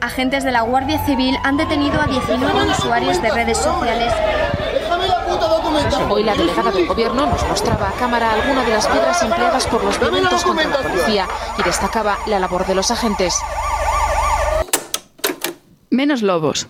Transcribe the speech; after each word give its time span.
Agentes 0.00 0.44
de 0.44 0.52
la 0.52 0.62
Guardia 0.62 1.04
Civil 1.04 1.36
han 1.42 1.56
detenido 1.56 2.00
a 2.00 2.06
19 2.06 2.70
usuarios 2.70 3.20
de 3.20 3.30
redes 3.30 3.58
sociales. 3.58 4.12
Hoy 6.08 6.22
la 6.22 6.34
delegada 6.34 6.70
del 6.70 6.86
gobierno 6.86 7.26
nos 7.26 7.46
mostraba 7.48 7.88
a 7.88 7.92
cámara 7.92 8.32
algunas 8.32 8.64
de 8.64 8.72
las 8.72 8.86
piedras 8.86 9.22
empleadas 9.22 9.66
por 9.66 9.82
los 9.82 9.98
violentos 9.98 10.44
contra 10.44 10.68
la 10.68 10.78
policía 10.78 11.26
y 11.58 11.62
destacaba 11.62 12.18
la 12.26 12.38
labor 12.38 12.66
de 12.66 12.74
los 12.76 12.90
agentes. 12.90 13.34
Menos 15.90 16.22
lobos. 16.22 16.68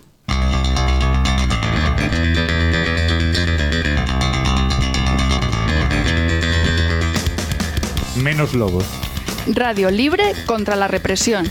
Menos 8.17 8.55
lobos. 8.55 8.85
Radio 9.47 9.91
libre 9.91 10.33
contra 10.47 10.77
la 10.77 10.89
represión. 10.89 11.49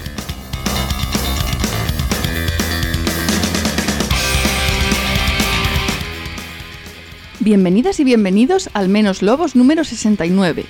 Bienvenidas 7.48 8.02
y 8.02 8.04
bienvenidos 8.04 8.70
al 8.74 8.90
Menos 8.90 9.22
Lobos 9.22 9.56
número 9.56 9.86
69. 9.86 10.66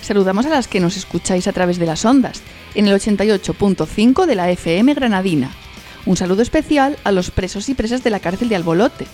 Saludamos 0.00 0.46
a 0.46 0.48
las 0.48 0.68
que 0.68 0.80
nos 0.80 0.96
escucháis 0.96 1.46
a 1.48 1.52
través 1.52 1.78
de 1.78 1.84
las 1.84 2.06
ondas, 2.06 2.40
en 2.74 2.88
el 2.88 2.98
88.5 2.98 4.24
de 4.24 4.34
la 4.34 4.50
FM 4.50 4.94
Granadina. 4.94 5.50
Un 6.06 6.16
saludo 6.16 6.40
especial 6.40 6.96
a 7.04 7.12
los 7.12 7.30
presos 7.30 7.68
y 7.68 7.74
presas 7.74 8.02
de 8.02 8.08
la 8.08 8.20
cárcel 8.20 8.48
de 8.48 8.56
Albolote. 8.56 9.06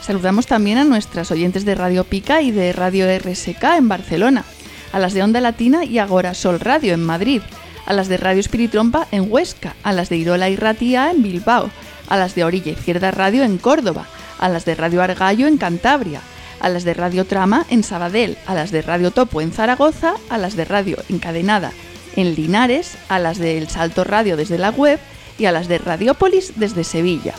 Saludamos 0.00 0.46
también 0.46 0.78
a 0.78 0.84
nuestras 0.84 1.30
oyentes 1.30 1.66
de 1.66 1.74
Radio 1.74 2.04
Pica 2.04 2.40
y 2.40 2.52
de 2.52 2.72
Radio 2.72 3.06
RSK 3.18 3.62
en 3.76 3.88
Barcelona, 3.88 4.46
a 4.94 4.98
las 4.98 5.12
de 5.12 5.22
Onda 5.22 5.42
Latina 5.42 5.84
y 5.84 5.98
Agora 5.98 6.32
Sol 6.32 6.58
Radio 6.58 6.94
en 6.94 7.04
Madrid, 7.04 7.42
a 7.84 7.92
las 7.92 8.08
de 8.08 8.16
Radio 8.16 8.40
Espiritrompa 8.40 9.08
en 9.12 9.30
Huesca, 9.30 9.76
a 9.82 9.92
las 9.92 10.08
de 10.08 10.16
Irola 10.16 10.48
y 10.48 10.56
Ratia 10.56 11.10
en 11.10 11.22
Bilbao, 11.22 11.68
a 12.08 12.16
las 12.16 12.34
de 12.34 12.44
Orilla 12.44 12.72
Izquierda 12.72 13.10
Radio 13.10 13.42
en 13.42 13.58
Córdoba, 13.58 14.06
a 14.38 14.48
las 14.48 14.64
de 14.64 14.74
Radio 14.74 15.02
Argallo 15.02 15.48
en 15.48 15.58
Cantabria, 15.58 16.22
a 16.60 16.68
las 16.68 16.84
de 16.84 16.94
Radio 16.94 17.24
Trama 17.24 17.66
en 17.70 17.82
Sabadell, 17.82 18.36
a 18.46 18.54
las 18.54 18.70
de 18.70 18.82
Radio 18.82 19.10
Topo 19.10 19.40
en 19.40 19.52
Zaragoza, 19.52 20.14
a 20.28 20.38
las 20.38 20.56
de 20.56 20.64
Radio 20.64 20.98
Encadenada 21.08 21.72
en 22.16 22.34
Linares, 22.34 22.96
a 23.08 23.18
las 23.18 23.38
de 23.38 23.58
El 23.58 23.68
Salto 23.68 24.02
Radio 24.02 24.36
desde 24.36 24.58
la 24.58 24.70
web 24.70 24.98
y 25.38 25.44
a 25.44 25.52
las 25.52 25.68
de 25.68 25.78
Radiópolis 25.78 26.54
desde 26.56 26.82
Sevilla. 26.82 27.34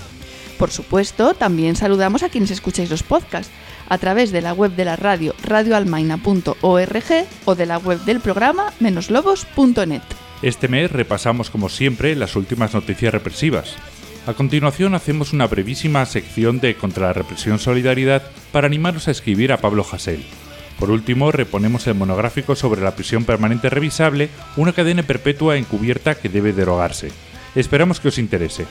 Por 0.57 0.71
supuesto, 0.71 1.33
también 1.33 1.75
saludamos 1.75 2.23
a 2.23 2.29
quienes 2.29 2.51
escucháis 2.51 2.89
los 2.89 3.03
podcasts 3.03 3.51
a 3.89 3.97
través 3.97 4.31
de 4.31 4.41
la 4.41 4.53
web 4.53 4.75
de 4.75 4.85
la 4.85 4.95
radio 4.95 5.33
radioalmaina.org 5.43 7.27
o 7.45 7.55
de 7.55 7.65
la 7.65 7.77
web 7.77 7.99
del 8.05 8.19
programa 8.19 8.73
menoslobos.net. 8.79 10.01
Este 10.41 10.67
mes 10.67 10.91
repasamos 10.91 11.49
como 11.49 11.69
siempre 11.69 12.15
las 12.15 12.35
últimas 12.35 12.73
noticias 12.73 13.11
represivas. 13.11 13.75
A 14.27 14.33
continuación 14.33 14.93
hacemos 14.93 15.31
una 15.31 15.47
brevísima 15.47 16.05
sección 16.05 16.59
de 16.59 16.75
Contra 16.75 17.07
la 17.07 17.13
Represión 17.13 17.59
Solidaridad 17.59 18.23
para 18.51 18.67
animaros 18.67 19.07
a 19.07 19.11
escribir 19.11 19.53
a 19.53 19.57
Pablo 19.57 19.85
Hasél. 19.89 20.21
Por 20.77 20.91
último, 20.91 21.31
reponemos 21.31 21.87
el 21.87 21.95
monográfico 21.95 22.53
sobre 22.53 22.81
la 22.81 22.93
prisión 22.93 23.23
permanente 23.23 23.69
revisable, 23.69 24.27
una 24.57 24.73
cadena 24.73 25.03
perpetua 25.03 25.55
encubierta 25.55 26.15
que 26.15 26.27
debe 26.27 26.51
derogarse. 26.51 27.09
Esperamos 27.55 28.01
que 28.01 28.09
os 28.09 28.17
interese. 28.17 28.67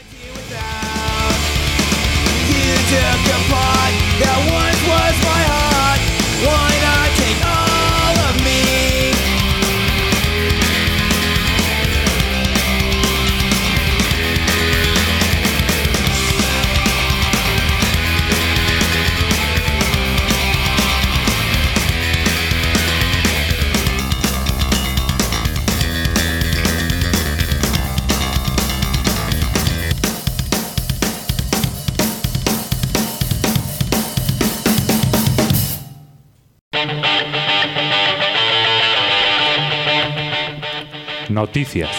Noticias. 41.37 41.91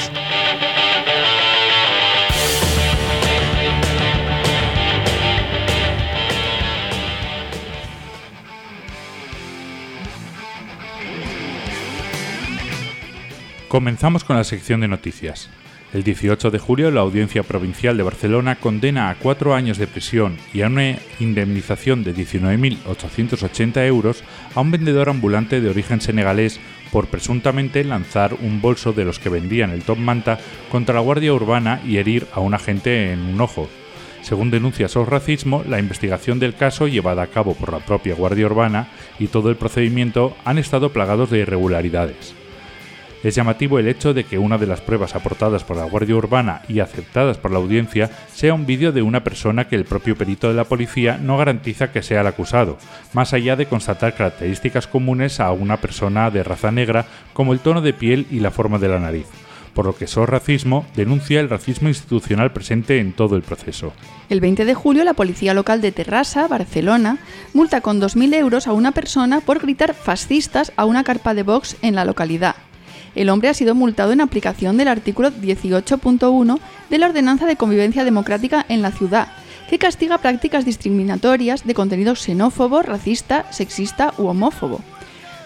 Comenzamos 13.68 14.24
con 14.24 14.38
la 14.38 14.44
sección 14.44 14.80
de 14.81 14.88
noticias. 14.88 15.52
El 15.97 16.03
18 16.03 16.52
de 16.52 16.59
julio, 16.59 16.91
la 16.91 17.02
Audiencia 17.02 17.41
Provincial 17.41 17.97
de 17.97 18.03
Barcelona 18.03 18.58
condena 18.58 19.09
a 19.09 19.16
cuatro 19.16 19.56
años 19.56 19.80
de 19.80 19.88
prisión 19.88 20.38
y 20.53 20.62
a 20.62 20.68
una 20.68 20.96
indemnización 21.19 22.03
de 22.03 22.13
19.880 22.13 23.84
euros 23.88 24.24
a 24.53 24.62
un 24.62 24.69
vendedor 24.69 25.09
ambulante 25.09 25.59
de 25.59 25.72
origen 25.72 26.00
senegalés 26.00 26.59
por 26.91 27.07
presuntamente 27.07 27.84
lanzar 27.84 28.36
un 28.36 28.62
bolso 28.62 28.94
de 28.94 29.06
los 29.06 29.18
que 29.18 29.30
vendían 29.30 29.72
el 29.72 29.81
Top 29.81 29.97
Manta 29.97 30.38
contra 30.69 30.94
la 30.94 31.02
Guardia 31.02 31.34
Urbana 31.34 31.81
y 31.84 31.97
herir 31.97 32.28
a 32.31 32.41
un 32.41 32.53
agente 32.53 33.12
en 33.12 33.22
un 33.22 33.41
ojo. 33.41 33.68
Según 34.22 34.52
denuncia 34.52 34.88
SOS 34.88 35.09
Racismo, 35.09 35.63
la 35.68 35.80
investigación 35.80 36.38
del 36.38 36.53
caso 36.53 36.88
llevada 36.88 37.24
a 37.24 37.28
cabo 37.31 37.56
por 37.56 37.72
la 37.72 37.80
propia 37.80 38.13
Guardia 38.13 38.46
Urbana 38.46 38.90
y 39.18 39.30
todo 39.30 39.50
el 39.50 39.56
procedimiento 39.56 40.38
han 40.46 40.59
estado 40.59 40.94
plagados 40.94 41.31
de 41.31 41.40
irregularidades. 41.40 42.37
Es 43.24 43.36
llamativo 43.36 43.80
el 43.80 43.88
hecho 43.88 44.14
de 44.14 44.24
que 44.24 44.38
una 44.38 44.58
de 44.58 44.68
las 44.68 44.82
pruebas 44.82 45.16
aportadas 45.16 45.64
por 45.64 45.76
la 45.76 45.86
Guardia 45.86 46.16
Urbana 46.16 46.62
y 46.68 46.80
aceptadas 46.80 47.38
por 47.38 47.52
la 47.52 47.58
audiencia 47.58 48.12
sea 48.32 48.54
un 48.54 48.66
vídeo 48.66 48.92
de 48.92 49.02
una 49.02 49.24
persona 49.24 49.68
que 49.68 49.76
el 49.76 49.86
propio 49.86 50.16
perito 50.16 50.48
de 50.48 50.54
la 50.54 50.66
policía 50.66 51.18
no 51.18 51.38
garantiza 51.38 51.92
que 51.92 52.04
sea 52.04 52.22
el 52.22 52.28
acusado, 52.28 52.78
más 53.14 53.34
allá 53.34 53.56
de 53.56 53.66
constatar 53.66 54.14
características 54.14 54.86
comunes 54.86 55.40
a 55.40 55.52
una 55.52 55.78
persona 55.78 56.30
de 56.30 56.44
raza 56.44 56.72
negra 56.72 57.06
como 57.34 57.54
el 57.54 57.60
tono 57.60 57.82
de 57.82 57.94
piel 57.94 58.28
y 58.30 58.40
la 58.40 58.52
forma 58.52 58.78
de 58.78 58.88
la 58.88 59.00
nariz 59.00 59.26
por 59.74 59.86
lo 59.86 59.96
que 59.96 60.08
SOS 60.08 60.28
Racismo 60.28 60.88
denuncia 60.96 61.40
el 61.40 61.52
racismo 61.52 61.88
institucional 61.88 62.52
presente 62.52 62.98
en 62.98 63.14
todo 63.14 63.36
el 63.36 63.44
proceso. 63.44 63.94
El 64.28 64.42
20 64.42 64.66
de 64.66 64.74
julio, 64.74 65.04
la 65.04 65.14
policía 65.14 65.54
local 65.54 65.82
de 65.82 65.92
Terrassa, 65.92 66.48
Barcelona, 66.48 67.20
multa 67.54 67.82
con 67.82 68.02
2.000 68.02 68.34
euros 68.34 68.66
a 68.66 68.74
una 68.74 68.92
persona 68.92 69.40
por 69.40 69.60
gritar 69.60 69.94
fascistas 69.94 70.74
a 70.78 70.86
una 70.86 71.04
carpa 71.04 71.36
de 71.36 71.44
Vox 71.44 71.78
en 71.84 71.94
la 71.94 72.06
localidad 72.06 72.56
el 73.18 73.30
hombre 73.30 73.50
ha 73.50 73.54
sido 73.56 73.74
multado 73.74 74.12
en 74.12 74.22
aplicación 74.22 74.78
del 74.78 74.88
artículo 74.88 75.32
18.1 75.32 76.60
de 76.90 76.98
la 77.00 77.08
Ordenanza 77.08 77.48
de 77.48 77.56
Convivencia 77.56 78.06
Democrática 78.06 78.64
en 78.70 78.84
la 78.84 78.92
ciudad, 78.92 79.30
que 79.70 79.80
castiga 79.80 80.20
prácticas 80.20 80.66
discriminatorias 80.66 81.66
de 81.66 81.74
contenido 81.74 82.16
xenófobo, 82.16 82.84
racista, 82.84 83.52
sexista 83.52 84.14
u 84.20 84.28
homófobo. 84.28 84.82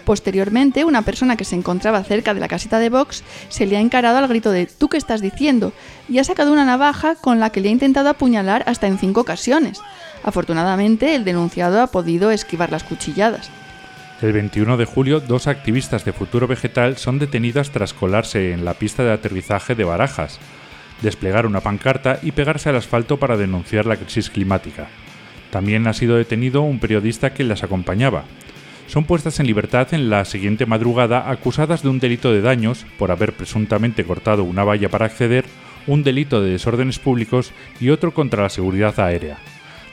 Posteriormente, 0.03 0.83
una 0.83 1.03
persona 1.03 1.37
que 1.37 1.45
se 1.45 1.55
encontraba 1.55 2.03
cerca 2.03 2.33
de 2.33 2.41
la 2.41 2.49
casita 2.49 2.77
de 2.77 2.89
Vox 2.89 3.23
se 3.47 3.65
le 3.65 3.77
ha 3.77 3.79
encarado 3.79 4.17
al 4.17 4.27
grito 4.27 4.51
de 4.51 4.65
¿tú 4.65 4.89
qué 4.89 4.97
estás 4.97 5.21
diciendo? 5.21 5.71
y 6.09 6.19
ha 6.19 6.25
sacado 6.25 6.51
una 6.51 6.65
navaja 6.65 7.15
con 7.15 7.39
la 7.39 7.51
que 7.51 7.61
le 7.61 7.69
ha 7.69 7.71
intentado 7.71 8.09
apuñalar 8.09 8.63
hasta 8.67 8.87
en 8.87 8.97
cinco 8.97 9.21
ocasiones. 9.21 9.79
Afortunadamente, 10.23 11.15
el 11.15 11.23
denunciado 11.23 11.81
ha 11.81 11.87
podido 11.87 12.31
esquivar 12.31 12.69
las 12.69 12.83
cuchilladas. 12.83 13.49
El 14.21 14.33
21 14.33 14.77
de 14.77 14.85
julio, 14.85 15.19
dos 15.19 15.47
activistas 15.47 16.05
de 16.05 16.13
Futuro 16.13 16.45
Vegetal 16.45 16.97
son 16.97 17.17
detenidas 17.17 17.71
tras 17.71 17.91
colarse 17.91 18.51
en 18.53 18.65
la 18.65 18.75
pista 18.75 19.03
de 19.03 19.11
aterrizaje 19.11 19.73
de 19.73 19.83
Barajas, 19.83 20.39
desplegar 21.01 21.47
una 21.47 21.61
pancarta 21.61 22.19
y 22.21 22.31
pegarse 22.31 22.69
al 22.69 22.75
asfalto 22.75 23.17
para 23.17 23.35
denunciar 23.35 23.87
la 23.87 23.95
crisis 23.95 24.29
climática. 24.29 24.89
También 25.49 25.87
ha 25.87 25.93
sido 25.93 26.17
detenido 26.17 26.61
un 26.61 26.79
periodista 26.79 27.33
que 27.33 27.43
las 27.43 27.63
acompañaba. 27.63 28.25
Son 28.85 29.05
puestas 29.05 29.39
en 29.39 29.47
libertad 29.47 29.91
en 29.91 30.11
la 30.11 30.23
siguiente 30.25 30.67
madrugada 30.67 31.31
acusadas 31.31 31.81
de 31.81 31.89
un 31.89 31.97
delito 31.97 32.31
de 32.31 32.41
daños 32.41 32.85
por 32.99 33.09
haber 33.09 33.33
presuntamente 33.33 34.03
cortado 34.03 34.43
una 34.43 34.63
valla 34.63 34.89
para 34.89 35.07
acceder, 35.07 35.45
un 35.87 36.03
delito 36.03 36.41
de 36.41 36.51
desórdenes 36.51 36.99
públicos 36.99 37.53
y 37.79 37.89
otro 37.89 38.13
contra 38.13 38.43
la 38.43 38.49
seguridad 38.49 38.99
aérea. 38.99 39.39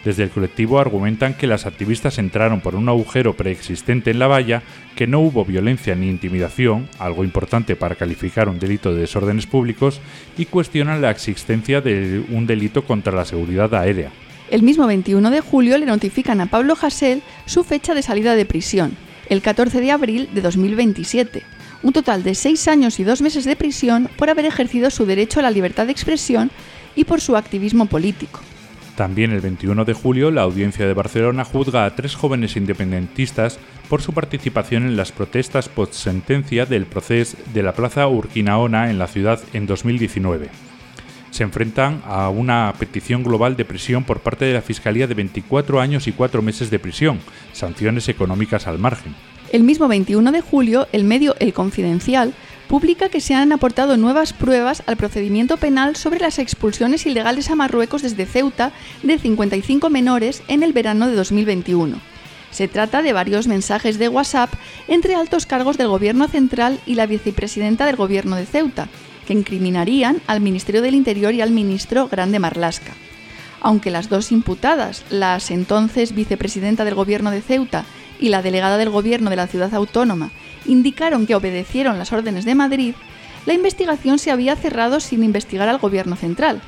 Desde 0.09 0.23
el 0.23 0.31
colectivo 0.31 0.79
argumentan 0.79 1.35
que 1.35 1.47
las 1.47 1.67
activistas 1.67 2.17
entraron 2.17 2.63
por 2.63 2.75
un 2.75 2.89
agujero 2.89 3.37
preexistente 3.37 4.11
en 4.11 4.19
la 4.19 4.27
valla, 4.27 4.63
que 4.97 5.07
no 5.07 5.21
hubo 5.21 5.45
violencia 5.45 5.95
ni 5.95 6.09
intimidación, 6.09 6.89
algo 6.99 7.25
importante 7.25 7.77
para 7.77 7.95
calificar 7.95 8.49
un 8.49 8.59
delito 8.59 8.95
de 8.95 9.03
desórdenes 9.03 9.47
públicos, 9.47 10.01
y 10.39 10.47
cuestionan 10.47 11.03
la 11.03 11.11
existencia 11.11 11.83
de 11.83 12.25
un 12.31 12.47
delito 12.47 12.87
contra 12.87 13.13
la 13.13 13.27
seguridad 13.27 13.75
aérea. 13.75 14.11
El 14.51 14.63
mismo 14.63 14.87
21 14.87 15.31
de 15.31 15.43
julio 15.43 15.77
le 15.77 15.85
notifican 15.85 16.41
a 16.41 16.47
Pablo 16.47 16.75
Hasél 16.81 17.21
su 17.45 17.63
fecha 17.63 17.93
de 17.93 18.01
salida 18.01 18.35
de 18.35 18.47
prisión, 18.47 18.97
el 19.29 19.43
14 19.43 19.79
de 19.79 19.91
abril 19.91 20.31
de 20.33 20.41
2027. 20.41 21.43
Un 21.83 21.93
total 21.93 22.23
de 22.23 22.35
seis 22.35 22.67
años 22.67 22.99
y 22.99 23.05
dos 23.05 23.21
meses 23.21 23.45
de 23.45 23.57
prisión 23.57 24.09
por 24.17 24.31
haber 24.31 24.47
ejercido 24.47 24.89
su 24.89 25.05
derecho 25.05 25.41
a 25.41 25.43
la 25.43 25.51
libertad 25.51 25.85
de 25.85 25.93
expresión 25.93 26.51
y 26.97 27.05
por 27.05 27.21
su 27.21 27.37
activismo 27.37 27.85
político. 27.85 28.41
También 28.99 29.31
el 29.31 29.41
21 29.41 29.85
de 29.85 29.93
julio, 29.93 30.33
la 30.33 30.43
Audiencia 30.43 30.85
de 30.85 30.93
Barcelona 30.93 31.45
juzga 31.45 31.85
a 31.85 31.95
tres 31.95 32.17
jóvenes 32.17 32.57
independentistas 32.57 33.61
por 33.89 34.03
su 34.03 34.13
participación 34.13 34.83
en 34.83 34.97
las 34.97 35.13
protestas 35.13 35.69
post-sentencia 35.69 36.67
del 36.67 36.85
proceso 36.85 37.37
de 37.55 37.63
la 37.63 37.75
Plaza 37.75 38.09
Urquinaona 38.09 38.91
en 38.91 38.99
la 38.99 39.07
ciudad 39.07 39.39
en 39.53 39.67
2019. 39.67 40.49
Se 41.31 41.45
enfrentan 41.45 42.03
a 42.07 42.29
una 42.29 42.75
petición 42.77 43.23
global 43.23 43.57
de 43.57 43.65
prisión 43.65 44.03
por 44.03 44.19
parte 44.19 44.47
de 44.47 44.55
la 44.55 44.63
Fiscalía 44.63 45.07
de 45.07 45.15
24 45.15 45.81
años 45.81 46.09
y 46.09 46.13
4 46.13 46.43
meses 46.43 46.69
de 46.69 46.81
prisión, 46.81 47.21
sanciones 47.53 48.09
económicas 48.09 48.67
al 48.67 48.81
margen. 48.81 49.15
El 49.53 49.63
mismo 49.63 49.87
21 49.87 50.33
de 50.33 50.41
julio, 50.41 50.89
el 50.91 51.05
medio 51.05 51.37
El 51.39 51.53
Confidencial 51.53 52.35
publica 52.69 53.09
que 53.09 53.21
se 53.21 53.35
han 53.35 53.51
aportado 53.53 53.97
nuevas 53.97 54.33
pruebas 54.33 54.83
al 54.87 54.97
procedimiento 54.97 55.57
penal 55.57 55.97
sobre 55.97 56.21
las 56.21 56.39
expulsiones 56.39 57.07
ilegales 57.07 57.51
a 57.51 57.57
Marruecos 57.57 58.03
desde 58.03 58.27
Ceuta 58.27 58.73
de 59.03 59.19
55 59.19 59.91
menores 59.91 60.43
en 60.49 60.63
el 60.63 60.73
verano 60.73 61.09
de 61.09 61.17
2021. 61.17 61.99
Se 62.51 62.69
trata 62.69 63.03
de 63.03 63.13
varios 63.13 63.47
mensajes 63.47 63.99
de 63.99 64.09
WhatsApp 64.09 64.53
entre 64.87 65.15
altos 65.15 65.47
cargos 65.47 65.79
del 65.79 65.89
Gobierno 65.89 66.29
central 66.29 66.79
y 66.87 66.95
la 66.95 67.07
vicepresidenta 67.07 67.87
del 67.87 67.97
Gobierno 67.97 68.37
de 68.37 68.47
Ceuta, 68.47 68.89
que 69.27 69.33
incriminarían 69.33 70.21
al 70.27 70.41
Ministerio 70.41 70.83
del 70.83 70.95
Interior 70.95 71.35
y 71.35 71.41
al 71.41 71.51
ministro 71.51 72.09
Grande 72.09 72.39
Marlasca. 72.39 72.93
Aunque 73.61 73.91
las 73.91 74.09
dos 74.09 74.31
imputadas, 74.31 75.05
las 75.11 75.51
entonces 75.51 76.15
vicepresidenta 76.15 76.85
del 76.85 76.95
Gobierno 76.95 77.31
de 77.31 77.43
Ceuta 77.43 77.85
y 78.21 78.29
la 78.29 78.43
delegada 78.43 78.79
del 78.79 78.91
Gobierno 78.91 79.31
de 79.31 79.37
la 79.37 79.47
ciudad 79.47 79.75
autónoma, 79.75 80.31
indicaron 80.67 81.27
que 81.27 81.35
obedecieron 81.35 81.99
las 81.99 82.13
órdenes 82.13 82.45
de 82.45 82.55
Madrid, 82.55 82.95
la 83.47 83.55
investigación 83.55 84.19
se 84.19 84.31
había 84.31 84.57
cerrado 84.57 85.01
sin 85.01 85.25
investigar 85.25 85.69
al 85.69 85.79
Gobierno 85.79 86.17
central, 86.17 86.61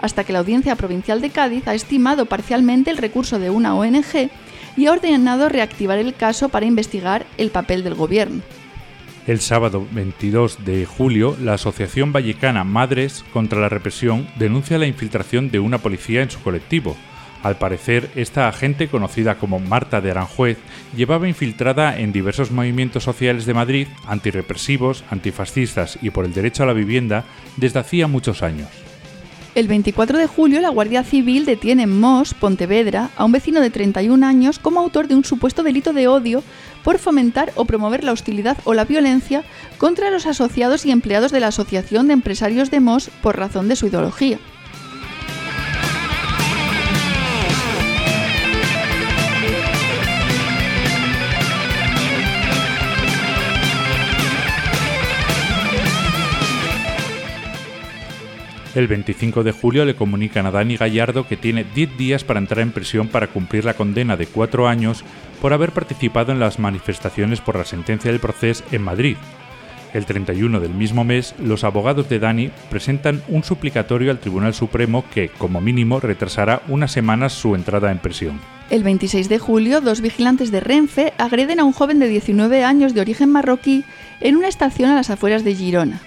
hasta 0.00 0.24
que 0.24 0.32
la 0.32 0.38
Audiencia 0.38 0.76
Provincial 0.76 1.20
de 1.20 1.30
Cádiz 1.30 1.66
ha 1.66 1.74
estimado 1.74 2.26
parcialmente 2.26 2.90
el 2.90 2.96
recurso 2.96 3.38
de 3.38 3.50
una 3.50 3.74
ONG 3.74 4.30
y 4.76 4.86
ha 4.86 4.92
ordenado 4.92 5.48
reactivar 5.48 5.98
el 5.98 6.14
caso 6.14 6.48
para 6.48 6.66
investigar 6.66 7.26
el 7.36 7.50
papel 7.50 7.82
del 7.82 7.94
Gobierno. 7.94 8.42
El 9.26 9.40
sábado 9.40 9.86
22 9.90 10.64
de 10.64 10.86
julio, 10.86 11.36
la 11.42 11.54
Asociación 11.54 12.12
Vallecana 12.12 12.64
Madres 12.64 13.24
contra 13.32 13.60
la 13.60 13.68
Represión 13.68 14.26
denuncia 14.38 14.78
la 14.78 14.86
infiltración 14.86 15.50
de 15.50 15.58
una 15.58 15.78
policía 15.78 16.22
en 16.22 16.30
su 16.30 16.40
colectivo, 16.40 16.96
al 17.42 17.56
parecer, 17.56 18.10
esta 18.16 18.48
agente, 18.48 18.88
conocida 18.88 19.36
como 19.36 19.60
Marta 19.60 20.00
de 20.00 20.10
Aranjuez, 20.10 20.58
llevaba 20.96 21.28
infiltrada 21.28 21.98
en 21.98 22.12
diversos 22.12 22.50
movimientos 22.50 23.04
sociales 23.04 23.46
de 23.46 23.54
Madrid, 23.54 23.88
antirrepresivos, 24.06 25.04
antifascistas 25.10 25.98
y 26.02 26.10
por 26.10 26.24
el 26.24 26.34
derecho 26.34 26.62
a 26.62 26.66
la 26.66 26.72
vivienda, 26.72 27.24
desde 27.56 27.78
hacía 27.78 28.06
muchos 28.06 28.42
años. 28.42 28.68
El 29.54 29.66
24 29.66 30.18
de 30.18 30.26
julio, 30.26 30.60
la 30.60 30.68
Guardia 30.68 31.02
Civil 31.02 31.44
detiene 31.44 31.82
en 31.82 31.98
Mos, 31.98 32.32
Pontevedra, 32.34 33.10
a 33.16 33.24
un 33.24 33.32
vecino 33.32 33.60
de 33.60 33.70
31 33.70 34.24
años 34.24 34.58
como 34.60 34.78
autor 34.78 35.08
de 35.08 35.16
un 35.16 35.24
supuesto 35.24 35.64
delito 35.64 35.92
de 35.92 36.06
odio 36.06 36.44
por 36.84 36.98
fomentar 36.98 37.52
o 37.56 37.64
promover 37.64 38.04
la 38.04 38.12
hostilidad 38.12 38.56
o 38.64 38.74
la 38.74 38.84
violencia 38.84 39.42
contra 39.78 40.10
los 40.10 40.26
asociados 40.26 40.86
y 40.86 40.92
empleados 40.92 41.32
de 41.32 41.40
la 41.40 41.48
Asociación 41.48 42.06
de 42.06 42.12
Empresarios 42.12 42.70
de 42.70 42.80
Mos 42.80 43.10
por 43.20 43.36
razón 43.36 43.68
de 43.68 43.74
su 43.74 43.88
ideología. 43.88 44.38
El 58.78 58.86
25 58.86 59.42
de 59.42 59.50
julio 59.50 59.84
le 59.84 59.96
comunican 59.96 60.46
a 60.46 60.52
Dani 60.52 60.76
Gallardo 60.76 61.26
que 61.26 61.36
tiene 61.36 61.64
10 61.64 61.98
días 61.98 62.22
para 62.22 62.38
entrar 62.38 62.60
en 62.60 62.70
prisión 62.70 63.08
para 63.08 63.26
cumplir 63.26 63.64
la 63.64 63.74
condena 63.74 64.16
de 64.16 64.28
4 64.28 64.68
años 64.68 65.02
por 65.42 65.52
haber 65.52 65.72
participado 65.72 66.30
en 66.30 66.38
las 66.38 66.60
manifestaciones 66.60 67.40
por 67.40 67.56
la 67.56 67.64
sentencia 67.64 68.12
del 68.12 68.20
proceso 68.20 68.62
en 68.70 68.82
Madrid. 68.82 69.16
El 69.94 70.06
31 70.06 70.60
del 70.60 70.74
mismo 70.74 71.02
mes, 71.02 71.34
los 71.42 71.64
abogados 71.64 72.08
de 72.08 72.20
Dani 72.20 72.52
presentan 72.70 73.20
un 73.26 73.42
suplicatorio 73.42 74.12
al 74.12 74.20
Tribunal 74.20 74.54
Supremo 74.54 75.04
que, 75.12 75.28
como 75.28 75.60
mínimo, 75.60 75.98
retrasará 75.98 76.62
unas 76.68 76.92
semanas 76.92 77.32
su 77.32 77.56
entrada 77.56 77.90
en 77.90 77.98
prisión. 77.98 78.38
El 78.70 78.84
26 78.84 79.28
de 79.28 79.40
julio, 79.40 79.80
dos 79.80 80.00
vigilantes 80.00 80.52
de 80.52 80.60
Renfe 80.60 81.14
agreden 81.18 81.58
a 81.58 81.64
un 81.64 81.72
joven 81.72 81.98
de 81.98 82.06
19 82.06 82.62
años 82.62 82.94
de 82.94 83.00
origen 83.00 83.32
marroquí 83.32 83.82
en 84.20 84.36
una 84.36 84.46
estación 84.46 84.90
a 84.90 84.94
las 84.94 85.10
afueras 85.10 85.42
de 85.42 85.56
Girona. 85.56 86.00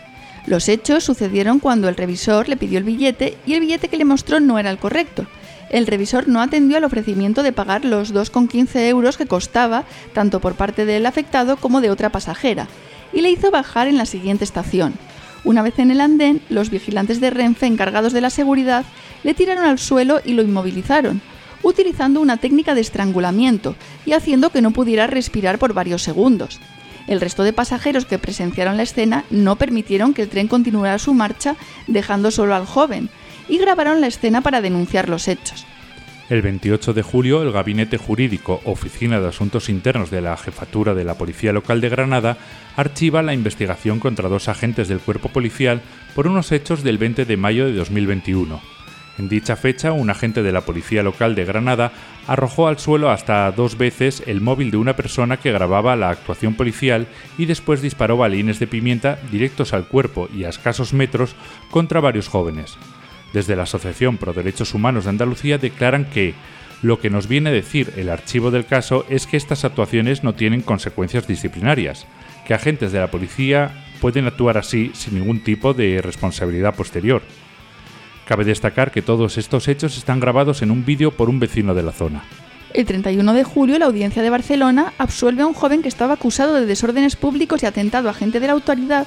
Los 0.46 0.70
hechos 0.70 1.04
sucedieron 1.04 1.60
cuando 1.60 1.88
el 1.88 1.96
revisor 1.96 2.50
le 2.50 2.58
pidió 2.58 2.80
el 2.80 2.84
billete 2.84 3.38
y 3.46 3.54
el 3.54 3.60
billete 3.60 3.90
que 3.90 3.98
le 3.98 4.06
mostró 4.06 4.40
no 4.40 4.58
era 4.58 4.72
el 4.72 4.80
correcto. 4.80 5.28
El 5.70 5.88
revisor 5.88 6.28
no 6.28 6.42
atendió 6.42 6.78
al 6.78 6.84
ofrecimiento 6.84 7.44
de 7.44 7.54
pagar 7.54 7.86
los 7.86 8.14
2,15 8.14 8.88
euros 8.88 9.18
que 9.18 9.28
costaba 9.28 9.86
tanto 10.14 10.42
por 10.42 10.56
parte 10.56 10.86
del 10.86 11.06
afectado 11.06 11.58
como 11.58 11.80
de 11.80 11.92
otra 11.92 12.10
pasajera, 12.10 12.68
y 13.14 13.22
le 13.22 13.30
hizo 13.30 13.52
bajar 13.52 13.88
en 13.88 13.98
la 13.98 14.06
siguiente 14.06 14.44
estación. 14.44 14.94
Una 15.44 15.62
vez 15.62 15.80
en 15.80 15.92
el 15.92 16.02
andén, 16.02 16.42
los 16.50 16.70
vigilantes 16.70 17.22
de 17.22 17.30
Renfe 17.30 17.68
encargados 17.68 18.12
de 18.12 18.22
la 18.22 18.30
seguridad 18.30 18.84
le 19.24 19.34
tiraron 19.34 19.66
al 19.66 19.80
suelo 19.80 20.22
y 20.26 20.34
lo 20.34 20.42
inmovilizaron, 20.42 21.22
utilizando 21.64 22.20
una 22.20 22.38
técnica 22.38 22.76
de 22.76 22.82
estrangulamiento 22.82 23.76
y 24.06 24.14
haciendo 24.14 24.50
que 24.50 24.62
no 24.62 24.72
pudiera 24.72 25.08
respirar 25.08 25.58
por 25.58 25.74
varios 25.74 26.02
segundos. 26.02 26.60
El 27.08 27.22
resto 27.22 27.44
de 27.44 27.54
pasajeros 27.54 28.06
que 28.06 28.20
presenciaron 28.20 28.78
la 28.78 28.84
escena 28.84 29.26
no 29.30 29.56
permitieron 29.56 30.14
que 30.14 30.22
el 30.22 30.30
tren 30.30 30.48
continuara 30.48 31.00
su 31.00 31.14
marcha, 31.14 31.56
dejando 31.88 32.32
solo 32.32 32.56
al 32.56 32.66
joven, 32.66 33.10
y 33.50 33.58
grabaron 33.58 34.02
la 34.02 34.08
escena 34.08 34.42
para 34.42 34.62
denunciar 34.62 35.10
los 35.10 35.28
hechos. 35.28 35.66
El 36.32 36.42
28 36.42 36.94
de 36.94 37.02
julio, 37.02 37.42
el 37.42 37.52
Gabinete 37.52 37.98
Jurídico 37.98 38.62
Oficina 38.64 39.20
de 39.20 39.28
Asuntos 39.28 39.68
Internos 39.68 40.10
de 40.12 40.22
la 40.22 40.38
Jefatura 40.38 40.94
de 40.94 41.04
la 41.04 41.16
Policía 41.16 41.52
Local 41.52 41.82
de 41.82 41.90
Granada 41.90 42.38
archiva 42.78 43.22
la 43.22 43.34
investigación 43.34 44.00
contra 44.00 44.30
dos 44.30 44.48
agentes 44.48 44.88
del 44.88 45.00
cuerpo 45.00 45.28
policial 45.28 45.82
por 46.16 46.28
unos 46.28 46.54
hechos 46.54 46.84
del 46.84 46.98
20 46.98 47.26
de 47.26 47.36
mayo 47.36 47.66
de 47.66 47.74
2021. 47.74 48.62
En 49.18 49.28
dicha 49.28 49.58
fecha, 49.58 49.92
un 49.92 50.10
agente 50.10 50.42
de 50.42 50.54
la 50.54 50.62
Policía 50.62 51.04
Local 51.04 51.36
de 51.36 51.44
Granada 51.44 51.92
arrojó 52.28 52.68
al 52.68 52.80
suelo 52.80 53.10
hasta 53.10 53.52
dos 53.52 53.78
veces 53.78 54.24
el 54.26 54.42
móvil 54.42 54.72
de 54.72 54.78
una 54.78 54.96
persona 54.96 55.38
que 55.38 55.52
grababa 55.52 55.96
la 55.96 56.10
actuación 56.10 56.56
policial 56.56 57.08
y 57.38 57.46
después 57.46 57.82
disparó 57.82 58.18
balines 58.18 58.60
de 58.60 58.68
pimienta 58.68 59.20
directos 59.32 59.74
al 59.74 59.88
cuerpo 59.88 60.30
y 60.34 60.44
a 60.44 60.50
escasos 60.50 60.94
metros 60.94 61.36
contra 61.70 62.00
varios 62.00 62.28
jóvenes. 62.28 62.78
Desde 63.34 63.56
la 63.56 63.64
Asociación 63.64 64.18
Pro 64.18 64.34
Derechos 64.34 64.74
Humanos 64.74 65.06
de 65.06 65.12
Andalucía 65.12 65.58
declaran 65.58 66.06
que 66.06 66.34
lo 66.82 67.00
que 67.00 67.10
nos 67.10 67.28
viene 67.28 67.50
a 67.50 67.54
decir 67.54 67.94
el 67.96 68.10
archivo 68.10 68.52
del 68.52 68.66
caso 68.66 69.06
es 69.10 69.28
que 69.28 69.38
estas 69.38 69.66
actuaciones 69.66 70.24
no 70.24 70.34
tienen 70.34 70.62
consecuencias 70.62 71.28
disciplinarias, 71.28 72.08
que 72.46 72.54
agentes 72.54 72.92
de 72.92 73.00
la 73.00 73.12
policía 73.12 73.86
pueden 74.02 74.26
actuar 74.26 74.58
así 74.58 74.92
sin 74.96 75.16
ningún 75.16 75.44
tipo 75.44 75.74
de 75.74 76.02
responsabilidad 76.02 76.76
posterior. 76.76 77.22
Cabe 78.32 78.46
destacar 78.46 78.92
que 78.92 79.02
todos 79.02 79.38
estos 79.38 79.68
hechos 79.68 79.98
están 79.98 80.22
grabados 80.22 80.62
en 80.62 80.72
un 80.72 80.86
vídeo 80.86 81.12
por 81.12 81.30
un 81.30 81.42
vecino 81.42 81.74
de 81.74 81.84
la 81.84 81.92
zona. 81.92 82.24
El 82.74 82.86
31 82.86 83.34
de 83.34 83.44
julio, 83.44 83.78
la 83.78 83.88
Audiencia 83.88 84.24
de 84.24 84.30
Barcelona 84.30 84.94
absuelve 84.98 85.42
a 85.42 85.48
un 85.48 85.54
joven 85.54 85.82
que 85.82 85.90
estaba 85.90 86.14
acusado 86.14 86.56
de 86.56 86.66
desórdenes 86.66 87.18
públicos 87.18 87.62
y 87.62 87.66
atentado 87.66 88.08
a 88.08 88.14
gente 88.14 88.40
de 88.40 88.48
la 88.48 88.54
autoridad 88.54 89.06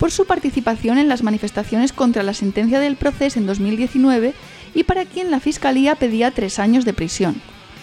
por 0.00 0.10
su 0.10 0.26
participación 0.26 0.98
en 0.98 1.08
las 1.08 1.22
manifestaciones 1.22 1.92
contra 1.92 2.24
la 2.24 2.34
sentencia 2.34 2.80
del 2.80 2.96
proceso 2.96 3.38
en 3.38 3.46
2019 3.46 4.34
y 4.74 4.82
para 4.82 5.04
quien 5.04 5.30
la 5.30 5.38
Fiscalía 5.38 5.94
pedía 5.94 6.32
tres 6.32 6.58
años 6.58 6.84
de 6.84 6.94
prisión. 6.94 7.40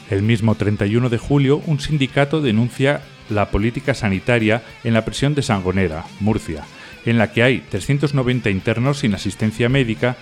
El 0.09 0.23
mismo 0.23 0.55
31 0.55 1.07
de 1.07 1.17
julio, 1.17 1.61
un 1.67 1.79
sindicato 1.79 2.41
denuncia 2.41 2.99
la 3.29 3.49
política 3.49 3.93
sanitaria 3.93 4.61
en 4.83 4.93
la 4.93 5.05
prisión 5.05 5.35
de 5.35 5.41
Sangonera, 5.41 6.03
Murcia, 6.19 6.65
en 7.05 7.17
la 7.17 7.31
que 7.31 7.43
hay 7.43 7.59
390 7.61 8.49
internos 8.49 8.99
sin 8.99 9.13
asistencia 9.13 9.69
médica, 9.69 10.17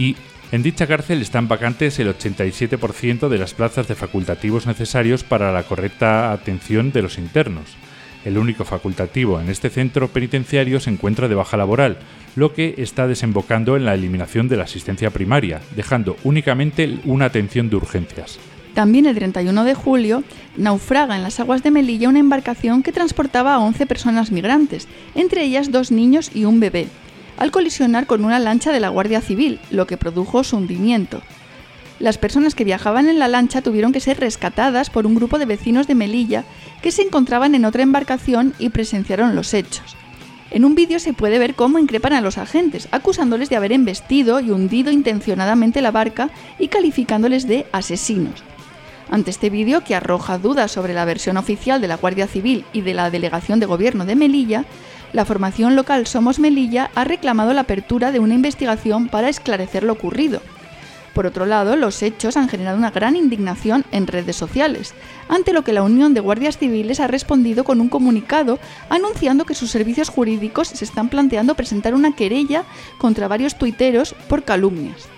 y 0.00 0.16
en 0.50 0.62
dicha 0.62 0.86
cárcel 0.86 1.20
están 1.20 1.46
vacantes 1.46 1.98
el 1.98 2.08
87% 2.08 3.28
de 3.28 3.38
las 3.38 3.52
plazas 3.52 3.86
de 3.86 3.94
facultativos 3.94 4.66
necesarios 4.66 5.22
para 5.22 5.52
la 5.52 5.62
correcta 5.62 6.32
atención 6.32 6.90
de 6.90 7.02
los 7.02 7.18
internos. 7.18 7.76
El 8.24 8.38
único 8.38 8.64
facultativo 8.64 9.40
en 9.40 9.50
este 9.50 9.68
centro 9.68 10.08
penitenciario 10.08 10.80
se 10.80 10.90
encuentra 10.90 11.28
de 11.28 11.34
baja 11.34 11.56
laboral, 11.58 11.98
lo 12.34 12.54
que 12.54 12.74
está 12.78 13.06
desembocando 13.06 13.76
en 13.76 13.84
la 13.84 13.94
eliminación 13.94 14.48
de 14.48 14.56
la 14.56 14.64
asistencia 14.64 15.10
primaria, 15.10 15.60
dejando 15.76 16.16
únicamente 16.24 16.98
una 17.04 17.26
atención 17.26 17.68
de 17.68 17.76
urgencias. 17.76 18.38
También 18.74 19.04
el 19.04 19.14
31 19.14 19.64
de 19.64 19.74
julio 19.74 20.24
naufraga 20.56 21.16
en 21.16 21.22
las 21.22 21.40
aguas 21.40 21.62
de 21.62 21.70
Melilla 21.70 22.08
una 22.08 22.20
embarcación 22.20 22.82
que 22.82 22.92
transportaba 22.92 23.54
a 23.54 23.58
11 23.60 23.86
personas 23.86 24.32
migrantes, 24.32 24.88
entre 25.14 25.44
ellas 25.44 25.70
dos 25.70 25.90
niños 25.90 26.30
y 26.34 26.44
un 26.44 26.60
bebé 26.60 26.88
al 27.40 27.50
colisionar 27.50 28.06
con 28.06 28.24
una 28.24 28.38
lancha 28.38 28.70
de 28.70 28.80
la 28.80 28.90
Guardia 28.90 29.22
Civil, 29.22 29.58
lo 29.70 29.86
que 29.86 29.96
produjo 29.96 30.44
su 30.44 30.58
hundimiento. 30.58 31.22
Las 31.98 32.18
personas 32.18 32.54
que 32.54 32.64
viajaban 32.64 33.08
en 33.08 33.18
la 33.18 33.28
lancha 33.28 33.62
tuvieron 33.62 33.92
que 33.92 34.00
ser 34.00 34.20
rescatadas 34.20 34.90
por 34.90 35.06
un 35.06 35.14
grupo 35.14 35.38
de 35.38 35.46
vecinos 35.46 35.86
de 35.86 35.94
Melilla 35.94 36.44
que 36.82 36.92
se 36.92 37.02
encontraban 37.02 37.54
en 37.54 37.64
otra 37.64 37.82
embarcación 37.82 38.52
y 38.58 38.68
presenciaron 38.68 39.34
los 39.34 39.54
hechos. 39.54 39.96
En 40.50 40.66
un 40.66 40.74
vídeo 40.74 40.98
se 40.98 41.14
puede 41.14 41.38
ver 41.38 41.54
cómo 41.54 41.78
increpan 41.78 42.12
a 42.12 42.20
los 42.20 42.36
agentes, 42.36 42.88
acusándoles 42.90 43.48
de 43.48 43.56
haber 43.56 43.72
embestido 43.72 44.40
y 44.40 44.50
hundido 44.50 44.90
intencionadamente 44.90 45.80
la 45.80 45.92
barca 45.92 46.28
y 46.58 46.68
calificándoles 46.68 47.46
de 47.46 47.66
asesinos. 47.72 48.42
Ante 49.10 49.30
este 49.30 49.48
vídeo, 49.48 49.82
que 49.82 49.94
arroja 49.94 50.38
dudas 50.38 50.72
sobre 50.72 50.92
la 50.92 51.04
versión 51.04 51.36
oficial 51.36 51.80
de 51.80 51.88
la 51.88 51.96
Guardia 51.96 52.26
Civil 52.26 52.64
y 52.74 52.82
de 52.82 52.94
la 52.94 53.10
Delegación 53.10 53.60
de 53.60 53.66
Gobierno 53.66 54.04
de 54.04 54.14
Melilla, 54.14 54.66
la 55.12 55.24
formación 55.24 55.76
local 55.76 56.06
Somos 56.06 56.38
Melilla 56.38 56.90
ha 56.94 57.04
reclamado 57.04 57.52
la 57.52 57.62
apertura 57.62 58.12
de 58.12 58.18
una 58.18 58.34
investigación 58.34 59.08
para 59.08 59.28
esclarecer 59.28 59.82
lo 59.82 59.92
ocurrido. 59.92 60.40
Por 61.14 61.26
otro 61.26 61.44
lado, 61.44 61.74
los 61.76 62.02
hechos 62.02 62.36
han 62.36 62.48
generado 62.48 62.78
una 62.78 62.92
gran 62.92 63.16
indignación 63.16 63.84
en 63.90 64.06
redes 64.06 64.36
sociales, 64.36 64.94
ante 65.28 65.52
lo 65.52 65.64
que 65.64 65.72
la 65.72 65.82
Unión 65.82 66.14
de 66.14 66.20
Guardias 66.20 66.58
Civiles 66.58 67.00
ha 67.00 67.08
respondido 67.08 67.64
con 67.64 67.80
un 67.80 67.88
comunicado 67.88 68.58
anunciando 68.88 69.44
que 69.44 69.56
sus 69.56 69.70
servicios 69.70 70.08
jurídicos 70.08 70.68
se 70.68 70.84
están 70.84 71.08
planteando 71.08 71.56
presentar 71.56 71.94
una 71.94 72.14
querella 72.14 72.64
contra 72.98 73.28
varios 73.28 73.58
tuiteros 73.58 74.14
por 74.28 74.44
calumnias. 74.44 75.08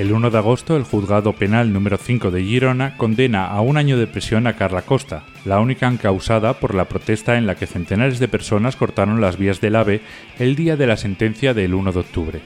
El 0.00 0.14
1 0.14 0.30
de 0.30 0.38
agosto, 0.38 0.78
el 0.78 0.84
juzgado 0.84 1.34
penal 1.34 1.74
número 1.74 1.98
5 1.98 2.30
de 2.30 2.42
Girona 2.42 2.96
condena 2.96 3.48
a 3.48 3.60
un 3.60 3.76
año 3.76 3.98
de 3.98 4.06
prisión 4.06 4.46
a 4.46 4.56
Carla 4.56 4.80
Costa, 4.80 5.24
la 5.44 5.60
única 5.60 5.88
encausada 5.88 6.54
por 6.54 6.74
la 6.74 6.86
protesta 6.86 7.36
en 7.36 7.46
la 7.46 7.54
que 7.54 7.66
centenares 7.66 8.18
de 8.18 8.26
personas 8.26 8.76
cortaron 8.76 9.20
las 9.20 9.36
vías 9.36 9.60
del 9.60 9.76
AVE 9.76 10.00
el 10.38 10.56
día 10.56 10.78
de 10.78 10.86
la 10.86 10.96
sentencia 10.96 11.52
del 11.52 11.74
1 11.74 11.92
de 11.92 12.00
octubre. 12.00 12.40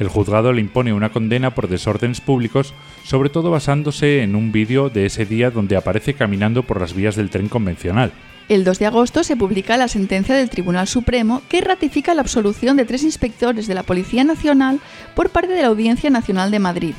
El 0.00 0.08
juzgado 0.08 0.52
le 0.52 0.60
impone 0.60 0.92
una 0.92 1.10
condena 1.10 1.54
por 1.54 1.68
desórdenes 1.68 2.20
públicos, 2.20 2.74
sobre 3.04 3.30
todo 3.30 3.52
basándose 3.52 4.24
en 4.24 4.34
un 4.34 4.50
vídeo 4.50 4.90
de 4.90 5.06
ese 5.06 5.26
día 5.26 5.52
donde 5.52 5.76
aparece 5.76 6.14
caminando 6.14 6.64
por 6.64 6.80
las 6.80 6.92
vías 6.92 7.14
del 7.14 7.30
tren 7.30 7.48
convencional. 7.48 8.10
El 8.48 8.62
2 8.62 8.78
de 8.78 8.86
agosto 8.86 9.24
se 9.24 9.36
publica 9.36 9.76
la 9.76 9.88
sentencia 9.88 10.36
del 10.36 10.50
Tribunal 10.50 10.86
Supremo 10.86 11.42
que 11.48 11.60
ratifica 11.60 12.14
la 12.14 12.20
absolución 12.20 12.76
de 12.76 12.84
tres 12.84 13.02
inspectores 13.02 13.66
de 13.66 13.74
la 13.74 13.82
Policía 13.82 14.22
Nacional 14.22 14.78
por 15.16 15.30
parte 15.30 15.52
de 15.52 15.62
la 15.62 15.68
Audiencia 15.68 16.10
Nacional 16.10 16.52
de 16.52 16.60
Madrid. 16.60 16.94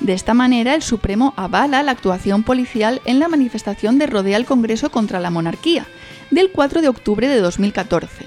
De 0.00 0.14
esta 0.14 0.32
manera, 0.32 0.74
el 0.74 0.80
Supremo 0.80 1.34
avala 1.36 1.82
la 1.82 1.92
actuación 1.92 2.44
policial 2.44 3.02
en 3.04 3.18
la 3.18 3.28
manifestación 3.28 3.98
de 3.98 4.06
rodea 4.06 4.38
al 4.38 4.46
Congreso 4.46 4.90
contra 4.90 5.20
la 5.20 5.28
monarquía, 5.28 5.86
del 6.30 6.50
4 6.50 6.80
de 6.80 6.88
octubre 6.88 7.28
de 7.28 7.40
2014. 7.40 8.24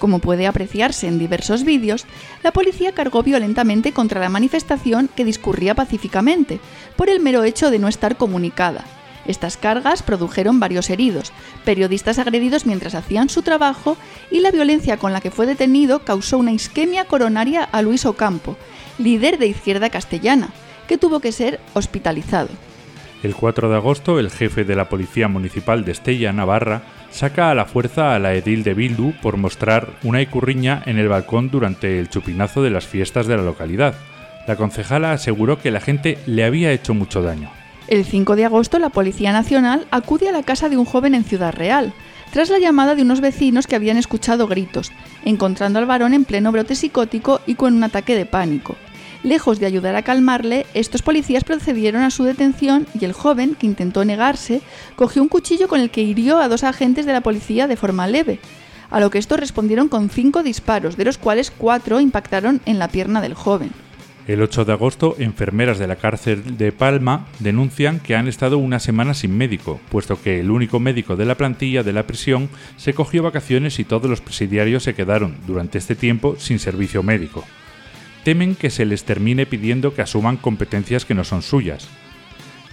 Como 0.00 0.18
puede 0.18 0.48
apreciarse 0.48 1.06
en 1.06 1.20
diversos 1.20 1.62
vídeos, 1.62 2.06
la 2.42 2.50
policía 2.50 2.90
cargó 2.90 3.22
violentamente 3.22 3.92
contra 3.92 4.20
la 4.20 4.28
manifestación 4.28 5.08
que 5.14 5.24
discurría 5.24 5.76
pacíficamente, 5.76 6.58
por 6.96 7.08
el 7.08 7.20
mero 7.20 7.44
hecho 7.44 7.70
de 7.70 7.78
no 7.78 7.86
estar 7.86 8.16
comunicada. 8.16 8.84
Estas 9.26 9.56
cargas 9.56 10.02
produjeron 10.02 10.58
varios 10.58 10.90
heridos, 10.90 11.32
periodistas 11.64 12.18
agredidos 12.18 12.66
mientras 12.66 12.94
hacían 12.94 13.28
su 13.28 13.42
trabajo 13.42 13.96
y 14.30 14.40
la 14.40 14.50
violencia 14.50 14.96
con 14.96 15.12
la 15.12 15.20
que 15.20 15.30
fue 15.30 15.46
detenido 15.46 16.00
causó 16.00 16.38
una 16.38 16.52
isquemia 16.52 17.04
coronaria 17.04 17.62
a 17.62 17.82
Luis 17.82 18.04
Ocampo, 18.04 18.56
líder 18.98 19.38
de 19.38 19.46
Izquierda 19.46 19.90
Castellana, 19.90 20.50
que 20.88 20.98
tuvo 20.98 21.20
que 21.20 21.32
ser 21.32 21.60
hospitalizado. 21.74 22.48
El 23.22 23.36
4 23.36 23.68
de 23.68 23.76
agosto, 23.76 24.18
el 24.18 24.30
jefe 24.30 24.64
de 24.64 24.74
la 24.74 24.88
Policía 24.88 25.28
Municipal 25.28 25.84
de 25.84 25.92
Estella, 25.92 26.32
Navarra, 26.32 26.82
saca 27.12 27.50
a 27.50 27.54
la 27.54 27.66
fuerza 27.66 28.16
a 28.16 28.18
la 28.18 28.34
edil 28.34 28.64
de 28.64 28.74
Bildu 28.74 29.12
por 29.22 29.36
mostrar 29.36 29.90
una 30.02 30.20
icurriña 30.20 30.82
en 30.86 30.98
el 30.98 31.08
balcón 31.08 31.48
durante 31.48 32.00
el 32.00 32.08
chupinazo 32.08 32.62
de 32.62 32.70
las 32.70 32.86
fiestas 32.86 33.28
de 33.28 33.36
la 33.36 33.44
localidad. 33.44 33.94
La 34.48 34.56
concejala 34.56 35.12
aseguró 35.12 35.60
que 35.60 35.70
la 35.70 35.80
gente 35.80 36.18
le 36.26 36.42
había 36.44 36.72
hecho 36.72 36.94
mucho 36.94 37.22
daño. 37.22 37.61
El 37.88 38.04
5 38.04 38.36
de 38.36 38.44
agosto, 38.44 38.78
la 38.78 38.90
Policía 38.90 39.32
Nacional 39.32 39.86
acude 39.90 40.28
a 40.28 40.32
la 40.32 40.42
casa 40.42 40.68
de 40.68 40.76
un 40.76 40.84
joven 40.84 41.14
en 41.14 41.24
Ciudad 41.24 41.52
Real, 41.52 41.92
tras 42.32 42.48
la 42.48 42.58
llamada 42.58 42.94
de 42.94 43.02
unos 43.02 43.20
vecinos 43.20 43.66
que 43.66 43.76
habían 43.76 43.98
escuchado 43.98 44.46
gritos, 44.46 44.92
encontrando 45.24 45.78
al 45.78 45.86
varón 45.86 46.14
en 46.14 46.24
pleno 46.24 46.52
brote 46.52 46.74
psicótico 46.74 47.40
y 47.46 47.56
con 47.56 47.74
un 47.74 47.84
ataque 47.84 48.14
de 48.14 48.24
pánico. 48.24 48.76
Lejos 49.22 49.60
de 49.60 49.66
ayudar 49.66 49.94
a 49.94 50.02
calmarle, 50.02 50.66
estos 50.74 51.02
policías 51.02 51.44
procedieron 51.44 52.02
a 52.02 52.10
su 52.10 52.24
detención 52.24 52.86
y 52.98 53.04
el 53.04 53.12
joven, 53.12 53.54
que 53.56 53.66
intentó 53.66 54.04
negarse, 54.04 54.62
cogió 54.96 55.22
un 55.22 55.28
cuchillo 55.28 55.68
con 55.68 55.80
el 55.80 55.90
que 55.90 56.02
hirió 56.02 56.38
a 56.38 56.48
dos 56.48 56.64
agentes 56.64 57.04
de 57.04 57.12
la 57.12 57.20
policía 57.20 57.66
de 57.66 57.76
forma 57.76 58.06
leve, 58.06 58.40
a 58.90 59.00
lo 59.00 59.10
que 59.10 59.18
estos 59.18 59.38
respondieron 59.38 59.88
con 59.88 60.08
cinco 60.08 60.42
disparos, 60.42 60.96
de 60.96 61.04
los 61.04 61.18
cuales 61.18 61.50
cuatro 61.50 62.00
impactaron 62.00 62.60
en 62.64 62.78
la 62.78 62.88
pierna 62.88 63.20
del 63.20 63.34
joven. 63.34 63.70
El 64.28 64.40
8 64.40 64.64
de 64.64 64.72
agosto, 64.72 65.16
enfermeras 65.18 65.80
de 65.80 65.88
la 65.88 65.96
cárcel 65.96 66.56
de 66.56 66.70
Palma 66.70 67.26
denuncian 67.40 67.98
que 67.98 68.14
han 68.14 68.28
estado 68.28 68.56
una 68.56 68.78
semana 68.78 69.14
sin 69.14 69.36
médico, 69.36 69.80
puesto 69.90 70.20
que 70.22 70.38
el 70.38 70.52
único 70.52 70.78
médico 70.78 71.16
de 71.16 71.24
la 71.24 71.34
plantilla 71.34 71.82
de 71.82 71.92
la 71.92 72.06
prisión 72.06 72.48
se 72.76 72.94
cogió 72.94 73.24
vacaciones 73.24 73.80
y 73.80 73.84
todos 73.84 74.08
los 74.08 74.20
presidiarios 74.20 74.84
se 74.84 74.94
quedaron 74.94 75.34
durante 75.48 75.78
este 75.78 75.96
tiempo 75.96 76.36
sin 76.38 76.60
servicio 76.60 77.02
médico. 77.02 77.44
Temen 78.22 78.54
que 78.54 78.70
se 78.70 78.84
les 78.84 79.02
termine 79.02 79.44
pidiendo 79.44 79.92
que 79.92 80.02
asuman 80.02 80.36
competencias 80.36 81.04
que 81.04 81.14
no 81.14 81.24
son 81.24 81.42
suyas. 81.42 81.88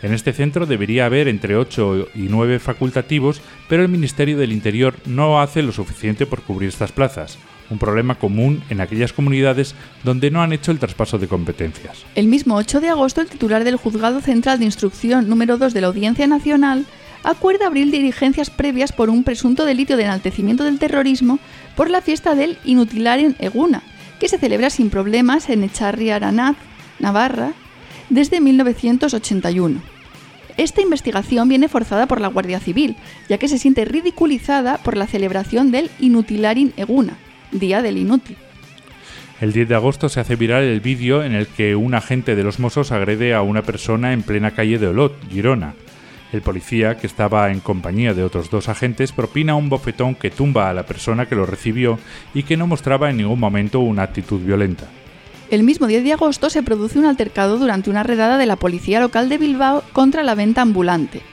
En 0.03 0.13
este 0.13 0.33
centro 0.33 0.67
debería 0.67 1.07
haber 1.07 1.27
entre 1.27 1.55
8 1.55 2.09
y 2.13 2.27
9 2.29 2.59
facultativos, 2.59 3.41
pero 3.67 3.81
el 3.81 3.89
Ministerio 3.89 4.37
del 4.37 4.53
Interior 4.53 4.93
no 5.07 5.41
hace 5.41 5.63
lo 5.63 5.71
suficiente 5.71 6.27
por 6.27 6.43
cubrir 6.43 6.69
estas 6.69 6.91
plazas, 6.91 7.39
un 7.69 7.77
problema 7.77 8.15
común 8.15 8.63
en 8.69 8.81
aquellas 8.81 9.13
comunidades 9.13 9.75
donde 10.03 10.31
no 10.31 10.41
han 10.41 10.53
hecho 10.53 10.71
el 10.71 10.79
traspaso 10.79 11.17
de 11.17 11.27
competencias. 11.27 12.05
El 12.15 12.27
mismo 12.27 12.55
8 12.55 12.81
de 12.81 12.89
agosto, 12.89 13.21
el 13.21 13.27
titular 13.27 13.63
del 13.63 13.75
Juzgado 13.75 14.21
Central 14.21 14.59
de 14.59 14.65
Instrucción 14.65 15.29
número 15.29 15.57
2 15.57 15.73
de 15.73 15.81
la 15.81 15.87
Audiencia 15.87 16.27
Nacional 16.27 16.85
acuerda 17.23 17.67
abrir 17.67 17.91
diligencias 17.91 18.49
previas 18.49 18.91
por 18.91 19.09
un 19.09 19.23
presunto 19.23 19.65
delito 19.65 19.97
de 19.97 20.03
enaltecimiento 20.03 20.63
del 20.63 20.79
terrorismo 20.79 21.39
por 21.75 21.89
la 21.89 22.01
fiesta 22.01 22.35
del 22.35 22.57
Inutilaren 22.63 23.35
Eguna, 23.39 23.83
que 24.19 24.29
se 24.29 24.37
celebra 24.37 24.69
sin 24.69 24.89
problemas 24.89 25.49
en 25.49 25.63
Echarri 25.63 26.11
Aranaz, 26.11 26.55
Navarra, 26.99 27.53
desde 28.09 28.41
1981. 28.41 29.81
Esta 30.57 30.81
investigación 30.81 31.47
viene 31.47 31.69
forzada 31.69 32.05
por 32.05 32.19
la 32.19 32.27
Guardia 32.27 32.59
Civil, 32.59 32.97
ya 33.29 33.37
que 33.37 33.47
se 33.47 33.57
siente 33.57 33.85
ridiculizada 33.85 34.77
por 34.77 34.97
la 34.97 35.07
celebración 35.07 35.71
del 35.71 35.89
Inutilarin 35.99 36.73
Eguna, 36.75 37.17
Día 37.51 37.81
del 37.81 37.97
Inútil. 37.97 38.37
El 39.41 39.53
10 39.53 39.69
de 39.69 39.75
agosto 39.75 40.09
se 40.09 40.19
hace 40.19 40.35
viral 40.35 40.63
el 40.63 40.81
vídeo 40.81 41.23
en 41.23 41.33
el 41.33 41.47
que 41.47 41.75
un 41.75 41.93
agente 41.93 42.35
de 42.35 42.43
los 42.43 42.59
Mossos 42.59 42.91
agrede 42.91 43.33
a 43.33 43.41
una 43.41 43.61
persona 43.61 44.11
en 44.11 44.21
plena 44.21 44.51
calle 44.51 44.77
de 44.77 44.87
Olot, 44.87 45.15
Girona. 45.29 45.75
El 46.33 46.41
policía, 46.41 46.97
que 46.97 47.07
estaba 47.07 47.49
en 47.49 47.59
compañía 47.59 48.13
de 48.13 48.23
otros 48.23 48.49
dos 48.49 48.69
agentes, 48.69 49.13
propina 49.13 49.55
un 49.55 49.69
bofetón 49.69 50.13
que 50.13 50.29
tumba 50.29 50.69
a 50.69 50.73
la 50.73 50.85
persona 50.85 51.25
que 51.25 51.35
lo 51.35 51.45
recibió 51.45 51.97
y 52.33 52.43
que 52.43 52.57
no 52.57 52.67
mostraba 52.67 53.09
en 53.09 53.17
ningún 53.17 53.39
momento 53.39 53.79
una 53.79 54.03
actitud 54.03 54.39
violenta. 54.41 54.87
El 55.49 55.63
mismo 55.63 55.87
10 55.87 56.03
de 56.03 56.13
agosto 56.13 56.51
se 56.51 56.61
produce 56.61 56.99
un 56.99 57.05
altercado 57.05 57.57
durante 57.57 57.89
una 57.89 58.03
redada 58.03 58.37
de 58.37 58.45
la 58.45 58.57
policía 58.57 58.99
local 58.99 59.29
de 59.29 59.39
Bilbao 59.39 59.83
contra 59.93 60.21
la 60.21 60.35
venta 60.35 60.61
ambulante. 60.61 61.23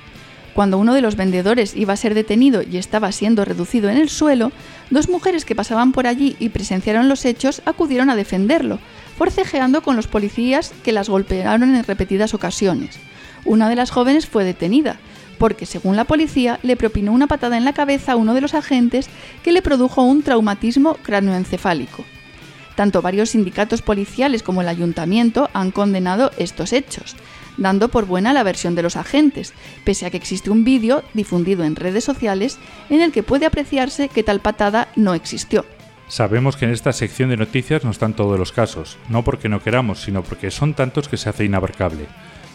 Cuando 0.57 0.79
uno 0.79 0.95
de 0.95 1.03
los 1.03 1.17
vendedores 1.17 1.77
iba 1.77 1.93
a 1.93 1.99
ser 1.99 2.15
detenido 2.15 2.63
y 2.63 2.79
estaba 2.79 3.13
siendo 3.13 3.45
reducido 3.45 3.91
en 3.91 3.99
el 3.99 4.09
suelo, 4.09 4.53
dos 4.89 5.11
mujeres 5.11 5.45
que 5.45 5.55
pasaban 5.55 5.93
por 5.93 6.07
allí 6.07 6.35
y 6.39 6.49
presenciaron 6.49 7.11
los 7.11 7.27
hechos 7.27 7.61
acudieron 7.67 8.09
a 8.09 8.17
defenderlo, 8.17 8.79
forcejeando 9.19 9.83
con 9.83 9.97
los 9.97 10.07
policías 10.07 10.73
que 10.83 10.93
las 10.93 11.11
golpearon 11.11 11.75
en 11.75 11.85
repetidas 11.85 12.33
ocasiones. 12.33 12.99
Una 13.45 13.69
de 13.69 13.77
las 13.77 13.91
jóvenes 13.91 14.27
fue 14.27 14.45
detenida, 14.45 14.97
porque 15.37 15.67
según 15.67 15.95
la 15.95 16.05
policía 16.05 16.59
le 16.63 16.77
propinó 16.77 17.13
una 17.13 17.27
patada 17.27 17.59
en 17.59 17.67
la 17.67 17.75
cabeza 17.75 18.13
a 18.13 18.17
uno 18.17 18.33
de 18.33 18.41
los 18.41 18.55
agentes 18.55 19.11
que 19.45 19.53
le 19.53 19.61
produjo 19.61 20.05
un 20.05 20.23
traumatismo 20.23 20.95
cráneoencefálico. 21.03 22.03
Tanto 22.77 23.03
varios 23.03 23.29
sindicatos 23.31 23.83
policiales 23.83 24.43
como 24.43 24.63
el 24.63 24.69
ayuntamiento 24.69 25.51
han 25.53 25.71
condenado 25.71 26.31
estos 26.39 26.73
hechos, 26.73 27.15
dando 27.57 27.89
por 27.89 28.07
buena 28.07 28.33
la 28.33 28.43
versión 28.43 28.75
de 28.75 28.83
los 28.83 28.97
agentes, 28.97 29.55
pese 29.85 30.07
a 30.07 30.11
que 30.11 30.17
existe 30.17 30.51
un 30.51 30.65
vídeo 30.65 31.03
difundido 31.15 31.65
en 31.65 31.77
redes 31.77 32.05
sociales 32.05 32.59
en 32.91 33.01
el 33.01 33.13
que 33.13 33.23
puede 33.23 33.47
apreciarse 33.47 34.09
que 34.09 34.23
tal 34.23 34.41
patada 34.41 34.89
no 34.97 35.15
existió. 35.15 35.65
Sabemos 36.09 36.57
que 36.57 36.67
en 36.67 36.71
esta 36.71 36.93
sección 36.93 37.31
de 37.31 37.37
noticias 37.37 37.85
no 37.85 37.91
están 37.91 38.15
todos 38.15 38.39
los 38.39 38.53
casos, 38.53 38.97
no 39.09 39.25
porque 39.25 39.49
no 39.49 39.61
queramos, 39.61 40.03
sino 40.03 40.23
porque 40.23 40.53
son 40.53 40.75
tantos 40.75 41.09
que 41.09 41.17
se 41.17 41.29
hace 41.29 41.45
inabarcable. 41.45 42.07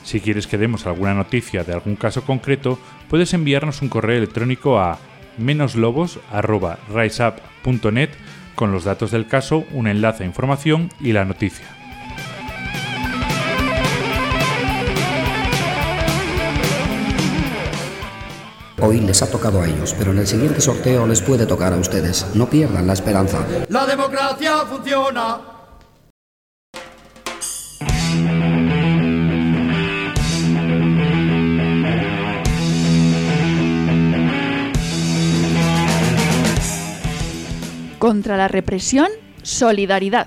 Si 0.03 0.21
quieres 0.21 0.47
que 0.47 0.57
demos 0.57 0.87
alguna 0.87 1.13
noticia 1.13 1.63
de 1.63 1.73
algún 1.73 1.97
caso 1.97 2.23
concreto, 2.23 2.79
puedes 3.09 3.33
enviarnos 3.33 3.81
un 3.81 3.89
correo 3.89 4.17
electrónico 4.17 4.79
a 4.79 4.99
menoslobos.riseup.net 5.37 8.09
con 8.55 8.71
los 8.71 8.83
datos 8.83 9.11
del 9.11 9.27
caso, 9.27 9.63
un 9.71 9.87
enlace 9.87 10.23
a 10.23 10.27
información 10.27 10.89
y 10.99 11.13
la 11.13 11.25
noticia. 11.25 11.80
Hoy 18.83 18.99
les 18.99 19.21
ha 19.21 19.29
tocado 19.29 19.61
a 19.61 19.67
ellos, 19.67 19.93
pero 19.95 20.11
en 20.11 20.17
el 20.17 20.25
siguiente 20.25 20.59
sorteo 20.59 21.05
les 21.05 21.21
puede 21.21 21.45
tocar 21.45 21.71
a 21.71 21.77
ustedes. 21.77 22.25
No 22.33 22.49
pierdan 22.49 22.87
la 22.87 22.93
esperanza. 22.93 23.45
La 23.69 23.85
democracia 23.85 24.65
funciona. 24.65 25.39
Contra 37.99 38.35
la 38.35 38.47
represión, 38.47 39.09
solidaridad. 39.43 40.25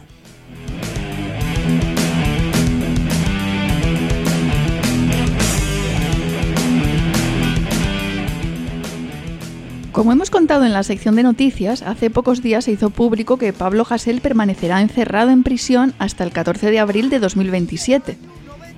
Como 10.05 10.13
hemos 10.13 10.29
contado 10.29 10.67
en 10.67 10.75
la 10.75 10.83
sección 10.83 11.17
de 11.17 11.23
noticias, 11.23 11.81
hace 11.81 12.11
pocos 12.11 12.43
días 12.43 12.67
se 12.67 12.73
hizo 12.73 12.91
público 12.91 13.39
que 13.39 13.55
Pablo 13.55 13.87
Hasél 13.89 14.21
permanecerá 14.21 14.83
encerrado 14.83 15.31
en 15.31 15.43
prisión 15.43 15.95
hasta 15.99 16.25
el 16.25 16.31
14 16.31 16.71
de 16.71 16.79
abril 16.79 17.09
de 17.09 17.21
2027. 17.21 18.19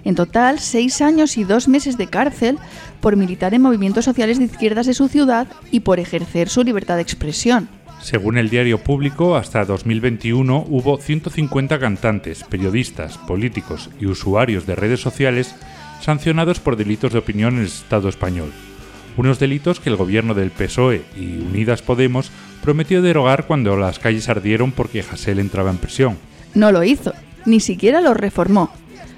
En 0.04 0.14
total, 0.14 0.61
seis 0.61 1.02
años 1.02 1.37
y 1.37 1.42
dos 1.42 1.66
meses 1.66 1.99
de 1.99 2.06
cárcel 2.06 2.61
por 3.00 3.16
militar 3.16 3.54
en 3.54 3.62
movimientos 3.62 4.04
sociales 4.04 4.38
de 4.38 4.45
izquierdas 4.45 4.87
de 4.87 4.95
su 4.95 5.09
ciudad 5.09 5.49
y 5.73 5.80
por 5.80 5.99
ejercer 5.99 6.49
su 6.49 6.62
libertad 6.62 6.95
de 6.95 7.02
expresión. 7.02 7.68
Según 8.00 8.38
el 8.38 8.49
diario 8.49 8.78
público, 8.78 9.35
hasta 9.35 9.64
2021 9.64 10.66
hubo 10.68 10.97
150 10.97 11.80
cantantes, 11.80 12.45
periodistas, 12.45 13.18
políticos 13.18 13.90
y 13.99 14.06
usuarios 14.06 14.64
de 14.64 14.76
redes 14.76 15.00
sociales 15.00 15.56
sancionados 16.00 16.61
por 16.61 16.76
delitos 16.76 17.12
de 17.12 17.18
opinión 17.18 17.54
en 17.54 17.62
el 17.62 17.66
Estado 17.66 18.09
español 18.09 18.52
unos 19.16 19.38
delitos 19.38 19.80
que 19.80 19.90
el 19.90 19.96
gobierno 19.96 20.35
del 20.35 20.50
PSOE 20.50 21.04
y 21.16 21.38
Unidas 21.38 21.82
Podemos 21.82 22.30
prometió 22.62 23.02
derogar 23.02 23.46
cuando 23.46 23.76
las 23.76 23.99
calles 23.99 24.28
ardieron 24.28 24.73
porque 24.73 25.00
Hasél 25.00 25.38
entraba 25.38 25.70
en 25.70 25.78
prisión. 25.78 26.16
No 26.54 26.73
lo 26.73 26.82
hizo, 26.85 27.12
ni 27.44 27.61
siquiera 27.61 28.00
lo 28.00 28.14
reformó. 28.14 28.70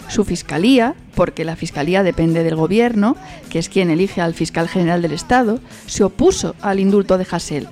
Su 0.08 0.24
fiscalía, 0.24 0.94
porque 1.14 1.44
la 1.44 1.56
fiscalía 1.56 2.02
depende 2.02 2.42
del 2.42 2.56
gobierno, 2.56 3.16
que 3.50 3.58
es 3.58 3.68
quien 3.68 3.90
elige 3.90 4.20
al 4.20 4.34
fiscal 4.34 4.68
general 4.68 5.02
del 5.02 5.12
Estado, 5.12 5.60
se 5.86 6.04
opuso 6.04 6.54
al 6.62 6.80
indulto 6.80 7.18
de 7.18 7.26
Hasél, 7.30 7.68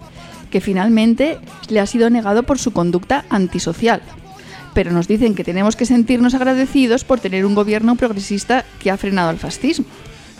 que 0.51 0.61
finalmente 0.61 1.39
le 1.69 1.81
ha 1.81 1.87
sido 1.87 2.11
negado 2.11 2.43
por 2.43 2.59
su 2.59 2.73
conducta 2.73 3.25
antisocial. 3.31 4.03
Pero 4.75 4.93
nos 4.93 5.09
dicen 5.09 5.35
que 5.35 5.45
tenemos 5.45 5.77
que 5.77 5.87
sentirnos 5.87 6.35
agradecidos 6.35 7.05
por 7.05 7.21
tener 7.21 7.47
un 7.47 7.55
gobierno 7.55 7.97
progresista 7.97 8.67
que 8.79 8.91
ha 8.91 8.99
frenado 8.99 9.31
el 9.31 9.39
fascismo. 9.39 9.87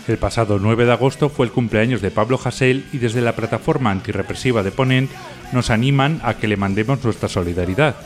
El 0.07 0.17
pasado 0.17 0.57
9 0.57 0.85
de 0.85 0.93
agosto 0.93 1.27
fue 1.27 1.45
el 1.45 1.51
cumpleaños 1.51 2.01
de 2.01 2.11
Pablo 2.11 2.39
Hasél 2.41 2.85
y 2.93 2.97
desde 2.97 3.19
la 3.19 3.35
plataforma 3.35 3.91
antirrepresiva 3.91 4.63
de 4.63 4.71
Ponent 4.71 5.11
nos 5.51 5.69
animan 5.69 6.21
a 6.23 6.35
que 6.35 6.47
le 6.47 6.55
mandemos 6.55 7.03
nuestra 7.03 7.27
solidaridad. 7.27 7.97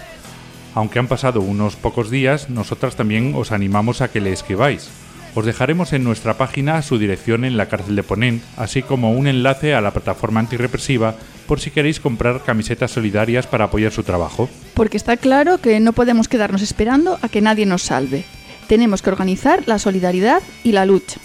Aunque 0.74 0.98
han 0.98 1.08
pasado 1.08 1.41
unos 1.41 1.75
pocos 1.75 2.10
días, 2.10 2.50
nosotras 2.50 2.96
también 2.96 3.34
os 3.36 3.51
animamos 3.51 4.01
a 4.01 4.10
que 4.10 4.20
le 4.20 4.31
escribáis. 4.31 4.89
Os 5.36 5.46
dejaremos 5.46 5.93
en 5.93 6.03
nuestra 6.03 6.38
página 6.38 6.81
su 6.81 6.98
dirección 6.98 7.46
en 7.46 7.55
la 7.55 7.67
cárcel 7.67 7.96
de 7.96 8.03
Ponent, 8.03 8.43
así 8.58 8.81
como 8.81 9.12
un 9.13 9.27
enlace 9.27 9.75
a 9.75 9.81
la 9.81 9.91
plataforma 9.91 10.39
antirrepresiva 10.39 11.15
por 11.46 11.60
si 11.60 11.70
queréis 11.70 12.00
comprar 12.00 12.41
camisetas 12.43 12.91
solidarias 12.91 13.46
para 13.46 13.65
apoyar 13.65 13.91
su 13.91 14.01
trabajo. 14.01 14.50
Porque 14.74 14.98
está 14.98 15.17
claro 15.17 15.60
que 15.60 15.79
no 15.79 15.93
podemos 15.93 16.27
quedarnos 16.27 16.63
esperando 16.63 17.20
a 17.22 17.29
que 17.29 17.41
nadie 17.41 17.67
nos 17.67 17.84
salve. 17.84 18.25
Tenemos 18.67 19.03
que 19.03 19.12
organizar 19.12 19.63
la 19.67 19.77
solidaridad 19.77 20.41
y 20.63 20.72
la 20.72 20.86
lucha. 20.86 21.20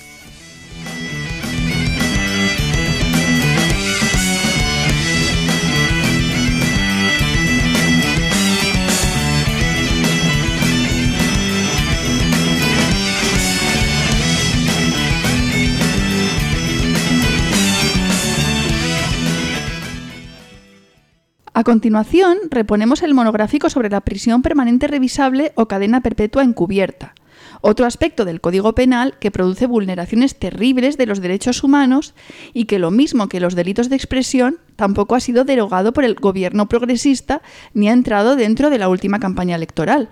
A 21.57 21.65
continuación, 21.65 22.37
reponemos 22.51 23.03
el 23.03 23.15
monográfico 23.15 23.71
sobre 23.71 23.89
la 23.89 24.03
prisión 24.03 24.43
permanente 24.43 24.89
revisable 24.89 25.53
o 25.55 25.67
cadena 25.67 26.03
perpetua 26.03 26.45
encubierta, 26.45 27.15
otro 27.61 27.87
aspecto 27.87 28.25
del 28.25 28.41
Código 28.41 28.75
Penal 28.75 29.19
que 29.19 29.31
produce 29.31 29.67
vulneraciones 29.67 30.39
terribles 30.39 30.97
de 30.97 31.07
los 31.07 31.21
derechos 31.21 31.63
humanos 31.63 32.15
y 32.53 32.65
que 32.65 32.79
lo 32.79 32.91
mismo 32.91 33.29
que 33.29 33.41
los 33.41 33.55
delitos 33.55 33.89
de 33.89 33.97
expresión 33.97 34.59
tampoco 34.77 35.15
ha 35.15 35.21
sido 35.21 35.45
derogado 35.45 35.93
por 35.93 36.05
el 36.05 36.15
gobierno 36.15 36.69
progresista 36.69 37.43
ni 37.75 37.89
ha 37.89 37.93
entrado 37.93 38.37
dentro 38.37 38.71
de 38.71 38.79
la 38.79 38.89
última 38.89 39.21
campaña 39.21 39.57
electoral. 39.57 40.11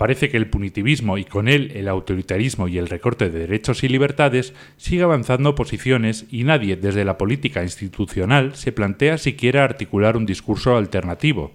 Parece 0.00 0.30
que 0.30 0.38
el 0.38 0.48
punitivismo 0.48 1.18
y 1.18 1.26
con 1.26 1.46
él 1.46 1.72
el 1.74 1.86
autoritarismo 1.86 2.68
y 2.68 2.78
el 2.78 2.88
recorte 2.88 3.28
de 3.28 3.40
derechos 3.40 3.84
y 3.84 3.88
libertades 3.88 4.54
sigue 4.78 5.02
avanzando 5.02 5.54
posiciones 5.54 6.24
y 6.30 6.44
nadie 6.44 6.76
desde 6.76 7.04
la 7.04 7.18
política 7.18 7.62
institucional 7.62 8.54
se 8.54 8.72
plantea 8.72 9.18
siquiera 9.18 9.62
articular 9.62 10.16
un 10.16 10.24
discurso 10.24 10.74
alternativo. 10.74 11.52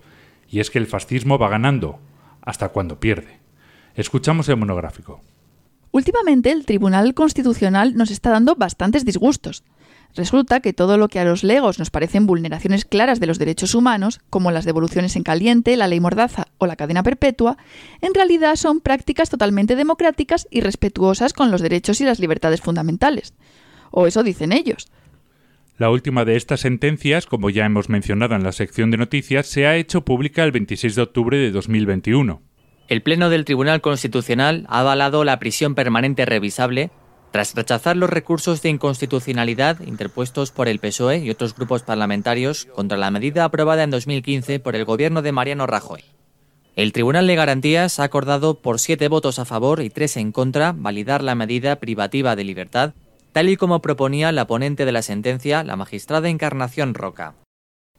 Y 0.48 0.60
es 0.60 0.70
que 0.70 0.78
el 0.78 0.86
fascismo 0.86 1.40
va 1.40 1.50
ganando, 1.50 2.00
hasta 2.44 2.70
cuando 2.70 3.00
pierde. 3.00 3.45
Escuchamos 3.96 4.50
el 4.50 4.58
monográfico. 4.58 5.22
Últimamente 5.92 6.52
el 6.52 6.66
Tribunal 6.66 7.14
Constitucional 7.14 7.96
nos 7.96 8.12
está 8.12 8.30
dando 8.30 8.56
bastantes 8.56 9.06
disgustos. 9.06 9.64
Resulta 10.14 10.60
que 10.60 10.74
todo 10.74 10.98
lo 10.98 11.10
que 11.10 11.20
a 11.20 11.26
los 11.26 11.44
legos 11.44 11.80
nos 11.80 11.90
parecen 11.90 12.26
vulneraciones 12.26 12.86
claras 12.86 13.20
de 13.20 13.28
los 13.28 13.40
derechos 13.40 13.76
humanos, 13.76 14.22
como 14.30 14.52
las 14.52 14.66
devoluciones 14.66 15.16
en 15.16 15.24
caliente, 15.24 15.76
la 15.76 15.88
ley 15.88 16.00
mordaza 16.00 16.48
o 16.58 16.68
la 16.68 16.76
cadena 16.76 17.04
perpetua, 17.04 17.58
en 18.02 18.14
realidad 18.14 18.56
son 18.56 18.80
prácticas 18.80 19.30
totalmente 19.30 19.76
democráticas 19.76 20.48
y 20.52 20.62
respetuosas 20.62 21.34
con 21.34 21.52
los 21.52 21.62
derechos 21.62 22.00
y 22.00 22.06
las 22.06 22.20
libertades 22.20 22.62
fundamentales. 22.62 23.34
O 23.92 24.08
eso 24.08 24.24
dicen 24.24 24.52
ellos. 24.52 24.88
La 25.78 25.90
última 25.90 26.24
de 26.24 26.38
estas 26.38 26.62
sentencias, 26.62 27.26
como 27.26 27.50
ya 27.50 27.66
hemos 27.66 27.90
mencionado 27.90 28.36
en 28.36 28.44
la 28.44 28.54
sección 28.54 28.92
de 28.92 28.98
noticias, 28.98 29.48
se 29.48 29.68
ha 29.68 29.76
hecho 29.76 30.06
pública 30.06 30.44
el 30.46 30.54
26 30.54 30.96
de 30.96 31.02
octubre 31.02 31.38
de 31.38 31.52
2021. 31.52 32.42
El 32.88 33.02
Pleno 33.02 33.30
del 33.30 33.46
Tribunal 33.46 33.82
Constitucional 33.82 34.66
ha 34.70 34.82
avalado 34.82 35.24
la 35.24 35.40
prisión 35.40 35.74
permanente 35.74 36.24
revisable 36.26 36.92
tras 37.32 37.56
rechazar 37.56 37.98
los 37.98 38.12
recursos 38.12 38.62
de 38.62 38.70
inconstitucionalidad 38.70 39.82
interpuestos 39.82 40.52
por 40.52 40.68
el 40.68 40.80
PSOE 40.80 41.18
y 41.18 41.32
otros 41.32 41.56
grupos 41.56 41.82
parlamentarios 41.82 42.66
contra 42.66 42.98
la 42.98 43.10
medida 43.10 43.44
aprobada 43.44 43.84
en 43.84 43.90
2015 43.90 44.60
por 44.60 44.76
el 44.76 44.86
gobierno 44.86 45.24
de 45.24 45.32
Mariano 45.32 45.66
Rajoy. 45.66 46.04
El 46.76 46.94
Tribunal 46.94 47.26
de 47.26 47.36
Garantías 47.36 48.00
ha 48.00 48.04
acordado 48.04 48.62
por 48.62 48.80
siete 48.80 49.08
votos 49.08 49.40
a 49.40 49.46
favor 49.46 49.82
y 49.82 49.90
tres 49.90 50.16
en 50.16 50.32
contra 50.32 50.72
validar 50.72 51.24
la 51.24 51.34
medida 51.34 51.78
privativa 51.78 52.36
de 52.36 52.44
libertad, 52.44 52.94
tal 53.32 53.50
y 53.50 53.58
como 53.58 53.82
proponía 53.82 54.32
la 54.32 54.46
ponente 54.46 54.86
de 54.86 54.92
la 54.92 55.02
sentencia, 55.02 55.64
la 55.64 55.76
magistrada 55.76 56.30
Encarnación 56.30 56.94
Roca. 56.94 57.34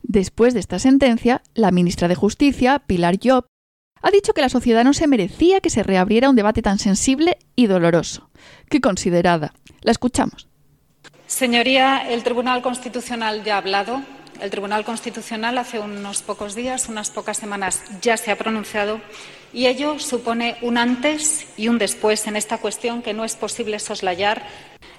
Después 0.02 0.54
de 0.54 0.60
esta 0.60 0.78
sentencia, 0.78 1.42
la 1.54 1.72
ministra 1.72 2.06
de 2.06 2.14
Justicia, 2.14 2.78
Pilar 2.86 3.18
Job, 3.22 3.46
ha 4.02 4.10
dicho 4.10 4.32
que 4.32 4.40
la 4.40 4.48
sociedad 4.48 4.84
no 4.84 4.92
se 4.92 5.06
merecía 5.06 5.60
que 5.60 5.70
se 5.70 5.82
reabriera 5.82 6.30
un 6.30 6.36
debate 6.36 6.62
tan 6.62 6.78
sensible 6.78 7.38
y 7.54 7.66
doloroso. 7.66 8.30
¡Qué 8.68 8.80
considerada! 8.80 9.52
La 9.82 9.92
escuchamos. 9.92 10.48
Señoría, 11.26 12.08
el 12.08 12.22
Tribunal 12.22 12.62
Constitucional 12.62 13.42
ya 13.42 13.54
ha 13.54 13.58
hablado. 13.58 14.02
El 14.40 14.50
Tribunal 14.50 14.84
Constitucional 14.84 15.58
hace 15.58 15.78
unos 15.78 16.22
pocos 16.22 16.54
días, 16.54 16.88
unas 16.88 17.10
pocas 17.10 17.38
semanas, 17.38 17.82
ya 18.02 18.16
se 18.16 18.30
ha 18.30 18.36
pronunciado 18.36 19.00
y 19.52 19.66
ello 19.66 19.98
supone 19.98 20.56
un 20.62 20.76
antes 20.78 21.46
y 21.56 21.68
un 21.68 21.78
después 21.78 22.26
en 22.26 22.36
esta 22.36 22.58
cuestión 22.58 23.02
que 23.02 23.14
no 23.14 23.24
es 23.24 23.36
posible 23.36 23.78
soslayar 23.78 24.42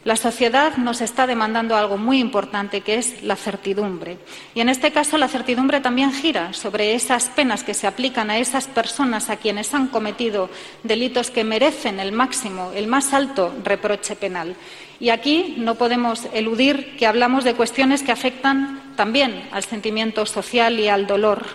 la 0.08 0.16
sociedad 0.16 0.78
nos 0.78 1.02
está 1.02 1.28
demandando 1.28 1.76
algo 1.76 1.98
muy 1.98 2.20
importante, 2.20 2.80
que 2.80 2.96
es 2.96 3.24
la 3.24 3.36
certidumbre. 3.36 4.18
Y 4.56 4.62
en 4.62 4.70
este 4.70 4.94
caso, 4.94 5.18
la 5.18 5.28
certidumbre 5.28 5.82
también 5.82 6.14
gira 6.14 6.54
sobre 6.54 6.96
esas 6.96 7.26
penas 7.26 7.66
que 7.66 7.74
se 7.74 7.88
aplican 7.88 8.30
a 8.30 8.38
esas 8.38 8.68
personas 8.68 9.30
a 9.30 9.36
quienes 9.36 9.74
han 9.74 9.88
cometido 9.88 10.50
delitos 10.84 11.30
que 11.30 11.44
merecen 11.44 12.00
el 12.00 12.14
máximo, 12.14 12.72
el 12.74 12.88
más 12.88 13.12
alto 13.12 13.54
reproche 13.66 14.16
penal. 14.16 14.56
Y 15.00 15.10
aquí 15.10 15.56
no 15.58 15.76
podemos 15.76 16.28
eludir 16.34 16.96
que 16.98 17.06
hablamos 17.06 17.44
de 17.44 17.54
cuestiones 17.54 18.02
que 18.02 18.12
afectan 18.12 18.94
también 18.96 19.48
al 19.52 19.64
sentimiento 19.64 20.26
social 20.26 20.80
y 20.80 20.88
al 20.88 21.06
dolor. 21.06 21.46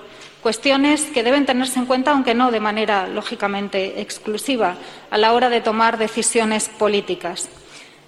Cuestiones 0.42 1.02
que 1.04 1.22
deben 1.22 1.46
tenerse 1.46 1.78
en 1.78 1.86
cuenta, 1.86 2.12
aunque 2.12 2.34
no 2.34 2.50
de 2.50 2.60
manera 2.60 3.06
lógicamente 3.06 4.00
exclusiva, 4.00 4.76
a 5.10 5.18
la 5.18 5.32
hora 5.32 5.48
de 5.48 5.60
tomar 5.60 5.98
decisiones 5.98 6.68
políticas. 6.68 7.48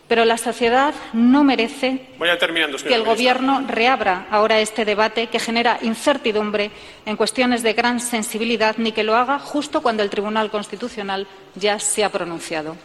Pero 0.09 0.25
la 0.25 0.37
sociedad 0.37 0.95
no 1.13 1.45
merece 1.45 2.09
que 2.87 2.95
el 2.95 3.05
Gobierno 3.05 3.65
reabra 3.67 4.27
ahora 4.31 4.61
este 4.61 4.85
debate 4.85 5.29
que 5.29 5.39
genera 5.39 5.79
incertidumbre 5.83 6.71
en 7.07 7.17
cuestiones 7.17 7.63
de 7.63 7.73
gran 7.73 8.01
sensibilidad, 8.01 8.77
ni 8.77 8.93
que 8.93 9.03
lo 9.03 9.17
haga 9.17 9.39
justo 9.39 9.81
cuando 9.83 10.03
el 10.03 10.11
Tribunal 10.11 10.51
Constitucional 10.51 11.27
ya 11.55 11.79
se 11.79 12.05
ha 12.05 12.11
pronunciado. 12.11 12.77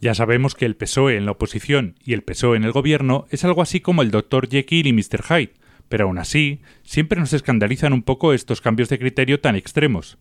Ya 0.00 0.14
sabemos 0.14 0.54
que 0.54 0.64
el 0.64 0.76
PSOE 0.76 1.16
en 1.16 1.26
la 1.26 1.32
oposición 1.32 1.96
y 2.04 2.12
el 2.12 2.22
PSOE 2.22 2.56
en 2.56 2.64
el 2.64 2.72
Gobierno 2.72 3.26
es 3.30 3.44
algo 3.44 3.62
así 3.62 3.80
como 3.80 4.02
el 4.02 4.10
Dr. 4.10 4.48
Jekyll 4.48 4.86
y 4.86 4.92
Mr. 4.92 5.22
Hyde, 5.24 5.54
pero 5.88 6.04
aún 6.04 6.18
así 6.18 6.60
siempre 6.84 7.18
nos 7.18 7.32
escandalizan 7.32 7.92
un 7.92 8.02
poco 8.02 8.32
estos 8.32 8.60
cambios 8.60 8.88
de 8.88 8.98
criterio 8.98 9.40
tan 9.40 9.56
extremos. 9.56 10.18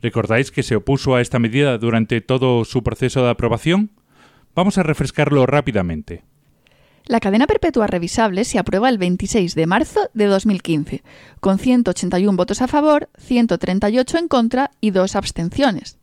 ¿Recordáis 0.00 0.50
que 0.50 0.62
se 0.62 0.76
opuso 0.76 1.16
a 1.16 1.20
esta 1.20 1.38
medida 1.38 1.76
durante 1.78 2.20
todo 2.20 2.64
su 2.64 2.82
proceso 2.84 3.24
de 3.24 3.30
aprobación? 3.30 3.90
Vamos 4.54 4.78
a 4.78 4.82
refrescarlo 4.82 5.44
rápidamente. 5.46 6.22
La 7.06 7.20
cadena 7.20 7.46
perpetua 7.46 7.86
revisable 7.86 8.44
se 8.44 8.58
aprueba 8.58 8.88
el 8.88 8.98
26 8.98 9.54
de 9.54 9.66
marzo 9.66 10.10
de 10.12 10.26
2015, 10.26 11.02
con 11.40 11.58
181 11.58 12.36
votos 12.36 12.62
a 12.62 12.68
favor, 12.68 13.08
138 13.18 14.18
en 14.18 14.28
contra 14.28 14.70
y 14.80 14.90
dos 14.90 15.14
abstenciones. 15.14 15.98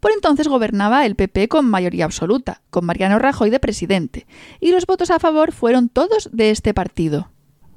Por 0.00 0.12
entonces 0.12 0.48
gobernaba 0.48 1.06
el 1.06 1.16
PP 1.16 1.48
con 1.48 1.68
mayoría 1.68 2.04
absoluta, 2.04 2.62
con 2.70 2.84
Mariano 2.84 3.18
Rajoy 3.18 3.50
de 3.50 3.60
presidente, 3.60 4.26
y 4.60 4.70
los 4.70 4.86
votos 4.86 5.10
a 5.10 5.18
favor 5.18 5.52
fueron 5.52 5.88
todos 5.88 6.30
de 6.32 6.50
este 6.50 6.74
partido. 6.74 7.30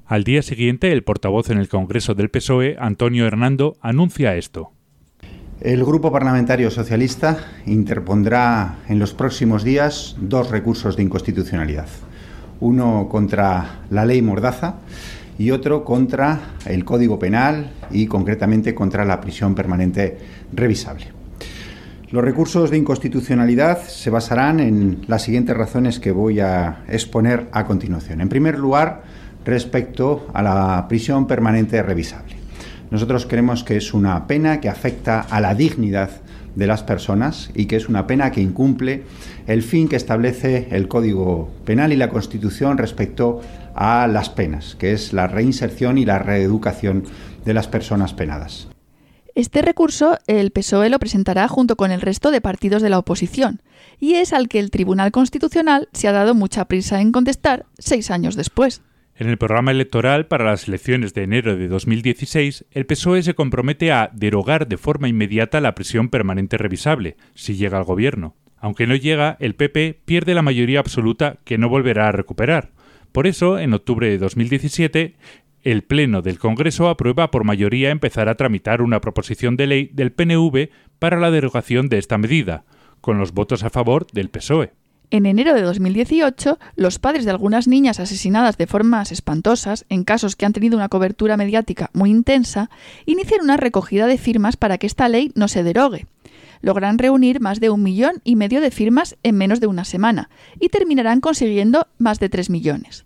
Al 0.05 0.23
día 0.23 0.41
siguiente, 0.41 0.91
el 0.91 1.03
portavoz 1.03 1.49
en 1.49 1.60
el 1.60 1.69
Congreso 1.69 2.15
del 2.15 2.29
PSOE, 2.29 2.77
Antonio 2.79 3.27
Hernando, 3.27 3.77
anuncia 3.82 4.36
esto. 4.36 4.71
El 5.62 5.84
Grupo 5.84 6.12
Parlamentario 6.12 6.71
Socialista 6.71 7.38
interpondrá 7.65 8.79
en 8.88 8.97
los 8.97 9.13
próximos 9.13 9.63
días 9.63 10.15
dos 10.19 10.49
recursos 10.49 10.95
de 10.95 11.03
inconstitucionalidad 11.03 11.88
uno 12.60 13.08
contra 13.10 13.82
la 13.89 14.05
ley 14.05 14.21
Mordaza 14.21 14.75
y 15.38 15.51
otro 15.51 15.86
contra 15.86 16.55
el 16.65 16.84
Código 16.84 17.17
Penal 17.17 17.71
y 17.91 18.08
concretamente 18.08 18.75
contra 18.75 19.05
la 19.05 19.21
prisión 19.21 19.55
permanente 19.55 20.17
revisable. 20.51 21.18
Los 22.12 22.24
recursos 22.24 22.72
de 22.72 22.78
inconstitucionalidad 22.78 23.84
se 23.84 24.10
basarán 24.10 24.60
en 24.60 25.02
las 25.08 25.22
siguientes 25.22 25.56
razones 25.56 26.00
que 26.00 26.12
voy 26.12 26.39
a 26.39 26.84
exponer 26.88 27.48
a 27.52 27.65
continuación. 27.65 28.19
En 28.19 28.30
primer 28.30 28.58
lugar, 28.58 29.04
respecto 29.45 30.28
a 30.34 30.41
la 30.41 30.88
prisión 30.89 31.28
permanente 31.28 31.84
revisable. 31.84 32.36
Nosotros 32.89 33.28
creemos 33.28 33.63
que 33.63 33.78
es 33.78 33.93
una 33.93 34.26
pena 34.26 34.60
que 34.60 34.69
afecta 34.69 35.22
a 35.22 35.39
la 35.39 35.54
dignidad 35.54 36.10
de 36.56 36.65
las 36.65 36.82
personas 36.82 37.52
y 37.54 37.67
que 37.67 37.76
es 37.76 37.88
una 37.88 38.08
pena 38.08 38.32
que 38.32 38.41
incumple 38.41 39.04
el 39.45 39.62
fin 39.62 39.88
que 39.88 39.95
establece 39.95 40.67
el 40.72 40.88
Código 40.88 41.52
Penal 41.63 41.93
y 41.93 41.95
la 41.95 42.10
Constitución 42.10 42.80
respecto 42.80 43.41
a 43.76 44.08
las 44.08 44.30
penas, 44.32 44.76
que 44.80 44.93
es 44.93 45.13
la 45.13 45.28
reinserción 45.28 46.00
y 46.00 46.06
la 46.06 46.17
reeducación 46.17 47.04
de 47.45 47.54
las 47.54 47.67
personas 47.67 48.15
penadas. 48.15 48.68
Este 49.39 49.62
recurso 49.62 50.17
el 50.28 50.52
PSOE 50.52 50.89
lo 50.89 50.99
presentará 50.99 51.47
junto 51.47 51.78
con 51.78 51.91
el 51.91 52.02
resto 52.02 52.30
de 52.30 52.41
partidos 52.41 52.82
de 52.82 52.89
la 52.89 52.99
oposición, 52.99 53.62
y 53.97 54.15
es 54.15 54.34
al 54.34 54.49
que 54.49 54.60
el 54.60 54.69
Tribunal 54.69 55.13
Constitucional 55.13 55.88
se 55.93 56.10
ha 56.10 56.12
dado 56.12 56.36
mucha 56.36 56.65
prisa 56.65 56.99
en 56.99 57.13
contestar 57.13 57.65
seis 57.78 58.12
años 58.12 58.36
después. 58.36 58.82
En 59.15 59.30
el 59.30 59.38
programa 59.38 59.71
electoral 59.71 60.28
para 60.28 60.43
las 60.43 60.67
elecciones 60.67 61.13
de 61.13 61.23
enero 61.23 61.56
de 61.56 61.69
2016, 61.69 62.65
el 62.71 62.86
PSOE 62.86 63.23
se 63.23 63.34
compromete 63.34 63.93
a 63.93 64.12
derogar 64.13 64.67
de 64.67 64.75
forma 64.75 65.08
inmediata 65.08 65.62
la 65.62 65.73
prisión 65.73 66.10
permanente 66.10 66.58
revisable, 66.58 67.15
si 67.34 67.56
llega 67.56 67.78
al 67.78 67.86
gobierno. 67.86 68.36
Aunque 68.58 68.88
no 68.88 68.95
llega, 68.97 69.38
el 69.39 69.56
PP 69.56 70.02
pierde 70.04 70.34
la 70.34 70.41
mayoría 70.41 70.82
absoluta 70.82 71.38
que 71.45 71.58
no 71.58 71.69
volverá 71.69 72.10
a 72.10 72.12
recuperar. 72.12 72.71
Por 73.13 73.25
eso, 73.25 73.58
en 73.58 73.73
octubre 73.73 74.10
de 74.10 74.17
2017, 74.17 75.15
el 75.63 75.84
Pleno 75.84 76.22
del 76.22 76.39
Congreso 76.39 76.89
aprueba 76.89 77.32
por 77.32 77.43
mayoría 77.43 77.89
empezar 77.89 78.30
a 78.30 78.36
tramitar 78.36 78.82
una 78.82 79.02
proposición 79.02 79.58
de 79.58 79.67
ley 79.67 79.89
del 79.93 80.12
PNV 80.12 80.69
para 81.00 81.19
la 81.19 81.32
derogación 81.32 81.89
de 81.89 81.98
esta 81.98 82.17
medida, 82.17 82.63
con 83.02 83.17
los 83.17 83.34
votos 83.34 83.63
a 83.63 83.69
favor 83.69 84.08
del 84.12 84.30
PSOE. 84.30 84.74
En 85.12 85.26
enero 85.26 85.56
de 85.56 85.63
2018, 85.63 86.60
los 86.76 87.00
padres 87.00 87.26
de 87.26 87.32
algunas 87.32 87.67
niñas 87.67 88.00
asesinadas 88.00 88.58
de 88.58 88.67
formas 88.67 89.12
espantosas, 89.12 89.86
en 89.89 90.04
casos 90.04 90.36
que 90.36 90.45
han 90.45 90.54
tenido 90.54 90.78
una 90.78 90.89
cobertura 90.89 91.36
mediática 91.36 91.89
muy 91.93 92.12
intensa, 92.12 92.69
inician 93.08 93.41
una 93.41 93.58
recogida 93.58 94.06
de 94.06 94.19
firmas 94.19 94.56
para 94.56 94.78
que 94.78 94.86
esta 94.86 95.10
ley 95.10 95.32
no 95.34 95.48
se 95.48 95.63
derogue. 95.63 96.06
Logran 96.62 97.00
reunir 97.00 97.39
más 97.39 97.60
de 97.60 97.72
un 97.72 97.82
millón 97.82 98.22
y 98.24 98.36
medio 98.36 98.62
de 98.62 98.69
firmas 98.69 99.17
en 99.24 99.36
menos 99.36 99.60
de 99.60 99.67
una 99.67 99.84
semana 99.84 100.30
y 100.60 100.69
terminarán 100.69 101.22
consiguiendo 101.22 101.88
más 101.98 102.19
de 102.19 102.30
tres 102.30 102.52
millones. 102.52 103.06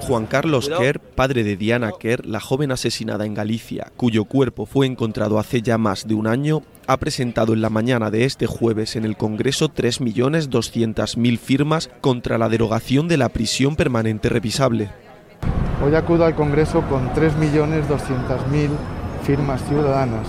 Juan 0.00 0.26
Carlos 0.26 0.68
Kerr, 0.68 0.98
padre 0.98 1.44
de 1.44 1.56
Diana 1.56 1.92
Kerr, 1.98 2.26
la 2.26 2.40
joven 2.40 2.72
asesinada 2.72 3.26
en 3.26 3.34
Galicia, 3.34 3.92
cuyo 3.96 4.24
cuerpo 4.24 4.66
fue 4.66 4.86
encontrado 4.86 5.38
hace 5.38 5.62
ya 5.62 5.78
más 5.78 6.08
de 6.08 6.14
un 6.14 6.26
año, 6.26 6.62
ha 6.86 6.96
presentado 6.96 7.52
en 7.52 7.60
la 7.60 7.70
mañana 7.70 8.10
de 8.10 8.24
este 8.24 8.46
jueves 8.46 8.96
en 8.96 9.04
el 9.04 9.16
Congreso 9.16 9.68
3.200.000 9.68 11.38
firmas 11.38 11.90
contra 12.00 12.38
la 12.38 12.48
derogación 12.48 13.06
de 13.06 13.16
la 13.16 13.28
prisión 13.28 13.76
permanente 13.76 14.28
revisable. 14.28 14.90
Hoy 15.84 15.94
acudo 15.94 16.24
al 16.24 16.34
Congreso 16.34 16.82
con 16.88 17.08
3.200.000 17.10 18.70
firmas 19.24 19.62
ciudadanas, 19.68 20.26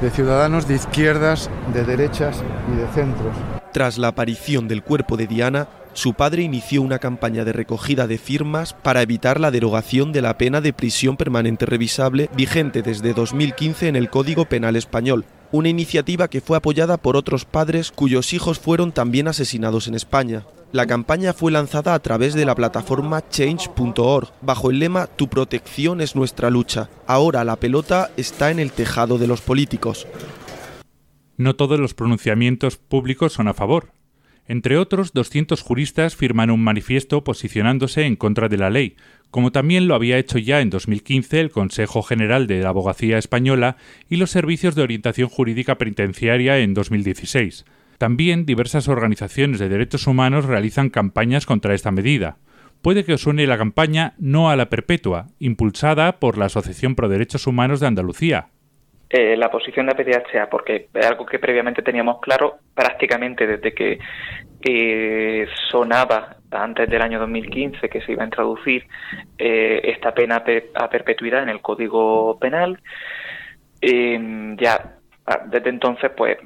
de 0.00 0.10
ciudadanos 0.10 0.66
de 0.66 0.74
izquierdas, 0.74 1.50
de 1.72 1.84
derechas 1.84 2.42
y 2.72 2.76
de 2.76 2.86
centros. 2.88 3.36
Tras 3.72 3.98
la 3.98 4.08
aparición 4.08 4.66
del 4.66 4.82
cuerpo 4.82 5.16
de 5.16 5.26
Diana, 5.26 5.68
su 5.92 6.14
padre 6.14 6.42
inició 6.42 6.82
una 6.82 6.98
campaña 6.98 7.44
de 7.44 7.52
recogida 7.52 8.06
de 8.06 8.18
firmas 8.18 8.72
para 8.72 9.02
evitar 9.02 9.40
la 9.40 9.50
derogación 9.50 10.12
de 10.12 10.22
la 10.22 10.38
pena 10.38 10.60
de 10.60 10.72
prisión 10.72 11.16
permanente 11.16 11.66
revisable 11.66 12.30
vigente 12.36 12.82
desde 12.82 13.14
2015 13.14 13.88
en 13.88 13.96
el 13.96 14.10
Código 14.10 14.44
Penal 14.44 14.76
español, 14.76 15.24
una 15.50 15.68
iniciativa 15.68 16.28
que 16.28 16.40
fue 16.40 16.56
apoyada 16.56 16.96
por 16.96 17.16
otros 17.16 17.44
padres 17.44 17.90
cuyos 17.90 18.32
hijos 18.32 18.58
fueron 18.58 18.92
también 18.92 19.28
asesinados 19.28 19.88
en 19.88 19.94
España. 19.94 20.44
La 20.70 20.86
campaña 20.86 21.32
fue 21.32 21.50
lanzada 21.50 21.94
a 21.94 21.98
través 22.00 22.34
de 22.34 22.44
la 22.44 22.54
plataforma 22.54 23.26
change.org 23.26 24.28
bajo 24.42 24.70
el 24.70 24.78
lema 24.78 25.06
Tu 25.06 25.28
protección 25.28 26.02
es 26.02 26.14
nuestra 26.14 26.50
lucha. 26.50 26.90
Ahora 27.06 27.42
la 27.44 27.56
pelota 27.56 28.10
está 28.18 28.50
en 28.50 28.58
el 28.58 28.72
tejado 28.72 29.16
de 29.16 29.26
los 29.26 29.40
políticos. 29.40 30.06
No 31.38 31.56
todos 31.56 31.80
los 31.80 31.94
pronunciamientos 31.94 32.76
públicos 32.76 33.32
son 33.32 33.48
a 33.48 33.54
favor. 33.54 33.92
Entre 34.48 34.78
otros, 34.78 35.12
200 35.12 35.60
juristas 35.60 36.16
firman 36.16 36.50
un 36.50 36.64
manifiesto 36.64 37.22
posicionándose 37.22 38.06
en 38.06 38.16
contra 38.16 38.48
de 38.48 38.56
la 38.56 38.70
ley, 38.70 38.96
como 39.30 39.52
también 39.52 39.86
lo 39.86 39.94
había 39.94 40.16
hecho 40.16 40.38
ya 40.38 40.62
en 40.62 40.70
2015 40.70 41.38
el 41.38 41.50
Consejo 41.50 42.02
General 42.02 42.46
de 42.46 42.62
la 42.62 42.70
Abogacía 42.70 43.18
Española 43.18 43.76
y 44.08 44.16
los 44.16 44.30
Servicios 44.30 44.74
de 44.74 44.82
Orientación 44.82 45.28
Jurídica 45.28 45.76
Penitenciaria 45.76 46.58
en 46.60 46.72
2016. 46.72 47.66
También 47.98 48.46
diversas 48.46 48.88
organizaciones 48.88 49.60
de 49.60 49.68
derechos 49.68 50.06
humanos 50.06 50.46
realizan 50.46 50.88
campañas 50.88 51.44
contra 51.44 51.74
esta 51.74 51.90
medida. 51.90 52.38
Puede 52.80 53.04
que 53.04 53.12
os 53.12 53.20
suene 53.20 53.46
la 53.46 53.58
campaña 53.58 54.14
No 54.18 54.48
a 54.48 54.56
la 54.56 54.70
Perpetua, 54.70 55.26
impulsada 55.38 56.20
por 56.20 56.38
la 56.38 56.46
Asociación 56.46 56.94
Pro 56.94 57.10
Derechos 57.10 57.46
Humanos 57.46 57.80
de 57.80 57.88
Andalucía, 57.88 58.48
eh, 59.10 59.38
la 59.38 59.50
posición 59.50 59.86
de 59.86 59.94
PDHA, 59.94 60.50
porque 60.50 60.88
es 60.92 61.06
algo 61.06 61.24
que 61.24 61.38
previamente 61.38 61.80
teníamos 61.80 62.20
claro 62.20 62.58
prácticamente 62.74 63.46
desde 63.46 63.72
que 63.72 65.48
sonaba 65.70 66.36
antes 66.50 66.90
del 66.90 67.00
año 67.00 67.18
2015 67.20 67.88
que 67.88 68.02
se 68.02 68.12
iba 68.12 68.22
a 68.22 68.26
introducir 68.26 68.86
eh, 69.38 69.80
esta 69.84 70.12
pena 70.12 70.44
a 70.74 70.90
perpetuidad 70.90 71.42
en 71.42 71.48
el 71.48 71.62
Código 71.62 72.38
Penal. 72.38 72.78
Em, 73.80 74.58
ya 74.58 74.98
desde 75.46 75.70
entonces, 75.70 76.10
pues 76.14 76.36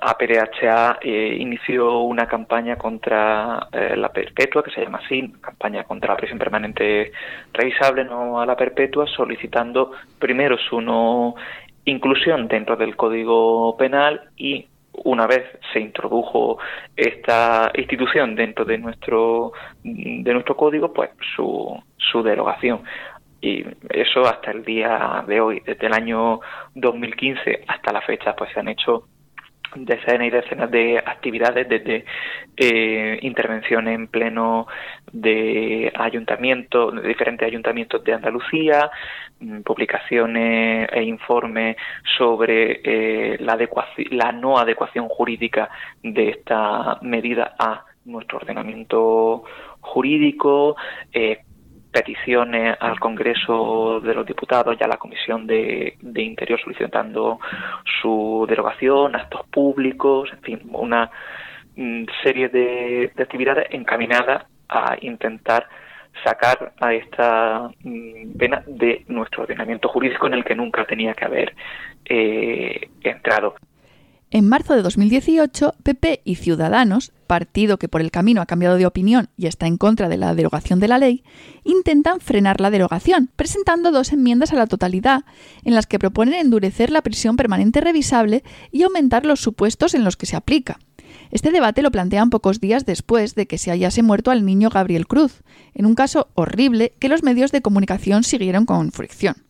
APDHA 0.00 0.98
eh, 1.00 1.36
inició 1.38 2.00
una 2.00 2.26
campaña 2.26 2.76
contra 2.76 3.68
la 3.70 4.08
perpetua, 4.08 4.64
que 4.64 4.72
se 4.72 4.82
llama 4.82 5.00
así, 5.04 5.32
campaña 5.40 5.84
contra 5.84 6.14
la 6.14 6.16
prisión 6.16 6.38
permanente 6.38 7.12
revisable, 7.52 8.04
no 8.04 8.40
a 8.40 8.46
la 8.46 8.56
perpetua, 8.56 9.06
solicitando 9.06 9.92
primero 10.18 10.56
su 10.58 10.80
no 10.80 11.34
inclusión 11.88 12.48
dentro 12.48 12.76
del 12.76 12.96
Código 12.96 13.76
Penal 13.76 14.30
y 14.36 14.66
una 15.04 15.26
vez 15.26 15.44
se 15.72 15.80
introdujo 15.80 16.58
esta 16.96 17.70
institución 17.74 18.34
dentro 18.34 18.64
de 18.64 18.78
nuestro 18.78 19.52
de 19.82 20.32
nuestro 20.32 20.56
código, 20.56 20.92
pues 20.92 21.10
su, 21.36 21.80
su 21.96 22.22
derogación. 22.22 22.82
Y 23.40 23.64
eso 23.90 24.22
hasta 24.22 24.50
el 24.50 24.64
día 24.64 25.24
de 25.26 25.40
hoy, 25.40 25.62
desde 25.64 25.86
el 25.86 25.92
año 25.92 26.40
2015 26.74 27.64
hasta 27.68 27.92
la 27.92 28.00
fecha, 28.00 28.34
pues 28.34 28.52
se 28.52 28.60
han 28.60 28.68
hecho 28.68 29.04
decenas 29.74 30.26
y 30.26 30.30
decenas 30.30 30.70
de 30.70 30.98
actividades 30.98 31.68
desde 31.68 32.04
eh, 32.56 33.18
intervenciones 33.22 33.94
en 33.94 34.08
pleno 34.08 34.66
de 35.12 35.92
ayuntamientos, 35.94 36.94
de 36.94 37.08
diferentes 37.08 37.46
ayuntamientos 37.46 38.02
de 38.04 38.14
Andalucía, 38.14 38.90
mm, 39.40 39.60
publicaciones 39.60 40.88
e 40.92 41.02
informes 41.02 41.76
sobre 42.16 42.80
eh, 42.84 43.36
la, 43.40 43.58
la 44.10 44.32
no 44.32 44.58
adecuación 44.58 45.08
jurídica 45.08 45.68
de 46.02 46.30
esta 46.30 46.98
medida 47.02 47.54
a 47.58 47.84
nuestro 48.04 48.38
ordenamiento 48.38 49.44
jurídico, 49.80 50.76
eh, 51.12 51.42
peticiones 51.98 52.76
al 52.78 53.00
Congreso 53.00 54.00
de 54.00 54.14
los 54.14 54.24
Diputados 54.24 54.76
y 54.78 54.84
a 54.84 54.86
la 54.86 54.98
Comisión 54.98 55.46
de, 55.46 55.96
Interior 56.14 56.60
solicitando 56.60 57.40
su 58.00 58.46
derogación, 58.48 59.16
actos 59.16 59.44
públicos, 59.48 60.30
en 60.32 60.40
fin, 60.42 60.60
una 60.72 61.10
mm, 61.74 62.04
serie 62.22 62.48
de, 62.50 63.10
actividades 63.18 63.66
encaminadas 63.70 64.46
a 64.68 64.96
intentar 65.00 65.66
sacar 66.22 66.72
a 66.80 66.94
esta 66.94 67.68
mm, 67.82 68.38
pena 68.38 68.62
de 68.66 69.04
nuestro 69.08 69.42
ordenamiento 69.42 69.88
jurídico 69.88 70.28
en 70.28 70.34
el 70.34 70.44
que 70.44 70.54
nunca 70.54 70.84
tenía 70.84 71.14
que 71.14 71.24
haber 71.24 71.52
eh, 72.04 72.88
entrado. 73.02 73.56
En 74.30 74.46
marzo 74.46 74.74
de 74.74 74.82
2018, 74.82 75.74
PP 75.82 76.20
y 76.22 76.34
Ciudadanos, 76.34 77.12
partido 77.26 77.78
que 77.78 77.88
por 77.88 78.02
el 78.02 78.10
camino 78.10 78.42
ha 78.42 78.46
cambiado 78.46 78.76
de 78.76 78.84
opinión 78.84 79.30
y 79.38 79.46
está 79.46 79.66
en 79.66 79.78
contra 79.78 80.10
de 80.10 80.18
la 80.18 80.34
derogación 80.34 80.80
de 80.80 80.88
la 80.88 80.98
ley, 80.98 81.24
intentan 81.64 82.20
frenar 82.20 82.60
la 82.60 82.70
derogación, 82.70 83.30
presentando 83.36 83.90
dos 83.90 84.12
enmiendas 84.12 84.52
a 84.52 84.56
la 84.56 84.66
totalidad, 84.66 85.24
en 85.64 85.74
las 85.74 85.86
que 85.86 85.98
proponen 85.98 86.34
endurecer 86.34 86.90
la 86.90 87.00
prisión 87.00 87.36
permanente 87.36 87.80
revisable 87.80 88.44
y 88.70 88.82
aumentar 88.82 89.24
los 89.24 89.40
supuestos 89.40 89.94
en 89.94 90.04
los 90.04 90.18
que 90.18 90.26
se 90.26 90.36
aplica. 90.36 90.78
Este 91.30 91.50
debate 91.50 91.80
lo 91.80 91.90
plantean 91.90 92.28
pocos 92.28 92.60
días 92.60 92.84
después 92.84 93.34
de 93.34 93.46
que 93.46 93.56
se 93.56 93.70
hallase 93.70 94.02
muerto 94.02 94.30
al 94.30 94.44
niño 94.44 94.68
Gabriel 94.68 95.06
Cruz, 95.06 95.42
en 95.72 95.86
un 95.86 95.94
caso 95.94 96.28
horrible 96.34 96.92
que 96.98 97.08
los 97.08 97.22
medios 97.22 97.50
de 97.50 97.62
comunicación 97.62 98.24
siguieron 98.24 98.66
con 98.66 98.92
fricción. 98.92 99.47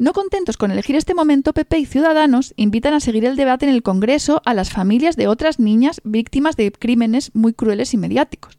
No 0.00 0.12
contentos 0.12 0.56
con 0.56 0.70
elegir 0.70 0.94
este 0.94 1.12
momento, 1.12 1.52
PP 1.52 1.76
y 1.76 1.84
Ciudadanos 1.84 2.54
invitan 2.54 2.94
a 2.94 3.00
seguir 3.00 3.24
el 3.24 3.34
debate 3.34 3.66
en 3.66 3.74
el 3.74 3.82
Congreso 3.82 4.40
a 4.44 4.54
las 4.54 4.70
familias 4.70 5.16
de 5.16 5.26
otras 5.26 5.58
niñas 5.58 6.00
víctimas 6.04 6.54
de 6.54 6.70
crímenes 6.70 7.32
muy 7.34 7.52
crueles 7.52 7.94
y 7.94 7.96
mediáticos. 7.96 8.56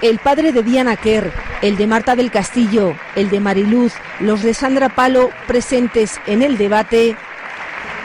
El 0.00 0.20
padre 0.20 0.52
de 0.52 0.62
Diana 0.62 0.96
Kerr, 0.96 1.30
el 1.60 1.76
de 1.76 1.86
Marta 1.86 2.16
del 2.16 2.30
Castillo, 2.30 2.94
el 3.14 3.28
de 3.28 3.40
Mariluz, 3.40 3.92
los 4.20 4.42
de 4.42 4.54
Sandra 4.54 4.88
Palo 4.88 5.28
presentes 5.46 6.18
en 6.26 6.40
el 6.40 6.56
debate 6.56 7.14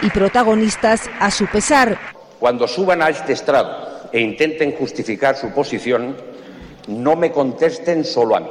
y 0.01 0.09
protagonistas 0.09 1.09
a 1.17 1.31
su 1.31 1.47
pesar. 1.47 1.97
Cuando 2.41 2.67
suban 2.67 3.01
a 3.01 3.07
este 3.07 3.31
estrado 3.31 4.09
e 4.11 4.19
intenten 4.19 4.73
justificar 4.73 5.37
su 5.37 5.51
posición, 5.51 6.17
no 6.89 7.15
me 7.15 7.31
contesten 7.31 8.03
solo 8.03 8.35
a 8.35 8.41
mí. 8.41 8.49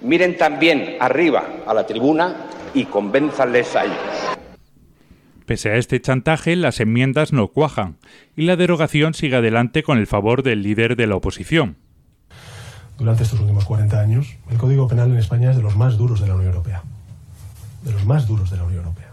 Miren 0.00 0.36
también 0.36 0.96
arriba 0.98 1.62
a 1.64 1.72
la 1.72 1.86
tribuna 1.86 2.48
y 2.74 2.84
convénzanles 2.84 3.74
a 3.76 3.84
ellos. 3.84 4.34
Pese 5.46 5.70
a 5.70 5.76
este 5.76 6.00
chantaje, 6.00 6.56
las 6.56 6.80
enmiendas 6.80 7.32
no 7.32 7.48
cuajan 7.48 7.96
y 8.34 8.42
la 8.42 8.56
derogación 8.56 9.14
sigue 9.14 9.36
adelante 9.36 9.82
con 9.82 9.98
el 9.98 10.06
favor 10.06 10.42
del 10.42 10.62
líder 10.62 10.96
de 10.96 11.06
la 11.06 11.16
oposición. 11.16 11.76
Durante 12.98 13.24
estos 13.24 13.40
últimos 13.40 13.64
40 13.64 14.00
años, 14.00 14.36
el 14.50 14.56
Código 14.56 14.88
Penal 14.88 15.10
en 15.10 15.18
España 15.18 15.50
es 15.50 15.56
de 15.56 15.62
los 15.62 15.76
más 15.76 15.98
duros 15.98 16.20
de 16.20 16.28
la 16.28 16.34
Unión 16.34 16.50
Europea. 16.50 16.82
De 17.82 17.92
los 17.92 18.06
más 18.06 18.26
duros 18.26 18.50
de 18.50 18.56
la 18.56 18.64
Unión 18.64 18.84
Europea. 18.84 19.10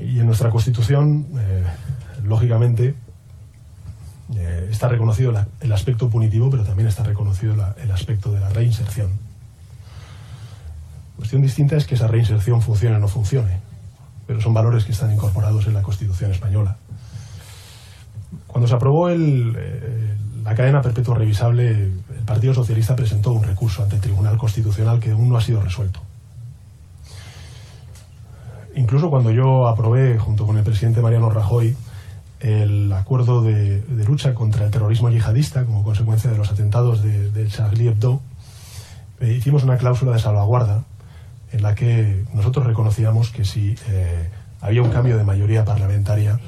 Y 0.00 0.20
en 0.20 0.26
nuestra 0.26 0.50
Constitución, 0.50 1.26
eh, 1.38 1.64
lógicamente, 2.22 2.94
eh, 4.36 4.68
está 4.70 4.86
reconocido 4.88 5.32
la, 5.32 5.48
el 5.60 5.72
aspecto 5.72 6.10
punitivo, 6.10 6.50
pero 6.50 6.62
también 6.62 6.88
está 6.88 7.02
reconocido 7.02 7.56
la, 7.56 7.74
el 7.82 7.90
aspecto 7.90 8.30
de 8.32 8.40
la 8.40 8.50
reinserción. 8.50 9.27
Cuestión 11.28 11.42
distinta 11.42 11.76
es 11.76 11.84
que 11.84 11.94
esa 11.94 12.06
reinserción 12.08 12.62
funcione 12.62 12.96
o 12.96 12.98
no 12.98 13.06
funcione, 13.06 13.58
pero 14.26 14.40
son 14.40 14.54
valores 14.54 14.86
que 14.86 14.92
están 14.92 15.12
incorporados 15.12 15.66
en 15.66 15.74
la 15.74 15.82
Constitución 15.82 16.30
española. 16.30 16.78
Cuando 18.46 18.66
se 18.66 18.74
aprobó 18.74 19.10
eh, 19.10 20.16
la 20.42 20.54
cadena 20.54 20.80
perpetua 20.80 21.16
revisable, 21.16 21.68
el 21.68 22.24
Partido 22.24 22.54
Socialista 22.54 22.96
presentó 22.96 23.32
un 23.32 23.42
recurso 23.42 23.82
ante 23.82 23.96
el 23.96 24.00
Tribunal 24.00 24.38
Constitucional 24.38 25.00
que 25.00 25.10
aún 25.10 25.28
no 25.28 25.36
ha 25.36 25.42
sido 25.42 25.60
resuelto. 25.60 26.00
Incluso 28.74 29.10
cuando 29.10 29.30
yo 29.30 29.68
aprobé, 29.68 30.18
junto 30.18 30.46
con 30.46 30.56
el 30.56 30.64
presidente 30.64 31.02
Mariano 31.02 31.28
Rajoy, 31.28 31.76
el 32.40 32.90
acuerdo 32.90 33.42
de, 33.42 33.82
de 33.82 34.04
lucha 34.06 34.32
contra 34.32 34.64
el 34.64 34.70
terrorismo 34.70 35.10
yihadista 35.10 35.66
como 35.66 35.84
consecuencia 35.84 36.30
de 36.30 36.38
los 36.38 36.50
atentados 36.50 37.02
del 37.02 37.34
de 37.34 37.48
Charlie 37.48 37.88
Hebdo, 37.88 38.22
eh, 39.20 39.34
hicimos 39.34 39.62
una 39.62 39.76
cláusula 39.76 40.12
de 40.12 40.20
salvaguarda 40.20 40.84
en 41.52 41.62
la 41.62 41.74
que 41.74 42.24
nosotros 42.34 42.66
reconocíamos 42.66 43.30
que 43.30 43.44
si 43.44 43.74
eh, 43.88 44.28
había 44.60 44.82
un 44.82 44.90
cambio 44.90 45.16
de 45.16 45.24
mayoría 45.24 45.64
parlamentaria, 45.64 46.38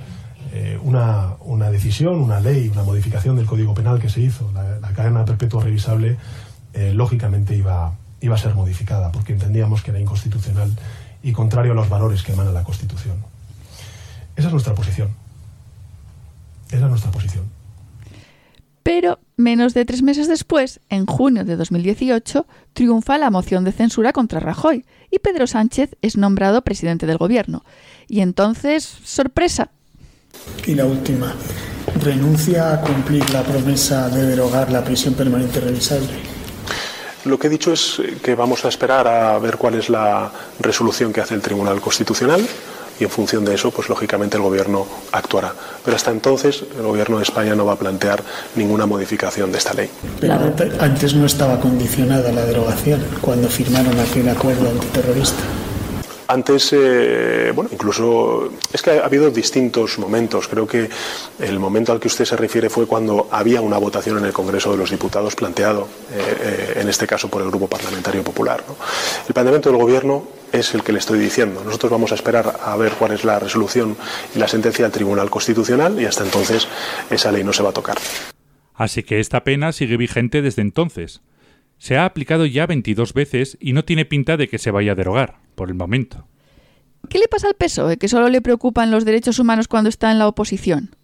eh, 0.52 0.78
una, 0.82 1.34
una, 1.40 1.70
decisión, 1.70 2.20
una 2.20 2.40
ley, 2.40 2.68
una 2.68 2.82
modificación 2.82 3.36
del 3.36 3.46
Código 3.46 3.72
Penal 3.72 4.00
que 4.00 4.08
se 4.08 4.20
hizo, 4.20 4.50
la, 4.52 4.92
cadena 4.92 5.24
perpetua 5.24 5.62
revisable, 5.62 6.16
eh, 6.72 6.92
lógicamente 6.92 7.54
iba, 7.54 7.92
iba 8.20 8.34
a 8.34 8.38
ser 8.38 8.54
modificada, 8.54 9.12
porque 9.12 9.32
entendíamos 9.32 9.82
que 9.82 9.92
era 9.92 10.00
inconstitucional 10.00 10.70
y 11.22 11.32
contrario 11.32 11.72
a 11.72 11.74
los 11.74 11.88
valores 11.88 12.22
que 12.22 12.32
emana 12.32 12.50
la 12.50 12.64
Constitución. 12.64 13.16
Esa 14.34 14.48
es 14.48 14.52
nuestra 14.52 14.74
posición. 14.74 15.10
Esa 16.68 16.84
es 16.84 16.90
nuestra 16.90 17.10
posición. 17.10 17.44
Pero 18.82 19.19
menos 19.40 19.74
de 19.74 19.84
tres 19.84 20.02
meses 20.02 20.28
después, 20.28 20.80
en 20.88 21.06
junio 21.06 21.44
de 21.44 21.56
2018, 21.56 22.46
triunfa 22.72 23.18
la 23.18 23.30
moción 23.30 23.64
de 23.64 23.72
censura 23.72 24.12
contra 24.12 24.40
Rajoy 24.40 24.84
y 25.10 25.18
Pedro 25.18 25.46
Sánchez 25.46 25.96
es 26.02 26.16
nombrado 26.16 26.62
presidente 26.62 27.06
del 27.06 27.18
gobierno. 27.18 27.64
Y 28.06 28.20
entonces, 28.20 28.84
sorpresa. 29.04 29.70
Y 30.66 30.74
la 30.74 30.84
última, 30.84 31.34
renuncia 32.02 32.72
a 32.72 32.80
cumplir 32.80 33.28
la 33.30 33.42
promesa 33.42 34.08
de 34.08 34.26
derogar 34.26 34.70
la 34.70 34.84
prisión 34.84 35.14
permanente 35.14 35.60
revisable. 35.60 36.30
Lo 37.24 37.38
que 37.38 37.48
he 37.48 37.50
dicho 37.50 37.72
es 37.72 38.00
que 38.22 38.34
vamos 38.34 38.64
a 38.64 38.68
esperar 38.68 39.06
a 39.06 39.38
ver 39.38 39.56
cuál 39.56 39.74
es 39.74 39.90
la 39.90 40.30
resolución 40.58 41.12
que 41.12 41.20
hace 41.20 41.34
el 41.34 41.42
Tribunal 41.42 41.80
Constitucional 41.80 42.46
y 43.00 43.04
en 43.04 43.10
función 43.10 43.44
de 43.44 43.54
eso, 43.54 43.70
pues 43.70 43.88
lógicamente 43.88 44.36
el 44.36 44.42
Gobierno 44.42 44.86
actuará. 45.12 45.54
Pero 45.84 45.96
hasta 45.96 46.10
entonces 46.10 46.64
el 46.76 46.82
Gobierno 46.82 47.16
de 47.16 47.22
España 47.22 47.54
no 47.54 47.64
va 47.64 47.72
a 47.72 47.76
plantear 47.76 48.22
ninguna 48.54 48.86
modificación 48.86 49.50
de 49.50 49.58
esta 49.58 49.72
ley. 49.74 49.90
Pero 50.20 50.34
antes 50.80 51.14
no 51.14 51.26
estaba 51.26 51.58
condicionada 51.58 52.30
la 52.30 52.44
derogación 52.44 53.02
cuando 53.20 53.48
firmaron 53.48 53.98
aquel 53.98 54.28
acuerdo 54.28 54.68
antiterrorista. 54.68 55.42
Antes, 56.30 56.72
eh, 56.72 57.50
bueno, 57.52 57.70
incluso 57.72 58.52
es 58.72 58.80
que 58.82 59.00
ha 59.00 59.04
habido 59.04 59.32
distintos 59.32 59.98
momentos. 59.98 60.46
Creo 60.46 60.64
que 60.64 60.88
el 61.40 61.58
momento 61.58 61.90
al 61.90 61.98
que 61.98 62.06
usted 62.06 62.24
se 62.24 62.36
refiere 62.36 62.70
fue 62.70 62.86
cuando 62.86 63.26
había 63.32 63.60
una 63.60 63.78
votación 63.78 64.18
en 64.18 64.26
el 64.26 64.32
Congreso 64.32 64.70
de 64.70 64.76
los 64.76 64.92
Diputados 64.92 65.34
planteado, 65.34 65.88
eh, 66.12 66.36
eh, 66.40 66.80
en 66.82 66.88
este 66.88 67.04
caso 67.04 67.28
por 67.28 67.42
el 67.42 67.48
Grupo 67.48 67.66
Parlamentario 67.66 68.22
Popular. 68.22 68.62
¿no? 68.68 68.76
El 69.26 69.34
planteamiento 69.34 69.70
del 69.70 69.80
Gobierno 69.80 70.22
es 70.52 70.74
el 70.74 70.82
que 70.82 70.92
le 70.92 70.98
estoy 70.98 71.18
diciendo. 71.18 71.62
Nosotros 71.64 71.90
vamos 71.90 72.12
a 72.12 72.14
esperar 72.14 72.60
a 72.64 72.76
ver 72.76 72.92
cuál 72.92 73.12
es 73.12 73.24
la 73.24 73.38
resolución 73.38 73.96
y 74.34 74.38
la 74.38 74.48
sentencia 74.48 74.84
del 74.84 74.92
Tribunal 74.92 75.30
Constitucional 75.30 76.00
y 76.00 76.04
hasta 76.04 76.24
entonces 76.24 76.68
esa 77.10 77.32
ley 77.32 77.44
no 77.44 77.52
se 77.52 77.62
va 77.62 77.70
a 77.70 77.74
tocar. 77.74 77.96
Así 78.74 79.02
que 79.02 79.20
esta 79.20 79.44
pena 79.44 79.72
sigue 79.72 79.96
vigente 79.96 80.42
desde 80.42 80.62
entonces. 80.62 81.20
Se 81.78 81.96
ha 81.96 82.04
aplicado 82.04 82.46
ya 82.46 82.66
22 82.66 83.14
veces 83.14 83.56
y 83.60 83.72
no 83.72 83.84
tiene 83.84 84.04
pinta 84.04 84.36
de 84.36 84.48
que 84.48 84.58
se 84.58 84.70
vaya 84.70 84.92
a 84.92 84.94
derogar, 84.94 85.38
por 85.54 85.68
el 85.68 85.74
momento. 85.74 86.26
¿Qué 87.08 87.18
le 87.18 87.28
pasa 87.28 87.48
al 87.48 87.54
PSOE, 87.54 87.96
que 87.96 88.08
solo 88.08 88.28
le 88.28 88.42
preocupan 88.42 88.90
los 88.90 89.04
derechos 89.04 89.38
humanos 89.38 89.68
cuando 89.68 89.88
está 89.88 90.10
en 90.10 90.18
la 90.18 90.28
oposición? 90.28 90.94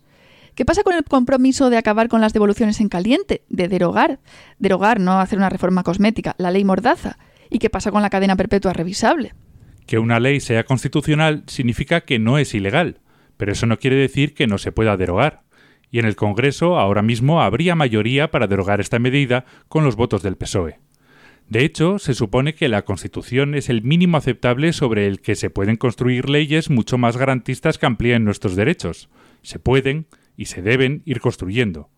¿Qué 0.54 0.64
pasa 0.64 0.82
con 0.82 0.94
el 0.94 1.04
compromiso 1.04 1.68
de 1.68 1.76
acabar 1.76 2.08
con 2.08 2.22
las 2.22 2.32
devoluciones 2.32 2.80
en 2.80 2.88
caliente, 2.88 3.42
de 3.50 3.68
derogar? 3.68 4.20
Derogar, 4.58 5.00
no 5.00 5.20
hacer 5.20 5.38
una 5.38 5.50
reforma 5.50 5.82
cosmética, 5.82 6.34
la 6.38 6.50
ley 6.50 6.64
Mordaza. 6.64 7.18
¿Y 7.50 7.58
qué 7.58 7.70
pasa 7.70 7.90
con 7.90 8.02
la 8.02 8.10
cadena 8.10 8.36
perpetua 8.36 8.72
revisable? 8.72 9.34
Que 9.86 9.98
una 9.98 10.20
ley 10.20 10.40
sea 10.40 10.64
constitucional 10.64 11.44
significa 11.46 12.02
que 12.02 12.18
no 12.18 12.38
es 12.38 12.54
ilegal, 12.54 13.00
pero 13.36 13.52
eso 13.52 13.66
no 13.66 13.78
quiere 13.78 13.96
decir 13.96 14.34
que 14.34 14.46
no 14.46 14.58
se 14.58 14.72
pueda 14.72 14.96
derogar. 14.96 15.42
Y 15.90 15.98
en 16.00 16.06
el 16.06 16.16
Congreso 16.16 16.78
ahora 16.78 17.02
mismo 17.02 17.40
habría 17.40 17.74
mayoría 17.74 18.30
para 18.30 18.46
derogar 18.46 18.80
esta 18.80 18.98
medida 18.98 19.44
con 19.68 19.84
los 19.84 19.96
votos 19.96 20.22
del 20.22 20.36
PSOE. 20.36 20.80
De 21.48 21.64
hecho, 21.64 22.00
se 22.00 22.14
supone 22.14 22.54
que 22.54 22.68
la 22.68 22.84
Constitución 22.84 23.54
es 23.54 23.68
el 23.68 23.82
mínimo 23.82 24.16
aceptable 24.16 24.72
sobre 24.72 25.06
el 25.06 25.20
que 25.20 25.36
se 25.36 25.48
pueden 25.48 25.76
construir 25.76 26.28
leyes 26.28 26.70
mucho 26.70 26.98
más 26.98 27.16
garantistas 27.16 27.78
que 27.78 27.86
amplíen 27.86 28.24
nuestros 28.24 28.56
derechos. 28.56 29.08
Se 29.42 29.60
pueden 29.60 30.06
y 30.36 30.46
se 30.46 30.60
deben 30.60 31.02
ir 31.04 31.20
construyendo. 31.20 31.88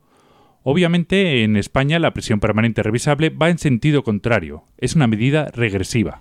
Obviamente, 0.62 1.44
en 1.44 1.56
España 1.56 1.98
la 1.98 2.12
prisión 2.12 2.40
permanente 2.40 2.82
revisable 2.82 3.30
va 3.30 3.50
en 3.50 3.58
sentido 3.58 4.02
contrario. 4.02 4.64
Es 4.76 4.94
una 4.94 5.06
medida 5.06 5.46
regresiva. 5.52 6.20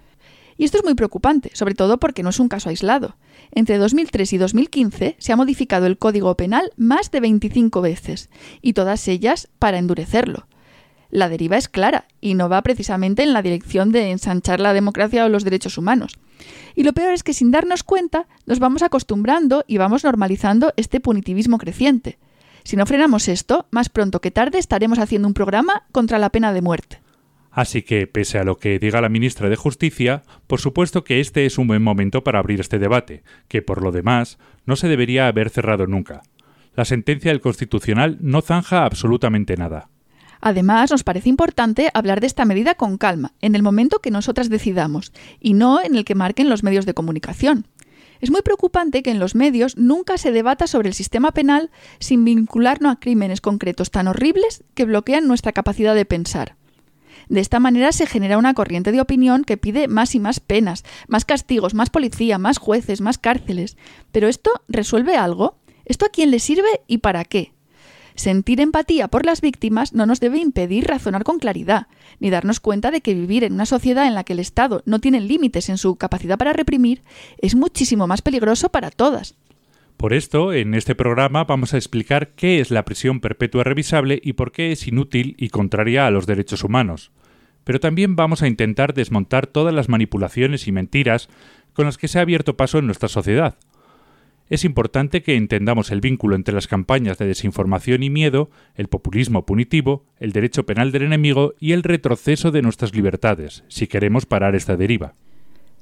Y 0.58 0.66
esto 0.66 0.78
es 0.78 0.84
muy 0.84 0.96
preocupante, 0.96 1.52
sobre 1.54 1.76
todo 1.76 2.00
porque 2.00 2.24
no 2.24 2.30
es 2.30 2.40
un 2.40 2.50
caso 2.50 2.70
aislado. 2.70 3.16
Entre 3.52 3.78
2003 3.78 4.34
y 4.34 4.38
2015 4.38 5.16
se 5.20 5.32
ha 5.32 5.36
modificado 5.36 5.86
el 5.86 5.98
Código 5.98 6.36
Penal 6.36 6.72
más 6.78 7.12
de 7.12 7.20
25 7.20 7.82
veces, 7.82 8.30
y 8.62 8.74
todas 8.74 9.08
ellas 9.08 9.50
para 9.60 9.78
endurecerlo. 9.78 10.48
La 11.10 11.30
deriva 11.30 11.58
es 11.58 11.70
clara 11.70 12.06
y 12.20 12.34
no 12.34 12.50
va 12.50 12.62
precisamente 12.64 13.24
en 13.24 13.34
la 13.34 13.42
dirección 13.42 13.92
de 13.92 14.12
ensanchar 14.12 14.60
la 14.60 14.74
democracia 14.74 15.26
o 15.26 15.30
los 15.30 15.44
derechos 15.44 15.78
humanos. 15.78 16.20
Y 16.76 16.84
lo 16.84 16.94
peor 16.94 17.14
es 17.14 17.24
que 17.24 17.34
sin 17.34 17.52
darnos 17.52 17.84
cuenta 17.84 18.28
nos 18.46 18.60
vamos 18.60 18.82
acostumbrando 18.82 19.64
y 19.68 19.78
vamos 19.78 20.04
normalizando 20.04 20.74
este 20.76 21.00
punitivismo 21.00 21.60
creciente. 21.60 22.18
Si 22.68 22.76
no 22.76 22.86
frenamos 22.86 23.30
esto, 23.30 23.66
más 23.72 23.88
pronto 23.88 24.20
que 24.20 24.30
tarde 24.30 24.60
estaremos 24.60 25.00
haciendo 25.00 25.30
un 25.30 25.34
programa 25.34 25.84
contra 25.94 26.20
la 26.20 26.32
pena 26.32 26.52
de 26.52 26.62
muerte. 26.62 27.00
Así 27.50 27.82
que, 27.82 28.08
pese 28.08 28.40
a 28.40 28.44
lo 28.44 28.58
que 28.58 28.78
diga 28.78 29.00
la 29.00 29.08
ministra 29.08 29.48
de 29.48 29.56
Justicia, 29.56 30.24
por 30.48 30.60
supuesto 30.60 31.06
que 31.06 31.22
este 31.22 31.46
es 31.46 31.58
un 31.58 31.68
buen 31.68 31.82
momento 31.82 32.26
para 32.26 32.40
abrir 32.40 32.60
este 32.60 32.78
debate, 32.78 33.24
que 33.48 33.62
por 33.62 33.82
lo 33.82 33.94
demás 33.94 34.38
no 34.66 34.76
se 34.76 34.90
debería 34.90 35.30
haber 35.30 35.50
cerrado 35.50 35.88
nunca. 35.88 36.24
La 36.76 36.84
sentencia 36.84 37.32
del 37.32 37.40
Constitucional 37.40 38.18
no 38.20 38.42
zanja 38.42 38.84
absolutamente 38.84 39.56
nada. 39.56 39.88
Además, 40.42 40.92
nos 40.92 41.06
parece 41.06 41.30
importante 41.30 41.90
hablar 41.94 42.20
de 42.20 42.28
esta 42.28 42.44
medida 42.44 42.76
con 42.76 42.98
calma, 42.98 43.32
en 43.40 43.56
el 43.56 43.64
momento 43.64 44.00
que 44.00 44.12
nosotras 44.12 44.50
decidamos, 44.50 45.14
y 45.40 45.54
no 45.54 45.82
en 45.82 45.96
el 45.96 46.04
que 46.04 46.16
marquen 46.16 46.50
los 46.50 46.64
medios 46.64 46.86
de 46.86 46.94
comunicación. 46.94 47.66
Es 48.20 48.32
muy 48.32 48.42
preocupante 48.42 49.04
que 49.04 49.12
en 49.12 49.20
los 49.20 49.36
medios 49.36 49.78
nunca 49.78 50.18
se 50.18 50.32
debata 50.32 50.68
sobre 50.68 50.90
el 50.90 50.96
sistema 50.96 51.32
penal 51.32 51.70
sin 52.00 52.26
vincularlo 52.26 52.90
a 52.90 53.00
crímenes 53.00 53.42
concretos 53.42 53.92
tan 53.92 54.08
horribles 54.08 54.64
que 54.74 54.86
bloquean 54.86 55.28
nuestra 55.28 55.52
capacidad 55.52 55.96
de 55.96 56.06
pensar. 56.06 56.56
De 57.30 57.42
esta 57.42 57.60
manera 57.60 57.92
se 57.92 58.08
genera 58.08 58.38
una 58.38 58.54
corriente 58.54 58.92
de 58.92 59.02
opinión 59.02 59.44
que 59.44 59.58
pide 59.58 59.88
más 59.88 60.16
y 60.16 60.20
más 60.20 60.40
penas, 60.40 60.84
más 61.08 61.26
castigos, 61.26 61.74
más 61.74 61.90
policía, 61.90 62.38
más 62.38 62.58
jueces, 62.58 63.02
más 63.02 63.18
cárceles. 63.18 63.78
Pero 64.12 64.28
¿esto 64.28 64.52
resuelve 64.68 65.18
algo? 65.18 65.58
¿Esto 65.86 66.06
a 66.06 66.10
quién 66.10 66.32
le 66.32 66.40
sirve 66.40 66.82
y 66.88 67.00
para 67.00 67.26
qué? 67.26 67.54
Sentir 68.18 68.60
empatía 68.62 69.10
por 69.10 69.28
las 69.28 69.42
víctimas 69.42 69.94
no 69.94 70.08
nos 70.08 70.20
debe 70.20 70.40
impedir 70.40 70.86
razonar 70.86 71.24
con 71.24 71.38
claridad, 71.38 71.86
ni 72.20 72.32
darnos 72.32 72.60
cuenta 72.60 72.90
de 72.90 73.02
que 73.02 73.14
vivir 73.14 73.44
en 73.44 73.54
una 73.54 73.68
sociedad 73.68 74.08
en 74.08 74.16
la 74.16 74.24
que 74.24 74.34
el 74.34 74.40
Estado 74.40 74.82
no 74.88 74.98
tiene 74.98 75.22
límites 75.22 75.70
en 75.70 75.78
su 75.78 75.98
capacidad 75.98 76.36
para 76.36 76.52
reprimir 76.52 77.04
es 77.38 77.54
muchísimo 77.54 78.08
más 78.08 78.24
peligroso 78.24 78.70
para 78.70 78.90
todas. 78.90 79.36
Por 79.98 80.14
esto, 80.14 80.52
en 80.52 80.74
este 80.74 80.96
programa 80.96 81.44
vamos 81.44 81.76
a 81.76 81.78
explicar 81.78 82.30
qué 82.30 82.60
es 82.60 82.72
la 82.72 82.86
prisión 82.86 83.20
perpetua 83.20 83.64
revisable 83.64 84.20
y 84.24 84.34
por 84.34 84.52
qué 84.52 84.72
es 84.72 84.88
inútil 84.88 85.36
y 85.38 85.50
contraria 85.50 86.08
a 86.08 86.12
los 86.12 86.26
derechos 86.26 86.64
humanos. 86.64 87.12
Pero 87.66 87.80
también 87.80 88.16
vamos 88.16 88.42
a 88.42 88.48
intentar 88.48 88.96
desmontar 88.96 89.46
todas 89.46 89.76
las 89.76 89.90
manipulaciones 89.90 90.68
y 90.68 90.72
mentiras 90.72 91.30
con 91.74 91.86
las 91.86 92.00
que 92.00 92.08
se 92.08 92.18
ha 92.18 92.24
abierto 92.24 92.58
paso 92.58 92.80
en 92.80 92.88
nuestra 92.88 93.10
sociedad, 93.10 93.58
es 94.50 94.64
importante 94.64 95.22
que 95.22 95.36
entendamos 95.36 95.92
el 95.92 96.02
vínculo 96.02 96.36
entre 96.36 96.54
las 96.54 96.68
campañas 96.68 97.18
de 97.18 97.28
desinformación 97.28 98.04
y 98.04 98.10
miedo, 98.10 98.50
el 98.76 98.88
populismo 98.88 99.46
punitivo, 99.46 100.06
el 100.20 100.32
derecho 100.32 100.66
penal 100.66 100.92
del 100.92 101.04
enemigo 101.04 101.54
y 101.60 101.74
el 101.74 101.84
retroceso 101.84 102.52
de 102.52 102.62
nuestras 102.62 102.96
libertades, 102.96 103.64
si 103.68 103.88
queremos 103.88 104.26
parar 104.26 104.56
esta 104.56 104.78
deriva. 104.78 105.16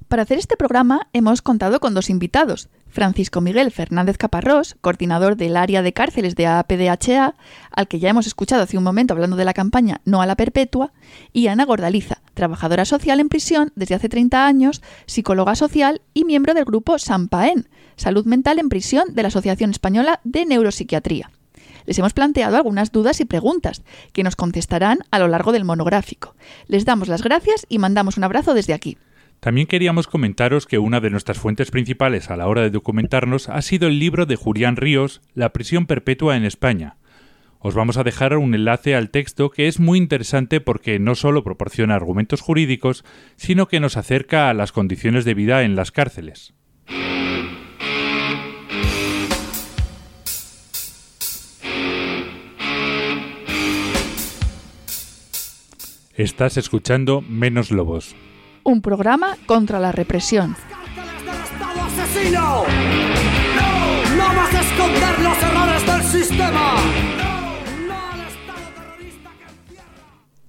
Para 0.07 0.21
hacer 0.21 0.37
este 0.37 0.55
programa 0.55 1.07
hemos 1.13 1.41
contado 1.41 1.79
con 1.79 1.95
dos 1.95 2.11
invitados, 2.11 2.69
Francisco 2.87 3.41
Miguel 3.41 3.71
Fernández 3.71 4.17
Caparrós, 4.17 4.75
coordinador 4.79 5.35
del 5.35 5.57
área 5.57 5.81
de 5.81 5.93
cárceles 5.93 6.35
de 6.35 6.45
APDHA, 6.45 7.35
al 7.71 7.87
que 7.87 7.99
ya 7.99 8.09
hemos 8.09 8.27
escuchado 8.27 8.61
hace 8.61 8.77
un 8.77 8.83
momento 8.83 9.13
hablando 9.13 9.35
de 9.35 9.45
la 9.45 9.53
campaña 9.53 10.01
No 10.05 10.21
a 10.21 10.27
la 10.27 10.35
Perpetua, 10.35 10.93
y 11.33 11.47
Ana 11.47 11.65
Gordaliza, 11.65 12.21
trabajadora 12.35 12.85
social 12.85 13.19
en 13.19 13.29
prisión 13.29 13.71
desde 13.75 13.95
hace 13.95 14.07
30 14.07 14.45
años, 14.45 14.83
psicóloga 15.07 15.55
social 15.55 16.01
y 16.13 16.23
miembro 16.23 16.53
del 16.53 16.65
grupo 16.65 16.99
SAMPAEN, 16.99 17.67
Salud 17.95 18.25
Mental 18.25 18.59
en 18.59 18.69
Prisión 18.69 19.13
de 19.13 19.21
la 19.21 19.29
Asociación 19.29 19.71
Española 19.71 20.19
de 20.23 20.45
Neuropsiquiatría. 20.45 21.31
Les 21.85 21.99
hemos 21.99 22.13
planteado 22.13 22.57
algunas 22.57 22.91
dudas 22.91 23.19
y 23.21 23.25
preguntas 23.25 23.83
que 24.11 24.23
nos 24.23 24.35
contestarán 24.35 24.99
a 25.11 25.19
lo 25.19 25.27
largo 25.27 25.51
del 25.51 25.65
monográfico. 25.65 26.35
Les 26.67 26.85
damos 26.85 27.07
las 27.07 27.21
gracias 27.21 27.65
y 27.69 27.79
mandamos 27.79 28.17
un 28.17 28.23
abrazo 28.23 28.53
desde 28.53 28.73
aquí. 28.73 28.97
También 29.39 29.67
queríamos 29.67 30.07
comentaros 30.07 30.65
que 30.65 30.79
una 30.79 30.99
de 30.99 31.11
nuestras 31.11 31.37
fuentes 31.37 31.69
principales 31.69 32.31
a 32.31 32.37
la 32.37 32.47
hora 32.47 32.61
de 32.61 32.71
documentarnos 32.71 33.49
ha 33.49 33.61
sido 33.61 33.87
el 33.87 33.99
libro 33.99 34.25
de 34.25 34.35
Julián 34.35 34.75
Ríos, 34.75 35.21
La 35.33 35.53
prisión 35.53 35.85
perpetua 35.85 36.35
en 36.35 36.45
España. 36.45 36.97
Os 37.59 37.75
vamos 37.75 37.97
a 37.97 38.03
dejar 38.03 38.35
un 38.37 38.55
enlace 38.55 38.95
al 38.95 39.09
texto 39.09 39.49
que 39.49 39.67
es 39.67 39.79
muy 39.79 39.97
interesante 39.97 40.61
porque 40.61 40.99
no 40.99 41.15
solo 41.15 41.43
proporciona 41.43 41.95
argumentos 41.95 42.41
jurídicos, 42.41 43.03
sino 43.37 43.67
que 43.67 43.79
nos 43.79 43.97
acerca 43.97 44.49
a 44.49 44.53
las 44.53 44.71
condiciones 44.71 45.25
de 45.25 45.33
vida 45.33 45.63
en 45.63 45.75
las 45.75 45.91
cárceles. 45.91 46.53
Estás 56.17 56.57
escuchando 56.57 57.21
Menos 57.21 57.71
Lobos 57.71 58.15
un 58.65 58.81
programa 58.81 59.37
contra 59.45 59.79
la 59.79 59.91
represión. 59.91 60.55
¡No! 62.33 62.63
¡No 64.17 64.35
vas 64.35 64.55
a 64.55 64.61
esconder 64.61 65.19
los 65.19 65.43
errores 65.43 65.85
del 65.85 66.03
sistema! 66.03 66.75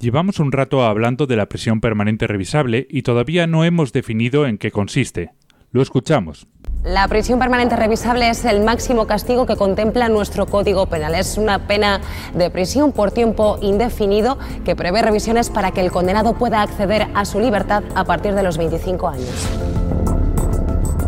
Llevamos 0.01 0.41
un 0.41 0.53
rato 0.53 0.85
hablando 0.85 1.27
de 1.27 1.37
la 1.37 1.47
prisión 1.47 1.81
permanente 1.81 2.27
revisable 2.27 2.87
y 2.89 3.03
todavía 3.03 3.47
no 3.47 3.65
hemos 3.65 3.93
definido 3.93 4.47
en 4.47 4.57
qué 4.57 4.71
consiste. 4.71 5.33
Lo 5.73 5.83
escuchamos. 5.83 6.47
La 6.87 7.09
prisión 7.09 7.41
permanente 7.41 7.75
revisable 7.75 8.31
es 8.31 8.45
el 8.45 8.61
máximo 8.61 9.09
castigo 9.09 9.45
que 9.45 9.57
contempla 9.57 10.09
nuestro 10.09 10.47
Código 10.47 10.87
Penal. 10.87 11.17
Es 11.17 11.37
una 11.37 11.67
pena 11.67 12.01
de 12.33 12.49
prisión 12.49 12.93
por 12.93 13.11
tiempo 13.11 13.59
indefinido 13.61 14.39
que 14.65 14.77
prevé 14.77 15.03
revisiones 15.03 15.51
para 15.51 15.73
que 15.73 15.81
el 15.81 15.91
condenado 15.91 16.35
pueda 16.35 16.63
acceder 16.63 17.09
a 17.13 17.25
su 17.25 17.41
libertad 17.41 17.83
a 17.97 18.05
partir 18.05 18.37
de 18.37 18.45
los 18.45 18.57
25 18.57 19.09
años. 19.09 20.16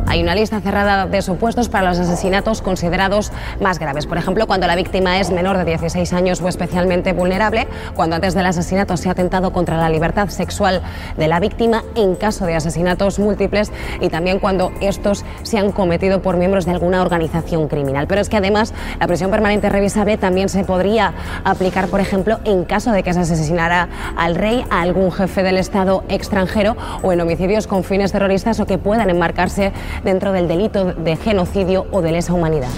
Hay 0.08 0.22
una 0.22 0.34
lista 0.34 0.62
cerrada 0.62 1.04
de 1.06 1.20
supuestos 1.20 1.68
para 1.68 1.90
los 1.90 1.98
asesinatos 1.98 2.62
considerados 2.62 3.30
más 3.60 3.78
graves. 3.78 4.06
Por 4.06 4.16
ejemplo, 4.16 4.46
cuando 4.46 4.66
la 4.66 4.74
víctima 4.74 5.20
es 5.20 5.30
menor 5.30 5.58
de 5.58 5.66
16 5.66 6.14
años 6.14 6.40
o 6.40 6.48
especialmente 6.48 7.12
vulnerable, 7.12 7.68
cuando 7.94 8.16
antes 8.16 8.32
del 8.32 8.46
asesinato 8.46 8.96
se 8.96 9.10
ha 9.10 9.12
atentado 9.12 9.52
contra 9.52 9.76
la 9.76 9.90
libertad 9.90 10.30
sexual 10.30 10.80
de 11.18 11.28
la 11.28 11.40
víctima 11.40 11.84
en 11.94 12.14
caso 12.14 12.46
de 12.46 12.54
asesinatos 12.54 13.18
múltiples 13.18 13.70
y 14.00 14.08
también 14.08 14.38
cuando 14.38 14.72
estos 14.80 15.26
se 15.42 15.58
han 15.58 15.72
cometido 15.72 16.22
por 16.22 16.38
miembros 16.38 16.64
de 16.64 16.72
alguna 16.72 17.02
organización 17.02 17.68
criminal. 17.68 18.06
Pero 18.06 18.22
es 18.22 18.30
que 18.30 18.38
además 18.38 18.72
la 18.98 19.06
prisión 19.08 19.30
permanente 19.30 19.68
revisable 19.68 20.16
también 20.16 20.48
se 20.48 20.64
podría 20.64 21.12
aplicar, 21.44 21.88
por 21.88 22.00
ejemplo, 22.00 22.40
en 22.44 22.64
caso 22.64 22.92
de 22.92 23.02
que 23.02 23.12
se 23.12 23.20
asesinara 23.20 23.90
al 24.16 24.36
rey, 24.36 24.64
a 24.70 24.80
algún 24.80 25.12
jefe 25.12 25.42
del 25.42 25.58
Estado 25.58 26.02
extranjero 26.08 26.78
o 27.02 27.12
en 27.12 27.20
homicidios 27.20 27.66
con 27.66 27.84
fines 27.84 28.10
terroristas 28.10 28.58
o 28.58 28.64
que 28.64 28.78
puedan 28.78 29.10
enmarcarse 29.10 29.74
dentro 30.04 30.32
del 30.32 30.48
delito 30.48 30.92
de 30.92 31.16
genocidio 31.16 31.86
o 31.90 32.02
de 32.02 32.12
lesa 32.12 32.32
humanidad. 32.34 32.70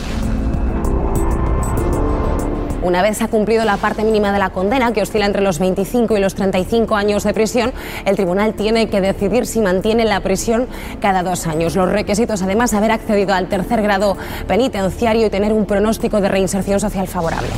Una 2.83 3.03
vez 3.03 3.21
ha 3.21 3.29
cumplido 3.29 3.67
la 3.67 3.77
parte 3.77 4.05
mínima 4.05 4.33
de 4.33 4.39
la 4.39 4.51
condena, 4.51 4.93
que 4.93 5.03
oscila 5.03 5.27
entre 5.27 5.43
los 5.43 5.59
25 5.59 6.17
y 6.17 6.21
los 6.21 6.35
35 6.35 6.97
años 6.97 7.25
de 7.25 7.35
prisión, 7.35 7.73
el 8.07 8.17
tribunal 8.17 8.55
tiene 8.55 8.89
que 8.89 9.03
decidir 9.03 9.47
si 9.47 9.61
mantiene 9.61 10.07
la 10.07 10.21
prisión 10.21 10.67
cada 10.99 11.23
dos 11.23 11.47
años. 11.47 11.77
Los 11.77 11.91
requisitos, 11.91 12.41
además, 12.43 12.73
haber 12.73 12.91
accedido 12.91 13.35
al 13.35 13.49
tercer 13.49 13.83
grado 13.83 14.17
penitenciario 14.49 15.27
y 15.27 15.31
tener 15.31 15.53
un 15.53 15.67
pronóstico 15.67 16.23
de 16.23 16.31
reinserción 16.31 16.81
social 16.81 17.07
favorable. 17.07 17.51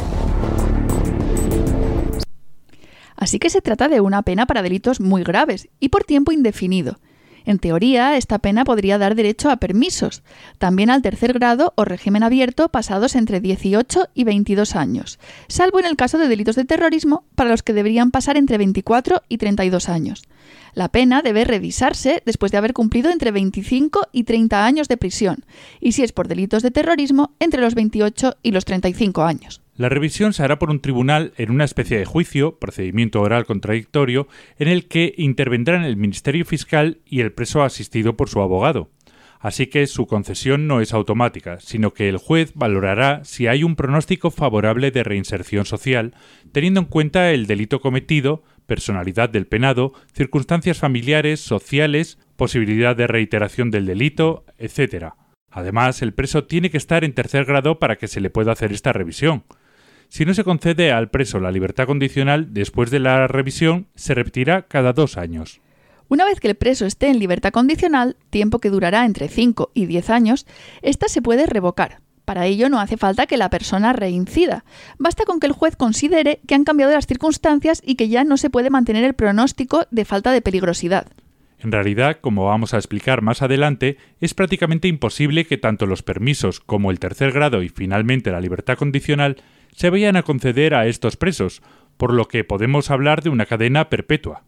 Así 3.15 3.39
que 3.39 3.51
se 3.51 3.61
trata 3.61 3.87
de 3.87 4.01
una 4.01 4.23
pena 4.23 4.47
para 4.47 4.63
delitos 4.63 5.01
muy 5.01 5.23
graves 5.23 5.69
y 5.79 5.91
por 5.91 6.03
tiempo 6.03 6.33
indefinido. 6.33 6.97
En 7.45 7.59
teoría, 7.59 8.17
esta 8.17 8.39
pena 8.39 8.65
podría 8.65 8.99
dar 8.99 9.15
derecho 9.15 9.51
a 9.51 9.57
permisos, 9.57 10.23
también 10.59 10.91
al 10.91 11.03
tercer 11.03 11.33
grado 11.33 11.73
o 11.77 11.85
régimen 11.85 12.23
abierto 12.23 12.69
pasados 12.69 13.15
entre 13.15 13.41
18 13.41 14.09
y 14.15 14.25
22 14.25 14.77
años, 14.77 15.19
salvo 15.49 15.81
en 15.81 15.87
el 15.87 15.97
caso 15.97 16.19
de 16.19 16.29
delitos 16.29 16.57
de 16.57 16.65
terrorismo 16.65 17.25
para 17.35 17.51
los 17.51 17.63
que 17.63 17.73
deberían 17.73 18.11
pasar 18.11 18.37
entre 18.37 18.59
24 18.59 19.23
y 19.29 19.39
32 19.39 19.89
años. 19.89 20.23
La 20.75 20.89
pena 20.89 21.21
debe 21.23 21.45
revisarse 21.45 22.23
después 22.25 22.51
de 22.51 22.59
haber 22.59 22.73
cumplido 22.73 23.11
entre 23.11 23.31
25 23.31 24.09
y 24.13 24.25
30 24.25 24.65
años 24.65 24.89
de 24.89 24.97
prisión, 24.97 25.45
y 25.81 25.93
si 25.93 26.03
es 26.03 26.13
por 26.13 26.29
delitos 26.29 26.63
de 26.63 26.71
terrorismo, 26.71 27.33
entre 27.41 27.61
los 27.61 27.75
28 27.75 28.37
y 28.43 28.53
los 28.53 28.65
35 28.65 29.23
años. 29.23 29.61
La 29.75 29.89
revisión 29.89 30.35
se 30.35 30.43
hará 30.43 30.59
por 30.59 30.69
un 30.69 30.81
tribunal 30.81 31.33
en 31.39 31.51
una 31.51 31.65
especie 31.65 31.99
de 31.99 32.05
juicio, 32.05 32.59
procedimiento 32.59 33.23
oral 33.23 33.47
contradictorio, 33.47 34.29
en 34.59 34.69
el 34.69 34.87
que 34.87 35.15
intervendrán 35.17 35.85
el 35.85 35.97
Ministerio 35.97 36.45
Fiscal 36.45 36.99
y 37.07 37.21
el 37.21 37.33
preso 37.33 37.63
asistido 37.63 38.15
por 38.15 38.29
su 38.29 38.43
abogado. 38.43 38.91
Así 39.41 39.67
que 39.67 39.87
su 39.87 40.07
concesión 40.07 40.69
no 40.69 40.81
es 40.83 40.93
automática, 40.93 41.59
sino 41.59 41.95
que 41.95 42.09
el 42.09 42.19
juez 42.19 42.53
valorará 42.55 43.25
si 43.25 43.47
hay 43.47 43.65
un 43.65 43.75
pronóstico 43.75 44.31
favorable 44.31 44.91
de 44.91 45.03
reinserción 45.03 45.65
social, 45.65 46.15
teniendo 46.53 46.81
en 46.81 46.87
cuenta 46.87 47.33
el 47.33 47.47
delito 47.47 47.81
cometido, 47.81 48.45
personalidad 48.67 49.31
del 49.31 49.47
penado, 49.47 49.95
circunstancias 50.13 50.79
familiares, 50.79 51.41
sociales, 51.41 52.19
posibilidad 52.37 52.95
de 52.95 53.07
reiteración 53.07 53.71
del 53.71 53.87
delito, 53.87 54.45
etc. 54.59 55.15
Además, 55.51 56.03
el 56.03 56.13
preso 56.13 56.45
tiene 56.45 56.71
que 56.71 56.77
estar 56.77 57.05
en 57.05 57.15
tercer 57.15 57.47
grado 57.47 57.79
para 57.79 57.97
que 57.97 58.07
se 58.07 58.21
le 58.21 58.31
pueda 58.31 58.53
hacer 58.53 58.71
esta 58.71 58.93
revisión. 58.93 59.45
Si 60.13 60.27
no 60.27 60.35
se 60.35 60.45
concede 60.45 60.93
al 60.93 61.09
preso 61.09 61.41
la 61.41 61.51
libertad 61.51 61.87
condicional, 61.87 62.53
después 62.53 62.91
de 62.91 62.99
la 62.99 63.27
revisión 63.29 63.87
se 63.95 64.13
repetirá 64.13 64.61
cada 64.61 64.93
dos 64.93 65.17
años. 65.17 65.63
Una 66.09 66.27
vez 66.27 66.39
que 66.39 66.49
el 66.49 66.55
preso 66.55 66.85
esté 66.85 67.09
en 67.09 67.19
libertad 67.19 67.51
condicional, 67.51 68.17
tiempo 68.29 68.59
que 68.59 68.69
durará 68.69 69.07
entre 69.07 69.29
5 69.29 69.71
y 69.73 69.87
10 69.87 70.11
años, 70.11 70.47
ésta 70.83 71.09
se 71.09 71.23
puede 71.23 71.47
revocar. 71.47 72.01
Para 72.27 72.45
ello 72.45 72.69
no 72.69 72.79
hace 72.79 72.99
falta 72.99 73.27
que 73.27 73.39
la 73.39 73.49
persona 73.49 73.95
reincida. 73.95 74.67
Basta 74.99 75.25
con 75.25 75.41
que 75.41 75.47
el 75.47 75.55
juez 75.55 75.77
considere 75.77 76.41
que 76.47 76.55
han 76.55 76.65
cambiado 76.65 76.93
las 76.93 77.07
circunstancias 77.07 77.81
y 77.83 77.95
que 77.95 78.11
ya 78.11 78.23
no 78.23 78.37
se 78.37 78.51
puede 78.51 78.69
mantener 78.69 79.05
el 79.05 79.15
pronóstico 79.15 79.87
de 79.91 80.05
falta 80.05 80.31
de 80.33 80.43
peligrosidad. 80.43 81.07
En 81.59 81.73
realidad, 81.73 82.19
como 82.21 82.45
vamos 82.45 82.75
a 82.75 82.77
explicar 82.77 83.23
más 83.23 83.41
adelante, 83.41 83.97
es 84.21 84.35
prácticamente 84.35 84.89
imposible 84.89 85.47
que 85.47 85.57
tanto 85.57 85.87
los 85.87 86.03
permisos 86.03 86.61
como 86.61 86.91
el 86.91 86.99
tercer 86.99 87.33
grado 87.33 87.63
y 87.63 87.71
finalmente 87.71 88.31
la 88.31 88.43
libertad 88.43 88.77
condicional 88.77 89.39
se 89.73 89.91
vayan 89.91 90.17
a 90.17 90.23
conceder 90.23 90.75
a 90.75 90.87
estos 90.87 91.17
presos, 91.17 91.63
por 91.97 92.13
lo 92.13 92.29
que 92.29 92.45
podemos 92.45 92.91
hablar 92.91 93.23
de 93.23 93.31
una 93.31 93.47
cadena 93.47 93.89
perpetua. 93.89 94.45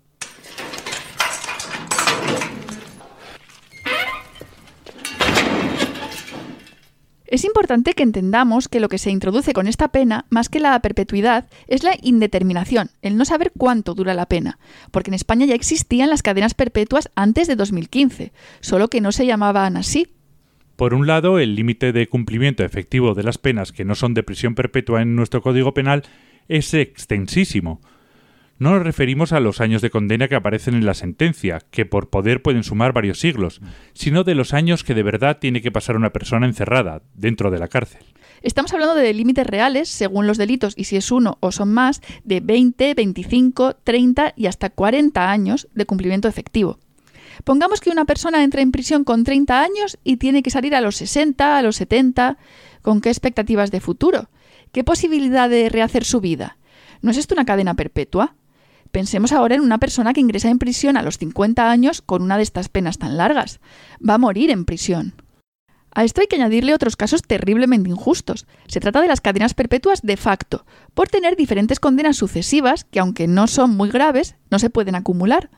Es 7.34 7.44
importante 7.44 7.94
que 7.94 8.04
entendamos 8.04 8.68
que 8.68 8.78
lo 8.78 8.88
que 8.88 8.98
se 8.98 9.10
introduce 9.10 9.54
con 9.54 9.66
esta 9.66 9.88
pena, 9.88 10.24
más 10.30 10.48
que 10.48 10.60
la 10.60 10.78
perpetuidad, 10.78 11.48
es 11.66 11.82
la 11.82 11.96
indeterminación, 12.00 12.90
el 13.02 13.16
no 13.16 13.24
saber 13.24 13.50
cuánto 13.58 13.94
dura 13.94 14.14
la 14.14 14.26
pena, 14.26 14.60
porque 14.92 15.10
en 15.10 15.14
España 15.14 15.44
ya 15.44 15.56
existían 15.56 16.10
las 16.10 16.22
cadenas 16.22 16.54
perpetuas 16.54 17.10
antes 17.16 17.48
de 17.48 17.56
2015, 17.56 18.32
solo 18.60 18.86
que 18.86 19.00
no 19.00 19.10
se 19.10 19.26
llamaban 19.26 19.76
así. 19.76 20.13
Por 20.76 20.92
un 20.92 21.06
lado, 21.06 21.38
el 21.38 21.54
límite 21.54 21.92
de 21.92 22.08
cumplimiento 22.08 22.64
efectivo 22.64 23.14
de 23.14 23.22
las 23.22 23.38
penas 23.38 23.70
que 23.70 23.84
no 23.84 23.94
son 23.94 24.12
de 24.12 24.24
prisión 24.24 24.56
perpetua 24.56 25.02
en 25.02 25.14
nuestro 25.14 25.40
Código 25.40 25.72
Penal 25.72 26.02
es 26.48 26.74
extensísimo. 26.74 27.80
No 28.58 28.70
nos 28.70 28.82
referimos 28.82 29.32
a 29.32 29.40
los 29.40 29.60
años 29.60 29.82
de 29.82 29.90
condena 29.90 30.26
que 30.26 30.34
aparecen 30.34 30.74
en 30.74 30.86
la 30.86 30.94
sentencia, 30.94 31.60
que 31.70 31.86
por 31.86 32.10
poder 32.10 32.42
pueden 32.42 32.64
sumar 32.64 32.92
varios 32.92 33.20
siglos, 33.20 33.60
sino 33.92 34.24
de 34.24 34.34
los 34.34 34.52
años 34.52 34.84
que 34.84 34.94
de 34.94 35.02
verdad 35.02 35.38
tiene 35.40 35.62
que 35.62 35.72
pasar 35.72 35.96
una 35.96 36.12
persona 36.12 36.46
encerrada 36.46 37.02
dentro 37.14 37.50
de 37.50 37.58
la 37.58 37.68
cárcel. 37.68 38.02
Estamos 38.42 38.72
hablando 38.72 38.94
de 38.94 39.14
límites 39.14 39.46
reales, 39.46 39.88
según 39.88 40.26
los 40.26 40.38
delitos, 40.38 40.74
y 40.76 40.84
si 40.84 40.96
es 40.96 41.10
uno 41.10 41.38
o 41.40 41.50
son 41.50 41.72
más, 41.72 42.00
de 42.24 42.40
20, 42.40 42.94
25, 42.94 43.76
30 43.82 44.34
y 44.36 44.46
hasta 44.46 44.70
40 44.70 45.30
años 45.30 45.68
de 45.74 45.86
cumplimiento 45.86 46.28
efectivo. 46.28 46.78
Pongamos 47.42 47.80
que 47.80 47.90
una 47.90 48.04
persona 48.04 48.44
entra 48.44 48.62
en 48.62 48.70
prisión 48.72 49.04
con 49.04 49.24
30 49.24 49.60
años 49.60 49.98
y 50.04 50.18
tiene 50.18 50.42
que 50.42 50.50
salir 50.50 50.74
a 50.74 50.80
los 50.80 50.96
60, 50.96 51.58
a 51.58 51.62
los 51.62 51.76
70. 51.76 52.38
¿Con 52.82 53.00
qué 53.00 53.08
expectativas 53.08 53.70
de 53.70 53.80
futuro? 53.80 54.28
¿Qué 54.72 54.84
posibilidad 54.84 55.48
de 55.48 55.68
rehacer 55.68 56.04
su 56.04 56.20
vida? 56.20 56.58
¿No 57.02 57.10
es 57.10 57.16
esto 57.16 57.34
una 57.34 57.44
cadena 57.44 57.74
perpetua? 57.74 58.36
Pensemos 58.92 59.32
ahora 59.32 59.56
en 59.56 59.60
una 59.60 59.78
persona 59.78 60.12
que 60.12 60.20
ingresa 60.20 60.50
en 60.50 60.58
prisión 60.58 60.96
a 60.96 61.02
los 61.02 61.18
50 61.18 61.70
años 61.70 62.00
con 62.00 62.22
una 62.22 62.36
de 62.36 62.44
estas 62.44 62.68
penas 62.68 62.98
tan 62.98 63.16
largas. 63.16 63.60
Va 64.06 64.14
a 64.14 64.18
morir 64.18 64.50
en 64.50 64.64
prisión. 64.64 65.14
A 65.94 66.02
esto 66.02 66.20
hay 66.20 66.26
que 66.26 66.36
añadirle 66.36 66.74
otros 66.74 66.96
casos 66.96 67.22
terriblemente 67.22 67.88
injustos. 67.88 68.46
Se 68.66 68.80
trata 68.80 69.00
de 69.00 69.08
las 69.08 69.20
cadenas 69.20 69.54
perpetuas 69.54 70.02
de 70.02 70.16
facto, 70.16 70.66
por 70.92 71.08
tener 71.08 71.36
diferentes 71.36 71.78
condenas 71.78 72.16
sucesivas 72.16 72.84
que, 72.84 72.98
aunque 72.98 73.28
no 73.28 73.46
son 73.46 73.76
muy 73.76 73.90
graves, 73.90 74.34
no 74.50 74.58
se 74.58 74.70
pueden 74.70 74.96
acumular. 74.96 75.50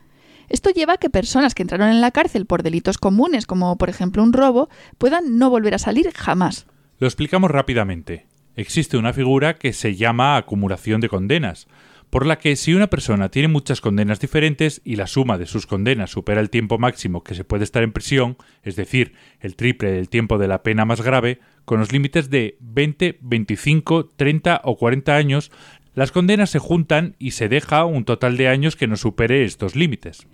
Esto 0.49 0.69
lleva 0.69 0.93
a 0.93 0.97
que 0.97 1.09
personas 1.09 1.55
que 1.55 1.63
entraron 1.63 1.89
en 1.89 2.01
la 2.01 2.11
cárcel 2.11 2.45
por 2.45 2.63
delitos 2.63 2.97
comunes, 2.97 3.45
como 3.45 3.77
por 3.77 3.89
ejemplo 3.89 4.23
un 4.23 4.33
robo, 4.33 4.69
puedan 4.97 5.37
no 5.37 5.49
volver 5.49 5.75
a 5.75 5.79
salir 5.79 6.11
jamás. 6.13 6.67
Lo 6.99 7.07
explicamos 7.07 7.51
rápidamente. 7.51 8.25
Existe 8.55 8.97
una 8.97 9.13
figura 9.13 9.57
que 9.57 9.73
se 9.73 9.95
llama 9.95 10.37
acumulación 10.37 10.99
de 10.99 11.09
condenas, 11.09 11.67
por 12.09 12.25
la 12.25 12.39
que 12.39 12.55
si 12.55 12.73
una 12.73 12.87
persona 12.87 13.29
tiene 13.29 13.49
muchas 13.49 13.81
condenas 13.81 14.19
diferentes 14.19 14.81
y 14.83 14.95
la 14.95 15.07
suma 15.07 15.37
de 15.37 15.45
sus 15.45 15.67
condenas 15.67 16.11
supera 16.11 16.39
el 16.39 16.49
tiempo 16.49 16.77
máximo 16.77 17.23
que 17.23 17.35
se 17.35 17.43
puede 17.43 17.65
estar 17.65 17.83
en 17.83 17.91
prisión, 17.91 18.37
es 18.63 18.75
decir, 18.75 19.13
el 19.41 19.55
triple 19.55 19.91
del 19.91 20.09
tiempo 20.09 20.37
de 20.37 20.47
la 20.47 20.63
pena 20.63 20.85
más 20.85 21.01
grave, 21.01 21.39
con 21.65 21.79
los 21.79 21.91
límites 21.91 22.29
de 22.29 22.57
20, 22.61 23.19
25, 23.21 24.13
30 24.15 24.61
o 24.63 24.77
40 24.77 25.15
años, 25.15 25.51
las 25.93 26.11
condenas 26.11 26.49
se 26.49 26.59
juntan 26.59 27.15
y 27.19 27.31
se 27.31 27.49
deja 27.49 27.83
un 27.83 28.05
total 28.05 28.37
de 28.37 28.47
años 28.47 28.75
que 28.75 28.87
no 28.87 28.95
supere 28.95 29.43
estos 29.43 29.75
límites. 29.75 30.27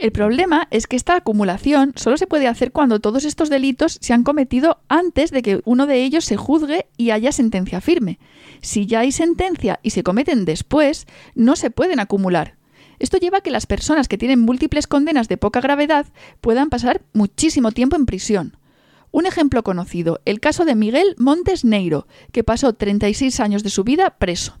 El 0.00 0.12
problema 0.12 0.66
es 0.70 0.86
que 0.86 0.96
esta 0.96 1.14
acumulación 1.14 1.92
solo 1.94 2.16
se 2.16 2.26
puede 2.26 2.48
hacer 2.48 2.72
cuando 2.72 3.00
todos 3.00 3.26
estos 3.26 3.50
delitos 3.50 3.98
se 4.00 4.14
han 4.14 4.22
cometido 4.22 4.80
antes 4.88 5.30
de 5.30 5.42
que 5.42 5.60
uno 5.66 5.86
de 5.86 6.02
ellos 6.02 6.24
se 6.24 6.38
juzgue 6.38 6.86
y 6.96 7.10
haya 7.10 7.32
sentencia 7.32 7.82
firme. 7.82 8.18
Si 8.62 8.86
ya 8.86 9.00
hay 9.00 9.12
sentencia 9.12 9.78
y 9.82 9.90
se 9.90 10.02
cometen 10.02 10.46
después, 10.46 11.06
no 11.34 11.54
se 11.54 11.70
pueden 11.70 12.00
acumular. 12.00 12.56
Esto 12.98 13.18
lleva 13.18 13.38
a 13.38 13.40
que 13.42 13.50
las 13.50 13.66
personas 13.66 14.08
que 14.08 14.16
tienen 14.16 14.40
múltiples 14.40 14.86
condenas 14.86 15.28
de 15.28 15.36
poca 15.36 15.60
gravedad 15.60 16.06
puedan 16.40 16.70
pasar 16.70 17.02
muchísimo 17.12 17.70
tiempo 17.70 17.94
en 17.94 18.06
prisión. 18.06 18.56
Un 19.10 19.26
ejemplo 19.26 19.62
conocido, 19.62 20.22
el 20.24 20.40
caso 20.40 20.64
de 20.64 20.76
Miguel 20.76 21.14
Montes 21.18 21.62
Neiro, 21.62 22.06
que 22.32 22.42
pasó 22.42 22.72
36 22.72 23.38
años 23.40 23.62
de 23.62 23.68
su 23.68 23.84
vida 23.84 24.16
preso. 24.18 24.58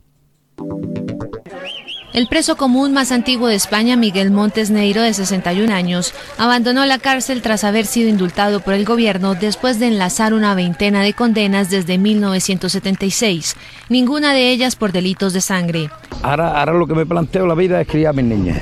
El 2.12 2.26
preso 2.26 2.56
común 2.56 2.92
más 2.92 3.12
antiguo 3.12 3.46
de 3.46 3.54
España, 3.54 3.96
Miguel 3.96 4.32
Montes 4.32 4.72
Neiro, 4.72 5.00
de 5.00 5.14
61 5.14 5.72
años, 5.72 6.12
abandonó 6.38 6.84
la 6.84 6.98
cárcel 6.98 7.40
tras 7.40 7.62
haber 7.62 7.86
sido 7.86 8.08
indultado 8.08 8.58
por 8.58 8.74
el 8.74 8.84
gobierno 8.84 9.36
después 9.36 9.78
de 9.78 9.86
enlazar 9.86 10.34
una 10.34 10.56
veintena 10.56 11.02
de 11.02 11.12
condenas 11.14 11.70
desde 11.70 11.98
1976, 11.98 13.56
ninguna 13.88 14.34
de 14.34 14.50
ellas 14.50 14.74
por 14.74 14.90
delitos 14.90 15.32
de 15.32 15.40
sangre. 15.40 15.90
Ahora, 16.22 16.58
ahora 16.58 16.72
lo 16.72 16.88
que 16.88 16.94
me 16.94 17.06
planteo 17.06 17.46
la 17.46 17.54
vida 17.54 17.80
es 17.80 17.86
criar 17.86 18.10
a 18.10 18.14
mis 18.14 18.24
niñas. 18.24 18.60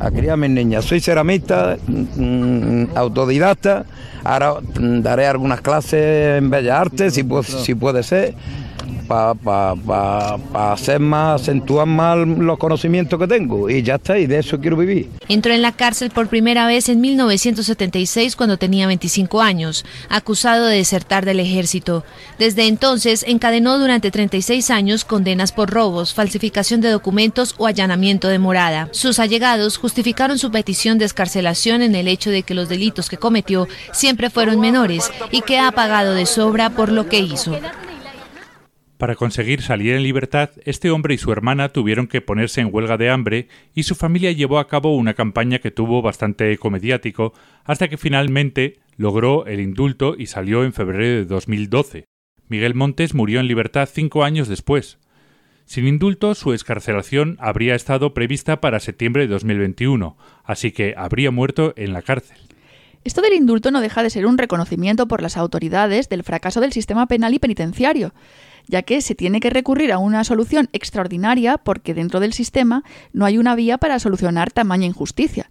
A 0.00 0.10
criar 0.10 0.32
a 0.32 0.36
mis 0.38 0.50
niñas. 0.50 0.86
Soy 0.86 1.00
ceramista, 1.00 1.76
mm, 1.86 2.96
autodidacta. 2.96 3.84
Ahora 4.24 4.54
mm, 4.54 5.02
daré 5.02 5.26
algunas 5.26 5.60
clases 5.60 6.38
en 6.38 6.48
Bellas 6.48 6.80
Artes, 6.80 7.14
si 7.14 7.74
puede 7.74 8.02
ser 8.02 8.34
para 9.06 10.72
hacer 10.72 11.00
más, 11.00 11.42
acentuar 11.42 11.86
más 11.86 12.18
los 12.18 12.58
conocimientos 12.58 13.18
que 13.18 13.26
tengo 13.26 13.68
y 13.68 13.82
ya 13.82 13.96
está, 13.96 14.18
y 14.18 14.26
de 14.26 14.38
eso 14.38 14.60
quiero 14.60 14.76
vivir. 14.76 15.10
Entró 15.28 15.52
en 15.52 15.62
la 15.62 15.72
cárcel 15.72 16.10
por 16.10 16.28
primera 16.28 16.66
vez 16.66 16.88
en 16.88 17.00
1976 17.00 18.36
cuando 18.36 18.56
tenía 18.56 18.86
25 18.86 19.40
años, 19.40 19.84
acusado 20.08 20.66
de 20.66 20.76
desertar 20.76 21.24
del 21.24 21.40
ejército. 21.40 22.04
Desde 22.38 22.66
entonces 22.66 23.24
encadenó 23.26 23.78
durante 23.78 24.10
36 24.10 24.70
años 24.70 25.04
condenas 25.04 25.52
por 25.52 25.70
robos, 25.70 26.14
falsificación 26.14 26.80
de 26.80 26.90
documentos 26.90 27.54
o 27.58 27.66
allanamiento 27.66 28.28
de 28.28 28.38
morada. 28.38 28.88
Sus 28.92 29.18
allegados 29.18 29.76
justificaron 29.76 30.38
su 30.38 30.50
petición 30.50 30.98
de 30.98 31.04
escarcelación 31.04 31.82
en 31.82 31.94
el 31.94 32.08
hecho 32.08 32.30
de 32.30 32.42
que 32.42 32.54
los 32.54 32.68
delitos 32.68 33.08
que 33.08 33.16
cometió 33.16 33.68
siempre 33.92 34.30
fueron 34.30 34.60
menores 34.60 35.10
y 35.30 35.42
que 35.42 35.58
ha 35.58 35.70
pagado 35.72 36.14
de 36.14 36.26
sobra 36.26 36.70
por 36.70 36.90
lo 36.90 37.08
que 37.08 37.20
hizo. 37.20 37.56
Para 39.02 39.16
conseguir 39.16 39.62
salir 39.62 39.94
en 39.94 40.04
libertad, 40.04 40.50
este 40.64 40.92
hombre 40.92 41.14
y 41.14 41.18
su 41.18 41.32
hermana 41.32 41.70
tuvieron 41.70 42.06
que 42.06 42.20
ponerse 42.20 42.60
en 42.60 42.68
huelga 42.72 42.96
de 42.96 43.10
hambre 43.10 43.48
y 43.74 43.82
su 43.82 43.96
familia 43.96 44.30
llevó 44.30 44.60
a 44.60 44.68
cabo 44.68 44.94
una 44.94 45.14
campaña 45.14 45.58
que 45.58 45.72
tuvo 45.72 46.02
bastante 46.02 46.52
eco 46.52 46.70
mediático 46.70 47.32
hasta 47.64 47.88
que 47.88 47.96
finalmente 47.96 48.78
logró 48.96 49.44
el 49.46 49.58
indulto 49.58 50.14
y 50.16 50.26
salió 50.26 50.62
en 50.62 50.72
febrero 50.72 51.02
de 51.02 51.24
2012. 51.24 52.04
Miguel 52.46 52.76
Montes 52.76 53.12
murió 53.12 53.40
en 53.40 53.48
libertad 53.48 53.88
cinco 53.92 54.22
años 54.22 54.46
después. 54.46 54.98
Sin 55.64 55.88
indulto, 55.88 56.36
su 56.36 56.52
escarcelación 56.52 57.36
habría 57.40 57.74
estado 57.74 58.14
prevista 58.14 58.60
para 58.60 58.78
septiembre 58.78 59.22
de 59.22 59.32
2021, 59.32 60.16
así 60.44 60.70
que 60.70 60.94
habría 60.96 61.32
muerto 61.32 61.74
en 61.74 61.92
la 61.92 62.02
cárcel. 62.02 62.38
Esto 63.02 63.20
del 63.20 63.32
indulto 63.32 63.72
no 63.72 63.80
deja 63.80 64.04
de 64.04 64.10
ser 64.10 64.26
un 64.26 64.38
reconocimiento 64.38 65.08
por 65.08 65.22
las 65.22 65.36
autoridades 65.36 66.08
del 66.08 66.22
fracaso 66.22 66.60
del 66.60 66.72
sistema 66.72 67.08
penal 67.08 67.34
y 67.34 67.40
penitenciario 67.40 68.14
ya 68.66 68.82
que 68.82 69.00
se 69.00 69.14
tiene 69.14 69.40
que 69.40 69.50
recurrir 69.50 69.92
a 69.92 69.98
una 69.98 70.24
solución 70.24 70.68
extraordinaria 70.72 71.58
porque 71.58 71.94
dentro 71.94 72.20
del 72.20 72.32
sistema 72.32 72.84
no 73.12 73.24
hay 73.24 73.38
una 73.38 73.54
vía 73.54 73.78
para 73.78 73.98
solucionar 73.98 74.50
tamaña 74.50 74.86
injusticia. 74.86 75.50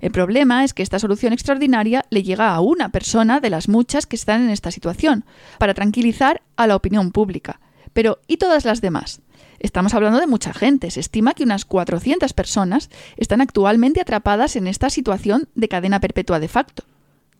El 0.00 0.12
problema 0.12 0.64
es 0.64 0.74
que 0.74 0.82
esta 0.82 0.98
solución 0.98 1.32
extraordinaria 1.32 2.04
le 2.10 2.22
llega 2.22 2.54
a 2.54 2.60
una 2.60 2.90
persona 2.90 3.40
de 3.40 3.50
las 3.50 3.68
muchas 3.68 4.06
que 4.06 4.16
están 4.16 4.42
en 4.42 4.50
esta 4.50 4.70
situación, 4.70 5.24
para 5.58 5.74
tranquilizar 5.74 6.42
a 6.56 6.66
la 6.66 6.76
opinión 6.76 7.10
pública. 7.10 7.60
Pero 7.92 8.20
¿y 8.28 8.36
todas 8.36 8.64
las 8.64 8.80
demás? 8.80 9.20
Estamos 9.58 9.94
hablando 9.94 10.20
de 10.20 10.28
mucha 10.28 10.54
gente. 10.54 10.90
Se 10.90 11.00
estima 11.00 11.34
que 11.34 11.42
unas 11.42 11.64
400 11.64 12.32
personas 12.32 12.90
están 13.16 13.40
actualmente 13.40 14.00
atrapadas 14.00 14.54
en 14.54 14.68
esta 14.68 14.88
situación 14.88 15.48
de 15.56 15.68
cadena 15.68 15.98
perpetua 15.98 16.38
de 16.38 16.48
facto. 16.48 16.84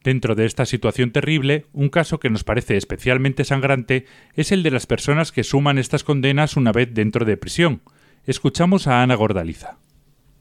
Dentro 0.08 0.34
de 0.34 0.46
esta 0.46 0.64
situación 0.64 1.12
terrible, 1.12 1.66
un 1.74 1.90
caso 1.90 2.18
que 2.18 2.30
nos 2.30 2.42
parece 2.42 2.78
especialmente 2.78 3.44
sangrante 3.44 4.06
es 4.34 4.52
el 4.52 4.62
de 4.62 4.70
las 4.70 4.86
personas 4.86 5.32
que 5.32 5.44
suman 5.44 5.76
estas 5.76 6.02
condenas 6.02 6.56
una 6.56 6.72
vez 6.72 6.94
dentro 6.94 7.26
de 7.26 7.36
prisión. 7.36 7.82
Escuchamos 8.24 8.88
a 8.88 9.02
Ana 9.02 9.16
Gordaliza. 9.16 9.76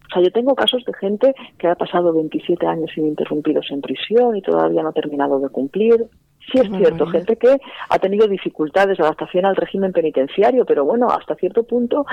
O 0.05 0.13
sea, 0.13 0.23
yo 0.23 0.31
tengo 0.31 0.55
casos 0.55 0.85
de 0.85 0.93
gente 0.93 1.35
que 1.57 1.67
ha 1.67 1.75
pasado 1.75 2.13
27 2.13 2.65
años 2.65 2.91
ininterrumpidos 2.95 3.69
en 3.71 3.81
prisión 3.81 4.37
y 4.37 4.41
todavía 4.41 4.83
no 4.83 4.87
ha 4.87 4.93
terminado 4.93 5.37
de 5.41 5.49
cumplir. 5.49 6.05
Sí 6.49 6.59
es 6.59 6.69
cierto, 6.77 7.05
gente 7.07 7.35
que 7.35 7.57
ha 7.89 7.99
tenido 7.99 8.25
dificultades 8.29 8.97
de 8.97 9.03
adaptación 9.03 9.45
al 9.45 9.57
régimen 9.57 9.91
penitenciario, 9.91 10.63
pero 10.63 10.85
bueno, 10.85 11.07
hasta 11.09 11.35
cierto 11.35 11.63
punto 11.63 12.05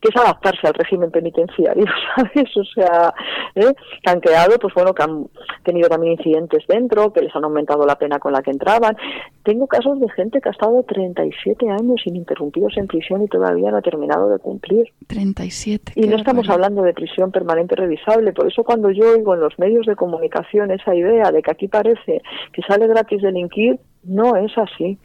que 0.00 0.08
es 0.08 0.16
adaptarse 0.16 0.66
al 0.66 0.74
régimen 0.74 1.10
penitenciario, 1.10 1.84
¿sabes? 2.16 2.56
O 2.56 2.64
sea, 2.64 3.14
¿eh? 3.54 3.72
que 4.02 4.10
han 4.10 4.20
creado, 4.20 4.58
pues 4.58 4.74
bueno, 4.74 4.94
que 4.94 5.02
han 5.02 5.26
tenido 5.64 5.88
también 5.88 6.14
incidentes 6.14 6.64
dentro, 6.68 7.12
que 7.12 7.22
les 7.22 7.34
han 7.34 7.44
aumentado 7.44 7.86
la 7.86 7.96
pena 7.96 8.18
con 8.18 8.32
la 8.32 8.42
que 8.42 8.50
entraban. 8.50 8.96
Tengo 9.42 9.66
casos 9.66 10.00
de 10.00 10.08
gente 10.10 10.40
que 10.40 10.48
ha 10.48 10.52
estado 10.52 10.82
37 10.82 11.68
años 11.68 12.00
ininterrumpidos 12.04 12.76
en 12.76 12.86
prisión 12.86 13.22
y 13.22 13.28
todavía 13.28 13.70
no 13.70 13.78
ha 13.78 13.82
terminado 13.82 14.28
de 14.28 14.38
cumplir. 14.38 14.92
37. 15.06 15.92
Y 15.96 16.06
no 16.06 16.16
estamos 16.16 16.48
hablando 16.48 16.82
de 16.82 16.94
prisión 16.94 17.30
permanente 17.30 17.76
revisable, 17.76 18.32
por 18.32 18.46
eso 18.46 18.64
cuando 18.64 18.90
yo 18.90 19.12
oigo 19.14 19.34
en 19.34 19.40
los 19.40 19.58
medios 19.58 19.86
de 19.86 19.96
comunicación 19.96 20.70
esa 20.70 20.94
idea 20.94 21.30
de 21.30 21.42
que 21.42 21.50
aquí 21.50 21.68
parece 21.68 22.22
que 22.52 22.62
sale 22.62 22.86
gratis 22.86 23.22
delinquir, 23.22 23.78
no 24.04 24.36
es 24.36 24.56
así. 24.56 24.98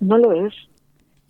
No 0.00 0.18
lo 0.18 0.32
es. 0.32 0.52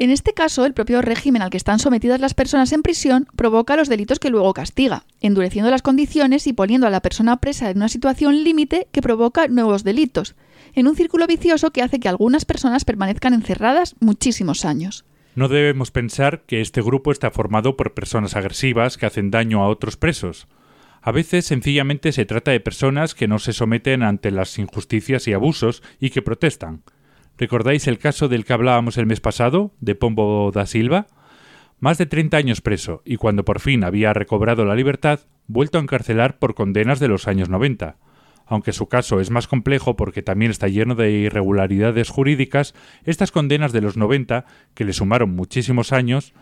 En 0.03 0.11
este 0.11 0.35
caso, 0.35 0.67
el 0.67 0.75
propio 0.75 1.01
régimen 1.01 1.43
al 1.43 1.51
que 1.51 1.57
están 1.57 1.79
sometidas 1.79 2.19
las 2.19 2.35
personas 2.35 2.73
en 2.73 2.83
prisión 2.83 3.29
provoca 3.37 3.77
los 3.77 3.89
delitos 3.89 4.19
que 4.19 4.31
luego 4.31 4.53
castiga, 4.53 5.05
endureciendo 5.21 5.71
las 5.71 5.83
condiciones 5.83 6.49
y 6.49 6.53
poniendo 6.53 6.89
a 6.89 6.91
la 6.91 7.03
persona 7.03 7.37
presa 7.37 7.71
en 7.71 7.77
una 7.77 7.89
situación 7.89 8.43
límite 8.43 8.89
que 8.91 9.01
provoca 9.01 9.47
nuevos 9.47 9.85
delitos. 9.85 10.35
en 10.75 10.89
un 10.89 10.97
círculo 10.97 11.29
vicioso 11.29 11.71
que 11.71 11.83
hace 11.83 12.01
que 12.01 12.09
algunas 12.09 12.45
personas 12.45 12.85
permanezcan 12.85 13.33
encerradas 13.33 13.95
muchísimos 14.01 14.65
años. 14.65 15.05
No 15.37 15.47
debemos 15.47 15.93
pensar 15.93 16.43
que 16.49 16.61
este 16.61 16.83
grupo 16.83 17.13
está 17.13 17.31
formado 17.31 17.77
por 17.77 17.95
personas 17.95 18.35
agresivas 18.35 18.99
que 18.99 19.07
hacen 19.07 19.31
daño 19.31 19.63
a 19.63 19.69
otros 19.69 19.97
presos. 19.97 20.49
A 21.01 21.13
veces 21.13 21.45
sencillamente 21.45 22.11
se 22.11 22.25
trata 22.25 22.51
de 22.51 22.59
personas 22.59 23.15
que 23.15 23.29
no 23.29 23.39
se 23.39 23.53
someten 23.53 24.03
ante 24.03 24.33
las 24.33 24.59
injusticias 24.59 25.29
y 25.29 25.33
abusos 25.33 25.81
y 26.01 26.11
que 26.11 26.23
protestan. 26.23 26.83
¿Recordáis 27.43 27.89
el 27.89 27.99
caso 27.99 28.29
del 28.29 28.45
que 28.45 28.53
hablábamos 28.53 28.99
el 28.99 29.07
mes 29.07 29.21
pasado, 29.21 29.73
de 29.81 29.97
Pombo 29.97 30.53
da 30.55 30.65
Silva? 30.65 31.09
Más 31.81 31.99
de 31.99 32.07
30 32.07 32.37
años 32.37 32.61
preso 32.61 33.03
y 33.05 33.17
cuando 33.17 33.45
por 33.45 33.59
fin 33.59 33.83
había 33.83 34.13
recobrado 34.13 34.65
la 34.65 34.77
libertad, 34.77 35.19
vuelto 35.49 35.79
a 35.79 35.81
encarcelar 35.81 36.39
por 36.39 36.55
condenas 36.55 37.01
de 37.01 37.09
los 37.09 37.27
años 37.27 37.49
90. 37.49 37.97
Aunque 38.47 38.71
su 38.71 38.87
caso 38.87 39.19
es 39.19 39.31
más 39.31 39.49
complejo 39.49 39.97
porque 39.97 40.23
también 40.23 40.53
está 40.53 40.69
lleno 40.69 40.95
de 40.95 41.11
irregularidades 41.11 42.11
jurídicas, 42.11 42.75
estas 43.03 43.33
condenas 43.33 43.73
de 43.73 43.81
los 43.81 43.97
90, 43.97 44.45
que 44.75 44.85
le 44.85 44.93
sumaron 44.93 45.35
muchísimos 45.35 45.93
años, 45.93 46.35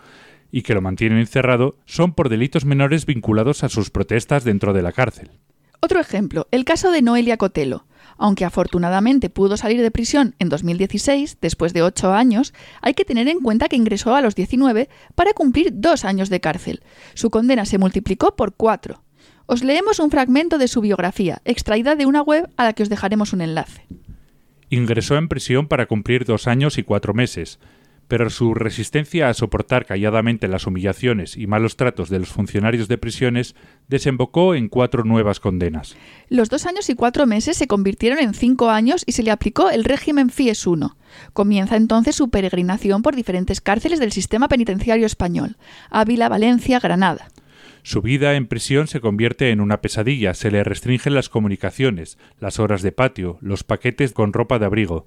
y 0.52 0.60
que 0.60 0.74
lo 0.74 0.82
mantienen 0.82 1.16
encerrado 1.16 1.78
son 1.86 2.12
por 2.12 2.28
delitos 2.28 2.66
menores 2.66 3.06
vinculados 3.06 3.64
a 3.64 3.70
sus 3.70 3.88
protestas 3.88 4.44
dentro 4.44 4.74
de 4.74 4.82
la 4.82 4.92
cárcel. 4.92 5.30
Otro 5.80 5.98
ejemplo, 5.98 6.46
el 6.50 6.66
caso 6.66 6.90
de 6.90 7.00
Noelia 7.00 7.38
Cotelo. 7.38 7.86
Aunque 8.22 8.44
afortunadamente 8.44 9.30
pudo 9.30 9.56
salir 9.56 9.80
de 9.80 9.90
prisión 9.90 10.34
en 10.38 10.50
2016, 10.50 11.38
después 11.40 11.72
de 11.72 11.80
ocho 11.80 12.12
años, 12.12 12.52
hay 12.82 12.92
que 12.92 13.06
tener 13.06 13.28
en 13.28 13.40
cuenta 13.40 13.66
que 13.66 13.76
ingresó 13.76 14.14
a 14.14 14.20
los 14.20 14.34
19 14.34 14.90
para 15.14 15.32
cumplir 15.32 15.70
dos 15.72 16.04
años 16.04 16.28
de 16.28 16.38
cárcel. 16.38 16.82
Su 17.14 17.30
condena 17.30 17.64
se 17.64 17.78
multiplicó 17.78 18.36
por 18.36 18.52
cuatro. 18.54 19.02
Os 19.46 19.64
leemos 19.64 20.00
un 20.00 20.10
fragmento 20.10 20.58
de 20.58 20.68
su 20.68 20.82
biografía, 20.82 21.40
extraída 21.46 21.96
de 21.96 22.04
una 22.04 22.20
web 22.20 22.50
a 22.58 22.64
la 22.64 22.74
que 22.74 22.82
os 22.82 22.90
dejaremos 22.90 23.32
un 23.32 23.40
enlace. 23.40 23.86
Ingresó 24.68 25.16
en 25.16 25.28
prisión 25.28 25.66
para 25.66 25.86
cumplir 25.86 26.26
dos 26.26 26.46
años 26.46 26.76
y 26.76 26.82
cuatro 26.82 27.14
meses 27.14 27.58
pero 28.10 28.28
su 28.28 28.54
resistencia 28.54 29.28
a 29.28 29.34
soportar 29.34 29.86
calladamente 29.86 30.48
las 30.48 30.66
humillaciones 30.66 31.36
y 31.36 31.46
malos 31.46 31.76
tratos 31.76 32.10
de 32.10 32.18
los 32.18 32.30
funcionarios 32.30 32.88
de 32.88 32.98
prisiones 32.98 33.54
desembocó 33.86 34.56
en 34.56 34.68
cuatro 34.68 35.04
nuevas 35.04 35.38
condenas. 35.38 35.94
Los 36.28 36.48
dos 36.48 36.66
años 36.66 36.90
y 36.90 36.96
cuatro 36.96 37.24
meses 37.26 37.56
se 37.56 37.68
convirtieron 37.68 38.18
en 38.18 38.34
cinco 38.34 38.68
años 38.68 39.04
y 39.06 39.12
se 39.12 39.22
le 39.22 39.30
aplicó 39.30 39.70
el 39.70 39.84
régimen 39.84 40.30
FIES 40.30 40.66
I. 40.66 40.88
Comienza 41.32 41.76
entonces 41.76 42.16
su 42.16 42.30
peregrinación 42.30 43.02
por 43.02 43.14
diferentes 43.14 43.60
cárceles 43.60 44.00
del 44.00 44.10
sistema 44.10 44.48
penitenciario 44.48 45.06
español, 45.06 45.56
Ávila, 45.88 46.28
Valencia, 46.28 46.80
Granada. 46.80 47.28
Su 47.84 48.02
vida 48.02 48.34
en 48.34 48.48
prisión 48.48 48.88
se 48.88 49.00
convierte 49.00 49.50
en 49.50 49.60
una 49.60 49.80
pesadilla, 49.80 50.34
se 50.34 50.50
le 50.50 50.64
restringen 50.64 51.14
las 51.14 51.28
comunicaciones, 51.28 52.18
las 52.40 52.58
horas 52.58 52.82
de 52.82 52.90
patio, 52.90 53.38
los 53.40 53.62
paquetes 53.62 54.12
con 54.12 54.32
ropa 54.32 54.58
de 54.58 54.66
abrigo. 54.66 55.06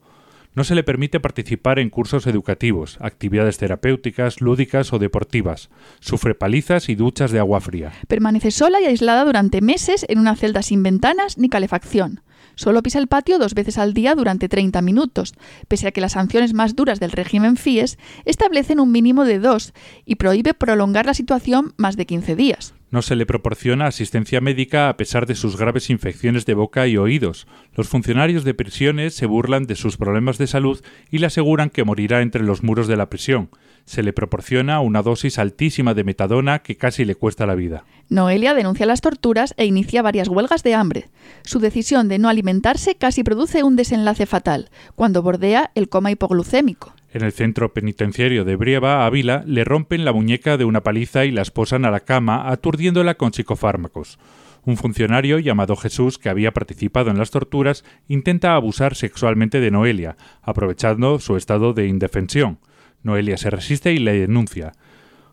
No 0.55 0.63
se 0.63 0.75
le 0.75 0.83
permite 0.83 1.19
participar 1.19 1.79
en 1.79 1.89
cursos 1.89 2.27
educativos, 2.27 2.97
actividades 3.01 3.57
terapéuticas, 3.57 4.39
lúdicas 4.39 4.93
o 4.93 4.99
deportivas. 4.99 5.69
Sufre 5.99 6.35
palizas 6.35 6.89
y 6.89 6.95
duchas 6.95 7.31
de 7.31 7.39
agua 7.39 7.59
fría. 7.59 7.91
Permanece 8.07 8.51
sola 8.51 8.79
y 8.79 8.85
aislada 8.85 9.25
durante 9.25 9.61
meses 9.61 10.05
en 10.07 10.19
una 10.19 10.35
celda 10.35 10.61
sin 10.61 10.83
ventanas 10.83 11.39
ni 11.39 11.49
calefacción. 11.49 12.21
Solo 12.55 12.83
pisa 12.83 12.99
el 12.99 13.07
patio 13.07 13.39
dos 13.39 13.55
veces 13.55 13.79
al 13.79 13.95
día 13.95 14.13
durante 14.13 14.47
30 14.47 14.81
minutos, 14.83 15.33
pese 15.67 15.87
a 15.87 15.91
que 15.91 16.01
las 16.01 16.11
sanciones 16.11 16.53
más 16.53 16.75
duras 16.75 16.99
del 16.99 17.11
régimen 17.11 17.57
FIES 17.57 17.97
establecen 18.25 18.79
un 18.79 18.91
mínimo 18.91 19.25
de 19.25 19.39
dos 19.39 19.73
y 20.05 20.15
prohíbe 20.15 20.53
prolongar 20.53 21.07
la 21.07 21.15
situación 21.15 21.73
más 21.77 21.97
de 21.97 22.05
15 22.05 22.35
días. 22.35 22.75
No 22.93 23.01
se 23.01 23.15
le 23.15 23.25
proporciona 23.25 23.87
asistencia 23.87 24.39
médica 24.39 24.87
a 24.87 24.97
pesar 24.97 25.25
de 25.25 25.33
sus 25.33 25.57
graves 25.57 25.89
infecciones 25.89 26.45
de 26.45 26.53
boca 26.53 26.85
y 26.85 26.95
oídos. 26.95 27.47
Los 27.73 27.89
funcionarios 27.89 28.43
de 28.43 28.53
prisiones 28.53 29.15
se 29.15 29.25
burlan 29.25 29.65
de 29.65 29.75
sus 29.75 29.97
problemas 29.97 30.37
de 30.37 30.45
salud 30.45 30.79
y 31.09 31.17
le 31.17 31.25
aseguran 31.25 31.71
que 31.71 31.83
morirá 31.83 32.21
entre 32.21 32.43
los 32.43 32.61
muros 32.61 32.87
de 32.87 32.95
la 32.95 33.09
prisión. 33.09 33.49
Se 33.85 34.03
le 34.03 34.13
proporciona 34.13 34.79
una 34.79 35.01
dosis 35.01 35.39
altísima 35.39 35.95
de 35.95 36.03
metadona 36.03 36.59
que 36.59 36.77
casi 36.77 37.03
le 37.03 37.15
cuesta 37.15 37.47
la 37.47 37.55
vida. 37.55 37.83
Noelia 38.09 38.53
denuncia 38.53 38.85
las 38.85 39.01
torturas 39.01 39.55
e 39.57 39.65
inicia 39.65 40.03
varias 40.03 40.27
huelgas 40.27 40.61
de 40.61 40.75
hambre. 40.75 41.09
Su 41.41 41.57
decisión 41.57 42.07
de 42.09 42.19
no 42.19 42.29
alimentarse 42.29 42.93
casi 42.93 43.23
produce 43.23 43.63
un 43.63 43.75
desenlace 43.75 44.27
fatal, 44.27 44.69
cuando 44.93 45.23
bordea 45.23 45.71
el 45.73 45.89
coma 45.89 46.11
hipoglucémico. 46.11 46.93
En 47.13 47.23
el 47.23 47.31
centro 47.31 47.73
penitenciario 47.73 48.43
de 48.43 48.55
Brieva, 48.55 49.05
Ávila, 49.05 49.43
le 49.45 49.63
rompen 49.63 50.03
la 50.03 50.13
muñeca 50.13 50.57
de 50.57 50.65
una 50.65 50.81
paliza 50.81 51.25
y 51.25 51.31
la 51.31 51.43
esposan 51.43 51.85
a 51.85 51.91
la 51.91 51.99
cama, 51.99 52.49
aturdiéndola 52.49 53.13
con 53.13 53.31
psicofármacos. 53.31 54.17
Un 54.65 54.77
funcionario 54.77 55.37
llamado 55.37 55.75
Jesús, 55.75 56.17
que 56.17 56.29
había 56.29 56.53
participado 56.53 57.11
en 57.11 57.19
las 57.19 57.29
torturas, 57.29 57.85
intenta 58.07 58.55
abusar 58.55 58.95
sexualmente 58.95 59.59
de 59.59 59.69
Noelia, 59.69 60.17
aprovechando 60.41 61.19
su 61.19 61.37
estado 61.37 61.73
de 61.73 61.85
indefensión. 61.85 62.57
Noelia 63.03 63.37
se 63.37 63.51
resiste 63.51 63.93
y 63.93 63.99
le 63.99 64.13
denuncia. 64.13 64.71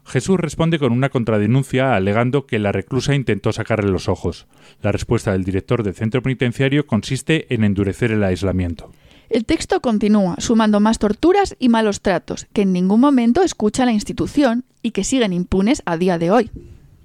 Jesús 0.04 0.38
responde 0.38 0.78
con 0.78 0.92
una 0.92 1.08
contradenuncia 1.08 1.94
alegando 1.94 2.46
que 2.46 2.58
la 2.58 2.72
reclusa 2.72 3.14
intentó 3.14 3.52
sacarle 3.52 3.90
los 3.90 4.06
ojos. 4.06 4.48
La 4.82 4.92
respuesta 4.92 5.32
del 5.32 5.44
director 5.44 5.82
del 5.82 5.94
centro 5.94 6.20
penitenciario 6.20 6.86
consiste 6.86 7.54
en 7.54 7.64
endurecer 7.64 8.12
el 8.12 8.22
aislamiento. 8.22 8.92
El 9.30 9.44
texto 9.44 9.80
continúa, 9.80 10.34
sumando 10.38 10.80
más 10.80 10.98
torturas 10.98 11.54
y 11.60 11.68
malos 11.68 12.00
tratos, 12.00 12.48
que 12.52 12.62
en 12.62 12.72
ningún 12.72 12.98
momento 12.98 13.44
escucha 13.44 13.84
la 13.84 13.92
institución 13.92 14.64
y 14.82 14.90
que 14.90 15.04
siguen 15.04 15.32
impunes 15.32 15.82
a 15.86 15.96
día 15.96 16.18
de 16.18 16.32
hoy. 16.32 16.50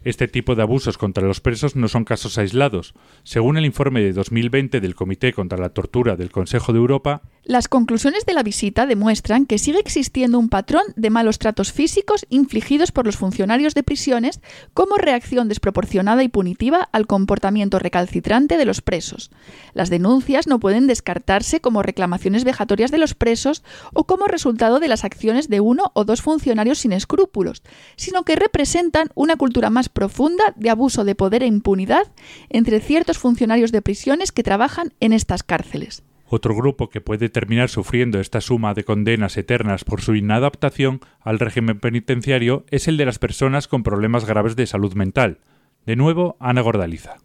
Este 0.03 0.27
tipo 0.27 0.55
de 0.55 0.63
abusos 0.63 0.97
contra 0.97 1.27
los 1.27 1.39
presos 1.39 1.75
no 1.75 1.87
son 1.87 2.03
casos 2.03 2.39
aislados. 2.39 2.95
Según 3.23 3.57
el 3.57 3.65
informe 3.65 4.01
de 4.01 4.13
2020 4.13 4.81
del 4.81 4.95
Comité 4.95 5.33
contra 5.33 5.59
la 5.59 5.69
Tortura 5.69 6.15
del 6.15 6.31
Consejo 6.31 6.73
de 6.73 6.79
Europa, 6.79 7.21
las 7.45 7.67
conclusiones 7.67 8.25
de 8.25 8.33
la 8.33 8.41
visita 8.41 8.87
demuestran 8.87 9.45
que 9.45 9.59
sigue 9.59 9.79
existiendo 9.79 10.39
un 10.39 10.49
patrón 10.49 10.81
de 10.95 11.11
malos 11.11 11.37
tratos 11.37 11.71
físicos 11.71 12.25
infligidos 12.29 12.91
por 12.91 13.05
los 13.05 13.17
funcionarios 13.17 13.75
de 13.75 13.83
prisiones 13.83 14.39
como 14.73 14.97
reacción 14.97 15.47
desproporcionada 15.47 16.23
y 16.23 16.27
punitiva 16.27 16.89
al 16.91 17.05
comportamiento 17.05 17.77
recalcitrante 17.77 18.57
de 18.57 18.65
los 18.65 18.81
presos. 18.81 19.29
Las 19.73 19.91
denuncias 19.91 20.47
no 20.47 20.59
pueden 20.59 20.87
descartarse 20.87 21.61
como 21.61 21.83
reclamaciones 21.83 22.43
vejatorias 22.45 22.89
de 22.89 22.97
los 22.97 23.13
presos 23.13 23.63
o 23.93 24.05
como 24.05 24.25
resultado 24.25 24.79
de 24.79 24.87
las 24.87 25.03
acciones 25.03 25.47
de 25.47 25.59
uno 25.59 25.91
o 25.93 26.03
dos 26.03 26.23
funcionarios 26.23 26.79
sin 26.79 26.93
escrúpulos, 26.93 27.61
sino 27.95 28.23
que 28.23 28.35
representan 28.35 29.11
una 29.13 29.35
cultura 29.35 29.69
más 29.69 29.87
profunda 29.87 30.55
de 30.55 30.71
abuso 30.71 31.03
de 31.03 31.13
poder 31.13 31.43
e 31.43 31.47
impunidad 31.47 32.11
entre 32.49 32.79
ciertos 32.79 33.19
funcionarios 33.19 33.71
de 33.71 33.83
prisiones 33.83 34.31
que 34.31 34.41
trabajan 34.41 34.93
en 34.99 35.13
estas 35.13 35.43
cárceles. 35.43 36.04
Otro 36.35 36.53
grupo 36.53 36.89
que 36.89 36.99
puede 36.99 37.29
terminar 37.29 37.69
sufriendo 37.69 38.19
esta 38.19 38.41
suma 38.41 38.73
de 38.73 38.83
condenas 38.83 39.37
eternas 39.37 39.85
por 39.85 40.01
su 40.01 40.15
inadaptación 40.15 40.99
al 41.21 41.39
régimen 41.39 41.79
penitenciario 41.79 42.65
es 42.71 42.89
el 42.89 42.97
de 42.97 43.05
las 43.05 43.19
personas 43.19 43.69
con 43.69 43.83
problemas 43.83 44.25
graves 44.25 44.57
de 44.57 44.67
salud 44.67 44.95
mental. 44.95 45.39
De 45.85 45.95
nuevo, 45.95 46.35
Ana 46.41 46.59
Gordaliza 46.59 47.19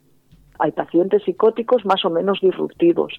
hay 0.61 0.72
pacientes 0.72 1.22
psicóticos 1.24 1.84
más 1.84 2.04
o 2.04 2.11
menos 2.11 2.38
disruptivos. 2.40 3.12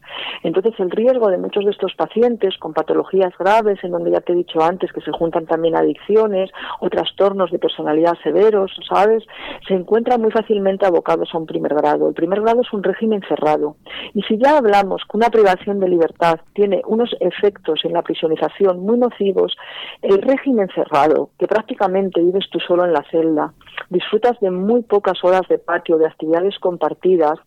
Entonces, 0.44 0.74
el 0.80 0.92
riesgo 0.92 1.30
de 1.30 1.38
muchos 1.38 1.66
de 1.66 1.72
estos 1.72 1.94
pacientes 1.96 2.58
con 2.58 2.74
patologías 2.74 3.34
graves, 3.38 3.84
en 3.84 3.92
donde 3.92 4.12
ya 4.12 4.22
te 4.22 4.34
he 4.34 4.36
dicho 4.36 4.62
antes 4.62 4.92
que 4.92 5.02
se 5.02 5.12
juntan 5.12 5.46
también 5.46 5.76
adicciones 5.76 6.52
o 6.80 6.90
trastornos 6.90 7.52
de 7.52 7.60
personalidad 7.60 8.18
severos, 8.24 8.72
¿sabes? 8.88 9.24
Se 9.68 9.74
encuentran 9.74 10.22
muy 10.22 10.32
fácilmente 10.32 10.86
abocados 10.86 11.30
a 11.34 11.38
un 11.38 11.46
primer 11.46 11.74
grado. 11.74 12.08
El 12.10 12.14
primer 12.14 12.42
grado 12.42 12.62
es 12.62 12.74
un 12.74 12.84
régimen 12.84 13.22
cerrado. 13.28 13.76
Y 14.14 14.22
si 14.24 14.38
ya 14.38 14.58
hablamos 14.58 15.04
que 15.10 15.18
una 15.18 15.30
privación 15.30 15.80
de 15.80 15.90
libertad 15.90 16.40
tiene 16.54 16.82
unos 16.86 17.16
efectos 17.20 17.82
en 17.84 17.94
la 17.94 18.02
prisionización 18.02 18.80
muy 18.80 18.98
nocivos, 18.98 19.56
el 20.02 20.22
régimen 20.22 20.68
cerrado, 20.74 21.30
que 21.38 21.48
prácticamente 21.48 22.22
vives 22.22 22.50
tú 22.52 22.60
solo 22.60 22.86
en 22.86 22.94
la 22.94 23.04
celda, 23.12 23.54
disfrutas 23.90 24.40
de 24.40 24.52
muy 24.52 24.84
pocas 24.84 25.24
horas 25.24 25.48
de 25.50 25.58
patio, 25.58 25.98
de 25.98 26.08
actividades 26.08 26.58
compartidas, 26.60 27.40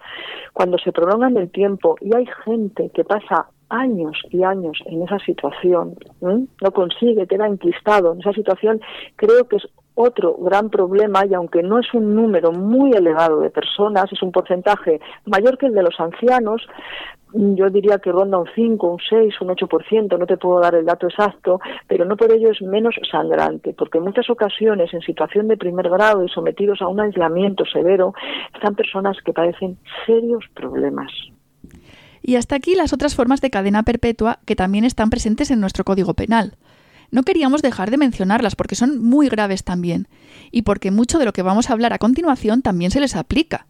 cuando 0.53 0.78
se 0.78 0.93
prolongan 0.93 1.37
el 1.37 1.51
tiempo 1.51 1.97
y 2.01 2.14
hay 2.14 2.26
gente 2.45 2.91
que 2.95 3.05
pasa 3.05 3.49
años 3.68 4.16
y 4.30 4.43
años 4.43 4.78
en 4.87 5.03
esa 5.03 5.18
situación, 5.20 5.97
no 6.20 6.70
consigue, 6.72 7.26
queda 7.26 7.47
enquistado 7.47 8.12
en 8.12 8.20
esa 8.20 8.32
situación, 8.32 8.80
creo 9.16 9.49
que 9.49 9.57
es 9.57 9.68
otro 9.95 10.36
gran 10.38 10.70
problema 10.70 11.24
y 11.26 11.34
aunque 11.34 11.62
no 11.62 11.78
es 11.78 11.92
un 11.95 12.14
número 12.14 12.53
muy 12.53 12.92
elevado 12.92 13.40
de 13.40 13.51
personas, 13.51 14.12
es 14.12 14.22
un 14.22 14.32
porcentaje 14.32 15.01
mayor 15.26 15.57
que 15.59 15.66
el 15.66 15.74
de 15.74 15.82
los 15.82 15.99
ancianos, 16.01 16.62
yo 17.32 17.68
diría 17.68 17.99
que 17.99 18.12
ronda 18.12 18.38
un 18.38 18.49
5, 18.55 18.86
un 18.86 18.99
6, 19.09 19.40
un 19.40 19.49
8%, 19.49 20.18
no 20.18 20.26
te 20.26 20.36
puedo 20.36 20.61
dar 20.61 20.74
el 20.74 20.84
dato 20.84 21.09
exacto, 21.09 21.61
pero 21.88 22.05
no 22.05 22.16
por 22.16 22.32
ello 22.32 22.51
es 22.51 22.62
menos 22.62 22.95
sangrante, 23.11 23.74
porque 23.76 23.99
en 23.99 24.05
muchas 24.05 24.30
ocasiones 24.30 24.92
en 24.95 25.01
situación 25.01 25.49
de 25.49 25.57
primer 25.57 25.88
grado 25.88 26.24
y 26.24 26.28
sometidos 26.28 26.80
a 26.80 26.88
un 26.88 27.01
aislamiento 27.01 27.64
severo 27.66 28.14
están 28.55 28.74
personas 28.74 29.16
que 29.24 29.32
padecen 29.32 29.78
serios 30.07 30.45
problemas. 30.55 31.11
Y 32.22 32.36
hasta 32.36 32.57
aquí 32.57 32.74
las 32.74 32.92
otras 32.92 33.14
formas 33.14 33.40
de 33.40 33.51
cadena 33.51 33.82
perpetua 33.82 34.38
que 34.47 34.57
también 34.57 34.84
están 34.84 35.11
presentes 35.11 35.51
en 35.51 35.61
nuestro 35.61 35.84
Código 35.84 36.14
Penal. 36.14 36.55
No 37.14 37.22
queríamos 37.22 37.62
dejar 37.62 37.92
de 37.92 37.96
mencionarlas 37.96 38.56
porque 38.56 38.74
son 38.74 39.00
muy 39.00 39.28
graves 39.28 39.62
también, 39.62 40.08
y 40.50 40.62
porque 40.62 40.90
mucho 40.90 41.20
de 41.20 41.24
lo 41.24 41.32
que 41.32 41.42
vamos 41.42 41.70
a 41.70 41.72
hablar 41.72 41.92
a 41.92 42.00
continuación 42.00 42.60
también 42.60 42.90
se 42.90 42.98
les 42.98 43.14
aplica. 43.14 43.68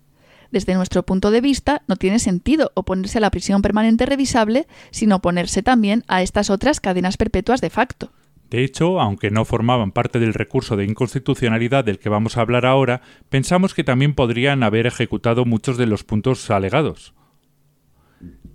Desde 0.51 0.75
nuestro 0.75 1.03
punto 1.03 1.31
de 1.31 1.43
vista, 1.43 1.83
no 1.87 1.97
tiene 1.97 2.21
sentido 2.21 2.73
oponerse 2.73 3.19
a 3.19 3.21
la 3.21 3.31
prisión 3.31 3.61
permanente 3.61 4.07
revisable 4.07 4.67
sin 4.93 5.13
oponerse 5.13 5.63
también 5.63 6.05
a 6.09 6.23
estas 6.23 6.49
otras 6.49 6.81
cadenas 6.81 7.19
perpetuas 7.19 7.61
de 7.61 7.69
facto. 7.69 8.13
De 8.49 8.65
hecho, 8.65 8.99
aunque 8.99 9.31
no 9.31 9.45
formaban 9.45 9.93
parte 9.93 10.19
del 10.19 10.33
recurso 10.33 10.77
de 10.77 10.87
inconstitucionalidad 10.87 11.85
del 11.85 11.99
que 11.99 12.09
vamos 12.09 12.39
a 12.39 12.41
hablar 12.41 12.65
ahora, 12.65 13.03
pensamos 13.29 13.75
que 13.75 13.85
también 13.85 14.15
podrían 14.15 14.63
haber 14.63 14.87
ejecutado 14.87 15.45
muchos 15.45 15.77
de 15.77 15.85
los 15.85 16.03
puntos 16.03 16.51
alegados. 16.51 17.13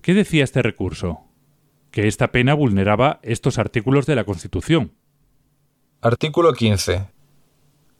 ¿Qué 0.02 0.16
decía 0.16 0.44
este 0.44 0.64
recurso? 0.64 1.29
Que 1.92 2.08
esta 2.08 2.32
pena 2.32 2.54
vulneraba 2.54 3.20
estos 3.24 3.58
artículos 3.58 4.06
de 4.06 4.16
la 4.16 4.24
Constitución. 4.24 4.94
Artículo 6.02 6.54
15. 6.54 7.10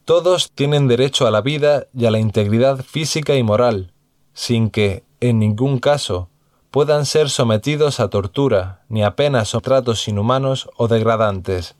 Todos 0.04 0.52
tienen 0.52 0.88
derecho 0.88 1.26
a 1.26 1.30
la 1.30 1.40
vida 1.40 1.86
y 1.92 2.06
a 2.06 2.10
la 2.10 2.18
integridad 2.18 2.84
física 2.84 3.34
y 3.36 3.42
moral, 3.42 3.92
sin 4.32 4.70
que, 4.70 5.04
en 5.20 5.38
ningún 5.38 5.78
caso, 5.78 6.30
puedan 6.70 7.04
ser 7.04 7.30
sometidos 7.30 8.00
a 8.00 8.08
tortura, 8.08 8.84
ni 8.88 9.02
a 9.02 9.16
penas 9.16 9.54
o 9.54 9.60
tratos 9.60 10.06
inhumanos 10.08 10.68
o 10.76 10.88
degradantes. 10.88 11.76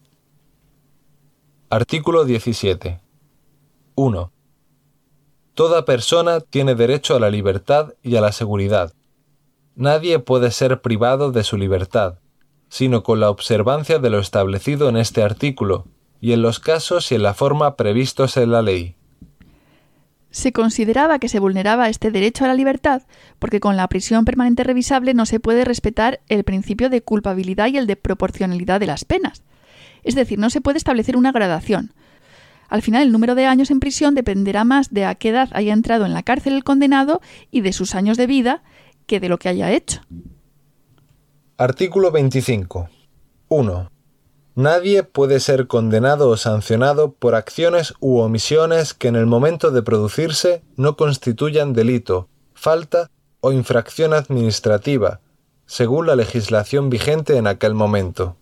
Artículo 1.71 2.25
17. 2.25 3.01
1. 3.95 4.33
Toda 5.55 5.85
persona 5.85 6.41
tiene 6.41 6.75
derecho 6.75 7.15
a 7.15 7.21
la 7.21 7.31
libertad 7.31 7.95
y 8.03 8.17
a 8.17 8.21
la 8.21 8.33
seguridad. 8.33 8.93
Nadie 9.81 10.19
puede 10.19 10.51
ser 10.51 10.83
privado 10.83 11.33
de 11.33 11.43
su 11.43 11.57
libertad, 11.57 12.19
sino 12.69 13.03
con 13.03 13.19
la 13.19 13.31
observancia 13.31 13.99
de 13.99 14.11
lo 14.11 14.19
establecido 14.19 14.91
en 14.91 14.99
este 14.99 15.23
artículo, 15.23 15.87
y 16.21 16.35
en 16.35 16.43
los 16.43 16.61
casos 16.61 17.11
y 17.11 17.15
en 17.15 17.23
la 17.23 17.33
forma 17.33 17.77
previstos 17.77 18.37
en 18.37 18.51
la 18.51 18.61
ley. 18.61 18.95
Se 20.31 20.53
consideraba 20.53 21.19
que 21.19 21.31
se 21.31 21.39
vulneraba 21.39 21.89
este 21.89 22.11
derecho 22.11 22.45
a 22.45 22.49
la 22.49 22.55
libertad 22.55 23.05
porque 23.39 23.59
con 23.59 23.79
la 23.79 23.89
prisión 23.89 24.27
permanente 24.27 24.65
revisable 24.65 25.15
no 25.15 25.25
se 25.25 25.41
puede 25.41 25.65
respetar 25.65 26.21
el 26.29 26.45
principio 26.45 26.91
de 26.91 27.01
culpabilidad 27.01 27.69
y 27.69 27.79
el 27.79 27.87
de 27.87 27.97
proporcionalidad 27.97 28.81
de 28.81 28.87
las 28.87 29.07
penas. 29.07 29.45
Es 30.03 30.15
decir, 30.15 30.39
no 30.39 30.51
se 30.51 30.61
puede 30.61 30.77
establecer 30.77 31.17
una 31.17 31.33
gradación. 31.33 31.95
Al 32.69 32.83
final, 32.83 33.05
el 33.05 33.13
número 33.13 33.35
de 33.35 33.47
años 33.47 33.71
en 33.71 33.81
prisión 33.81 34.15
dependerá 34.15 34.65
más 34.65 34.93
de 34.93 35.07
a 35.07 35.15
qué 35.15 35.31
edad 35.31 35.49
haya 35.53 35.73
entrado 35.73 36.05
en 36.05 36.13
la 36.13 36.23
cárcel 36.23 36.53
el 36.53 36.65
condenado 36.65 37.23
y 37.51 37.63
de 37.63 37.73
sus 37.73 37.95
años 37.95 38.19
de 38.19 38.27
vida 38.27 38.63
que 39.11 39.19
de 39.19 39.29
lo 39.29 39.39
que 39.39 39.49
haya 39.49 39.73
hecho. 39.73 40.03
Artículo 41.59 42.13
25. 42.13 42.89
1. 43.49 43.91
Nadie 44.55 45.03
puede 45.03 45.41
ser 45.41 45.67
condenado 45.67 46.29
o 46.29 46.37
sancionado 46.37 47.11
por 47.15 47.35
acciones 47.35 47.93
u 47.99 48.19
omisiones 48.19 48.95
que 48.95 49.09
en 49.09 49.17
el 49.17 49.27
momento 49.27 49.73
de 49.73 49.83
producirse 49.83 50.63
no 50.77 50.97
constituyan 50.97 51.73
delito, 51.73 52.29
falta 52.55 53.11
o 53.41 53.51
infracción 53.51 54.15
administrativa, 54.15 55.21
según 55.67 56.07
la 56.07 56.15
legislación 56.15 56.89
vigente 56.89 57.37
en 57.37 57.49
aquel 57.49 57.75
momento. 57.75 58.37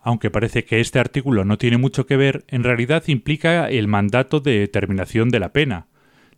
Aunque 0.00 0.30
parece 0.30 0.64
que 0.64 0.78
este 0.78 1.00
artículo 1.00 1.44
no 1.44 1.58
tiene 1.58 1.76
mucho 1.76 2.06
que 2.06 2.16
ver, 2.16 2.44
en 2.46 2.62
realidad 2.62 3.02
implica 3.08 3.68
el 3.68 3.88
mandato 3.88 4.38
de 4.38 4.60
determinación 4.60 5.30
de 5.30 5.40
la 5.40 5.52
pena. 5.52 5.88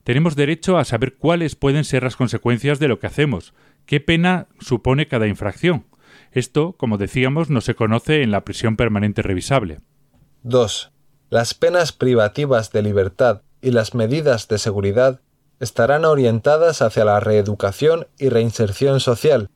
Tenemos 0.04 0.36
derecho 0.36 0.78
a 0.78 0.84
saber 0.84 1.16
cuáles 1.16 1.56
pueden 1.56 1.84
ser 1.84 2.02
las 2.02 2.16
consecuencias 2.16 2.78
de 2.78 2.88
lo 2.88 2.98
que 2.98 3.06
hacemos, 3.06 3.54
qué 3.86 4.00
pena 4.00 4.48
supone 4.58 5.08
cada 5.08 5.26
infracción. 5.26 5.86
Esto, 6.32 6.74
como 6.76 6.96
decíamos, 6.96 7.50
no 7.50 7.60
se 7.60 7.74
conoce 7.74 8.22
en 8.22 8.30
la 8.30 8.44
prisión 8.44 8.76
permanente 8.76 9.22
revisable. 9.22 9.80
2. 10.42 10.92
Las 11.28 11.54
penas 11.54 11.92
privativas 11.92 12.72
de 12.72 12.82
libertad 12.82 13.42
y 13.60 13.72
las 13.72 13.94
medidas 13.94 14.48
de 14.48 14.58
seguridad 14.58 15.20
estarán 15.60 16.04
orientadas 16.04 16.82
hacia 16.82 17.04
la 17.04 17.20
reeducación 17.20 18.08
y 18.18 18.30
reinserción 18.30 19.00
social. 19.00 19.50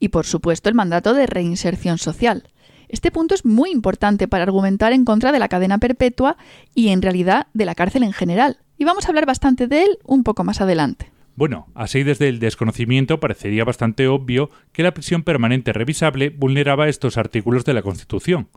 Y 0.00 0.08
por 0.08 0.24
supuesto 0.24 0.68
el 0.68 0.74
mandato 0.74 1.12
de 1.12 1.26
reinserción 1.26 1.98
social. 1.98 2.48
Este 2.88 3.10
punto 3.10 3.34
es 3.34 3.44
muy 3.44 3.70
importante 3.70 4.28
para 4.28 4.44
argumentar 4.44 4.92
en 4.92 5.04
contra 5.04 5.32
de 5.32 5.38
la 5.38 5.48
cadena 5.48 5.78
perpetua 5.78 6.36
y 6.74 6.88
en 6.88 7.02
realidad 7.02 7.48
de 7.52 7.64
la 7.64 7.74
cárcel 7.74 8.02
en 8.02 8.12
general. 8.12 8.63
Y 8.78 8.84
vamos 8.84 9.04
a 9.04 9.08
hablar 9.08 9.26
bastante 9.26 9.66
de 9.66 9.82
él 9.84 9.98
un 10.04 10.24
poco 10.24 10.44
más 10.44 10.60
adelante. 10.60 11.10
Bueno, 11.36 11.66
así 11.74 12.04
desde 12.04 12.28
el 12.28 12.38
desconocimiento 12.38 13.18
parecería 13.18 13.64
bastante 13.64 14.06
obvio 14.06 14.50
que 14.72 14.84
la 14.84 14.94
prisión 14.94 15.24
permanente 15.24 15.72
revisable 15.72 16.30
vulneraba 16.30 16.88
estos 16.88 17.18
artículos 17.18 17.64
de 17.64 17.74
la 17.74 17.82
Constitución. 17.82 18.48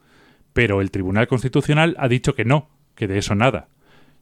Pero 0.54 0.82
el 0.82 0.92
Tribunal 0.92 1.28
Constitucional 1.28 1.96
ha 2.00 2.08
dicho 2.08 2.34
que 2.34 2.46
no, 2.46 2.70
que 2.96 3.08
de 3.08 3.18
eso 3.18 3.34
nada. 3.34 3.68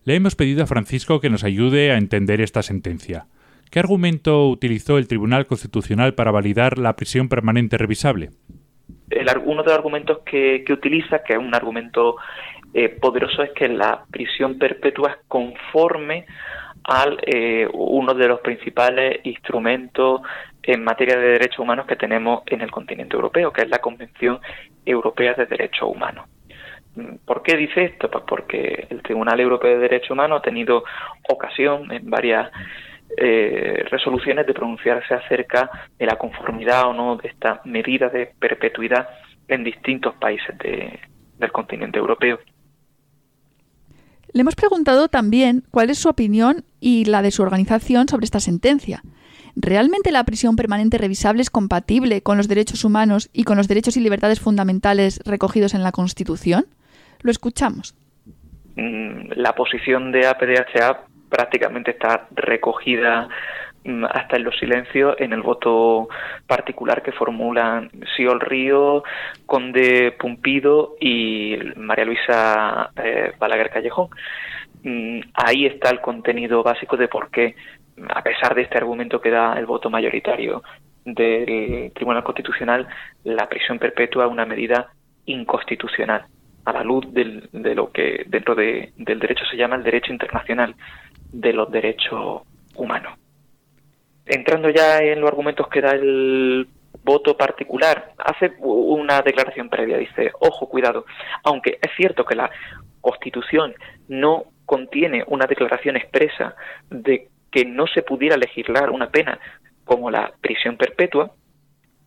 Le 0.06 0.16
hemos 0.16 0.36
pedido 0.36 0.64
a 0.64 0.68
Francisco 0.68 1.20
que 1.20 1.30
nos 1.30 1.44
ayude 1.44 1.92
a 1.92 1.98
entender 1.98 2.40
esta 2.40 2.62
sentencia. 2.62 3.28
¿Qué 3.72 3.80
argumento 3.80 4.48
utilizó 4.50 4.98
el 4.98 5.08
Tribunal 5.08 5.48
Constitucional 5.48 6.14
para 6.14 6.32
validar 6.32 6.78
la 6.78 6.96
prisión 6.96 7.28
permanente 7.28 7.78
revisable? 7.78 8.30
uno 9.46 9.64
de 9.64 9.70
los 9.70 9.78
argumentos 9.78 10.20
que, 10.20 10.64
utiliza, 10.70 11.24
que 11.24 11.34
es 11.34 11.40
un 11.40 11.54
argumento 11.54 12.16
eh, 12.78 12.90
poderoso, 12.90 13.42
es 13.42 13.52
que 13.52 13.70
la 13.70 14.04
prisión 14.12 14.60
perpetua 14.60 15.12
es 15.12 15.18
conforme 15.30 16.26
al 16.84 17.18
eh, 17.26 17.66
uno 17.72 18.14
de 18.14 18.28
los 18.28 18.42
principales 18.42 19.22
instrumentos 19.24 20.20
en 20.62 20.84
materia 20.84 21.16
de 21.16 21.30
derechos 21.30 21.60
humanos 21.60 21.86
que 21.86 21.96
tenemos 21.96 22.44
en 22.48 22.60
el 22.60 22.70
continente 22.70 23.16
europeo, 23.16 23.54
que 23.54 23.62
es 23.62 23.70
la 23.70 23.80
Convención 23.80 24.42
Europea 24.86 25.36
de 25.36 25.46
Derechos 25.46 25.90
Humanos. 25.90 26.28
¿Por 27.26 27.44
qué 27.44 27.56
dice 27.56 27.86
esto? 27.86 28.12
Pues 28.12 28.26
porque 28.28 28.88
el 28.90 29.02
Tribunal 29.02 29.40
Europeo 29.40 29.72
de 29.72 29.80
Derechos 29.80 30.12
Humanos 30.12 30.40
ha 30.40 30.44
tenido 30.44 30.84
ocasión 31.30 31.90
en 31.94 32.10
varias 32.10 32.52
eh, 33.16 33.86
resoluciones 33.90 34.46
de 34.48 34.54
pronunciarse 34.54 35.14
acerca 35.14 35.70
de 35.98 36.06
la 36.08 36.18
conformidad 36.18 36.90
o 36.90 36.94
no 36.94 37.16
de 37.16 37.30
esta 37.30 37.62
medida 37.64 38.10
de 38.10 38.34
perpetuidad 38.38 39.08
en 39.48 39.64
distintos 39.64 40.14
países 40.16 40.58
del 40.58 41.52
continente 41.54 42.00
europeo. 42.00 42.38
Le 44.36 44.42
hemos 44.42 44.58
preguntado 44.58 45.08
también 45.08 45.64
cuál 45.72 45.90
es 45.90 45.98
su 45.98 46.10
opinión 46.10 46.66
y 46.82 47.06
la 47.06 47.22
de 47.22 47.32
su 47.32 47.42
organización 47.42 48.10
sobre 48.10 48.26
esta 48.26 48.42
sentencia. 48.42 49.02
¿Realmente 49.56 50.12
la 50.12 50.26
prisión 50.26 50.58
permanente 50.58 50.98
revisable 50.98 51.42
es 51.42 51.50
compatible 51.50 52.22
con 52.22 52.36
los 52.36 52.50
derechos 52.50 52.84
humanos 52.84 53.30
y 53.32 53.46
con 53.46 53.56
los 53.56 53.70
derechos 53.70 53.96
y 53.96 54.02
libertades 54.02 54.42
fundamentales 54.42 55.22
recogidos 55.24 55.74
en 55.74 55.84
la 55.84 55.94
Constitución? 55.94 56.66
Lo 57.22 57.32
escuchamos. 57.32 57.96
Mm, 58.76 59.32
la 59.38 59.56
posición 59.56 60.12
de 60.12 60.28
APDHA 60.28 61.06
prácticamente 61.30 61.92
está 61.92 62.28
recogida 62.32 63.30
hasta 64.10 64.38
en 64.38 64.44
los 64.44 64.58
silencios 64.58 65.16
en 65.20 65.34
el 65.34 65.42
voto 65.42 66.08
particular 66.48 67.04
que 67.04 67.12
formulan 67.12 67.92
Siol 68.16 68.40
Río, 68.40 69.04
Conde 69.46 70.14
Pumpido 70.18 70.96
y 71.00 71.58
María 71.76 72.06
Luisa 72.06 72.90
eh, 72.96 73.34
Balaguer 73.38 73.70
Callejón. 73.70 74.10
Mm, 74.84 75.20
ahí 75.34 75.66
está 75.66 75.90
el 75.90 76.02
contenido 76.02 76.64
básico 76.64 76.98
de 76.98 77.08
por 77.08 77.30
qué, 77.30 77.56
a 78.10 78.24
pesar 78.24 78.56
de 78.56 78.64
este 78.64 78.78
argumento 78.78 79.22
que 79.22 79.32
da 79.32 79.54
el 79.58 79.66
voto 79.66 79.90
mayoritario 79.90 80.64
del 81.06 81.92
Tribunal 81.94 82.24
Constitucional, 82.24 82.88
la 83.24 83.48
prisión 83.48 83.78
perpetua 83.78 84.26
es 84.26 84.32
una 84.32 84.46
medida 84.46 84.90
inconstitucional 85.26 86.26
a 86.66 86.74
la 86.74 86.84
luz 86.84 87.06
de 87.12 87.76
lo 87.76 87.92
que 87.92 88.26
dentro 88.28 88.56
del 88.56 88.92
derecho 88.98 89.46
se 89.46 89.58
llama 89.58 89.76
el 89.76 89.84
derecho 89.84 90.12
internacional 90.12 90.76
de 91.32 91.54
los 91.54 91.70
derechos 91.72 92.42
humanos. 92.76 93.14
Entrando 94.26 94.70
ya 94.70 95.00
en 95.00 95.22
los 95.22 95.30
argumentos 95.30 95.68
que 95.68 95.82
da 95.82 95.92
el 95.92 96.68
voto 97.04 97.38
particular, 97.38 98.14
hace 98.18 98.54
una 98.60 99.22
declaración 99.22 99.70
previa, 99.70 99.98
dice, 99.98 100.32
ojo, 100.40 100.68
cuidado, 100.68 101.06
aunque 101.44 101.78
es 101.82 101.92
cierto 101.96 102.26
que 102.26 102.36
la 102.36 102.50
Constitución 103.02 103.76
no 104.08 104.46
contiene 104.66 105.24
una 105.28 105.46
declaración 105.46 105.96
expresa 105.96 106.56
de 106.90 107.28
que 107.52 107.66
no 107.66 107.86
se 107.88 108.02
pudiera 108.02 108.36
legislar 108.36 108.90
una 108.90 109.10
pena 109.10 109.40
como 109.84 110.10
la 110.10 110.34
prisión 110.42 110.78
perpetua, 110.78 111.32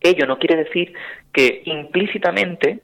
ello 0.01 0.25
no 0.25 0.37
quiere 0.37 0.57
decir 0.57 0.93
que 1.31 1.61
implícitamente 1.65 2.81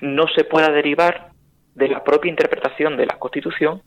no 0.00 0.26
se 0.28 0.44
pueda 0.44 0.70
derivar 0.70 1.28
de 1.74 1.88
la 1.88 2.02
propia 2.02 2.30
interpretación 2.30 2.96
de 2.96 3.06
la 3.06 3.18
Constitución 3.18 3.82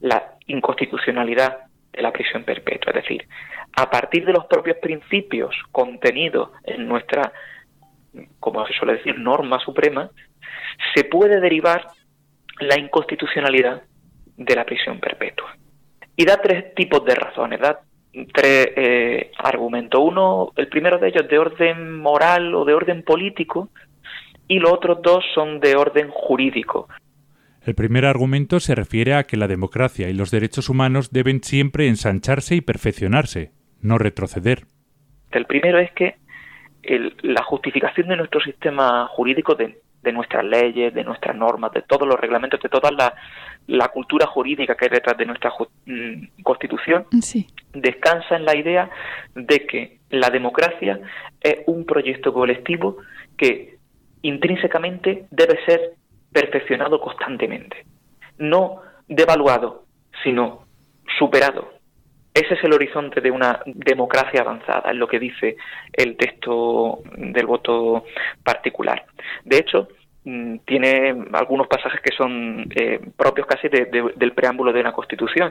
la 0.00 0.34
inconstitucionalidad 0.46 1.67
la 2.02 2.12
prisión 2.12 2.44
perpetua. 2.44 2.92
Es 2.92 3.02
decir, 3.02 3.26
a 3.76 3.90
partir 3.90 4.24
de 4.24 4.32
los 4.32 4.46
propios 4.46 4.76
principios 4.78 5.54
contenidos 5.72 6.50
en 6.64 6.88
nuestra, 6.88 7.32
como 8.40 8.66
se 8.66 8.74
suele 8.74 8.94
decir, 8.94 9.18
norma 9.18 9.58
suprema, 9.60 10.10
se 10.94 11.04
puede 11.04 11.40
derivar 11.40 11.86
la 12.60 12.78
inconstitucionalidad 12.78 13.82
de 14.36 14.54
la 14.54 14.64
prisión 14.64 15.00
perpetua. 15.00 15.56
Y 16.16 16.24
da 16.24 16.40
tres 16.40 16.74
tipos 16.74 17.04
de 17.04 17.14
razones, 17.14 17.60
da 17.60 17.80
tres 18.32 18.68
eh, 18.76 19.30
argumentos. 19.38 20.00
Uno, 20.02 20.52
el 20.56 20.68
primero 20.68 20.98
de 20.98 21.08
ellos 21.08 21.28
de 21.28 21.38
orden 21.38 21.98
moral 21.98 22.54
o 22.54 22.64
de 22.64 22.74
orden 22.74 23.02
político, 23.02 23.68
y 24.48 24.58
los 24.58 24.72
otros 24.72 25.02
dos 25.02 25.24
son 25.34 25.60
de 25.60 25.76
orden 25.76 26.08
jurídico. 26.08 26.88
El 27.68 27.74
primer 27.74 28.06
argumento 28.06 28.60
se 28.60 28.74
refiere 28.74 29.12
a 29.12 29.24
que 29.24 29.36
la 29.36 29.46
democracia 29.46 30.08
y 30.08 30.14
los 30.14 30.30
derechos 30.30 30.70
humanos 30.70 31.12
deben 31.12 31.42
siempre 31.42 31.86
ensancharse 31.86 32.54
y 32.54 32.62
perfeccionarse, 32.62 33.50
no 33.82 33.98
retroceder. 33.98 34.60
El 35.32 35.44
primero 35.44 35.78
es 35.78 35.92
que 35.92 36.14
la 37.20 37.42
justificación 37.42 38.08
de 38.08 38.16
nuestro 38.16 38.40
sistema 38.40 39.06
jurídico, 39.08 39.54
de, 39.54 39.76
nuestras 40.14 40.46
leyes, 40.46 40.94
de 40.94 41.04
nuestras 41.04 41.36
normas, 41.36 41.70
de 41.72 41.82
todos 41.82 42.08
los 42.08 42.18
reglamentos, 42.18 42.58
de 42.58 42.70
toda 42.70 42.90
la, 42.90 43.88
cultura 43.88 44.26
jurídica 44.26 44.74
que 44.74 44.86
hay 44.86 44.90
detrás 44.90 45.18
de 45.18 45.26
nuestra 45.26 45.52
mm, 45.84 46.42
constitución, 46.42 47.04
descansa 47.74 48.36
en 48.36 48.46
la 48.46 48.56
idea 48.56 48.88
de 49.34 49.66
que 49.66 49.98
la 50.08 50.30
democracia 50.30 51.00
es 51.42 51.56
un 51.66 51.84
proyecto 51.84 52.32
colectivo 52.32 52.96
que 53.36 53.76
intrínsecamente 54.22 55.26
debe 55.30 55.62
ser 55.66 55.97
perfeccionado 56.32 57.00
constantemente, 57.00 57.84
no 58.38 58.82
devaluado, 59.08 59.84
sino 60.22 60.64
superado. 61.18 61.78
Ese 62.34 62.54
es 62.54 62.62
el 62.62 62.72
horizonte 62.72 63.20
de 63.20 63.30
una 63.30 63.60
democracia 63.66 64.42
avanzada, 64.42 64.90
es 64.90 64.96
lo 64.96 65.08
que 65.08 65.18
dice 65.18 65.56
el 65.92 66.16
texto 66.16 67.00
del 67.16 67.46
voto 67.46 68.04
particular. 68.44 69.06
De 69.44 69.58
hecho, 69.58 69.88
mm, 70.24 70.58
tiene 70.64 71.16
algunos 71.32 71.66
pasajes 71.66 72.00
que 72.00 72.14
son 72.16 72.70
eh, 72.76 73.00
propios 73.16 73.46
casi 73.46 73.68
del 73.68 74.32
preámbulo 74.34 74.72
de 74.72 74.80
una 74.80 74.92
Constitución. 74.92 75.50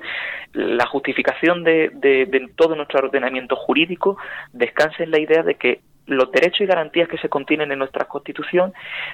La 0.54 0.86
justificación 0.86 1.64
de, 1.66 1.90
de, 1.94 2.50
todo 2.56 2.76
nuestro 2.76 3.00
ordenamiento 3.00 3.58
jurídico 3.58 4.18
descansa 4.54 5.04
en 5.04 5.12
la 5.12 5.20
idea 5.20 5.44
de 5.44 5.56
que 5.56 5.82
los 6.06 6.32
derechos 6.32 6.62
y 6.62 6.68
garantías 6.68 7.10
que 7.10 7.18
se 7.18 7.28
contienen 7.28 7.72
en 7.74 7.80
nuestra 7.80 8.06
Constitución 8.06 8.72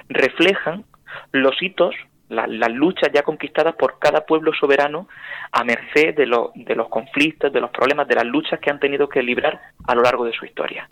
reflejan 0.08 0.84
los 1.32 1.60
hitos, 1.62 1.94
las 2.28 2.72
luchas 2.72 3.10
ya 3.12 3.22
conquistadas 3.22 3.74
por 3.76 3.98
cada 3.98 4.24
pueblo 4.24 4.52
soberano 4.54 5.08
a 5.52 5.62
merced 5.62 6.14
de, 6.14 6.26
de 6.54 6.74
los 6.74 6.88
conflictos, 6.88 7.52
de 7.52 7.60
los 7.60 7.70
problemas, 7.70 8.08
de 8.08 8.16
las 8.16 8.24
luchas 8.24 8.58
que 8.60 8.70
han 8.70 8.80
tenido 8.80 9.08
que 9.08 9.22
librar 9.22 9.60
a 9.86 9.94
lo 9.94 10.02
largo 10.02 10.24
de 10.24 10.32
su 10.32 10.44
historia. 10.44 10.88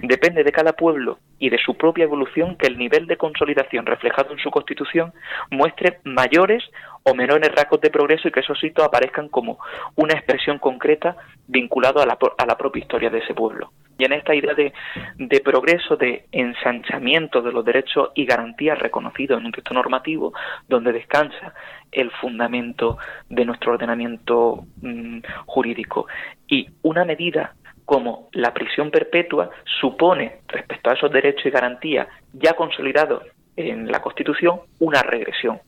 Depende 0.00 0.44
de 0.44 0.52
cada 0.52 0.72
pueblo 0.72 1.18
y 1.38 1.50
de 1.50 1.58
su 1.58 1.76
propia 1.76 2.04
evolución 2.04 2.56
que 2.56 2.66
el 2.66 2.78
nivel 2.78 3.06
de 3.06 3.16
consolidación 3.16 3.86
reflejado 3.86 4.32
en 4.32 4.38
su 4.38 4.50
constitución 4.50 5.12
muestre 5.50 6.00
mayores 6.04 6.64
o 7.04 7.14
menores 7.14 7.52
rasgos 7.54 7.80
de 7.80 7.90
progreso 7.90 8.28
y 8.28 8.32
que 8.32 8.40
esos 8.40 8.62
hitos 8.62 8.84
aparezcan 8.84 9.28
como 9.28 9.58
una 9.94 10.14
expresión 10.14 10.58
concreta 10.58 11.16
vinculada 11.46 12.02
a 12.02 12.06
la, 12.06 12.18
a 12.38 12.46
la 12.46 12.56
propia 12.56 12.80
historia 12.80 13.10
de 13.10 13.18
ese 13.18 13.34
pueblo. 13.34 13.70
Y 13.98 14.04
en 14.04 14.12
esta 14.12 14.34
idea 14.34 14.54
de, 14.54 14.72
de, 15.16 15.40
progreso, 15.40 15.96
de 15.96 16.26
ensanchamiento 16.30 17.42
de 17.42 17.52
los 17.52 17.64
derechos 17.64 18.10
y 18.14 18.24
garantías 18.24 18.78
reconocidos 18.78 19.40
en 19.40 19.46
un 19.46 19.52
texto 19.52 19.74
normativo, 19.74 20.32
donde 20.68 20.92
descansa 20.92 21.52
el 21.90 22.10
fundamento 22.12 22.96
de 23.28 23.44
nuestro 23.44 23.72
ordenamiento 23.72 24.64
mm, 24.80 25.18
jurídico. 25.46 26.06
Y 26.46 26.68
una 26.82 27.04
medida 27.04 27.54
como 27.84 28.28
la 28.32 28.52
prisión 28.52 28.90
perpetua 28.90 29.50
supone, 29.80 30.40
respecto 30.46 30.90
a 30.90 30.92
esos 30.92 31.10
derechos 31.10 31.46
y 31.46 31.50
garantías 31.50 32.06
ya 32.34 32.52
consolidados 32.52 33.22
en 33.56 33.90
la 33.90 34.00
Constitución, 34.00 34.60
una 34.78 35.02
regresión. 35.02 35.58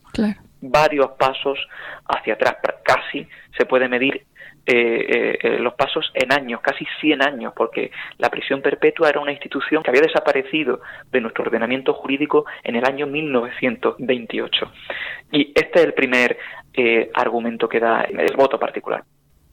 Varios 0.61 1.11
pasos 1.17 1.57
hacia 2.05 2.35
atrás, 2.35 2.57
casi 2.83 3.27
se 3.57 3.65
puede 3.65 3.89
medir 3.89 4.23
eh, 4.63 4.73
eh, 4.73 5.37
eh, 5.41 5.59
los 5.59 5.73
pasos 5.73 6.11
en 6.13 6.31
años, 6.31 6.61
casi 6.61 6.85
100 6.99 7.23
años, 7.23 7.53
porque 7.55 7.91
la 8.19 8.29
prisión 8.29 8.61
perpetua 8.61 9.09
era 9.09 9.19
una 9.19 9.31
institución 9.31 9.81
que 9.81 9.89
había 9.89 10.03
desaparecido 10.03 10.81
de 11.11 11.19
nuestro 11.19 11.43
ordenamiento 11.45 11.93
jurídico 11.93 12.45
en 12.63 12.75
el 12.75 12.85
año 12.85 13.07
1928. 13.07 14.71
Y 15.31 15.51
este 15.55 15.79
es 15.79 15.85
el 15.85 15.93
primer 15.93 16.37
argumento 17.15 17.67
que 17.67 17.79
da 17.79 18.01
el 18.03 18.35
voto 18.35 18.59
particular. 18.59 19.03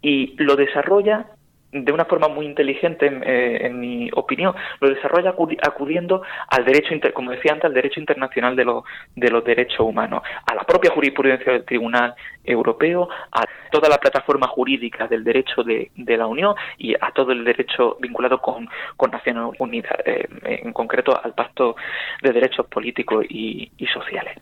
Y 0.02 0.34
lo 0.42 0.56
desarrolla 0.56 1.26
de 1.72 1.92
una 1.92 2.06
forma 2.06 2.28
muy 2.28 2.46
inteligente, 2.46 3.06
eh, 3.06 3.66
en, 3.66 3.78
mi 3.78 4.08
opinión, 4.14 4.54
lo 4.80 4.88
desarrolla 4.88 5.34
acudiendo 5.62 6.22
al 6.48 6.64
derecho, 6.64 6.94
como 7.12 7.30
decía 7.30 7.52
antes, 7.52 7.66
al 7.66 7.74
derecho 7.74 8.00
internacional 8.00 8.56
de, 8.56 8.64
los 8.64 8.84
de 9.14 9.30
los 9.30 9.44
derechos 9.44 9.80
humanos, 9.80 10.22
a 10.46 10.54
la 10.54 10.62
propia 10.64 10.90
jurisprudencia 10.90 11.52
del 11.52 11.64
Tribunal 11.64 12.14
Europeo, 12.42 13.08
a 13.32 13.44
toda 13.70 13.88
la 13.88 13.98
plataforma 13.98 14.46
jurídica 14.48 15.06
del 15.06 15.24
derecho 15.24 15.62
de, 15.62 15.90
la 16.16 16.26
Unión 16.26 16.54
y 16.78 16.94
a 16.94 17.12
todo 17.14 17.32
el 17.32 17.44
derecho 17.44 17.96
vinculado 18.00 18.40
con, 18.40 18.68
Naciones 19.10 19.54
Unidas, 19.58 19.92
eh, 20.04 20.28
en 20.44 20.72
concreto 20.72 21.18
al 21.22 21.34
Pacto 21.34 21.76
de 22.22 22.32
Derechos 22.32 22.66
Políticos 22.66 23.24
y, 23.28 23.70
Sociales. 23.92 24.36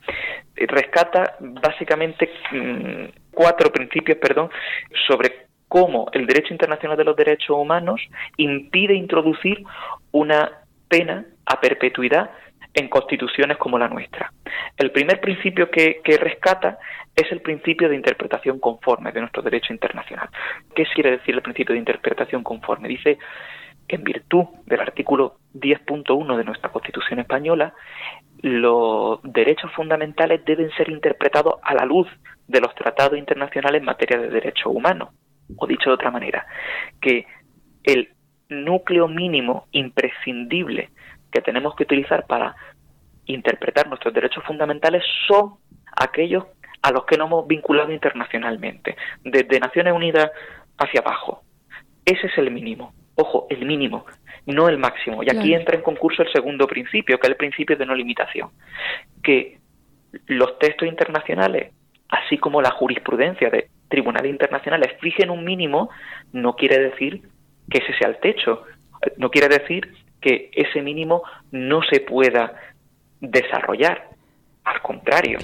Rescata 0.57 1.37
básicamente 1.39 2.29
mm, 2.51 3.31
cuatro 3.31 3.71
principios, 3.71 4.19
perdón, 4.19 4.51
sobre 5.07 5.47
cómo 5.69 6.09
el 6.13 6.27
derecho 6.27 6.53
internacional 6.53 6.97
de 6.97 7.05
los 7.05 7.17
derechos 7.17 7.51
humanos 7.51 8.01
impide 8.37 8.95
introducir 8.95 9.63
una 10.13 10.51
pena 10.89 11.25
a 11.45 11.61
perpetuidad 11.61 12.31
en 12.77 12.89
constituciones 12.89 13.57
como 13.57 13.79
la 13.79 13.89
nuestra. 13.89 14.31
El 14.77 14.93
primer 14.93 15.19
principio 15.19 15.71
que, 15.71 16.03
rescata 16.21 16.79
es 17.17 17.33
el 17.33 17.41
principio 17.41 17.89
de 17.89 17.97
interpretación 17.97 18.61
conforme 18.61 19.13
de 19.13 19.21
nuestro 19.21 19.43
derecho 19.43 19.73
internacional. 19.73 20.29
¿Qué 20.75 20.85
quiere 20.95 21.13
decir 21.13 21.35
el 21.35 21.41
principio 21.41 21.73
de 21.73 21.79
interpretación 21.79 22.43
conforme? 22.43 22.89
Dice 22.89 23.19
que 23.89 23.97
en 23.97 24.05
virtud 24.05 24.45
del 24.67 24.81
artículo 24.81 25.39
10.1 25.55 26.37
de 26.37 26.45
nuestra 26.45 26.71
Constitución 26.71 27.19
española, 27.19 27.73
los 28.43 29.21
derechos 29.23 29.73
fundamentales 29.73 30.45
deben 30.45 30.71
ser 30.73 30.91
interpretados 30.91 31.55
a 31.63 31.75
la 31.75 31.87
luz 31.87 32.07
de 32.47 32.61
los 32.61 32.75
tratados 32.75 33.19
internacionales 33.19 33.81
en 33.81 33.87
materia 33.87 34.19
de 34.19 34.29
derechos 34.29 34.67
humanos. 34.67 35.09
O 35.57 35.67
dicho 35.67 35.89
de 35.89 35.95
otra 35.95 36.11
manera, 36.11 36.45
que 37.01 37.25
el 37.85 38.11
núcleo 38.51 39.09
mínimo 39.09 39.67
imprescindible 39.73 40.91
que 41.37 41.43
tenemos 41.43 41.77
que 41.77 41.83
utilizar 41.83 42.25
para 42.27 42.57
interpretar 43.27 43.89
nuestros 43.89 44.15
derechos 44.15 44.43
fundamentales 44.45 45.03
son 45.29 45.57
aquellos 45.95 46.45
a 46.81 46.91
los 46.93 47.05
que 47.05 47.19
nos 47.19 47.27
hemos 47.27 47.47
vinculado 47.47 47.93
internacionalmente, 47.93 48.97
desde 49.23 49.61
Naciones 49.61 49.93
Unidas 49.93 50.31
hacia 50.79 51.01
abajo. 51.01 51.43
Ese 52.07 52.29
es 52.29 52.39
el 52.39 52.51
mínimo. 52.51 52.95
Ojo, 53.17 53.47
el 53.51 53.67
mínimo, 53.67 54.07
no 54.47 54.69
el 54.69 54.79
máximo. 54.79 55.23
Y 55.23 55.31
aquí 55.31 55.53
entra 55.53 55.77
en 55.77 55.83
concurso 55.83 56.23
el 56.23 56.33
segundo 56.33 56.67
principio, 56.67 57.19
que 57.19 57.27
es 57.27 57.31
el 57.31 57.37
principio 57.37 57.77
de 57.77 57.85
no 57.85 57.95
limitación. 57.95 58.51
Que 59.23 59.59
los 60.27 60.59
textos 60.59 60.89
internacionales, 60.89 61.73
así 62.09 62.39
como 62.39 62.63
la 62.63 62.71
jurisprudencia 62.71 63.51
de 63.51 63.69
tribunales 63.89 64.31
internacionales 64.31 64.97
fijen 65.01 65.29
un 65.29 65.45
mínimo, 65.45 65.91
no 66.33 66.57
quiere 66.57 66.79
decir 66.79 67.23
que 67.71 67.79
ese 67.79 67.93
sea 67.99 68.09
el 68.09 68.21
techo. 68.21 68.65
No 69.19 69.31
quiere 69.31 69.49
decir 69.49 70.06
que 70.27 70.51
ese 70.53 70.83
mínimo 70.83 71.23
no 71.53 71.83
se 71.89 72.01
pueda 72.01 72.53
desarrollar. 73.21 74.09
Al 74.65 74.83
contrario. 74.83 75.39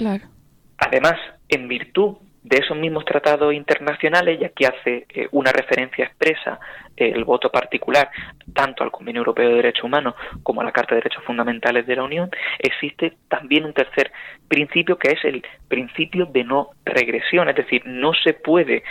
Además, 0.77 1.15
en 1.49 1.69
virtud 1.69 2.17
de 2.43 2.57
esos 2.57 2.77
mismos 2.77 3.05
tratados 3.05 3.55
internacionales, 3.55 4.41
y 4.41 4.45
aquí 4.45 4.65
hace 4.65 5.07
eh, 5.09 5.29
una 5.31 5.53
referencia 5.53 6.07
expresa 6.07 6.59
eh, 6.97 7.13
el 7.15 7.25
voto 7.25 7.49
particular 7.49 8.11
tanto 8.53 8.83
al 8.83 8.91
Convenio 8.91 9.21
Europeo 9.21 9.49
de 9.49 9.55
Derechos 9.55 9.85
Humanos 9.85 10.17
como 10.43 10.61
a 10.61 10.65
la 10.65 10.73
Carta 10.73 10.97
de 10.97 11.03
Derechos 11.03 11.23
Fundamentales 11.23 11.87
de 11.87 11.95
la 11.95 12.03
Unión, 12.03 12.29
existe 12.59 13.13
también 13.29 13.65
un 13.65 13.73
tercer 13.73 14.11
principio 14.49 14.99
que 14.99 15.13
es 15.13 15.25
el 15.25 15.45
principio 15.69 16.27
de 16.27 16.43
no 16.43 16.71
regresión, 16.85 17.49
es 17.49 17.55
decir, 17.55 17.83
no 17.87 18.13
se 18.15 18.33
puede 18.33 18.83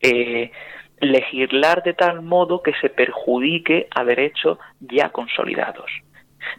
eh, 0.00 0.52
legislar 1.00 1.82
de 1.82 1.94
tal 1.94 2.22
modo 2.22 2.62
que 2.62 2.74
se 2.80 2.90
perjudique 2.90 3.88
a 3.94 4.04
derechos 4.04 4.58
ya 4.80 5.10
consolidados. 5.10 5.90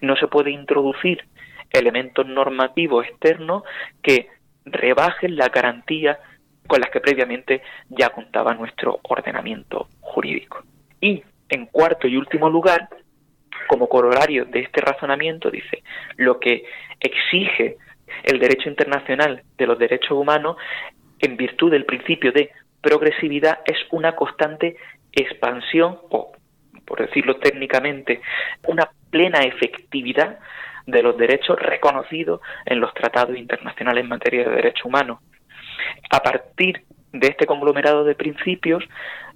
No 0.01 0.15
se 0.15 0.27
puede 0.27 0.51
introducir 0.51 1.25
elementos 1.71 2.25
normativos 2.25 3.05
externos 3.05 3.63
que 4.01 4.27
rebajen 4.65 5.35
la 5.35 5.49
garantía 5.49 6.19
con 6.67 6.81
las 6.81 6.89
que 6.89 6.99
previamente 7.01 7.61
ya 7.89 8.09
contaba 8.09 8.53
nuestro 8.53 8.99
ordenamiento 9.03 9.87
jurídico. 9.99 10.63
Y, 10.99 11.23
en 11.49 11.65
cuarto 11.65 12.07
y 12.07 12.17
último 12.17 12.49
lugar, 12.49 12.87
como 13.67 13.89
corolario 13.89 14.45
de 14.45 14.61
este 14.61 14.81
razonamiento, 14.81 15.49
dice, 15.49 15.83
lo 16.17 16.39
que 16.39 16.63
exige 16.99 17.77
el 18.23 18.39
derecho 18.39 18.69
internacional 18.69 19.43
de 19.57 19.67
los 19.67 19.77
derechos 19.79 20.11
humanos, 20.11 20.57
en 21.19 21.37
virtud 21.37 21.71
del 21.71 21.85
principio 21.85 22.31
de 22.31 22.51
progresividad, 22.82 23.59
es 23.65 23.77
una 23.91 24.15
constante 24.15 24.77
expansión, 25.11 25.99
o, 26.09 26.32
por 26.86 27.01
decirlo 27.01 27.38
técnicamente, 27.38 28.21
una 28.67 28.89
plena 29.09 29.39
efectividad 29.39 30.39
de 30.88 31.03
los 31.03 31.17
derechos 31.17 31.59
reconocidos 31.59 32.41
en 32.65 32.79
los 32.79 32.93
tratados 32.93 33.38
internacionales 33.38 34.03
en 34.03 34.09
materia 34.09 34.43
de 34.43 34.55
derechos 34.55 34.86
humanos. 34.86 35.19
A 36.09 36.21
partir 36.21 36.84
de 37.11 37.27
este 37.27 37.45
conglomerado 37.45 38.03
de 38.03 38.15
principios, 38.15 38.84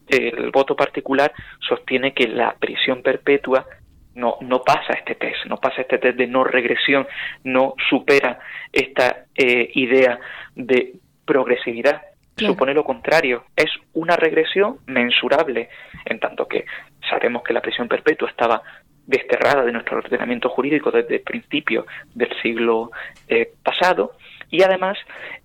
el 0.07 0.51
voto 0.51 0.75
particular 0.75 1.33
sostiene 1.67 2.13
que 2.13 2.27
la 2.27 2.55
prisión 2.55 3.01
perpetua 3.01 3.65
no, 4.13 4.37
no 4.41 4.61
pasa 4.63 4.93
este 4.93 5.15
test, 5.15 5.45
no 5.47 5.57
pasa 5.57 5.81
este 5.81 5.97
test 5.97 6.17
de 6.17 6.27
no 6.27 6.43
regresión, 6.43 7.07
no 7.43 7.75
supera 7.89 8.39
esta 8.71 9.25
eh, 9.35 9.69
idea 9.73 10.19
de 10.55 10.93
progresividad. 11.25 12.01
Supone 12.37 12.73
lo 12.73 12.83
contrario, 12.83 13.45
es 13.55 13.69
una 13.93 14.17
regresión 14.17 14.79
mensurable, 14.87 15.69
en 16.05 16.19
tanto 16.19 16.47
que 16.47 16.65
sabemos 17.09 17.43
que 17.43 17.53
la 17.53 17.61
prisión 17.61 17.87
perpetua 17.87 18.29
estaba 18.29 18.61
desterrada 19.07 19.63
de 19.63 19.71
nuestro 19.71 19.97
ordenamiento 19.97 20.49
jurídico 20.49 20.91
desde 20.91 21.15
el 21.15 21.21
principio 21.21 21.85
del 22.13 22.29
siglo 22.41 22.91
eh, 23.27 23.51
pasado 23.63 24.13
y 24.49 24.63
además 24.63 24.97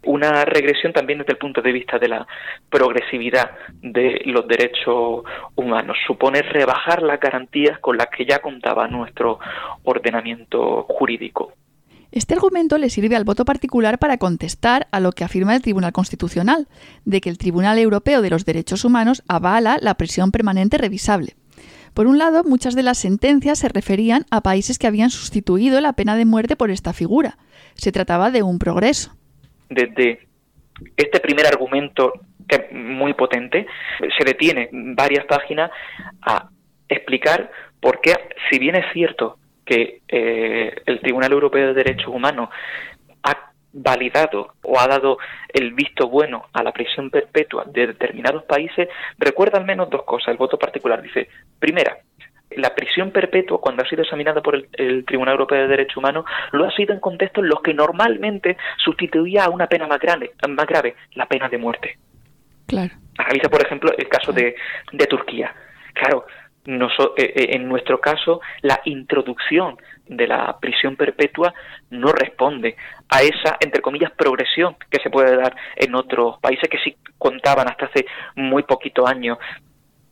una 0.04 0.44
regresión 0.44 0.92
también 0.92 1.20
desde 1.20 1.32
el 1.32 1.38
punto 1.38 1.62
de 1.62 1.72
vista 1.72 1.98
de 1.98 2.08
la 2.08 2.26
progresividad 2.68 3.52
de 3.82 4.22
los 4.26 4.46
derechos 4.46 5.24
humanos. 5.54 5.96
Supone 6.06 6.42
rebajar 6.42 7.02
las 7.02 7.20
garantías 7.20 7.78
con 7.78 7.96
las 7.96 8.08
que 8.08 8.24
ya 8.24 8.40
contaba 8.40 8.88
nuestro 8.88 9.38
ordenamiento 9.84 10.84
jurídico. 10.84 11.52
Este 12.12 12.34
argumento 12.34 12.76
le 12.76 12.90
sirve 12.90 13.14
al 13.14 13.24
voto 13.24 13.44
particular 13.44 14.00
para 14.00 14.18
contestar 14.18 14.88
a 14.90 14.98
lo 14.98 15.12
que 15.12 15.22
afirma 15.22 15.54
el 15.54 15.62
Tribunal 15.62 15.92
Constitucional, 15.92 16.66
de 17.04 17.20
que 17.20 17.30
el 17.30 17.38
Tribunal 17.38 17.78
Europeo 17.78 18.20
de 18.20 18.30
los 18.30 18.44
Derechos 18.44 18.84
Humanos 18.84 19.22
avala 19.28 19.78
la 19.80 19.94
prisión 19.94 20.32
permanente 20.32 20.76
revisable. 20.76 21.34
Por 21.94 22.08
un 22.08 22.18
lado, 22.18 22.42
muchas 22.42 22.74
de 22.74 22.82
las 22.82 22.98
sentencias 22.98 23.60
se 23.60 23.68
referían 23.68 24.24
a 24.30 24.40
países 24.40 24.78
que 24.78 24.88
habían 24.88 25.10
sustituido 25.10 25.80
la 25.80 25.92
pena 25.92 26.16
de 26.16 26.24
muerte 26.24 26.56
por 26.56 26.70
esta 26.70 26.92
figura. 26.92 27.38
Se 27.74 27.92
trataba 27.92 28.30
de 28.30 28.42
un 28.42 28.58
progreso. 28.58 29.14
Desde 29.68 30.26
este 30.96 31.20
primer 31.20 31.46
argumento, 31.46 32.12
que 32.48 32.56
es 32.56 32.72
muy 32.72 33.14
potente, 33.14 33.66
se 34.18 34.24
detiene 34.24 34.68
varias 34.72 35.26
páginas 35.26 35.70
a 36.22 36.48
explicar 36.88 37.52
por 37.80 38.00
qué, 38.00 38.14
si 38.50 38.58
bien 38.58 38.74
es 38.74 38.84
cierto 38.92 39.38
que 39.70 40.00
eh, 40.08 40.82
el 40.84 40.98
Tribunal 40.98 41.30
Europeo 41.30 41.68
de 41.68 41.74
Derechos 41.74 42.08
Humanos 42.08 42.48
ha 43.22 43.52
validado 43.72 44.54
o 44.64 44.80
ha 44.80 44.88
dado 44.88 45.18
el 45.48 45.74
visto 45.74 46.08
bueno 46.08 46.46
a 46.52 46.64
la 46.64 46.72
prisión 46.72 47.08
perpetua 47.08 47.64
de 47.66 47.86
determinados 47.86 48.42
países, 48.42 48.88
recuerda 49.16 49.58
al 49.58 49.64
menos 49.64 49.88
dos 49.88 50.02
cosas. 50.02 50.30
El 50.30 50.38
voto 50.38 50.58
particular 50.58 51.00
dice, 51.00 51.28
primera, 51.60 51.98
la 52.50 52.74
prisión 52.74 53.12
perpetua, 53.12 53.60
cuando 53.60 53.84
ha 53.84 53.88
sido 53.88 54.02
examinada 54.02 54.42
por 54.42 54.56
el, 54.56 55.04
Tribunal 55.04 55.34
Europeo 55.34 55.62
de 55.62 55.68
Derechos 55.68 55.98
Humanos, 55.98 56.24
lo 56.50 56.64
ha 56.64 56.72
sido 56.72 56.92
en 56.92 56.98
contextos 56.98 57.44
en 57.44 57.50
los 57.50 57.62
que 57.62 57.72
normalmente 57.72 58.56
sustituía 58.76 59.44
a 59.44 59.50
una 59.50 59.68
pena 59.68 59.86
más 59.86 60.00
grave, 60.00 60.32
más 60.48 60.66
grave 60.66 60.96
la 61.14 61.26
pena 61.26 61.48
de 61.48 61.58
muerte. 61.58 61.96
Claro. 62.66 62.92
Analiza, 63.18 63.48
por 63.48 63.64
ejemplo, 63.64 63.92
el 63.96 64.08
caso 64.08 64.32
de, 64.32 64.56
de 64.90 65.06
Turquía. 65.06 65.54
Claro, 65.94 66.26
eh, 66.66 67.12
eh, 67.16 67.46
en 67.52 67.68
nuestro 67.68 68.00
caso, 68.00 68.40
la 68.62 68.80
introducción 68.84 69.78
de 70.06 70.26
la 70.26 70.58
prisión 70.60 70.96
perpetua 70.96 71.54
no 71.90 72.12
responde 72.12 72.76
a 73.08 73.22
esa, 73.22 73.56
entre 73.60 73.80
comillas, 73.80 74.10
progresión 74.12 74.76
que 74.90 75.00
se 75.02 75.10
puede 75.10 75.36
dar 75.36 75.54
en 75.76 75.94
otros 75.94 76.38
países 76.40 76.68
que 76.68 76.78
sí 76.78 76.96
contaban 77.18 77.68
hasta 77.68 77.86
hace 77.86 78.06
muy 78.34 78.64
poquitos 78.64 79.08
años, 79.08 79.38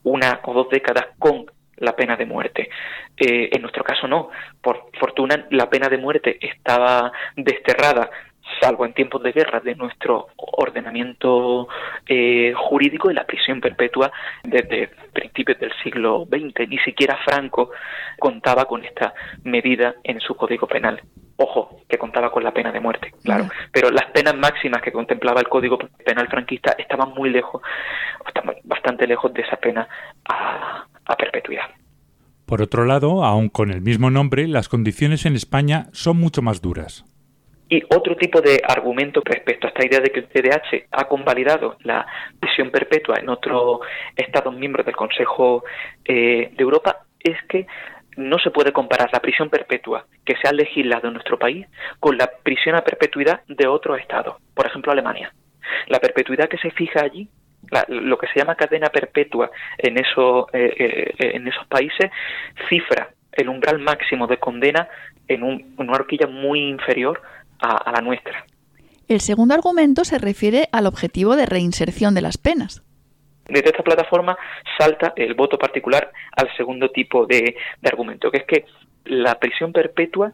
una 0.04 0.40
o 0.44 0.54
dos 0.54 0.68
décadas, 0.70 1.06
con 1.18 1.46
la 1.76 1.94
pena 1.94 2.16
de 2.16 2.26
muerte. 2.26 2.68
Eh, 3.16 3.50
en 3.52 3.62
nuestro 3.62 3.84
caso 3.84 4.06
no. 4.06 4.30
Por 4.60 4.90
fortuna, 4.98 5.46
la 5.50 5.68
pena 5.68 5.88
de 5.88 5.98
muerte 5.98 6.38
estaba 6.40 7.12
desterrada 7.36 8.10
salvo 8.60 8.84
en 8.84 8.94
tiempos 8.94 9.22
de 9.22 9.32
guerra, 9.32 9.60
de 9.60 9.74
nuestro 9.74 10.28
ordenamiento 10.36 11.68
eh, 12.06 12.52
jurídico 12.56 13.10
y 13.10 13.14
la 13.14 13.24
prisión 13.24 13.60
perpetua 13.60 14.10
desde 14.42 14.90
principios 15.12 15.58
del 15.58 15.72
siglo 15.82 16.26
XX. 16.28 16.68
Ni 16.68 16.78
siquiera 16.78 17.18
Franco 17.24 17.70
contaba 18.18 18.64
con 18.64 18.84
esta 18.84 19.14
medida 19.44 19.94
en 20.04 20.20
su 20.20 20.34
código 20.34 20.66
penal. 20.66 21.00
Ojo, 21.36 21.82
que 21.88 21.98
contaba 21.98 22.30
con 22.32 22.42
la 22.42 22.52
pena 22.52 22.72
de 22.72 22.80
muerte, 22.80 23.12
claro. 23.22 23.48
Pero 23.72 23.90
las 23.90 24.06
penas 24.06 24.34
máximas 24.36 24.82
que 24.82 24.90
contemplaba 24.90 25.40
el 25.40 25.48
código 25.48 25.78
penal 26.04 26.26
franquista 26.28 26.74
estaban 26.76 27.10
muy 27.14 27.30
lejos, 27.30 27.62
estaban 28.26 28.56
bastante 28.64 29.06
lejos 29.06 29.32
de 29.32 29.42
esa 29.42 29.56
pena 29.56 29.88
a, 30.28 30.84
a 31.04 31.16
perpetuidad. 31.16 31.66
Por 32.44 32.62
otro 32.62 32.86
lado, 32.86 33.24
aun 33.24 33.50
con 33.50 33.70
el 33.70 33.82
mismo 33.82 34.10
nombre, 34.10 34.48
las 34.48 34.68
condiciones 34.68 35.26
en 35.26 35.36
España 35.36 35.88
son 35.92 36.18
mucho 36.18 36.42
más 36.42 36.60
duras. 36.62 37.04
Y 37.68 37.82
otro 37.94 38.16
tipo 38.16 38.40
de 38.40 38.62
argumento 38.66 39.20
respecto 39.24 39.66
a 39.66 39.70
esta 39.70 39.84
idea 39.84 40.00
de 40.00 40.10
que 40.10 40.20
el 40.20 40.28
CDH 40.28 40.86
ha 40.90 41.04
convalidado 41.04 41.76
la 41.82 42.06
prisión 42.40 42.70
perpetua 42.70 43.16
en 43.20 43.28
otros 43.28 43.80
Estados 44.16 44.54
miembros 44.54 44.86
del 44.86 44.96
Consejo 44.96 45.64
eh, 46.04 46.50
de 46.54 46.62
Europa 46.62 47.04
es 47.20 47.36
que 47.48 47.66
no 48.16 48.38
se 48.38 48.50
puede 48.50 48.72
comparar 48.72 49.10
la 49.12 49.20
prisión 49.20 49.48
perpetua 49.48 50.06
que 50.24 50.36
se 50.36 50.48
ha 50.48 50.52
legislado 50.52 51.08
en 51.08 51.14
nuestro 51.14 51.38
país 51.38 51.66
con 52.00 52.16
la 52.18 52.28
prisión 52.42 52.74
a 52.74 52.82
perpetuidad 52.82 53.42
de 53.46 53.68
otros 53.68 54.00
estados, 54.00 54.36
por 54.54 54.66
ejemplo 54.66 54.90
Alemania. 54.90 55.32
La 55.86 56.00
perpetuidad 56.00 56.48
que 56.48 56.58
se 56.58 56.70
fija 56.70 57.02
allí, 57.02 57.28
lo 57.88 58.18
que 58.18 58.26
se 58.28 58.40
llama 58.40 58.56
cadena 58.56 58.88
perpetua 58.88 59.50
en, 59.76 59.98
eh, 59.98 60.04
eh, 60.52 61.42
esos 61.46 61.66
países, 61.66 62.10
cifra 62.68 63.10
el 63.32 63.48
umbral 63.48 63.78
máximo 63.78 64.26
de 64.26 64.38
condena 64.38 64.88
en, 65.28 65.44
un, 65.44 65.74
en 65.78 65.88
una 65.88 65.92
horquilla 65.92 66.26
muy 66.26 66.60
inferior 66.60 67.22
a, 67.60 67.90
la 67.92 68.00
nuestra. 68.00 68.44
El 69.08 69.20
segundo 69.20 69.54
argumento 69.54 70.04
se 70.04 70.18
refiere 70.18 70.68
al 70.72 70.86
objetivo 70.86 71.36
de 71.36 71.46
reinserción 71.46 72.14
de 72.14 72.20
las 72.20 72.36
penas. 72.36 72.82
Desde 73.46 73.70
esta 73.70 73.82
plataforma 73.82 74.36
salta 74.76 75.14
el 75.16 75.34
voto 75.34 75.58
particular 75.58 76.12
al 76.36 76.54
segundo 76.56 76.90
tipo 76.90 77.26
de, 77.26 77.56
argumento, 77.82 78.30
que 78.30 78.38
es 78.38 78.44
que 78.44 78.64
la 79.06 79.36
prisión 79.36 79.72
perpetua, 79.72 80.32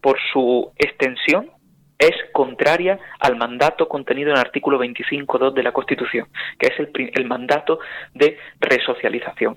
por 0.00 0.18
su 0.32 0.72
extensión, 0.76 1.50
es 1.98 2.14
contraria 2.32 2.98
al 3.20 3.36
mandato 3.36 3.88
contenido 3.88 4.30
en 4.30 4.36
el 4.36 4.40
artículo 4.40 4.80
25.2 4.80 5.52
de 5.52 5.62
la 5.62 5.72
Constitución, 5.72 6.26
que 6.58 6.68
es 6.68 6.78
el, 6.78 6.90
el 7.14 7.24
mandato 7.26 7.78
de 8.14 8.38
resocialización. 8.60 9.56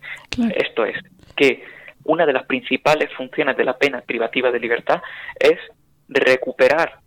Esto 0.55 0.85
es, 0.85 0.97
que 1.35 1.63
una 2.03 2.25
de 2.25 2.33
las 2.33 2.45
principales 2.45 3.11
funciones 3.13 3.57
de 3.57 3.65
la 3.65 3.77
pena 3.77 4.01
privativa 4.01 4.51
de 4.51 4.59
libertad 4.59 5.01
es 5.39 5.59
recuperar 6.11 6.99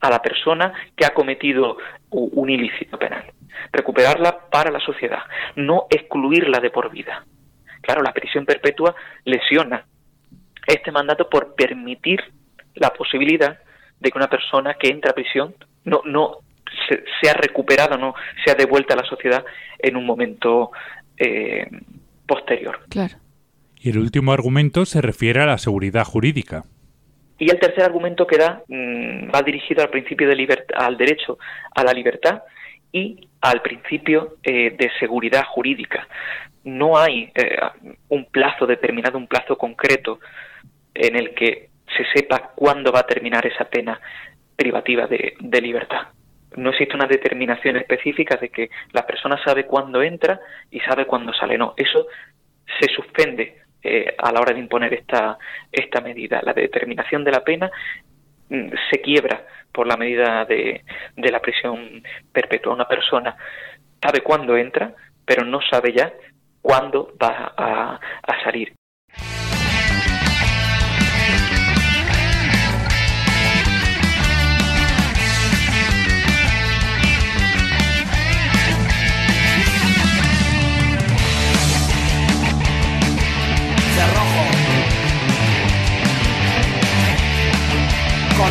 a 0.00 0.10
la 0.10 0.22
persona 0.22 0.72
que 0.96 1.04
ha 1.04 1.10
cometido 1.10 1.76
un 2.10 2.48
ilícito 2.48 2.98
penal. 2.98 3.24
Recuperarla 3.72 4.48
para 4.50 4.70
la 4.70 4.80
sociedad, 4.80 5.22
no 5.56 5.86
excluirla 5.90 6.60
de 6.60 6.70
por 6.70 6.90
vida. 6.90 7.26
Claro, 7.82 8.02
la 8.02 8.12
prisión 8.12 8.46
perpetua 8.46 8.94
lesiona 9.24 9.84
este 10.66 10.92
mandato 10.92 11.28
por 11.28 11.54
permitir 11.54 12.20
la 12.74 12.90
posibilidad 12.90 13.58
de 13.98 14.10
que 14.10 14.18
una 14.18 14.28
persona 14.28 14.74
que 14.74 14.88
entra 14.88 15.10
a 15.10 15.14
prisión 15.14 15.54
no, 15.84 16.02
no 16.04 16.38
sea 17.20 17.34
recuperada, 17.34 17.96
no 17.96 18.14
sea 18.44 18.54
devuelta 18.54 18.94
a 18.94 18.98
la 18.98 19.04
sociedad 19.04 19.44
en 19.78 19.96
un 19.96 20.06
momento 20.06 20.70
eh, 21.16 21.68
posterior. 22.26 22.80
Claro. 22.88 23.16
Y 23.80 23.90
el 23.90 23.98
último 23.98 24.32
argumento 24.32 24.84
se 24.84 25.00
refiere 25.00 25.40
a 25.40 25.46
la 25.46 25.58
seguridad 25.58 26.04
jurídica. 26.04 26.64
Y 27.38 27.50
el 27.50 27.60
tercer 27.60 27.84
argumento 27.84 28.26
que 28.26 28.36
da 28.36 28.62
mm, 28.66 29.30
va 29.34 29.42
dirigido 29.42 29.82
al 29.82 29.90
principio 29.90 30.28
de 30.28 30.66
al 30.74 30.96
derecho 30.96 31.38
a 31.74 31.84
la 31.84 31.92
libertad 31.92 32.42
y 32.92 33.28
al 33.40 33.62
principio 33.62 34.36
eh, 34.42 34.74
de 34.76 34.90
seguridad 34.98 35.44
jurídica. 35.44 36.08
No 36.64 36.98
hay 36.98 37.30
eh, 37.34 37.58
un 38.08 38.26
plazo 38.26 38.66
determinado, 38.66 39.18
un 39.18 39.28
plazo 39.28 39.56
concreto 39.56 40.18
en 40.94 41.16
el 41.16 41.34
que 41.34 41.68
se 41.96 42.04
sepa 42.14 42.52
cuándo 42.54 42.92
va 42.92 43.00
a 43.00 43.06
terminar 43.06 43.46
esa 43.46 43.64
pena 43.64 44.00
privativa 44.56 45.06
de 45.06 45.60
libertad. 45.62 46.08
No 46.56 46.70
existe 46.70 46.96
una 46.96 47.06
determinación 47.06 47.76
específica 47.76 48.36
de 48.36 48.48
que 48.48 48.70
la 48.92 49.06
persona 49.06 49.40
sabe 49.44 49.66
cuándo 49.66 50.02
entra 50.02 50.40
y 50.70 50.80
sabe 50.80 51.06
cuándo 51.06 51.32
sale. 51.32 51.56
No, 51.56 51.74
eso 51.76 52.06
se 52.80 52.92
suspende 52.92 53.67
eh, 53.82 54.14
a 54.18 54.32
la 54.32 54.40
hora 54.40 54.52
de 54.52 54.60
imponer 54.60 54.92
esta, 54.94 55.38
esta 55.70 56.00
medida. 56.00 56.40
La 56.42 56.52
determinación 56.52 57.24
de 57.24 57.30
la 57.30 57.44
pena 57.44 57.70
mm, 58.48 58.70
se 58.90 59.00
quiebra 59.00 59.44
por 59.72 59.86
la 59.86 59.96
medida 59.96 60.44
de, 60.44 60.84
de 61.16 61.30
la 61.30 61.40
prisión 61.40 62.02
perpetua. 62.32 62.74
Una 62.74 62.88
persona 62.88 63.36
sabe 64.02 64.20
cuándo 64.20 64.56
entra, 64.56 64.94
pero 65.24 65.44
no 65.44 65.60
sabe 65.70 65.92
ya 65.92 66.12
cuándo 66.60 67.14
va 67.22 67.52
a, 67.56 68.00
a 68.22 68.44
salir. 68.44 68.72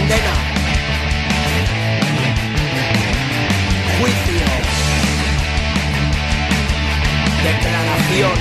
Condena, 0.08 0.34
juicio, 4.00 4.48
declaración, 7.44 8.38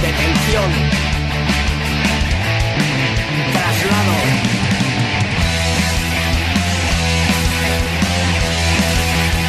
detención, 0.00 0.70
traslado, 3.52 4.16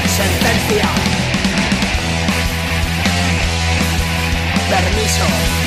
Instancia. 0.04 0.90
Permiso. 4.70 5.62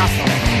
awesome. 0.00 0.59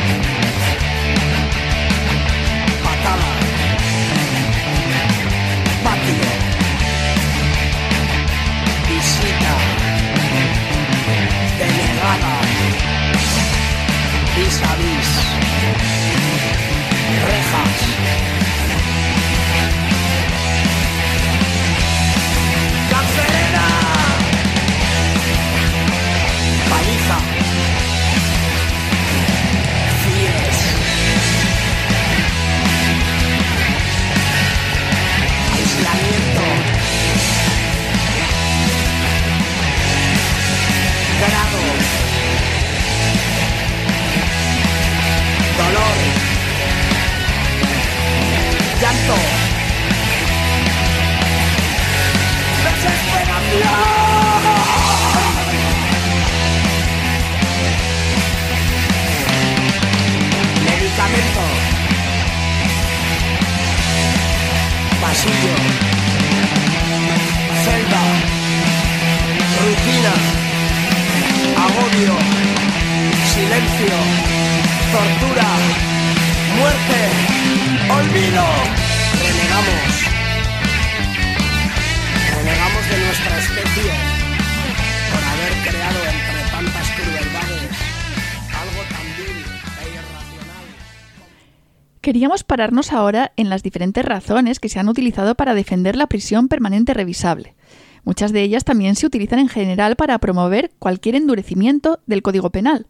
Pararnos 92.50 92.92
ahora 92.92 93.30
en 93.36 93.48
las 93.48 93.62
diferentes 93.62 94.04
razones 94.04 94.58
que 94.58 94.68
se 94.68 94.80
han 94.80 94.88
utilizado 94.88 95.36
para 95.36 95.54
defender 95.54 95.94
la 95.94 96.08
prisión 96.08 96.48
permanente 96.48 96.92
revisable. 96.92 97.54
Muchas 98.02 98.32
de 98.32 98.42
ellas 98.42 98.64
también 98.64 98.96
se 98.96 99.06
utilizan 99.06 99.38
en 99.38 99.48
general 99.48 99.94
para 99.94 100.18
promover 100.18 100.72
cualquier 100.80 101.14
endurecimiento 101.14 102.00
del 102.06 102.22
Código 102.22 102.50
Penal. 102.50 102.88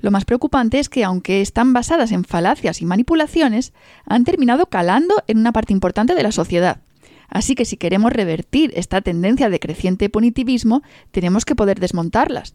Lo 0.00 0.10
más 0.10 0.26
preocupante 0.26 0.78
es 0.78 0.90
que, 0.90 1.02
aunque 1.02 1.40
están 1.40 1.72
basadas 1.72 2.12
en 2.12 2.24
falacias 2.24 2.82
y 2.82 2.84
manipulaciones, 2.84 3.72
han 4.04 4.24
terminado 4.24 4.66
calando 4.66 5.14
en 5.28 5.38
una 5.38 5.52
parte 5.52 5.72
importante 5.72 6.14
de 6.14 6.22
la 6.22 6.30
sociedad. 6.30 6.82
Así 7.30 7.54
que 7.54 7.64
si 7.64 7.78
queremos 7.78 8.12
revertir 8.12 8.70
esta 8.76 9.00
tendencia 9.00 9.48
de 9.48 9.60
creciente 9.60 10.10
punitivismo, 10.10 10.82
tenemos 11.10 11.46
que 11.46 11.56
poder 11.56 11.80
desmontarlas. 11.80 12.54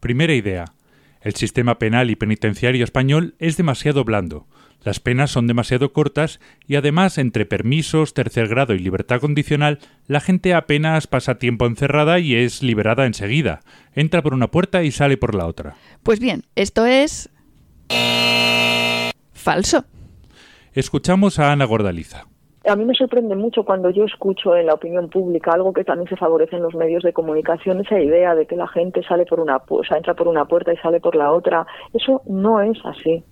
Primera 0.00 0.34
idea. 0.34 0.72
El 1.20 1.36
sistema 1.36 1.78
penal 1.78 2.10
y 2.10 2.16
penitenciario 2.16 2.82
español 2.82 3.36
es 3.38 3.56
demasiado 3.56 4.02
blando. 4.02 4.48
Las 4.84 5.00
penas 5.00 5.30
son 5.30 5.46
demasiado 5.46 5.92
cortas 5.92 6.40
y 6.66 6.76
además 6.76 7.18
entre 7.18 7.46
permisos, 7.46 8.14
tercer 8.14 8.48
grado 8.48 8.74
y 8.74 8.78
libertad 8.78 9.20
condicional, 9.20 9.78
la 10.06 10.20
gente 10.20 10.54
apenas 10.54 11.06
pasa 11.06 11.38
tiempo 11.38 11.66
encerrada 11.66 12.20
y 12.20 12.36
es 12.36 12.62
liberada 12.62 13.06
enseguida. 13.06 13.60
Entra 13.94 14.22
por 14.22 14.34
una 14.34 14.48
puerta 14.48 14.82
y 14.84 14.90
sale 14.90 15.16
por 15.16 15.34
la 15.34 15.46
otra. 15.46 15.74
Pues 16.02 16.20
bien, 16.20 16.44
esto 16.54 16.86
es... 16.86 17.28
falso. 19.32 19.84
Escuchamos 20.72 21.38
a 21.38 21.50
Ana 21.50 21.64
Gordaliza. 21.64 22.26
A 22.68 22.76
mí 22.76 22.84
me 22.84 22.94
sorprende 22.94 23.34
mucho 23.34 23.64
cuando 23.64 23.90
yo 23.90 24.04
escucho 24.04 24.54
en 24.54 24.66
la 24.66 24.74
opinión 24.74 25.08
pública 25.08 25.52
algo 25.52 25.72
que 25.72 25.84
también 25.84 26.08
se 26.08 26.16
favorece 26.16 26.56
en 26.56 26.62
los 26.62 26.74
medios 26.74 27.02
de 27.02 27.12
comunicación, 27.12 27.80
esa 27.80 27.98
idea 27.98 28.34
de 28.34 28.46
que 28.46 28.56
la 28.56 28.68
gente 28.68 29.02
sale 29.02 29.24
por 29.24 29.40
una, 29.40 29.56
o 29.68 29.84
sea, 29.84 29.96
entra 29.96 30.14
por 30.14 30.28
una 30.28 30.44
puerta 30.44 30.72
y 30.72 30.76
sale 30.76 31.00
por 31.00 31.16
la 31.16 31.32
otra. 31.32 31.66
Eso 31.94 32.22
no 32.26 32.60
es 32.60 32.78
así. 32.84 33.24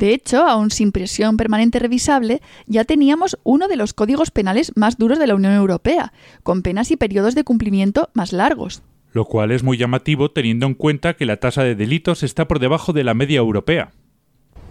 De 0.00 0.14
hecho, 0.14 0.46
aún 0.46 0.70
sin 0.70 0.92
prisión 0.92 1.36
permanente 1.36 1.78
revisable, 1.78 2.40
ya 2.64 2.84
teníamos 2.84 3.38
uno 3.42 3.68
de 3.68 3.76
los 3.76 3.92
códigos 3.92 4.30
penales 4.30 4.72
más 4.74 4.96
duros 4.96 5.18
de 5.18 5.26
la 5.26 5.34
Unión 5.34 5.52
Europea, 5.52 6.14
con 6.42 6.62
penas 6.62 6.90
y 6.90 6.96
periodos 6.96 7.34
de 7.34 7.44
cumplimiento 7.44 8.08
más 8.14 8.32
largos. 8.32 8.82
Lo 9.12 9.26
cual 9.26 9.50
es 9.50 9.62
muy 9.62 9.76
llamativo 9.76 10.30
teniendo 10.30 10.64
en 10.64 10.72
cuenta 10.72 11.12
que 11.12 11.26
la 11.26 11.36
tasa 11.36 11.64
de 11.64 11.74
delitos 11.74 12.22
está 12.22 12.48
por 12.48 12.60
debajo 12.60 12.94
de 12.94 13.04
la 13.04 13.12
media 13.12 13.40
europea. 13.40 13.90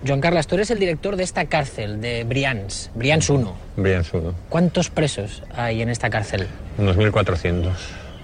Joan 0.04 0.20
Carlos, 0.20 0.48
tú 0.48 0.56
eres 0.56 0.72
el 0.72 0.80
director 0.80 1.16
de 1.16 1.26
esta 1.26 1.46
cárcel, 1.46 2.02
de 2.02 2.24
Brians, 2.24 2.90
Brians 2.96 3.30
1. 3.30 3.54
Brians 3.78 4.12
1. 4.12 4.34
¿Cuántos 4.50 4.90
presos 4.90 5.44
hay 5.54 5.84
en 5.84 5.90
esta 5.90 6.10
cárcel? 6.10 6.48
Unos 6.80 6.98
1.400. 6.98 7.70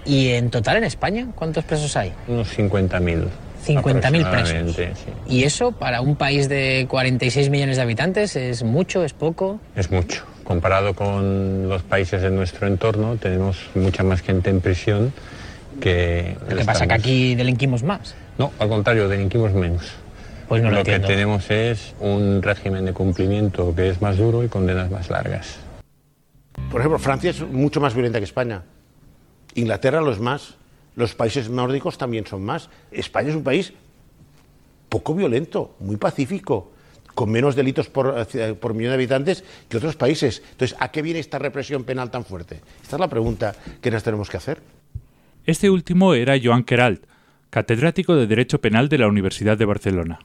¿Y 0.06 0.30
en 0.30 0.50
total 0.50 0.78
en 0.78 0.84
España 0.84 1.28
cuántos 1.36 1.62
presos 1.62 1.96
hay? 1.96 2.12
Unos 2.26 2.58
50.000. 2.58 3.28
50.000 3.66 4.30
presos. 4.30 4.76
Sí. 4.76 4.84
¿Y 5.28 5.44
eso 5.44 5.72
para 5.72 6.00
un 6.00 6.16
país 6.16 6.48
de 6.48 6.86
46 6.88 7.50
millones 7.50 7.76
de 7.76 7.82
habitantes 7.82 8.36
es 8.36 8.62
mucho, 8.62 9.04
es 9.04 9.12
poco? 9.12 9.60
Es 9.74 9.90
mucho. 9.90 10.24
Comparado 10.44 10.94
con 10.94 11.68
los 11.68 11.82
países 11.82 12.22
de 12.22 12.30
nuestro 12.30 12.66
entorno, 12.66 13.16
tenemos 13.16 13.58
mucha 13.74 14.02
más 14.02 14.22
gente 14.22 14.50
en 14.50 14.60
prisión 14.60 15.12
que... 15.80 16.36
¿Qué 16.48 16.64
pasa? 16.64 16.86
¿Que 16.86 16.94
aquí 16.94 17.34
delinquimos 17.34 17.82
más? 17.82 18.14
No, 18.38 18.52
al 18.58 18.68
contrario, 18.68 19.08
delinquimos 19.08 19.52
menos. 19.52 19.92
Pues 20.48 20.62
no 20.62 20.70
lo, 20.70 20.78
lo 20.78 20.84
que 20.84 21.00
tenemos 21.00 21.50
es 21.50 21.94
un 21.98 22.40
régimen 22.42 22.84
de 22.84 22.92
cumplimiento 22.92 23.74
que 23.74 23.90
es 23.90 24.00
más 24.00 24.16
duro 24.16 24.44
y 24.44 24.48
condenas 24.48 24.90
más 24.90 25.10
largas. 25.10 25.58
Por 26.70 26.80
ejemplo, 26.80 26.98
Francia 26.98 27.30
es 27.30 27.40
mucho 27.40 27.80
más 27.80 27.94
violenta 27.94 28.18
que 28.18 28.24
España. 28.24 28.62
Inglaterra 29.54 30.00
lo 30.00 30.12
es 30.12 30.20
más. 30.20 30.55
Los 30.96 31.14
países 31.14 31.48
nórdicos 31.48 31.98
también 31.98 32.26
son 32.26 32.44
más. 32.44 32.68
España 32.90 33.28
es 33.28 33.36
un 33.36 33.44
país 33.44 33.72
poco 34.88 35.14
violento, 35.14 35.76
muy 35.78 35.96
pacífico, 35.96 36.72
con 37.14 37.30
menos 37.30 37.54
delitos 37.54 37.88
por, 37.88 38.26
por 38.58 38.74
millón 38.74 38.90
de 38.90 38.94
habitantes 38.94 39.44
que 39.68 39.76
otros 39.76 39.96
países. 39.96 40.42
Entonces, 40.52 40.76
¿a 40.80 40.90
qué 40.90 41.02
viene 41.02 41.20
esta 41.20 41.38
represión 41.38 41.84
penal 41.84 42.10
tan 42.10 42.24
fuerte? 42.24 42.60
Esta 42.82 42.96
es 42.96 43.00
la 43.00 43.08
pregunta 43.08 43.54
que 43.80 43.90
nos 43.90 44.02
tenemos 44.02 44.30
que 44.30 44.38
hacer. 44.38 44.60
Este 45.44 45.70
último 45.70 46.14
era 46.14 46.34
Joan 46.42 46.64
Queralt, 46.64 47.04
catedrático 47.50 48.16
de 48.16 48.26
Derecho 48.26 48.60
Penal 48.60 48.88
de 48.88 48.98
la 48.98 49.06
Universidad 49.06 49.56
de 49.56 49.64
Barcelona. 49.64 50.18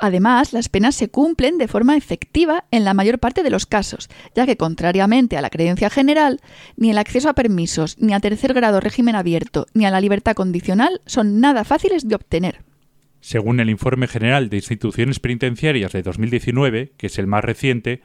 Además, 0.00 0.52
las 0.52 0.68
penas 0.68 0.94
se 0.94 1.08
cumplen 1.08 1.58
de 1.58 1.66
forma 1.66 1.96
efectiva 1.96 2.64
en 2.70 2.84
la 2.84 2.94
mayor 2.94 3.18
parte 3.18 3.42
de 3.42 3.50
los 3.50 3.66
casos, 3.66 4.08
ya 4.34 4.46
que, 4.46 4.56
contrariamente 4.56 5.36
a 5.36 5.42
la 5.42 5.50
creencia 5.50 5.90
general, 5.90 6.40
ni 6.76 6.90
el 6.90 6.98
acceso 6.98 7.28
a 7.28 7.34
permisos, 7.34 7.98
ni 7.98 8.14
a 8.14 8.20
tercer 8.20 8.54
grado 8.54 8.80
régimen 8.80 9.16
abierto, 9.16 9.66
ni 9.74 9.86
a 9.86 9.90
la 9.90 10.00
libertad 10.00 10.34
condicional 10.34 11.00
son 11.06 11.40
nada 11.40 11.64
fáciles 11.64 12.06
de 12.06 12.14
obtener. 12.14 12.62
Según 13.20 13.58
el 13.58 13.70
Informe 13.70 14.06
General 14.06 14.48
de 14.48 14.58
Instituciones 14.58 15.18
Penitenciarias 15.18 15.90
de 15.90 16.02
2019, 16.02 16.92
que 16.96 17.08
es 17.08 17.18
el 17.18 17.26
más 17.26 17.44
reciente, 17.44 18.00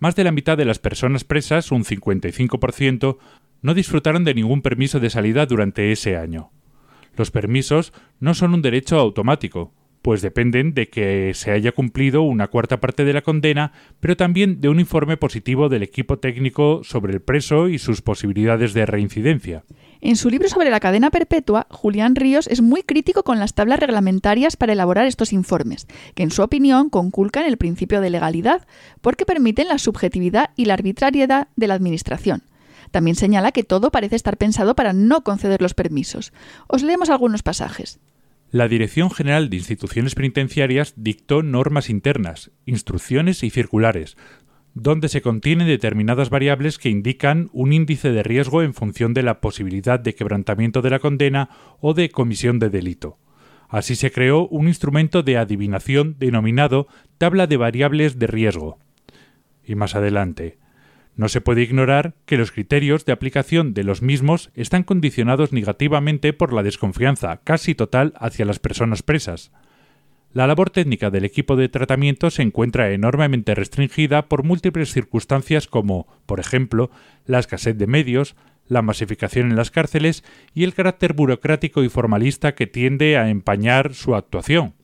más 0.00 0.16
de 0.16 0.24
la 0.24 0.32
mitad 0.32 0.58
de 0.58 0.64
las 0.64 0.80
personas 0.80 1.22
presas, 1.22 1.70
un 1.70 1.84
55%, 1.84 3.18
no 3.62 3.74
disfrutaron 3.74 4.24
de 4.24 4.34
ningún 4.34 4.62
permiso 4.62 4.98
de 4.98 5.10
salida 5.10 5.46
durante 5.46 5.92
ese 5.92 6.16
año. 6.16 6.50
Los 7.16 7.30
permisos 7.30 7.92
no 8.20 8.34
son 8.34 8.52
un 8.52 8.62
derecho 8.62 8.98
automático, 8.98 9.72
pues 10.06 10.22
dependen 10.22 10.72
de 10.72 10.88
que 10.88 11.32
se 11.34 11.50
haya 11.50 11.72
cumplido 11.72 12.22
una 12.22 12.46
cuarta 12.46 12.78
parte 12.78 13.04
de 13.04 13.12
la 13.12 13.22
condena, 13.22 13.72
pero 13.98 14.16
también 14.16 14.60
de 14.60 14.68
un 14.68 14.78
informe 14.78 15.16
positivo 15.16 15.68
del 15.68 15.82
equipo 15.82 16.20
técnico 16.20 16.82
sobre 16.84 17.12
el 17.12 17.20
preso 17.20 17.66
y 17.66 17.80
sus 17.80 18.02
posibilidades 18.02 18.72
de 18.72 18.86
reincidencia. 18.86 19.64
En 20.00 20.14
su 20.14 20.30
libro 20.30 20.48
sobre 20.48 20.70
la 20.70 20.78
cadena 20.78 21.10
perpetua, 21.10 21.66
Julián 21.70 22.14
Ríos 22.14 22.46
es 22.46 22.62
muy 22.62 22.84
crítico 22.84 23.24
con 23.24 23.40
las 23.40 23.54
tablas 23.54 23.80
reglamentarias 23.80 24.54
para 24.54 24.74
elaborar 24.74 25.08
estos 25.08 25.32
informes, 25.32 25.88
que 26.14 26.22
en 26.22 26.30
su 26.30 26.42
opinión 26.42 26.88
conculcan 26.88 27.44
el 27.44 27.56
principio 27.56 28.00
de 28.00 28.10
legalidad, 28.10 28.64
porque 29.00 29.26
permiten 29.26 29.66
la 29.66 29.78
subjetividad 29.78 30.50
y 30.54 30.66
la 30.66 30.74
arbitrariedad 30.74 31.48
de 31.56 31.66
la 31.66 31.74
Administración. 31.74 32.44
También 32.92 33.16
señala 33.16 33.50
que 33.50 33.64
todo 33.64 33.90
parece 33.90 34.14
estar 34.14 34.36
pensado 34.36 34.76
para 34.76 34.92
no 34.92 35.24
conceder 35.24 35.60
los 35.60 35.74
permisos. 35.74 36.32
Os 36.68 36.84
leemos 36.84 37.10
algunos 37.10 37.42
pasajes. 37.42 37.98
La 38.50 38.68
Dirección 38.68 39.10
General 39.10 39.50
de 39.50 39.56
Instituciones 39.56 40.14
Penitenciarias 40.14 40.94
dictó 40.96 41.42
normas 41.42 41.90
internas, 41.90 42.52
instrucciones 42.64 43.42
y 43.42 43.50
circulares, 43.50 44.16
donde 44.72 45.08
se 45.08 45.20
contienen 45.20 45.66
determinadas 45.66 46.30
variables 46.30 46.78
que 46.78 46.88
indican 46.88 47.50
un 47.52 47.72
índice 47.72 48.12
de 48.12 48.22
riesgo 48.22 48.62
en 48.62 48.72
función 48.72 49.14
de 49.14 49.24
la 49.24 49.40
posibilidad 49.40 49.98
de 49.98 50.14
quebrantamiento 50.14 50.80
de 50.80 50.90
la 50.90 51.00
condena 51.00 51.50
o 51.80 51.92
de 51.92 52.10
comisión 52.10 52.58
de 52.60 52.70
delito. 52.70 53.18
Así 53.68 53.96
se 53.96 54.12
creó 54.12 54.46
un 54.46 54.68
instrumento 54.68 55.24
de 55.24 55.38
adivinación 55.38 56.16
denominado 56.18 56.86
tabla 57.18 57.48
de 57.48 57.56
variables 57.56 58.18
de 58.18 58.28
riesgo. 58.28 58.78
Y 59.64 59.74
más 59.74 59.96
adelante, 59.96 60.58
no 61.16 61.28
se 61.28 61.40
puede 61.40 61.62
ignorar 61.62 62.14
que 62.26 62.36
los 62.36 62.52
criterios 62.52 63.06
de 63.06 63.12
aplicación 63.12 63.72
de 63.72 63.84
los 63.84 64.02
mismos 64.02 64.50
están 64.54 64.82
condicionados 64.84 65.52
negativamente 65.52 66.32
por 66.32 66.52
la 66.52 66.62
desconfianza 66.62 67.40
casi 67.42 67.74
total 67.74 68.12
hacia 68.18 68.44
las 68.44 68.58
personas 68.58 69.02
presas. 69.02 69.50
La 70.32 70.46
labor 70.46 70.68
técnica 70.68 71.08
del 71.10 71.24
equipo 71.24 71.56
de 71.56 71.70
tratamiento 71.70 72.30
se 72.30 72.42
encuentra 72.42 72.90
enormemente 72.90 73.54
restringida 73.54 74.28
por 74.28 74.44
múltiples 74.44 74.92
circunstancias 74.92 75.66
como, 75.66 76.06
por 76.26 76.40
ejemplo, 76.40 76.90
la 77.24 77.38
escasez 77.38 77.78
de 77.78 77.86
medios, 77.86 78.36
la 78.68 78.82
masificación 78.82 79.50
en 79.50 79.56
las 79.56 79.70
cárceles 79.70 80.24
y 80.52 80.64
el 80.64 80.74
carácter 80.74 81.14
burocrático 81.14 81.82
y 81.82 81.88
formalista 81.88 82.54
que 82.54 82.66
tiende 82.66 83.16
a 83.16 83.30
empañar 83.30 83.94
su 83.94 84.14
actuación. 84.14 84.74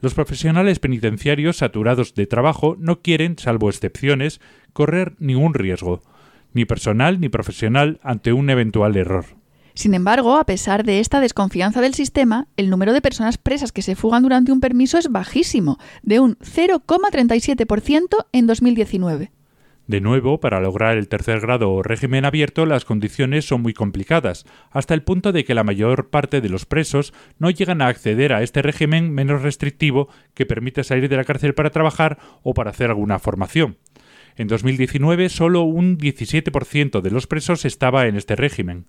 Los 0.00 0.14
profesionales 0.14 0.78
penitenciarios 0.78 1.58
saturados 1.58 2.14
de 2.14 2.26
trabajo 2.26 2.76
no 2.78 3.02
quieren, 3.02 3.36
salvo 3.38 3.68
excepciones, 3.68 4.40
correr 4.72 5.14
ningún 5.18 5.54
riesgo, 5.54 6.02
ni 6.52 6.64
personal 6.64 7.20
ni 7.20 7.28
profesional, 7.28 8.00
ante 8.02 8.32
un 8.32 8.50
eventual 8.50 8.96
error. 8.96 9.24
Sin 9.74 9.94
embargo, 9.94 10.36
a 10.36 10.44
pesar 10.44 10.84
de 10.84 11.00
esta 11.00 11.20
desconfianza 11.20 11.80
del 11.80 11.94
sistema, 11.94 12.48
el 12.56 12.70
número 12.70 12.92
de 12.92 13.00
personas 13.00 13.38
presas 13.38 13.72
que 13.72 13.82
se 13.82 13.94
fugan 13.94 14.22
durante 14.22 14.52
un 14.52 14.60
permiso 14.60 14.98
es 14.98 15.10
bajísimo, 15.10 15.78
de 16.02 16.20
un 16.20 16.36
0,37% 16.38 18.26
en 18.32 18.46
2019. 18.46 19.30
De 19.86 20.00
nuevo, 20.00 20.38
para 20.38 20.60
lograr 20.60 20.96
el 20.96 21.08
tercer 21.08 21.40
grado 21.40 21.72
o 21.72 21.82
régimen 21.82 22.24
abierto, 22.24 22.64
las 22.64 22.84
condiciones 22.84 23.44
son 23.44 23.62
muy 23.62 23.74
complicadas, 23.74 24.44
hasta 24.70 24.94
el 24.94 25.02
punto 25.02 25.32
de 25.32 25.44
que 25.44 25.54
la 25.54 25.64
mayor 25.64 26.10
parte 26.10 26.40
de 26.40 26.48
los 26.48 26.64
presos 26.64 27.12
no 27.38 27.50
llegan 27.50 27.82
a 27.82 27.88
acceder 27.88 28.32
a 28.32 28.42
este 28.42 28.62
régimen 28.62 29.12
menos 29.12 29.42
restrictivo 29.42 30.08
que 30.34 30.46
permite 30.46 30.84
salir 30.84 31.08
de 31.08 31.16
la 31.16 31.24
cárcel 31.24 31.54
para 31.54 31.70
trabajar 31.70 32.18
o 32.44 32.54
para 32.54 32.70
hacer 32.70 32.90
alguna 32.90 33.18
formación. 33.18 33.78
En 34.40 34.48
2019 34.48 35.28
solo 35.28 35.64
un 35.64 35.98
17% 35.98 37.02
de 37.02 37.10
los 37.10 37.26
presos 37.26 37.66
estaba 37.66 38.06
en 38.06 38.16
este 38.16 38.36
régimen. 38.36 38.86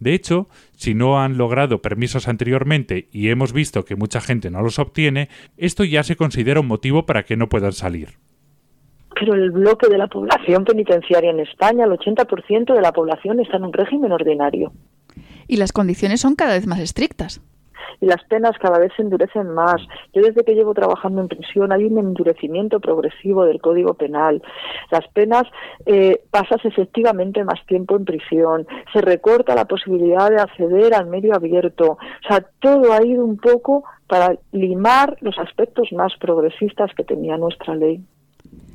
De 0.00 0.14
hecho, 0.14 0.48
si 0.76 0.94
no 0.94 1.20
han 1.20 1.36
logrado 1.36 1.82
permisos 1.82 2.26
anteriormente 2.26 3.10
y 3.12 3.28
hemos 3.28 3.52
visto 3.52 3.84
que 3.84 3.96
mucha 3.96 4.22
gente 4.22 4.50
no 4.50 4.62
los 4.62 4.78
obtiene, 4.78 5.28
esto 5.58 5.84
ya 5.84 6.04
se 6.04 6.16
considera 6.16 6.60
un 6.60 6.68
motivo 6.68 7.04
para 7.04 7.24
que 7.24 7.36
no 7.36 7.50
puedan 7.50 7.72
salir 7.72 8.14
pero 9.14 9.34
el 9.34 9.52
bloque 9.52 9.88
de 9.88 9.96
la 9.96 10.08
población 10.08 10.64
penitenciaria 10.64 11.30
en 11.30 11.38
España, 11.38 11.84
el 11.84 11.92
80% 11.92 12.74
de 12.74 12.80
la 12.82 12.90
población 12.90 13.38
está 13.38 13.58
en 13.58 13.64
un 13.64 13.72
régimen 13.72 14.10
ordinario. 14.10 14.72
Y 15.46 15.56
las 15.56 15.70
condiciones 15.72 16.20
son 16.20 16.34
cada 16.34 16.54
vez 16.54 16.66
más 16.66 16.80
estrictas. 16.80 17.40
Y 18.00 18.06
las 18.06 18.22
penas 18.24 18.56
cada 18.58 18.78
vez 18.78 18.92
se 18.96 19.02
endurecen 19.02 19.50
más. 19.50 19.80
Yo 20.12 20.22
desde 20.22 20.44
que 20.44 20.54
llevo 20.54 20.74
trabajando 20.74 21.20
en 21.20 21.28
prisión 21.28 21.72
hay 21.72 21.84
un 21.84 21.98
endurecimiento 21.98 22.80
progresivo 22.80 23.44
del 23.44 23.60
Código 23.60 23.94
Penal. 23.94 24.42
Las 24.90 25.06
penas 25.08 25.44
eh, 25.86 26.22
pasas 26.30 26.64
efectivamente 26.64 27.44
más 27.44 27.64
tiempo 27.66 27.96
en 27.96 28.04
prisión. 28.04 28.66
Se 28.92 29.00
recorta 29.00 29.54
la 29.54 29.66
posibilidad 29.66 30.30
de 30.30 30.40
acceder 30.40 30.94
al 30.94 31.06
medio 31.06 31.34
abierto. 31.34 31.92
O 31.92 32.28
sea, 32.28 32.44
todo 32.60 32.92
ha 32.92 33.04
ido 33.04 33.24
un 33.24 33.36
poco 33.36 33.84
para 34.06 34.36
limar 34.52 35.16
los 35.20 35.38
aspectos 35.38 35.92
más 35.92 36.12
progresistas 36.18 36.92
que 36.94 37.04
tenía 37.04 37.36
nuestra 37.36 37.74
ley. 37.74 38.02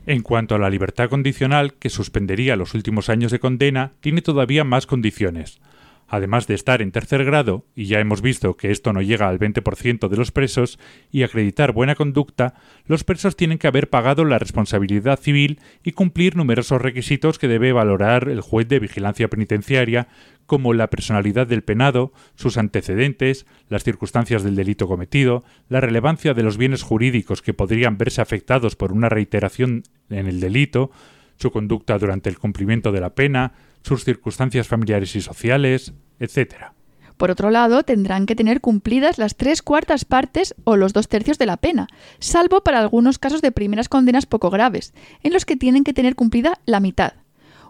En 0.05 0.23
cuanto 0.23 0.55
a 0.55 0.59
la 0.59 0.69
libertad 0.69 1.09
condicional, 1.09 1.73
que 1.73 1.89
suspendería 1.89 2.55
los 2.55 2.73
últimos 2.73 3.09
años 3.09 3.31
de 3.31 3.39
condena, 3.39 3.91
tiene 3.99 4.21
todavía 4.21 4.63
más 4.63 4.87
condiciones. 4.87 5.61
Además 6.09 6.47
de 6.47 6.55
estar 6.55 6.81
en 6.81 6.91
tercer 6.91 7.23
grado, 7.23 7.65
y 7.75 7.85
ya 7.85 7.99
hemos 7.99 8.21
visto 8.23 8.57
que 8.57 8.71
esto 8.71 8.93
no 8.93 9.01
llega 9.01 9.29
al 9.29 9.39
20% 9.39 10.09
de 10.09 10.17
los 10.17 10.31
presos, 10.31 10.79
y 11.11 11.21
acreditar 11.21 11.71
buena 11.71 11.93
conducta, 11.93 12.55
los 12.85 13.03
presos 13.03 13.35
tienen 13.35 13.59
que 13.59 13.67
haber 13.67 13.91
pagado 13.91 14.25
la 14.25 14.39
responsabilidad 14.39 15.19
civil 15.19 15.59
y 15.83 15.91
cumplir 15.91 16.35
numerosos 16.35 16.81
requisitos 16.81 17.37
que 17.37 17.47
debe 17.47 17.73
valorar 17.73 18.27
el 18.27 18.41
juez 18.41 18.67
de 18.67 18.79
vigilancia 18.79 19.27
penitenciaria, 19.27 20.07
como 20.47 20.73
la 20.73 20.89
personalidad 20.89 21.45
del 21.45 21.61
penado, 21.61 22.11
sus 22.33 22.57
antecedentes, 22.57 23.45
las 23.69 23.83
circunstancias 23.83 24.41
del 24.41 24.55
delito 24.55 24.87
cometido, 24.87 25.43
la 25.69 25.79
relevancia 25.79 26.33
de 26.33 26.41
los 26.41 26.57
bienes 26.57 26.81
jurídicos 26.81 27.43
que 27.43 27.53
podrían 27.53 27.99
verse 27.99 28.21
afectados 28.21 28.75
por 28.75 28.91
una 28.91 29.09
reiteración 29.09 29.83
en 30.09 30.25
el 30.25 30.39
delito, 30.39 30.89
su 31.37 31.51
conducta 31.51 31.99
durante 31.99 32.29
el 32.29 32.39
cumplimiento 32.39 32.91
de 32.91 32.99
la 32.99 33.13
pena, 33.13 33.53
sus 33.83 34.03
circunstancias 34.03 34.67
familiares 34.67 35.15
y 35.15 35.21
sociales, 35.21 35.93
etc. 36.19 36.73
Por 37.17 37.31
otro 37.31 37.49
lado, 37.49 37.83
tendrán 37.83 38.25
que 38.25 38.35
tener 38.35 38.61
cumplidas 38.61 39.17
las 39.17 39.35
tres 39.35 39.61
cuartas 39.61 40.05
partes 40.05 40.55
o 40.63 40.77
los 40.77 40.93
dos 40.93 41.07
tercios 41.07 41.37
de 41.37 41.45
la 41.45 41.57
pena, 41.57 41.87
salvo 42.19 42.63
para 42.63 42.79
algunos 42.79 43.19
casos 43.19 43.41
de 43.41 43.51
primeras 43.51 43.89
condenas 43.89 44.25
poco 44.25 44.49
graves, 44.49 44.93
en 45.23 45.33
los 45.33 45.45
que 45.45 45.57
tienen 45.57 45.83
que 45.83 45.93
tener 45.93 46.15
cumplida 46.15 46.59
la 46.65 46.79
mitad 46.79 47.13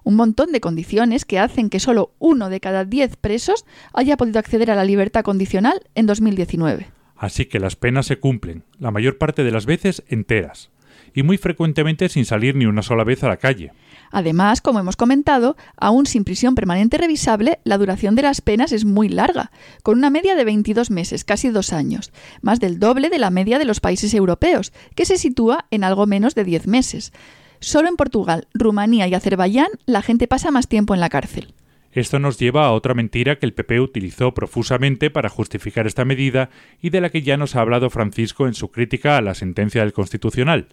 un 0.03 0.15
montón 0.15 0.51
de 0.51 0.61
condiciones 0.61 1.25
que 1.25 1.39
hacen 1.39 1.69
que 1.69 1.79
solo 1.79 2.13
uno 2.19 2.49
de 2.49 2.59
cada 2.59 2.85
diez 2.85 3.15
presos 3.15 3.65
haya 3.93 4.17
podido 4.17 4.39
acceder 4.39 4.71
a 4.71 4.75
la 4.75 4.85
libertad 4.85 5.23
condicional 5.23 5.81
en 5.95 6.05
2019. 6.05 6.87
Así 7.15 7.45
que 7.45 7.59
las 7.59 7.75
penas 7.75 8.05
se 8.05 8.17
cumplen, 8.17 8.63
la 8.79 8.91
mayor 8.91 9.17
parte 9.17 9.43
de 9.43 9.51
las 9.51 9.65
veces 9.65 10.03
enteras, 10.07 10.71
y 11.13 11.23
muy 11.23 11.37
frecuentemente 11.37 12.07
sin 12.09 12.25
salir 12.25 12.55
ni 12.55 12.65
una 12.65 12.81
sola 12.81 13.03
vez 13.03 13.23
a 13.23 13.27
la 13.27 13.37
calle. 13.37 13.73
Además, 14.11 14.61
como 14.61 14.79
hemos 14.79 14.95
comentado, 14.95 15.55
aún 15.77 16.05
sin 16.05 16.23
prisión 16.23 16.55
permanente 16.55 16.97
revisable, 16.97 17.59
la 17.63 17.77
duración 17.77 18.15
de 18.15 18.23
las 18.23 18.41
penas 18.41 18.71
es 18.71 18.85
muy 18.85 19.09
larga, 19.09 19.51
con 19.83 19.97
una 19.97 20.09
media 20.09 20.35
de 20.35 20.45
22 20.45 20.91
meses, 20.91 21.23
casi 21.23 21.49
dos 21.49 21.73
años, 21.73 22.11
más 22.41 22.59
del 22.59 22.79
doble 22.79 23.09
de 23.09 23.19
la 23.19 23.29
media 23.29 23.59
de 23.59 23.65
los 23.65 23.79
países 23.79 24.13
europeos, 24.13 24.73
que 24.95 25.05
se 25.05 25.17
sitúa 25.17 25.65
en 25.71 25.83
algo 25.83 26.05
menos 26.07 26.35
de 26.35 26.43
10 26.43 26.67
meses. 26.67 27.13
Solo 27.59 27.89
en 27.89 27.97
Portugal, 27.97 28.47
Rumanía 28.53 29.07
y 29.07 29.13
Azerbaiyán 29.13 29.69
la 29.85 30.01
gente 30.01 30.27
pasa 30.27 30.51
más 30.51 30.67
tiempo 30.67 30.93
en 30.93 31.01
la 31.01 31.09
cárcel. 31.09 31.53
Esto 31.91 32.19
nos 32.19 32.37
lleva 32.37 32.65
a 32.65 32.71
otra 32.71 32.93
mentira 32.93 33.39
que 33.39 33.47
el 33.47 33.53
PP 33.53 33.79
utilizó 33.79 34.33
profusamente 34.33 35.09
para 35.09 35.29
justificar 35.29 35.87
esta 35.87 36.05
medida 36.05 36.51
y 36.81 36.91
de 36.91 37.01
la 37.01 37.09
que 37.09 37.23
ya 37.23 37.35
nos 37.35 37.55
ha 37.55 37.61
hablado 37.61 37.89
Francisco 37.89 38.45
en 38.45 38.53
su 38.53 38.69
crítica 38.71 39.17
a 39.17 39.21
la 39.21 39.33
sentencia 39.33 39.81
del 39.81 39.93
Constitucional. 39.93 40.67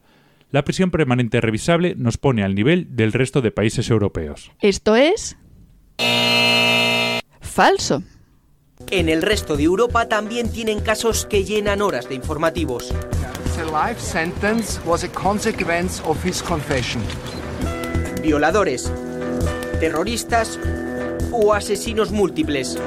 La 0.50 0.62
prisión 0.62 0.90
permanente 0.90 1.40
revisable 1.40 1.94
nos 1.96 2.18
pone 2.18 2.44
al 2.44 2.54
nivel 2.54 2.94
del 2.94 3.12
resto 3.12 3.42
de 3.42 3.50
países 3.50 3.90
europeos. 3.90 4.52
Esto 4.60 4.94
es... 4.94 5.36
falso. 7.40 8.02
En 8.90 9.08
el 9.08 9.22
resto 9.22 9.56
de 9.56 9.64
Europa 9.64 10.08
también 10.08 10.52
tienen 10.52 10.80
casos 10.80 11.26
que 11.26 11.44
llenan 11.44 11.82
horas 11.82 12.08
de 12.08 12.14
informativos. 12.14 12.94
Violadores, 18.22 18.92
terroristas 19.80 20.60
o 21.32 21.54
asesinos 21.54 22.12
múltiples. 22.12 22.78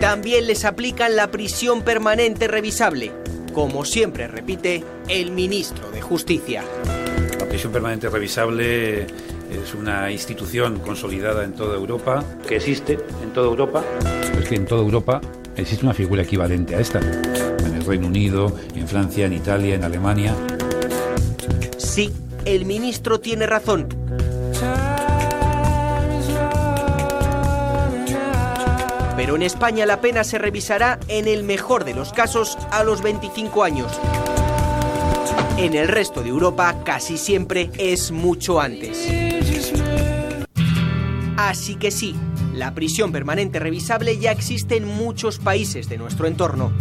También 0.00 0.46
les 0.46 0.64
aplican 0.64 1.16
la 1.16 1.30
prisión 1.30 1.82
permanente 1.82 2.46
revisable, 2.46 3.12
como 3.56 3.86
siempre 3.86 4.28
repite 4.28 4.84
el 5.08 5.30
ministro 5.30 5.90
de 5.90 6.02
Justicia. 6.02 6.62
La 7.40 7.48
prisión 7.48 7.72
permanente 7.72 8.10
revisable 8.10 9.04
es 9.04 9.74
una 9.74 10.12
institución 10.12 10.78
consolidada 10.80 11.42
en 11.42 11.54
toda 11.54 11.74
Europa. 11.74 12.22
Que 12.46 12.56
existe 12.56 12.98
en 13.22 13.32
toda 13.32 13.46
Europa. 13.46 13.82
Es 14.38 14.46
que 14.46 14.56
en 14.56 14.66
toda 14.66 14.82
Europa 14.82 15.22
existe 15.56 15.86
una 15.86 15.94
figura 15.94 16.20
equivalente 16.20 16.74
a 16.76 16.80
esta. 16.80 17.00
En 17.00 17.74
el 17.74 17.82
Reino 17.86 18.08
Unido, 18.08 18.54
en 18.74 18.86
Francia, 18.86 19.24
en 19.24 19.32
Italia, 19.32 19.74
en 19.74 19.84
Alemania. 19.84 20.34
Sí, 21.78 22.12
el 22.44 22.66
ministro 22.66 23.20
tiene 23.20 23.46
razón. 23.46 23.88
Pero 29.26 29.34
en 29.34 29.42
España 29.42 29.86
la 29.86 30.00
pena 30.00 30.22
se 30.22 30.38
revisará 30.38 31.00
en 31.08 31.26
el 31.26 31.42
mejor 31.42 31.84
de 31.84 31.94
los 31.94 32.12
casos 32.12 32.56
a 32.70 32.84
los 32.84 33.02
25 33.02 33.64
años. 33.64 33.90
En 35.56 35.74
el 35.74 35.88
resto 35.88 36.22
de 36.22 36.28
Europa 36.28 36.84
casi 36.84 37.18
siempre 37.18 37.72
es 37.76 38.12
mucho 38.12 38.60
antes. 38.60 39.04
Así 41.36 41.74
que 41.74 41.90
sí, 41.90 42.14
La 42.54 42.72
prisión 42.72 43.10
permanente 43.10 43.58
revisable 43.58 44.16
ya 44.16 44.30
existe 44.30 44.76
en 44.76 44.86
muchos 44.86 45.40
países 45.40 45.88
de 45.88 45.98
nuestro 45.98 46.28
entorno. 46.28 46.72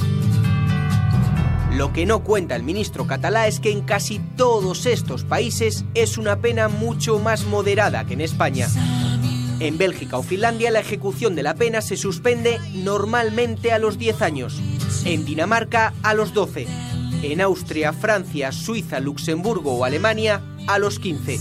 Lo 1.74 1.92
que 1.94 2.06
no 2.06 2.24
cuenta 2.24 2.56
el 2.56 2.62
ministro 2.62 3.08
catalá 3.08 3.48
es 3.48 3.60
que 3.60 3.72
en 3.72 3.82
casi 3.82 4.20
todos 4.38 4.86
estos 4.86 5.24
países 5.24 5.84
es 5.96 6.20
una 6.20 6.42
pena 6.42 6.68
mucho 6.68 7.18
más 7.18 7.46
moderada 7.46 8.06
que 8.06 8.14
en 8.14 8.22
España. 8.22 8.68
En 9.60 9.78
Bélgica 9.78 10.18
o 10.18 10.24
Finlandia 10.24 10.70
la 10.72 10.80
ejecución 10.80 11.36
de 11.36 11.44
la 11.44 11.56
pena 11.56 11.82
se 11.82 11.96
suspende 11.96 12.60
normalmente 12.74 13.72
a 13.72 13.80
los 13.80 13.98
10 13.98 14.22
años, 14.22 14.60
en 15.06 15.24
Dinamarca 15.24 15.94
a 16.04 16.14
los 16.14 16.34
12, 16.34 16.68
en 17.24 17.42
Austria, 17.42 17.94
Francia, 17.94 18.52
Suiza, 18.52 19.00
Luxemburgo 19.00 19.78
o 19.78 19.86
Alemania 19.86 20.42
a 20.68 20.78
los 20.78 21.00
15. 21.00 21.40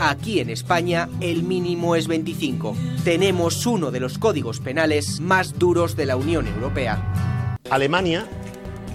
Aquí 0.00 0.40
en 0.40 0.48
España 0.48 1.08
el 1.20 1.42
mínimo 1.42 1.96
es 1.96 2.08
25. 2.08 2.76
Tenemos 3.04 3.66
uno 3.66 3.90
de 3.90 4.00
los 4.00 4.18
códigos 4.18 4.60
penales 4.60 5.20
más 5.20 5.58
duros 5.58 5.96
de 5.96 6.06
la 6.06 6.16
Unión 6.16 6.46
Europea. 6.46 7.56
Alemania 7.68 8.26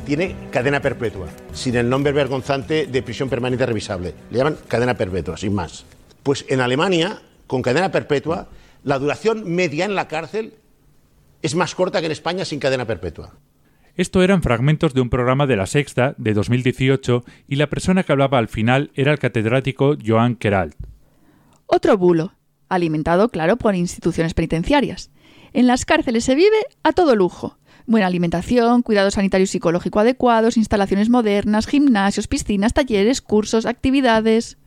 tiene 0.05 0.35
cadena 0.51 0.81
perpetua, 0.81 1.27
sin 1.53 1.75
el 1.75 1.89
nombre 1.89 2.13
vergonzante 2.13 2.87
de 2.87 3.03
prisión 3.03 3.29
permanente 3.29 3.65
revisable. 3.65 4.15
Le 4.31 4.37
llaman 4.37 4.57
cadena 4.67 4.95
perpetua, 4.95 5.37
sin 5.37 5.53
más. 5.53 5.85
Pues 6.23 6.45
en 6.49 6.61
Alemania, 6.61 7.21
con 7.47 7.61
cadena 7.61 7.91
perpetua, 7.91 8.49
la 8.83 8.99
duración 8.99 9.43
media 9.49 9.85
en 9.85 9.95
la 9.95 10.07
cárcel 10.07 10.55
es 11.41 11.55
más 11.55 11.75
corta 11.75 11.99
que 11.99 12.05
en 12.07 12.11
España 12.11 12.45
sin 12.45 12.59
cadena 12.59 12.85
perpetua. 12.85 13.33
Esto 13.95 14.23
eran 14.23 14.41
fragmentos 14.41 14.93
de 14.95 15.01
un 15.01 15.09
programa 15.09 15.45
de 15.45 15.55
la 15.55 15.67
Sexta 15.67 16.15
de 16.17 16.33
2018 16.33 17.23
y 17.47 17.57
la 17.57 17.69
persona 17.69 18.03
que 18.03 18.11
hablaba 18.11 18.39
al 18.39 18.47
final 18.47 18.89
era 18.95 19.11
el 19.11 19.19
catedrático 19.19 19.95
Joan 20.03 20.35
Keralt. 20.35 20.75
Otro 21.67 21.97
bulo, 21.97 22.33
alimentado, 22.69 23.29
claro, 23.29 23.57
por 23.57 23.75
instituciones 23.75 24.33
penitenciarias. 24.33 25.11
En 25.53 25.67
las 25.67 25.85
cárceles 25.85 26.23
se 26.23 26.33
vive 26.33 26.57
a 26.81 26.93
todo 26.93 27.15
lujo. 27.15 27.57
Buena 27.85 28.07
alimentación, 28.07 28.81
cuidado 28.81 29.11
sanitario 29.11 29.43
y 29.43 29.47
psicológico 29.47 29.99
adecuados, 29.99 30.57
instalaciones 30.57 31.09
modernas, 31.09 31.67
gimnasios, 31.67 32.27
piscinas, 32.27 32.73
talleres, 32.73 33.21
cursos, 33.21 33.65
actividades. 33.65 34.57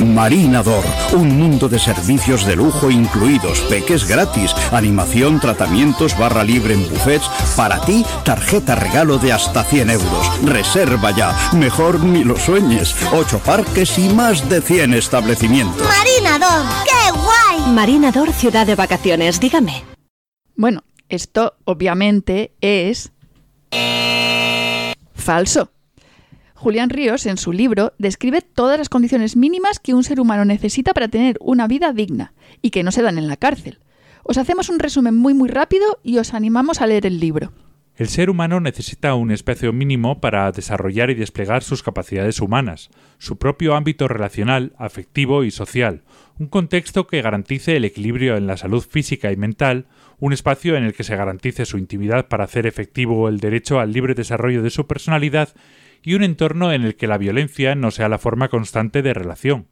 Marinador, 0.00 0.84
un 1.12 1.38
mundo 1.38 1.68
de 1.68 1.78
servicios 1.78 2.46
de 2.46 2.56
lujo 2.56 2.90
incluidos, 2.90 3.60
peques 3.68 4.08
gratis, 4.08 4.54
animación, 4.72 5.40
tratamientos, 5.40 6.18
barra 6.18 6.42
libre 6.42 6.74
en 6.74 6.88
buffets. 6.88 7.28
Para 7.56 7.80
ti, 7.82 8.04
tarjeta 8.24 8.74
regalo 8.74 9.18
de 9.18 9.32
hasta 9.32 9.62
100 9.62 9.90
euros. 9.90 10.44
Reserva 10.44 11.10
ya, 11.10 11.36
mejor 11.52 12.00
ni 12.00 12.24
lo 12.24 12.38
sueñes. 12.38 12.96
Ocho 13.12 13.38
parques 13.40 13.98
y 13.98 14.08
más 14.08 14.48
de 14.48 14.62
100 14.62 14.94
establecimientos. 14.94 15.86
Marinador, 15.86 16.66
qué 16.84 17.12
guay. 17.12 17.72
Marinador, 17.72 18.32
ciudad 18.32 18.66
de 18.66 18.74
vacaciones, 18.74 19.38
dígame. 19.38 19.84
Bueno, 20.56 20.82
esto 21.08 21.54
obviamente 21.64 22.52
es 22.60 23.12
falso. 25.14 25.70
Julián 26.60 26.90
Ríos, 26.90 27.24
en 27.24 27.38
su 27.38 27.54
libro, 27.54 27.94
describe 27.96 28.42
todas 28.42 28.76
las 28.76 28.90
condiciones 28.90 29.34
mínimas 29.34 29.78
que 29.78 29.94
un 29.94 30.04
ser 30.04 30.20
humano 30.20 30.44
necesita 30.44 30.92
para 30.92 31.08
tener 31.08 31.38
una 31.40 31.66
vida 31.66 31.94
digna 31.94 32.34
y 32.60 32.68
que 32.68 32.82
no 32.82 32.92
se 32.92 33.00
dan 33.00 33.16
en 33.16 33.28
la 33.28 33.38
cárcel. 33.38 33.78
Os 34.24 34.36
hacemos 34.36 34.68
un 34.68 34.78
resumen 34.78 35.16
muy 35.16 35.32
muy 35.32 35.48
rápido 35.48 35.98
y 36.02 36.18
os 36.18 36.34
animamos 36.34 36.82
a 36.82 36.86
leer 36.86 37.06
el 37.06 37.18
libro. 37.18 37.50
El 37.96 38.08
ser 38.08 38.28
humano 38.28 38.60
necesita 38.60 39.14
un 39.14 39.30
espacio 39.30 39.72
mínimo 39.72 40.20
para 40.20 40.52
desarrollar 40.52 41.08
y 41.08 41.14
desplegar 41.14 41.62
sus 41.62 41.82
capacidades 41.82 42.40
humanas, 42.42 42.90
su 43.16 43.38
propio 43.38 43.74
ámbito 43.74 44.06
relacional, 44.06 44.74
afectivo 44.76 45.44
y 45.44 45.50
social, 45.50 46.02
un 46.38 46.48
contexto 46.48 47.06
que 47.06 47.22
garantice 47.22 47.76
el 47.76 47.86
equilibrio 47.86 48.36
en 48.36 48.46
la 48.46 48.58
salud 48.58 48.84
física 48.86 49.32
y 49.32 49.36
mental, 49.36 49.86
un 50.18 50.34
espacio 50.34 50.76
en 50.76 50.84
el 50.84 50.92
que 50.92 51.04
se 51.04 51.16
garantice 51.16 51.64
su 51.64 51.78
intimidad 51.78 52.28
para 52.28 52.44
hacer 52.44 52.66
efectivo 52.66 53.30
el 53.30 53.40
derecho 53.40 53.80
al 53.80 53.92
libre 53.92 54.14
desarrollo 54.14 54.62
de 54.62 54.70
su 54.70 54.86
personalidad 54.86 55.48
y 56.02 56.14
un 56.14 56.22
entorno 56.22 56.72
en 56.72 56.82
el 56.82 56.96
que 56.96 57.06
la 57.06 57.18
violencia 57.18 57.74
no 57.74 57.90
sea 57.90 58.08
la 58.08 58.18
forma 58.18 58.48
constante 58.48 59.02
de 59.02 59.14
relación. 59.14 59.66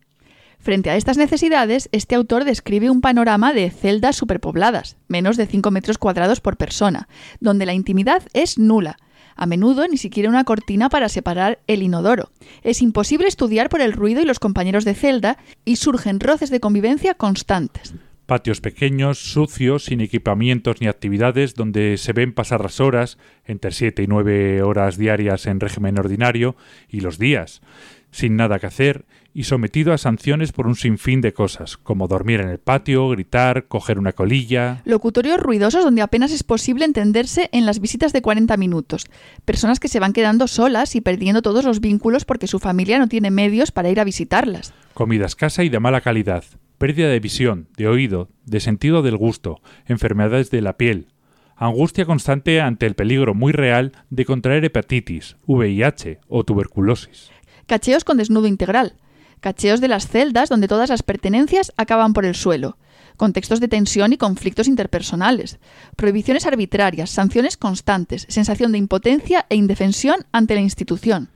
Frente 0.60 0.90
a 0.90 0.96
estas 0.96 1.16
necesidades, 1.16 1.88
este 1.92 2.14
autor 2.14 2.44
describe 2.44 2.90
un 2.90 3.00
panorama 3.00 3.52
de 3.52 3.70
celdas 3.70 4.16
superpobladas, 4.16 4.96
menos 5.06 5.36
de 5.36 5.46
5 5.46 5.70
metros 5.70 5.98
cuadrados 5.98 6.40
por 6.40 6.56
persona, 6.56 7.08
donde 7.40 7.64
la 7.64 7.74
intimidad 7.74 8.22
es 8.32 8.58
nula. 8.58 8.96
A 9.36 9.46
menudo 9.46 9.86
ni 9.86 9.96
siquiera 9.98 10.28
una 10.28 10.42
cortina 10.42 10.88
para 10.88 11.08
separar 11.08 11.60
el 11.68 11.84
inodoro. 11.84 12.32
Es 12.64 12.82
imposible 12.82 13.28
estudiar 13.28 13.68
por 13.68 13.80
el 13.80 13.92
ruido 13.92 14.20
y 14.20 14.24
los 14.24 14.40
compañeros 14.40 14.84
de 14.84 14.94
celda 14.94 15.38
y 15.64 15.76
surgen 15.76 16.18
roces 16.18 16.50
de 16.50 16.58
convivencia 16.58 17.14
constantes. 17.14 17.94
Patios 18.28 18.60
pequeños, 18.60 19.18
sucios, 19.18 19.86
sin 19.86 20.02
equipamientos 20.02 20.82
ni 20.82 20.86
actividades, 20.86 21.54
donde 21.54 21.96
se 21.96 22.12
ven 22.12 22.34
pasar 22.34 22.60
las 22.60 22.78
horas, 22.78 23.16
entre 23.46 23.70
7 23.70 24.02
y 24.02 24.06
9 24.06 24.60
horas 24.60 24.98
diarias 24.98 25.46
en 25.46 25.60
régimen 25.60 25.98
ordinario, 25.98 26.54
y 26.90 27.00
los 27.00 27.18
días, 27.18 27.62
sin 28.10 28.36
nada 28.36 28.58
que 28.58 28.66
hacer 28.66 29.06
y 29.32 29.44
sometido 29.44 29.94
a 29.94 29.98
sanciones 29.98 30.52
por 30.52 30.66
un 30.66 30.76
sinfín 30.76 31.22
de 31.22 31.32
cosas, 31.32 31.78
como 31.78 32.06
dormir 32.06 32.40
en 32.40 32.50
el 32.50 32.58
patio, 32.58 33.08
gritar, 33.08 33.64
coger 33.66 33.98
una 33.98 34.12
colilla. 34.12 34.82
Locutorios 34.84 35.40
ruidosos 35.40 35.82
donde 35.82 36.02
apenas 36.02 36.30
es 36.30 36.42
posible 36.42 36.84
entenderse 36.84 37.48
en 37.52 37.64
las 37.64 37.80
visitas 37.80 38.12
de 38.12 38.20
40 38.20 38.58
minutos. 38.58 39.06
Personas 39.46 39.80
que 39.80 39.88
se 39.88 40.00
van 40.00 40.12
quedando 40.12 40.48
solas 40.48 40.96
y 40.96 41.00
perdiendo 41.00 41.40
todos 41.40 41.64
los 41.64 41.80
vínculos 41.80 42.26
porque 42.26 42.46
su 42.46 42.58
familia 42.58 42.98
no 42.98 43.08
tiene 43.08 43.30
medios 43.30 43.70
para 43.70 43.88
ir 43.88 44.00
a 44.00 44.04
visitarlas. 44.04 44.74
Comida 44.92 45.24
escasa 45.24 45.64
y 45.64 45.70
de 45.70 45.80
mala 45.80 46.02
calidad, 46.02 46.44
pérdida 46.78 47.08
de 47.08 47.20
visión, 47.20 47.68
de 47.76 47.88
oído, 47.88 48.28
de 48.46 48.60
sentido 48.60 49.02
del 49.02 49.16
gusto, 49.16 49.60
enfermedades 49.86 50.50
de 50.50 50.62
la 50.62 50.76
piel, 50.76 51.08
angustia 51.56 52.06
constante 52.06 52.60
ante 52.60 52.86
el 52.86 52.94
peligro 52.94 53.34
muy 53.34 53.52
real 53.52 53.92
de 54.10 54.24
contraer 54.24 54.64
hepatitis, 54.64 55.36
VIH 55.46 56.20
o 56.28 56.44
tuberculosis. 56.44 57.30
Cacheos 57.66 58.04
con 58.04 58.16
desnudo 58.16 58.46
integral, 58.46 58.94
cacheos 59.40 59.80
de 59.80 59.88
las 59.88 60.08
celdas 60.08 60.48
donde 60.48 60.68
todas 60.68 60.88
las 60.88 61.02
pertenencias 61.02 61.72
acaban 61.76 62.12
por 62.12 62.24
el 62.24 62.34
suelo, 62.34 62.78
contextos 63.16 63.60
de 63.60 63.68
tensión 63.68 64.12
y 64.12 64.16
conflictos 64.16 64.68
interpersonales, 64.68 65.58
prohibiciones 65.96 66.46
arbitrarias, 66.46 67.10
sanciones 67.10 67.56
constantes, 67.56 68.26
sensación 68.28 68.72
de 68.72 68.78
impotencia 68.78 69.46
e 69.50 69.56
indefensión 69.56 70.26
ante 70.32 70.54
la 70.54 70.60
institución. 70.60 71.30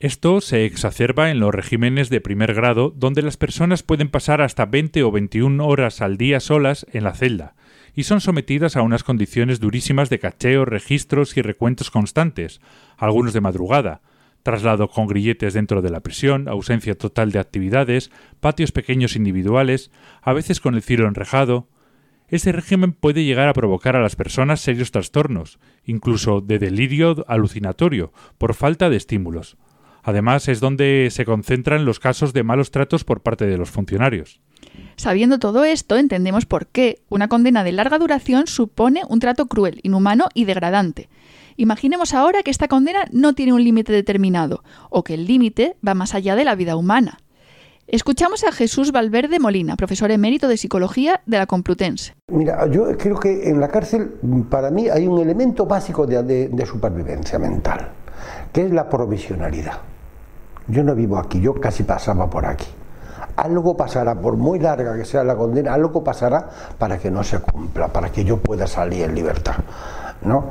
Esto 0.00 0.40
se 0.40 0.64
exacerba 0.64 1.30
en 1.30 1.40
los 1.40 1.54
regímenes 1.54 2.08
de 2.08 2.22
primer 2.22 2.54
grado, 2.54 2.90
donde 2.96 3.20
las 3.20 3.36
personas 3.36 3.82
pueden 3.82 4.08
pasar 4.08 4.40
hasta 4.40 4.64
20 4.64 5.02
o 5.02 5.10
21 5.10 5.62
horas 5.66 6.00
al 6.00 6.16
día 6.16 6.40
solas 6.40 6.86
en 6.90 7.04
la 7.04 7.12
celda, 7.12 7.54
y 7.94 8.04
son 8.04 8.22
sometidas 8.22 8.76
a 8.76 8.82
unas 8.82 9.04
condiciones 9.04 9.60
durísimas 9.60 10.08
de 10.08 10.18
cacheo, 10.18 10.64
registros 10.64 11.36
y 11.36 11.42
recuentos 11.42 11.90
constantes, 11.90 12.62
algunos 12.96 13.34
de 13.34 13.42
madrugada, 13.42 14.00
traslado 14.42 14.88
con 14.88 15.06
grilletes 15.06 15.52
dentro 15.52 15.82
de 15.82 15.90
la 15.90 16.00
prisión, 16.00 16.48
ausencia 16.48 16.96
total 16.96 17.30
de 17.30 17.38
actividades, 17.38 18.10
patios 18.40 18.72
pequeños 18.72 19.16
individuales, 19.16 19.90
a 20.22 20.32
veces 20.32 20.60
con 20.60 20.76
el 20.76 20.82
cielo 20.82 21.08
enrejado. 21.08 21.68
Este 22.28 22.52
régimen 22.52 22.92
puede 22.92 23.24
llegar 23.24 23.48
a 23.48 23.52
provocar 23.52 23.96
a 23.96 24.00
las 24.00 24.16
personas 24.16 24.62
serios 24.62 24.92
trastornos, 24.92 25.58
incluso 25.84 26.40
de 26.40 26.58
delirio 26.58 27.22
alucinatorio, 27.28 28.14
por 28.38 28.54
falta 28.54 28.88
de 28.88 28.96
estímulos. 28.96 29.58
Además, 30.02 30.48
es 30.48 30.60
donde 30.60 31.08
se 31.10 31.24
concentran 31.24 31.84
los 31.84 32.00
casos 32.00 32.32
de 32.32 32.42
malos 32.42 32.70
tratos 32.70 33.04
por 33.04 33.20
parte 33.20 33.46
de 33.46 33.58
los 33.58 33.70
funcionarios. 33.70 34.40
Sabiendo 34.96 35.38
todo 35.38 35.64
esto, 35.64 35.96
entendemos 35.96 36.46
por 36.46 36.66
qué 36.66 37.02
una 37.08 37.28
condena 37.28 37.64
de 37.64 37.72
larga 37.72 37.98
duración 37.98 38.46
supone 38.46 39.02
un 39.08 39.18
trato 39.18 39.46
cruel, 39.46 39.80
inhumano 39.82 40.28
y 40.34 40.44
degradante. 40.44 41.08
Imaginemos 41.56 42.14
ahora 42.14 42.42
que 42.42 42.50
esta 42.50 42.68
condena 42.68 43.04
no 43.10 43.34
tiene 43.34 43.52
un 43.52 43.64
límite 43.64 43.92
determinado, 43.92 44.62
o 44.88 45.04
que 45.04 45.14
el 45.14 45.26
límite 45.26 45.76
va 45.86 45.94
más 45.94 46.14
allá 46.14 46.36
de 46.36 46.44
la 46.44 46.54
vida 46.54 46.76
humana. 46.76 47.18
Escuchamos 47.86 48.44
a 48.44 48.52
Jesús 48.52 48.92
Valverde 48.92 49.40
Molina, 49.40 49.76
profesor 49.76 50.12
emérito 50.12 50.46
de 50.46 50.56
Psicología 50.56 51.22
de 51.26 51.38
la 51.38 51.46
Complutense. 51.46 52.14
Mira, 52.28 52.66
yo 52.70 52.96
creo 52.96 53.18
que 53.18 53.48
en 53.48 53.58
la 53.58 53.68
cárcel, 53.68 54.12
para 54.48 54.70
mí, 54.70 54.88
hay 54.88 55.08
un 55.08 55.18
elemento 55.20 55.66
básico 55.66 56.06
de, 56.06 56.22
de, 56.22 56.48
de 56.48 56.66
supervivencia 56.66 57.38
mental, 57.38 57.90
que 58.52 58.66
es 58.66 58.70
la 58.70 58.88
provisionalidad. 58.88 59.89
Yo 60.70 60.82
no 60.84 60.94
vivo 60.94 61.18
aquí, 61.18 61.40
yo 61.40 61.54
casi 61.54 61.82
pasaba 61.82 62.28
por 62.28 62.46
aquí. 62.46 62.66
Algo 63.36 63.76
pasará, 63.76 64.14
por 64.14 64.36
muy 64.36 64.58
larga 64.58 64.96
que 64.96 65.04
sea 65.04 65.24
la 65.24 65.36
condena, 65.36 65.74
algo 65.74 66.04
pasará 66.04 66.48
para 66.78 66.98
que 66.98 67.10
no 67.10 67.24
se 67.24 67.38
cumpla, 67.40 67.88
para 67.88 68.10
que 68.10 68.24
yo 68.24 68.36
pueda 68.38 68.66
salir 68.66 69.04
en 69.04 69.14
libertad. 69.14 69.54
¿no? 70.22 70.50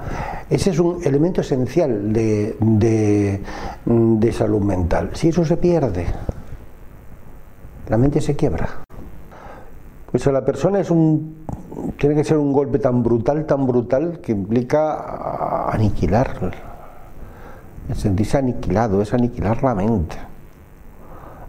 Ese 0.49 0.71
es 0.71 0.79
un 0.79 0.99
elemento 1.03 1.41
esencial 1.41 2.11
de, 2.11 2.57
de, 2.59 3.41
de 3.85 4.31
salud 4.33 4.61
mental. 4.61 5.11
Si 5.13 5.29
eso 5.29 5.45
se 5.45 5.57
pierde, 5.57 6.07
la 7.87 7.97
mente 7.97 8.21
se 8.21 8.35
quiebra. 8.35 8.67
Pues 10.11 10.25
la 10.25 10.43
persona 10.43 10.79
es 10.79 10.89
un, 10.89 11.45
tiene 11.97 12.15
que 12.15 12.23
ser 12.23 12.37
un 12.37 12.51
golpe 12.51 12.79
tan 12.79 13.03
brutal, 13.03 13.45
tan 13.45 13.67
brutal, 13.67 14.19
que 14.21 14.31
implica 14.31 15.69
aniquilar. 15.69 16.68
El 17.89 17.95
sentirse 17.95 18.37
aniquilado 18.37 19.01
es 19.01 19.13
aniquilar 19.13 19.63
la 19.63 19.73
mente. 19.73 20.15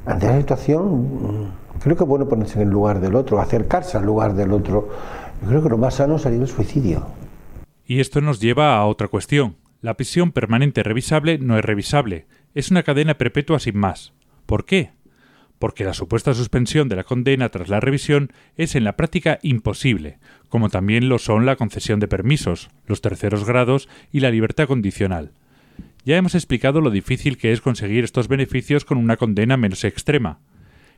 ante 0.06 0.26
esa 0.26 0.38
situación 0.38 1.52
creo 1.82 1.96
que 1.96 2.04
es 2.04 2.08
bueno 2.08 2.28
ponerse 2.28 2.60
en 2.60 2.68
el 2.68 2.72
lugar 2.72 3.00
del 3.00 3.14
otro, 3.14 3.40
acercarse 3.40 3.98
al 3.98 4.06
lugar 4.06 4.34
del 4.34 4.52
otro. 4.52 4.88
Yo 5.42 5.48
creo 5.48 5.62
que 5.62 5.68
lo 5.68 5.78
más 5.78 5.94
sano 5.94 6.18
sería 6.18 6.40
el 6.40 6.48
suicidio. 6.48 7.06
Y 7.86 8.00
esto 8.00 8.20
nos 8.20 8.40
lleva 8.40 8.76
a 8.76 8.86
otra 8.86 9.08
cuestión. 9.08 9.56
La 9.82 9.94
prisión 9.94 10.32
permanente 10.32 10.82
revisable 10.82 11.38
no 11.38 11.58
es 11.58 11.64
revisable, 11.64 12.26
es 12.54 12.70
una 12.70 12.82
cadena 12.82 13.18
perpetua 13.18 13.58
sin 13.58 13.78
más. 13.78 14.12
¿Por 14.46 14.64
qué? 14.64 14.92
Porque 15.58 15.84
la 15.84 15.94
supuesta 15.94 16.32
suspensión 16.32 16.88
de 16.88 16.96
la 16.96 17.04
condena 17.04 17.50
tras 17.50 17.68
la 17.68 17.80
revisión 17.80 18.32
es 18.56 18.74
en 18.74 18.84
la 18.84 18.96
práctica 18.96 19.38
imposible, 19.42 20.18
como 20.48 20.70
también 20.70 21.08
lo 21.08 21.18
son 21.18 21.44
la 21.44 21.56
concesión 21.56 22.00
de 22.00 22.08
permisos, 22.08 22.70
los 22.86 23.02
terceros 23.02 23.44
grados 23.44 23.88
y 24.10 24.20
la 24.20 24.30
libertad 24.30 24.66
condicional. 24.66 25.32
Ya 26.04 26.16
hemos 26.16 26.34
explicado 26.34 26.80
lo 26.80 26.90
difícil 26.90 27.36
que 27.36 27.52
es 27.52 27.60
conseguir 27.60 28.04
estos 28.04 28.28
beneficios 28.28 28.84
con 28.84 28.98
una 28.98 29.16
condena 29.16 29.56
menos 29.56 29.84
extrema. 29.84 30.40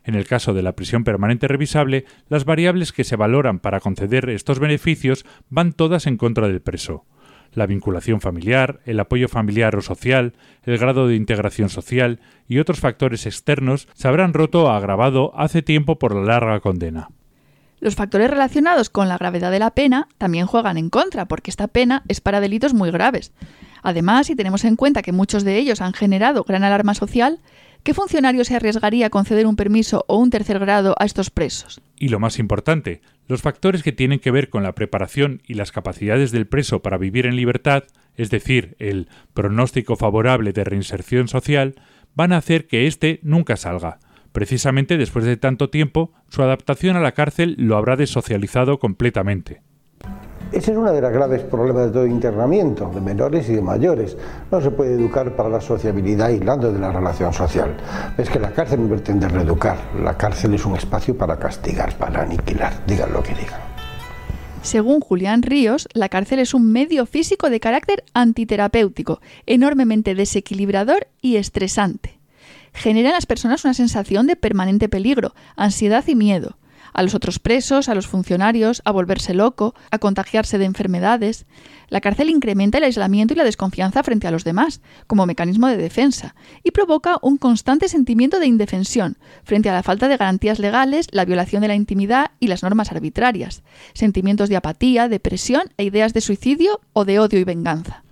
En 0.05 0.15
el 0.15 0.27
caso 0.27 0.53
de 0.53 0.63
la 0.63 0.75
prisión 0.75 1.05
permanente 1.05 1.49
revisable, 1.49 2.05
las 2.29 2.45
variables 2.45 2.93
que 2.93 3.05
se 3.05 3.17
valoran 3.17 3.61
para 3.61 3.81
conceder 3.81 4.29
estos 4.31 4.59
beneficios 4.59 5.25
van 5.49 5.73
todas 5.73 6.07
en 6.07 6.17
contra 6.17 6.49
del 6.49 6.61
preso. 6.61 7.05
La 7.53 7.67
vinculación 7.67 8.21
familiar, 8.21 8.81
el 8.87 8.99
apoyo 8.99 9.29
familiar 9.29 9.77
o 9.77 9.83
social, 9.83 10.33
el 10.65 10.79
grado 10.79 11.07
de 11.07 11.17
integración 11.17 11.69
social 11.69 12.21
y 12.49 12.59
otros 12.59 12.81
factores 12.81 13.27
externos 13.27 13.89
se 13.93 14.09
habrán 14.09 14.33
roto 14.33 14.65
o 14.65 14.69
agravado 14.71 15.33
hace 15.39 15.63
tiempo 15.63 15.99
por 15.99 16.15
la 16.15 16.23
larga 16.23 16.61
condena. 16.61 17.11
Los 17.79 17.97
factores 17.97 18.31
relacionados 18.31 18.91
con 18.91 19.09
la 19.09 19.19
gravedad 19.19 19.51
de 19.51 19.59
la 19.59 19.73
pena 19.73 20.09
también 20.17 20.47
juegan 20.47 20.79
en 20.79 20.89
contra, 20.89 21.27
porque 21.27 21.51
esta 21.51 21.67
pena 21.67 22.05
es 22.09 22.21
para 22.21 22.41
delitos 22.41 22.75
muy 22.75 22.91
graves. 22.91 23.33
Además, 23.83 24.29
si 24.29 24.37
tenemos 24.37 24.65
en 24.65 24.77
cuenta 24.77 25.03
que 25.03 25.13
muchos 25.13 25.45
de 25.45 25.59
ellos 25.59 25.81
han 25.81 25.93
generado 25.93 26.45
gran 26.45 26.65
alarma 26.65 26.95
social, 26.95 27.41
¿qué 27.83 27.95
funcionario 27.95 28.45
se 28.45 28.55
arriesgaría 28.55 29.07
a 29.07 29.11
conceder 29.11 29.47
un 29.47 29.57
permiso 29.57 30.05
o 30.07 30.19
un 30.19 30.31
tercer 30.31 30.59
grado 30.61 30.95
a 30.99 31.05
estos 31.05 31.31
presos? 31.31 31.81
Y 31.99 32.09
lo 32.09 32.21
más 32.21 32.39
importante, 32.39 33.03
los 33.27 33.43
factores 33.43 33.83
que 33.83 33.93
tienen 33.93 34.21
que 34.21 34.31
ver 34.31 34.51
con 34.51 34.63
la 34.63 34.75
preparación 34.75 35.43
y 35.47 35.55
las 35.55 35.73
capacidades 35.73 36.31
del 36.31 36.47
preso 36.47 36.81
para 36.81 36.99
vivir 36.99 37.27
en 37.27 37.37
libertad, 37.37 37.85
es 38.17 38.31
decir, 38.31 38.77
el 38.79 39.09
pronóstico 39.35 39.97
favorable 39.97 40.53
de 40.53 40.65
reinserción 40.65 41.29
social, 41.29 41.75
van 42.15 42.33
a 42.33 42.37
hacer 42.37 42.67
que 42.67 42.87
éste 42.87 43.19
nunca 43.23 43.57
salga. 43.57 43.99
Precisamente 44.33 44.97
después 44.97 45.25
de 45.25 45.37
tanto 45.37 45.71
tiempo, 45.71 46.13
su 46.29 46.43
adaptación 46.43 46.97
a 46.97 47.01
la 47.01 47.13
cárcel 47.13 47.55
lo 47.59 47.77
habrá 47.77 47.97
desocializado 47.97 48.79
completamente. 48.79 49.61
Ese 50.53 50.73
es 50.73 50.77
uno 50.77 50.93
de 50.93 51.01
los 51.01 51.11
graves 51.11 51.43
problemas 51.45 51.87
de 51.87 51.93
todo 51.93 52.07
internamiento, 52.07 52.91
de 52.95 53.01
menores 53.01 53.49
y 53.49 53.55
de 53.55 53.63
mayores. 53.63 54.19
No 54.51 54.61
se 54.61 54.71
puede 54.71 54.93
educar 54.93 55.35
para 55.35 55.49
la 55.49 55.63
sociabilidad 55.63 56.27
aislando 56.27 56.71
de 56.71 56.79
la 56.79 56.93
relación 56.93 57.33
social. 57.33 57.75
Es 58.19 58.29
que 58.29 58.39
la 58.39 58.53
cárcel 58.53 58.83
no 58.83 58.89
pretende 58.89 59.29
reeducar. 59.29 59.79
La 60.03 60.17
cárcel 60.19 60.53
es 60.53 60.67
un 60.67 60.77
espacio 60.77 61.17
para 61.17 61.39
castigar, 61.39 61.97
para 61.97 62.23
aniquilar, 62.23 62.75
digan 62.87 63.15
lo 63.15 63.23
que 63.23 63.35
digan. 63.35 63.61
Según 64.61 65.01
Julián 65.01 65.43
Ríos, 65.43 65.89
la 65.95 66.11
cárcel 66.11 66.39
es 66.39 66.53
un 66.53 66.71
medio 66.71 67.07
físico 67.07 67.49
de 67.49 67.59
carácter 67.59 68.05
antiterapéutico, 68.13 69.21
enormemente 69.47 70.15
desequilibrador 70.15 71.09
y 71.23 71.37
estresante 71.37 72.23
genera 72.75 73.11
en 73.11 73.15
las 73.15 73.27
personas 73.27 73.65
una 73.65 73.75
sensación 73.75 74.27
de 74.27 74.37
permanente 74.37 74.89
peligro, 74.89 75.35
ansiedad 75.57 76.05
y 76.07 76.15
miedo. 76.15 76.57
A 76.93 77.03
los 77.03 77.15
otros 77.15 77.39
presos, 77.39 77.89
a 77.89 77.95
los 77.95 78.07
funcionarios, 78.07 78.83
a 78.85 78.91
volverse 78.91 79.35
loco, 79.35 79.75
a 79.91 79.99
contagiarse 79.99 80.59
de 80.59 80.67
enfermedades. 80.67 81.47
La 81.89 82.01
cárcel 82.01 82.31
incrementa 82.31 82.79
el 82.79 82.85
aislamiento 82.85 83.35
y 83.35 83.37
la 83.37 83.45
desconfianza 83.45 84.03
frente 84.03 84.27
a 84.27 84.31
los 84.31 84.45
demás, 84.45 84.81
como 85.07 85.27
mecanismo 85.27 85.69
de 85.69 85.77
defensa, 85.77 86.35
y 86.63 86.71
provoca 86.73 87.19
un 87.23 87.39
constante 87.39 87.89
sentimiento 87.89 88.41
de 88.41 88.47
indefensión 88.47 89.17
frente 89.45 89.71
a 89.71 89.75
la 89.75 89.83
falta 89.83 90.09
de 90.09 90.17
garantías 90.17 90.59
legales, 90.59 91.09
la 91.13 91.25
violación 91.25 91.63
de 91.63 91.69
la 91.69 91.75
intimidad 91.75 92.33
y 92.41 92.49
las 92.49 92.63
normas 92.63 92.93
arbitrarias, 92.93 93.63
sentimientos 93.95 94.49
de 94.49 94.57
apatía, 94.57 95.09
depresión 95.09 95.63
e 95.77 95.85
ideas 95.85 96.13
de 96.13 96.21
suicidio 96.21 96.81
o 96.93 97.05
de 97.05 97.19
odio 97.19 97.39
y 97.39 97.45
venganza. 97.45 98.05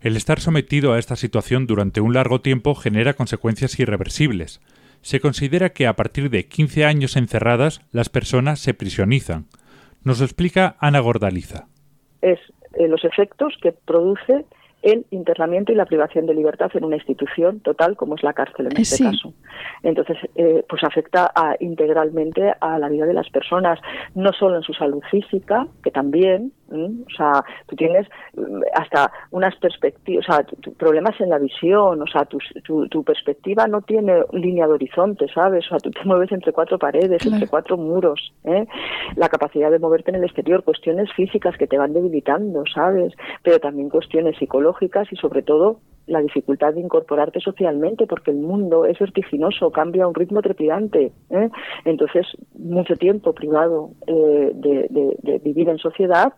El 0.00 0.16
estar 0.16 0.40
sometido 0.40 0.92
a 0.92 0.98
esta 0.98 1.16
situación 1.16 1.66
durante 1.66 2.00
un 2.00 2.12
largo 2.12 2.40
tiempo 2.40 2.74
genera 2.74 3.14
consecuencias 3.14 3.78
irreversibles. 3.78 4.60
Se 5.06 5.20
considera 5.20 5.68
que 5.68 5.86
a 5.86 5.94
partir 5.94 6.30
de 6.30 6.48
15 6.48 6.84
años 6.84 7.16
encerradas 7.16 7.80
las 7.92 8.08
personas 8.08 8.58
se 8.58 8.74
prisionizan. 8.74 9.44
Nos 10.02 10.18
lo 10.18 10.24
explica 10.24 10.74
Ana 10.80 10.98
Gordaliza. 10.98 11.68
Es 12.22 12.40
eh, 12.74 12.88
los 12.88 13.04
efectos 13.04 13.54
que 13.62 13.70
produce 13.70 14.46
el 14.82 15.06
internamiento 15.12 15.70
y 15.70 15.76
la 15.76 15.86
privación 15.86 16.26
de 16.26 16.34
libertad 16.34 16.72
en 16.74 16.84
una 16.84 16.96
institución 16.96 17.60
total 17.60 17.96
como 17.96 18.16
es 18.16 18.24
la 18.24 18.32
cárcel 18.32 18.66
en 18.66 18.80
este 18.80 19.04
caso. 19.04 19.32
Entonces, 19.84 20.16
eh, 20.34 20.64
pues 20.68 20.82
afecta 20.82 21.32
integralmente 21.60 22.54
a 22.60 22.76
la 22.80 22.88
vida 22.88 23.06
de 23.06 23.14
las 23.14 23.30
personas, 23.30 23.78
no 24.16 24.32
solo 24.32 24.56
en 24.56 24.62
su 24.62 24.72
salud 24.74 25.02
física, 25.08 25.68
que 25.84 25.92
también, 25.92 26.52
o 26.70 27.10
sea, 27.16 27.44
tú 27.66 27.76
tienes 27.76 28.06
mm, 28.34 28.62
hasta 28.74 29.10
unas 29.30 29.54
perspectivas, 29.56 30.28
o 30.28 30.32
sea, 30.32 30.46
problemas 30.76 31.20
en 31.20 31.30
la 31.30 31.38
visión, 31.38 32.02
o 32.02 32.06
sea, 32.06 32.24
tu, 32.24 32.38
tu, 32.88 33.04
perspectiva 33.04 33.66
no 33.66 33.82
tiene 33.82 34.22
línea 34.32 34.66
de 34.66 34.74
horizonte, 34.74 35.26
¿sabes? 35.32 35.64
O 35.66 35.68
sea, 35.70 35.78
tú 35.78 35.90
te 35.90 36.04
mueves 36.04 36.32
entre 36.32 36.52
cuatro 36.52 36.78
paredes, 36.78 37.24
entre 37.24 37.46
cuatro 37.46 37.76
muros, 37.76 38.32
¿eh? 38.44 38.66
La 39.14 39.28
capacidad 39.28 39.70
de 39.70 39.78
moverte 39.78 40.10
en 40.10 40.16
el 40.16 40.24
exterior, 40.24 40.64
cuestiones 40.64 41.12
físicas 41.14 41.56
que 41.56 41.66
te 41.66 41.78
van 41.78 41.92
debilitando, 41.92 42.64
¿sabes? 42.72 43.14
Pero 43.42 43.60
también 43.60 43.88
cuestiones 43.88 44.36
psicológicas 44.38 45.12
y 45.12 45.16
sobre 45.16 45.42
todo 45.42 45.80
la 46.06 46.20
dificultad 46.20 46.74
de 46.74 46.80
incorporarte 46.80 47.40
socialmente 47.40 48.06
porque 48.06 48.30
el 48.30 48.38
mundo 48.38 48.86
es 48.86 48.98
vertiginoso, 48.98 49.70
cambia 49.70 50.04
a 50.04 50.08
un 50.08 50.14
ritmo 50.14 50.40
trepidante. 50.40 51.12
¿eh? 51.30 51.50
Entonces, 51.84 52.26
mucho 52.54 52.94
tiempo 52.96 53.32
privado 53.32 53.90
eh, 54.06 54.52
de, 54.54 55.40
vivir 55.42 55.68
en 55.68 55.78
sociedad 55.78 56.32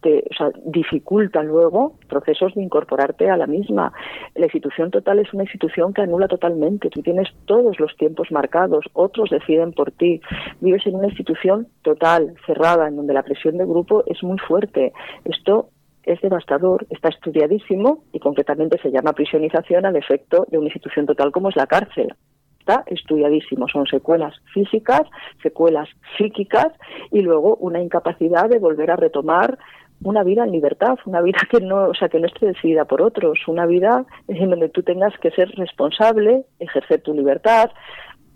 te, 0.00 0.24
o 0.30 0.34
sea, 0.36 0.50
dificulta 0.64 1.42
luego 1.42 1.94
procesos 2.08 2.54
de 2.54 2.62
incorporarte 2.62 3.30
a 3.30 3.36
la 3.36 3.46
misma. 3.46 3.92
La 4.34 4.46
institución 4.46 4.90
total 4.90 5.20
es 5.20 5.32
una 5.32 5.44
institución 5.44 5.94
que 5.94 6.02
anula 6.02 6.26
totalmente. 6.26 6.90
Tú 6.90 7.02
tienes 7.02 7.28
todos 7.46 7.78
los 7.78 7.96
tiempos 7.96 8.32
marcados, 8.32 8.84
otros 8.94 9.30
deciden 9.30 9.72
por 9.72 9.92
ti. 9.92 10.20
Vives 10.60 10.86
en 10.86 10.96
una 10.96 11.06
institución 11.06 11.68
total, 11.82 12.34
cerrada, 12.46 12.88
en 12.88 12.96
donde 12.96 13.14
la 13.14 13.22
presión 13.22 13.58
de 13.58 13.64
grupo 13.64 14.02
es 14.06 14.22
muy 14.24 14.38
fuerte. 14.38 14.92
Esto 15.24 15.68
es 16.04 16.20
devastador, 16.20 16.86
está 16.90 17.08
estudiadísimo 17.08 18.04
y 18.12 18.18
concretamente 18.18 18.78
se 18.82 18.90
llama 18.90 19.12
prisionización 19.12 19.86
al 19.86 19.96
efecto 19.96 20.46
de 20.50 20.58
una 20.58 20.66
institución 20.66 21.06
total 21.06 21.32
como 21.32 21.48
es 21.48 21.56
la 21.56 21.66
cárcel. 21.66 22.14
Está 22.58 22.84
estudiadísimo, 22.86 23.66
son 23.68 23.86
secuelas 23.86 24.34
físicas, 24.54 25.02
secuelas 25.42 25.88
psíquicas 26.16 26.68
y 27.10 27.20
luego 27.20 27.56
una 27.56 27.80
incapacidad 27.80 28.48
de 28.48 28.58
volver 28.58 28.90
a 28.90 28.96
retomar 28.96 29.58
una 30.04 30.22
vida 30.22 30.44
en 30.44 30.52
libertad, 30.52 30.96
una 31.06 31.20
vida 31.20 31.38
que 31.50 31.60
no, 31.60 31.88
o 31.88 31.94
sea, 31.94 32.08
que 32.08 32.18
no 32.18 32.26
esté 32.26 32.46
decidida 32.46 32.84
por 32.84 33.02
otros, 33.02 33.38
una 33.46 33.66
vida 33.66 34.04
en 34.28 34.50
donde 34.50 34.68
tú 34.68 34.82
tengas 34.82 35.16
que 35.18 35.30
ser 35.30 35.50
responsable, 35.56 36.44
ejercer 36.58 37.02
tu 37.02 37.14
libertad, 37.14 37.70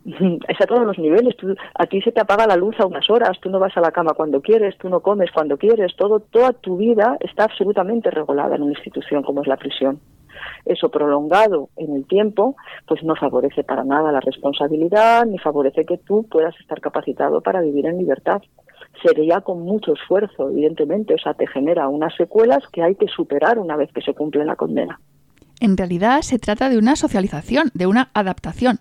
es 0.49 0.61
a 0.61 0.67
todos 0.67 0.87
los 0.87 0.99
niveles. 0.99 1.37
Tú, 1.37 1.55
a 1.75 1.87
ti 1.87 2.01
se 2.01 2.13
te 2.13 2.21
apaga 2.21 2.47
la 2.47 2.57
luz 2.57 2.79
a 2.79 2.87
unas 2.87 3.09
horas, 3.11 3.39
tú 3.41 3.51
no 3.51 3.59
vas 3.59 3.77
a 3.77 3.81
la 3.81 3.91
cama 3.91 4.13
cuando 4.15 4.41
quieres, 4.41 4.77
tú 4.79 4.89
no 4.89 5.01
comes 5.01 5.31
cuando 5.33 5.57
quieres, 5.57 5.95
todo, 5.97 6.21
toda 6.21 6.53
tu 6.53 6.77
vida 6.77 7.17
está 7.21 7.45
absolutamente 7.45 8.11
regulada 8.11 8.57
en 8.57 8.63
una 8.63 8.73
institución 8.73 9.23
como 9.23 9.43
es 9.43 9.49
la 9.49 9.57
prisión. 9.57 10.01
Eso 10.65 10.91
prolongado 10.91 11.71
en 11.77 11.97
el 11.97 12.07
tiempo, 12.07 12.57
pues 12.87 13.03
no 13.03 13.17
favorece 13.17 13.65
para 13.65 13.85
nada 13.85 14.13
la 14.13 14.21
responsabilidad, 14.21 15.25
ni 15.27 15.39
favorece 15.39 15.85
que 15.85 15.99
tú 15.99 16.27
puedas 16.31 16.55
estar 16.61 16.81
capacitado 16.81 17.41
para 17.41 17.61
vivir 17.61 17.87
en 17.87 17.99
libertad. 17.99 18.43
Sería 19.03 19.41
con 19.41 19.63
mucho 19.63 19.95
esfuerzo, 19.95 20.51
evidentemente, 20.51 21.15
o 21.15 21.19
sea, 21.19 21.35
te 21.35 21.47
genera 21.47 21.89
unas 21.89 22.15
secuelas 22.15 22.65
que 22.73 22.83
hay 22.83 22.95
que 22.95 23.09
superar 23.09 23.59
una 23.59 23.77
vez 23.77 23.91
que 23.93 24.03
se 24.03 24.15
cumple 24.15 24.45
la 24.45 24.57
condena. 24.57 25.01
En 25.59 25.77
realidad 25.77 26.21
se 26.21 26.39
trata 26.39 26.69
de 26.69 26.79
una 26.79 26.97
socialización, 26.97 27.71
de 27.75 27.87
una 27.87 28.11
adaptación 28.13 28.79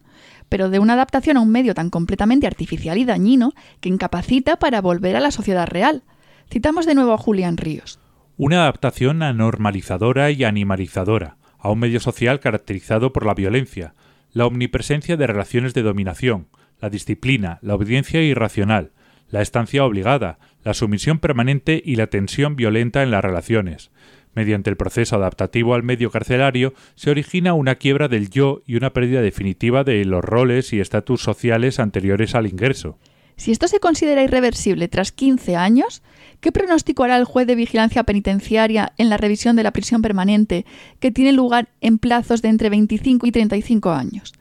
pero 0.49 0.69
de 0.69 0.79
una 0.79 0.93
adaptación 0.93 1.37
a 1.37 1.41
un 1.41 1.51
medio 1.51 1.73
tan 1.73 1.89
completamente 1.89 2.47
artificial 2.47 2.97
y 2.97 3.05
dañino 3.05 3.53
que 3.79 3.89
incapacita 3.89 4.57
para 4.57 4.81
volver 4.81 5.15
a 5.15 5.19
la 5.19 5.31
sociedad 5.31 5.67
real. 5.67 6.03
Citamos 6.51 6.85
de 6.85 6.95
nuevo 6.95 7.13
a 7.13 7.17
Julián 7.17 7.57
Ríos. 7.57 7.99
Una 8.37 8.63
adaptación 8.63 9.23
anormalizadora 9.23 10.31
y 10.31 10.43
animalizadora 10.43 11.37
a 11.57 11.71
un 11.71 11.79
medio 11.79 11.99
social 11.99 12.39
caracterizado 12.39 13.13
por 13.13 13.25
la 13.25 13.33
violencia, 13.33 13.93
la 14.33 14.45
omnipresencia 14.45 15.17
de 15.17 15.25
relaciones 15.25 15.73
de 15.73 15.81
dominación, 15.81 16.47
la 16.79 16.89
disciplina, 16.89 17.59
la 17.61 17.75
obediencia 17.75 18.21
irracional, 18.21 18.91
la 19.29 19.41
estancia 19.41 19.83
obligada, 19.83 20.37
la 20.63 20.73
sumisión 20.73 21.19
permanente 21.19 21.81
y 21.83 21.95
la 21.95 22.07
tensión 22.07 22.55
violenta 22.55 23.01
en 23.01 23.11
las 23.11 23.23
relaciones, 23.23 23.91
Mediante 24.35 24.69
el 24.69 24.75
proceso 24.75 25.15
adaptativo 25.15 25.73
al 25.73 25.83
medio 25.83 26.11
carcelario 26.11 26.73
se 26.95 27.09
origina 27.09 27.53
una 27.53 27.75
quiebra 27.75 28.09
del 28.09 28.29
yo 28.29 28.61
y 28.65 28.75
una 28.75 28.91
pérdida 28.91 29.21
definitiva 29.21 29.85
de 29.85 30.03
los 30.03 30.23
roles 30.23 30.73
y 30.73 30.81
estatus 30.81 31.21
sociales 31.21 31.79
anteriores 31.79 32.35
al 32.35 32.45
ingreso. 32.45 32.99
Si 33.37 33.51
esto 33.51 33.67
se 33.67 33.79
considera 33.79 34.23
irreversible 34.23 34.87
tras 34.87 35.11
15 35.11 35.55
años, 35.55 36.03
¿qué 36.41 36.51
pronóstico 36.51 37.03
hará 37.03 37.17
el 37.17 37.25
juez 37.25 37.47
de 37.47 37.55
vigilancia 37.55 38.03
penitenciaria 38.03 38.93
en 38.97 39.09
la 39.09 39.17
revisión 39.17 39.55
de 39.55 39.63
la 39.63 39.71
prisión 39.71 40.01
permanente 40.01 40.65
que 40.99 41.11
tiene 41.11 41.31
lugar 41.31 41.69
en 41.81 41.97
plazos 41.97 42.41
de 42.41 42.49
entre 42.49 42.69
25 42.69 43.27
y 43.27 43.31
35 43.31 43.91
años? 43.91 44.33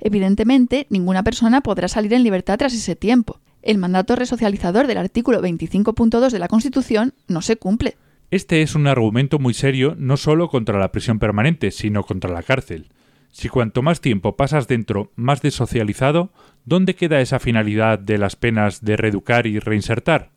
Evidentemente, 0.00 0.86
ninguna 0.90 1.22
persona 1.22 1.60
podrá 1.60 1.88
salir 1.88 2.12
en 2.14 2.22
libertad 2.22 2.58
tras 2.58 2.74
ese 2.74 2.96
tiempo. 2.96 3.40
El 3.62 3.78
mandato 3.78 4.16
resocializador 4.16 4.86
del 4.86 4.98
artículo 4.98 5.42
25.2 5.42 6.30
de 6.30 6.38
la 6.38 6.48
Constitución 6.48 7.12
no 7.28 7.42
se 7.42 7.56
cumple. 7.56 7.96
Este 8.30 8.62
es 8.62 8.76
un 8.76 8.86
argumento 8.86 9.40
muy 9.40 9.54
serio 9.54 9.96
no 9.98 10.16
solo 10.16 10.48
contra 10.48 10.78
la 10.78 10.92
prisión 10.92 11.18
permanente, 11.18 11.72
sino 11.72 12.04
contra 12.04 12.30
la 12.30 12.44
cárcel. 12.44 12.92
Si 13.32 13.48
cuanto 13.48 13.82
más 13.82 14.00
tiempo 14.00 14.36
pasas 14.36 14.68
dentro, 14.68 15.10
más 15.16 15.42
desocializado, 15.42 16.32
¿dónde 16.64 16.94
queda 16.94 17.20
esa 17.20 17.40
finalidad 17.40 17.98
de 17.98 18.18
las 18.18 18.36
penas 18.36 18.84
de 18.84 18.96
reeducar 18.96 19.48
y 19.48 19.58
reinsertar? 19.58 20.30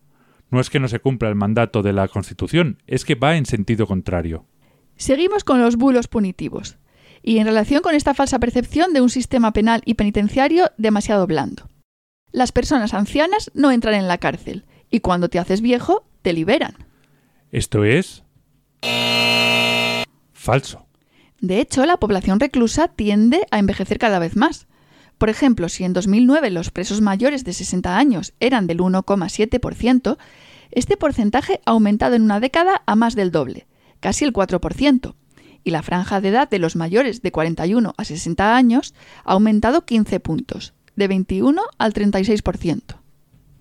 No 0.50 0.60
es 0.60 0.72
que 0.72 0.80
no 0.80 0.88
se 0.88 1.00
cumpla 1.00 1.30
el 1.30 1.36
mandato 1.36 1.84
de 1.84 1.94
la 1.94 2.08
Constitución, 2.08 2.82
es 2.88 3.06
que 3.06 3.14
va 3.14 3.38
en 3.38 3.46
sentido 3.46 3.86
contrario. 3.86 4.48
Seguimos 4.96 5.44
con 5.44 5.62
los 5.62 5.76
bulos 5.76 6.08
punitivos, 6.08 6.78
y 7.22 7.38
en 7.38 7.46
relación 7.46 7.82
con 7.82 7.94
esta 7.94 8.16
falsa 8.16 8.40
percepción 8.40 8.94
de 8.94 9.02
un 9.02 9.10
sistema 9.12 9.54
penal 9.54 9.84
y 9.86 9.94
penitenciario 9.94 10.72
demasiado 10.78 11.28
blando. 11.28 11.70
Las 12.32 12.52
personas 12.52 12.96
ancianas 12.96 13.52
no 13.54 13.72
entran 13.72 13.94
en 13.94 14.08
la 14.08 14.18
cárcel, 14.18 14.66
y 14.90 15.02
cuando 15.02 15.30
te 15.30 15.38
haces 15.38 15.62
viejo, 15.62 16.08
te 16.24 16.34
liberan. 16.34 16.76
Esto 17.54 17.84
es... 17.84 18.24
falso. 20.34 20.88
De 21.40 21.62
hecho, 21.62 21.86
la 21.86 21.98
población 21.98 22.40
reclusa 22.40 22.88
tiende 22.88 23.46
a 23.52 23.60
envejecer 23.60 24.00
cada 24.00 24.18
vez 24.18 24.36
más. 24.36 24.66
Por 25.20 25.30
ejemplo, 25.30 25.70
si 25.70 25.84
en 25.84 25.94
2009 25.94 26.50
los 26.50 26.72
presos 26.72 27.02
mayores 27.02 27.44
de 27.44 27.54
60 27.54 27.96
años 27.96 28.34
eran 28.40 28.66
del 28.66 28.80
1,7%, 28.80 30.18
este 30.72 30.98
porcentaje 30.98 31.62
ha 31.68 31.72
aumentado 31.72 32.16
en 32.16 32.24
una 32.24 32.40
década 32.40 32.82
a 32.88 32.96
más 32.96 33.14
del 33.14 33.30
doble, 33.30 33.68
casi 34.00 34.26
el 34.26 34.34
4%, 34.34 35.14
y 35.64 35.70
la 35.70 35.84
franja 35.84 36.22
de 36.22 36.30
edad 36.30 36.50
de 36.50 36.58
los 36.58 36.76
mayores 36.76 37.22
de 37.22 37.32
41 37.32 37.94
a 37.96 38.04
60 38.04 38.56
años 38.56 38.96
ha 39.26 39.34
aumentado 39.34 39.86
15 39.86 40.20
puntos, 40.20 40.74
de 40.96 41.08
21 41.08 41.62
al 41.78 41.94
36%. 41.94 43.03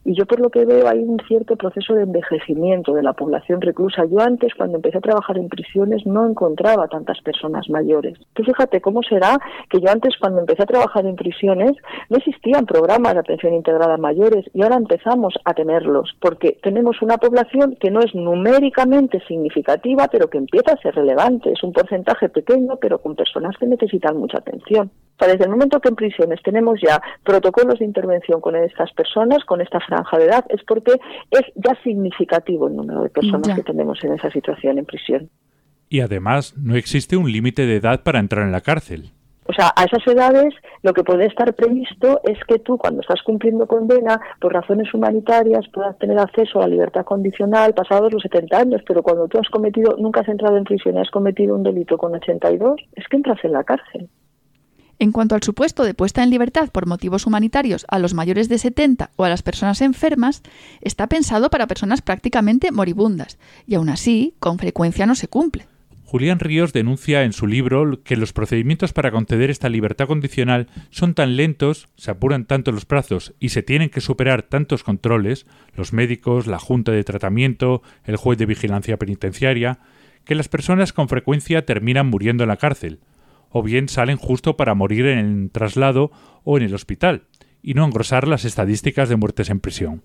Y 0.04 0.14
yo 0.14 0.26
por 0.26 0.40
lo 0.40 0.50
que 0.50 0.64
veo 0.64 0.88
hay 0.88 0.98
un 0.98 1.18
cierto 1.28 1.56
proceso 1.56 1.94
de 1.94 2.02
envejecimiento 2.02 2.92
de 2.92 3.02
la 3.02 3.12
población 3.12 3.60
reclusa. 3.60 4.04
Yo 4.06 4.20
antes, 4.20 4.52
cuando 4.54 4.76
empecé 4.76 4.98
a 4.98 5.02
trabajar 5.02 5.38
en 5.38 5.48
prisiones, 5.48 6.04
no 6.06 6.28
encontraba 6.28 6.88
tantas 6.88 7.20
personas 7.20 7.68
mayores. 7.70 8.18
Tú 8.32 8.42
fíjate 8.42 8.80
cómo 8.80 9.02
será 9.02 9.38
que 9.70 9.80
yo 9.80 9.90
antes, 9.90 10.14
cuando 10.18 10.40
empecé 10.40 10.64
a 10.64 10.66
trabajar 10.66 11.06
en 11.06 11.14
prisiones, 11.14 11.72
no 12.08 12.16
existían 12.16 12.66
programas 12.66 13.14
de 13.14 13.20
atención 13.20 13.54
integrada 13.54 13.96
mayores 13.96 14.44
y 14.52 14.62
ahora 14.62 14.76
empezamos 14.76 15.34
a 15.44 15.54
tenerlos, 15.54 16.16
porque 16.20 16.58
tenemos 16.62 17.00
una 17.00 17.18
población 17.18 17.76
que 17.80 17.90
no 17.90 18.00
es 18.00 18.14
numéricamente 18.14 19.20
significativa, 19.28 20.08
pero 20.10 20.28
que 20.28 20.38
empieza 20.38 20.72
a 20.72 20.82
ser 20.82 20.94
relevante. 20.94 21.52
Es 21.52 21.62
un 21.62 21.72
porcentaje 21.72 22.28
pequeño, 22.28 22.76
pero 22.80 22.98
con 22.98 23.14
personas 23.14 23.56
que 23.56 23.66
necesitan 23.66 24.16
mucha 24.16 24.38
atención. 24.38 24.90
Desde 25.18 25.44
el 25.44 25.50
momento 25.50 25.80
que 25.80 25.88
en 25.88 25.94
prisiones 25.94 26.42
tenemos 26.42 26.80
ya 26.80 27.00
protocolos 27.22 27.78
de 27.78 27.84
intervención 27.84 28.40
con 28.40 28.56
estas 28.56 28.92
personas, 28.92 29.44
con 29.44 29.60
esta 29.60 29.78
franja 29.92 30.18
de 30.18 30.24
edad, 30.24 30.44
es 30.48 30.62
porque 30.66 30.92
es 31.30 31.42
ya 31.54 31.76
significativo 31.82 32.68
el 32.68 32.76
número 32.76 33.02
de 33.02 33.10
personas 33.10 33.54
que 33.54 33.62
tenemos 33.62 34.02
en 34.04 34.14
esa 34.14 34.30
situación 34.30 34.78
en 34.78 34.84
prisión. 34.84 35.30
Y 35.88 36.00
además, 36.00 36.54
no 36.56 36.74
existe 36.74 37.16
un 37.16 37.30
límite 37.30 37.66
de 37.66 37.76
edad 37.76 38.02
para 38.02 38.18
entrar 38.18 38.46
en 38.46 38.52
la 38.52 38.62
cárcel. 38.62 39.10
O 39.44 39.52
sea, 39.52 39.72
a 39.74 39.84
esas 39.84 40.06
edades 40.06 40.54
lo 40.82 40.92
que 40.92 41.02
puede 41.02 41.26
estar 41.26 41.52
previsto 41.54 42.20
es 42.24 42.38
que 42.46 42.58
tú, 42.60 42.78
cuando 42.78 43.00
estás 43.00 43.22
cumpliendo 43.22 43.66
condena, 43.66 44.20
por 44.40 44.52
razones 44.52 44.92
humanitarias, 44.94 45.66
puedas 45.72 45.98
tener 45.98 46.18
acceso 46.18 46.58
a 46.58 46.62
la 46.62 46.68
libertad 46.68 47.04
condicional 47.04 47.74
pasados 47.74 48.12
los 48.12 48.22
70 48.22 48.56
años, 48.56 48.82
pero 48.86 49.02
cuando 49.02 49.28
tú 49.28 49.38
has 49.38 49.48
cometido, 49.48 49.96
nunca 49.98 50.20
has 50.20 50.28
entrado 50.28 50.56
en 50.56 50.64
prisión 50.64 50.96
y 50.96 51.00
has 51.00 51.10
cometido 51.10 51.54
un 51.54 51.62
delito 51.62 51.98
con 51.98 52.14
82, 52.14 52.80
es 52.94 53.08
que 53.08 53.16
entras 53.16 53.44
en 53.44 53.52
la 53.52 53.64
cárcel. 53.64 54.08
En 54.98 55.12
cuanto 55.12 55.34
al 55.34 55.42
supuesto 55.42 55.84
de 55.84 55.94
puesta 55.94 56.22
en 56.22 56.30
libertad 56.30 56.70
por 56.70 56.86
motivos 56.86 57.26
humanitarios 57.26 57.84
a 57.88 57.98
los 57.98 58.14
mayores 58.14 58.48
de 58.48 58.58
70 58.58 59.10
o 59.16 59.24
a 59.24 59.28
las 59.28 59.42
personas 59.42 59.80
enfermas, 59.80 60.42
está 60.80 61.08
pensado 61.08 61.50
para 61.50 61.66
personas 61.66 62.02
prácticamente 62.02 62.70
moribundas, 62.70 63.38
y 63.66 63.74
aún 63.74 63.88
así, 63.88 64.34
con 64.38 64.58
frecuencia 64.58 65.06
no 65.06 65.14
se 65.14 65.28
cumple. 65.28 65.66
Julián 66.12 66.40
Ríos 66.40 66.74
denuncia 66.74 67.24
en 67.24 67.32
su 67.32 67.46
libro 67.46 68.02
que 68.02 68.18
los 68.18 68.34
procedimientos 68.34 68.92
para 68.92 69.10
conceder 69.10 69.48
esta 69.48 69.70
libertad 69.70 70.06
condicional 70.06 70.68
son 70.90 71.14
tan 71.14 71.36
lentos, 71.36 71.88
se 71.96 72.10
apuran 72.10 72.44
tanto 72.44 72.70
los 72.70 72.84
plazos 72.84 73.32
y 73.40 73.48
se 73.48 73.62
tienen 73.62 73.88
que 73.88 74.02
superar 74.02 74.42
tantos 74.42 74.84
controles, 74.84 75.46
los 75.74 75.94
médicos, 75.94 76.46
la 76.46 76.58
junta 76.58 76.92
de 76.92 77.02
tratamiento, 77.02 77.80
el 78.04 78.16
juez 78.16 78.36
de 78.36 78.44
vigilancia 78.44 78.98
penitenciaria, 78.98 79.78
que 80.26 80.34
las 80.34 80.48
personas 80.48 80.92
con 80.92 81.08
frecuencia 81.08 81.64
terminan 81.64 82.08
muriendo 82.08 82.44
en 82.44 82.48
la 82.48 82.58
cárcel, 82.58 83.00
o 83.52 83.62
bien 83.62 83.88
salen 83.88 84.16
justo 84.16 84.56
para 84.56 84.74
morir 84.74 85.06
en 85.06 85.18
el 85.18 85.50
traslado 85.50 86.10
o 86.44 86.56
en 86.56 86.64
el 86.64 86.74
hospital, 86.74 87.24
y 87.62 87.74
no 87.74 87.84
engrosar 87.84 88.26
las 88.26 88.44
estadísticas 88.44 89.08
de 89.08 89.16
muertes 89.16 89.50
en 89.50 89.60
prisión. 89.60 90.02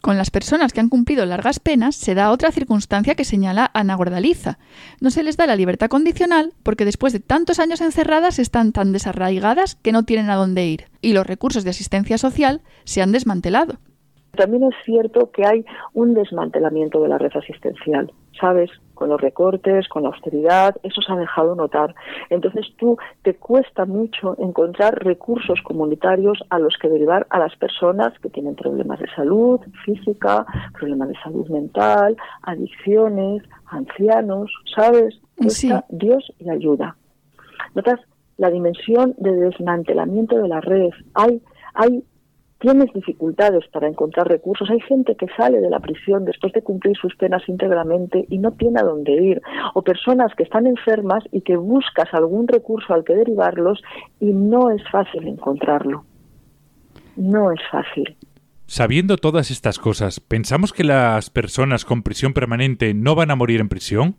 Con 0.00 0.16
las 0.16 0.30
personas 0.30 0.72
que 0.72 0.80
han 0.80 0.88
cumplido 0.88 1.26
largas 1.26 1.60
penas 1.60 1.94
se 1.94 2.14
da 2.14 2.30
otra 2.30 2.52
circunstancia 2.52 3.14
que 3.14 3.24
señala 3.24 3.70
Ana 3.74 3.96
Gordaliza. 3.96 4.58
No 5.00 5.10
se 5.10 5.22
les 5.22 5.36
da 5.36 5.46
la 5.46 5.56
libertad 5.56 5.90
condicional 5.90 6.54
porque 6.62 6.86
después 6.86 7.12
de 7.12 7.20
tantos 7.20 7.58
años 7.58 7.82
encerradas 7.82 8.38
están 8.38 8.72
tan 8.72 8.92
desarraigadas 8.92 9.74
que 9.74 9.92
no 9.92 10.04
tienen 10.04 10.30
a 10.30 10.36
dónde 10.36 10.64
ir 10.66 10.84
y 11.02 11.12
los 11.12 11.26
recursos 11.26 11.64
de 11.64 11.70
asistencia 11.70 12.16
social 12.16 12.62
se 12.84 13.02
han 13.02 13.12
desmantelado. 13.12 13.74
También 14.36 14.62
es 14.64 14.74
cierto 14.86 15.30
que 15.32 15.44
hay 15.44 15.66
un 15.92 16.14
desmantelamiento 16.14 17.02
de 17.02 17.08
la 17.08 17.18
red 17.18 17.32
asistencial, 17.34 18.10
¿sabes? 18.40 18.70
Con 19.00 19.08
los 19.08 19.18
recortes, 19.18 19.88
con 19.88 20.02
la 20.02 20.10
austeridad, 20.10 20.76
eso 20.82 21.00
se 21.00 21.10
ha 21.10 21.16
dejado 21.16 21.54
notar. 21.54 21.94
Entonces 22.28 22.66
tú 22.76 22.98
te 23.22 23.34
cuesta 23.34 23.86
mucho 23.86 24.36
encontrar 24.38 25.02
recursos 25.02 25.58
comunitarios 25.62 26.38
a 26.50 26.58
los 26.58 26.76
que 26.76 26.90
derivar 26.90 27.26
a 27.30 27.38
las 27.38 27.56
personas 27.56 28.12
que 28.18 28.28
tienen 28.28 28.56
problemas 28.56 28.98
de 28.98 29.06
salud 29.16 29.58
física, 29.86 30.44
problemas 30.78 31.08
de 31.08 31.14
salud 31.24 31.48
mental, 31.48 32.14
adicciones, 32.42 33.42
ancianos, 33.68 34.52
¿sabes? 34.76 35.18
Sí. 35.48 35.72
Dios 35.88 36.30
y 36.38 36.50
ayuda. 36.50 36.94
¿Notas? 37.74 38.00
La 38.36 38.50
dimensión 38.50 39.14
de 39.16 39.32
desmantelamiento 39.34 40.36
de 40.36 40.48
la 40.48 40.60
red. 40.60 40.90
Hay, 41.14 41.40
hay 41.72 42.04
tienes 42.60 42.92
dificultades 42.92 43.66
para 43.72 43.88
encontrar 43.88 44.28
recursos. 44.28 44.70
Hay 44.70 44.80
gente 44.80 45.16
que 45.16 45.26
sale 45.36 45.60
de 45.60 45.70
la 45.70 45.80
prisión 45.80 46.24
después 46.24 46.52
de 46.52 46.62
cumplir 46.62 46.96
sus 46.96 47.16
penas 47.16 47.42
íntegramente 47.48 48.26
y 48.28 48.38
no 48.38 48.52
tiene 48.52 48.80
a 48.80 48.84
dónde 48.84 49.12
ir. 49.12 49.42
O 49.74 49.82
personas 49.82 50.32
que 50.36 50.44
están 50.44 50.66
enfermas 50.66 51.24
y 51.32 51.40
que 51.40 51.56
buscas 51.56 52.12
algún 52.12 52.46
recurso 52.46 52.94
al 52.94 53.04
que 53.04 53.14
derivarlos 53.14 53.82
y 54.20 54.26
no 54.26 54.70
es 54.70 54.82
fácil 54.90 55.26
encontrarlo. 55.26 56.04
No 57.16 57.50
es 57.50 57.60
fácil. 57.70 58.16
Sabiendo 58.66 59.16
todas 59.16 59.50
estas 59.50 59.78
cosas, 59.78 60.20
¿pensamos 60.20 60.72
que 60.72 60.84
las 60.84 61.28
personas 61.30 61.84
con 61.84 62.02
prisión 62.02 62.34
permanente 62.34 62.94
no 62.94 63.16
van 63.16 63.32
a 63.32 63.36
morir 63.36 63.60
en 63.60 63.68
prisión? 63.68 64.16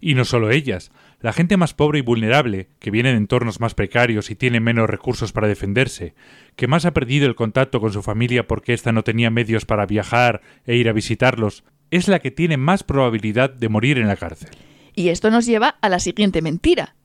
Y 0.00 0.14
no 0.14 0.24
solo 0.24 0.50
ellas, 0.50 0.90
la 1.20 1.32
gente 1.32 1.58
más 1.58 1.74
pobre 1.74 1.98
y 1.98 2.02
vulnerable, 2.02 2.68
que 2.78 2.90
viene 2.90 3.10
de 3.10 3.18
entornos 3.18 3.60
más 3.60 3.74
precarios 3.74 4.30
y 4.30 4.34
tiene 4.34 4.60
menos 4.60 4.88
recursos 4.88 5.32
para 5.32 5.48
defenderse, 5.48 6.14
que 6.56 6.66
más 6.66 6.86
ha 6.86 6.92
perdido 6.92 7.26
el 7.26 7.34
contacto 7.34 7.80
con 7.80 7.92
su 7.92 8.02
familia 8.02 8.46
porque 8.46 8.72
ésta 8.72 8.92
no 8.92 9.04
tenía 9.04 9.30
medios 9.30 9.66
para 9.66 9.84
viajar 9.84 10.40
e 10.64 10.76
ir 10.76 10.88
a 10.88 10.94
visitarlos, 10.94 11.64
es 11.90 12.08
la 12.08 12.20
que 12.20 12.30
tiene 12.30 12.56
más 12.56 12.82
probabilidad 12.82 13.50
de 13.50 13.68
morir 13.68 13.98
en 13.98 14.08
la 14.08 14.16
cárcel. 14.16 14.50
Y 14.94 15.08
esto 15.08 15.30
nos 15.30 15.44
lleva 15.44 15.76
a 15.80 15.88
la 15.88 15.98
siguiente 15.98 16.40
mentira. 16.40 16.96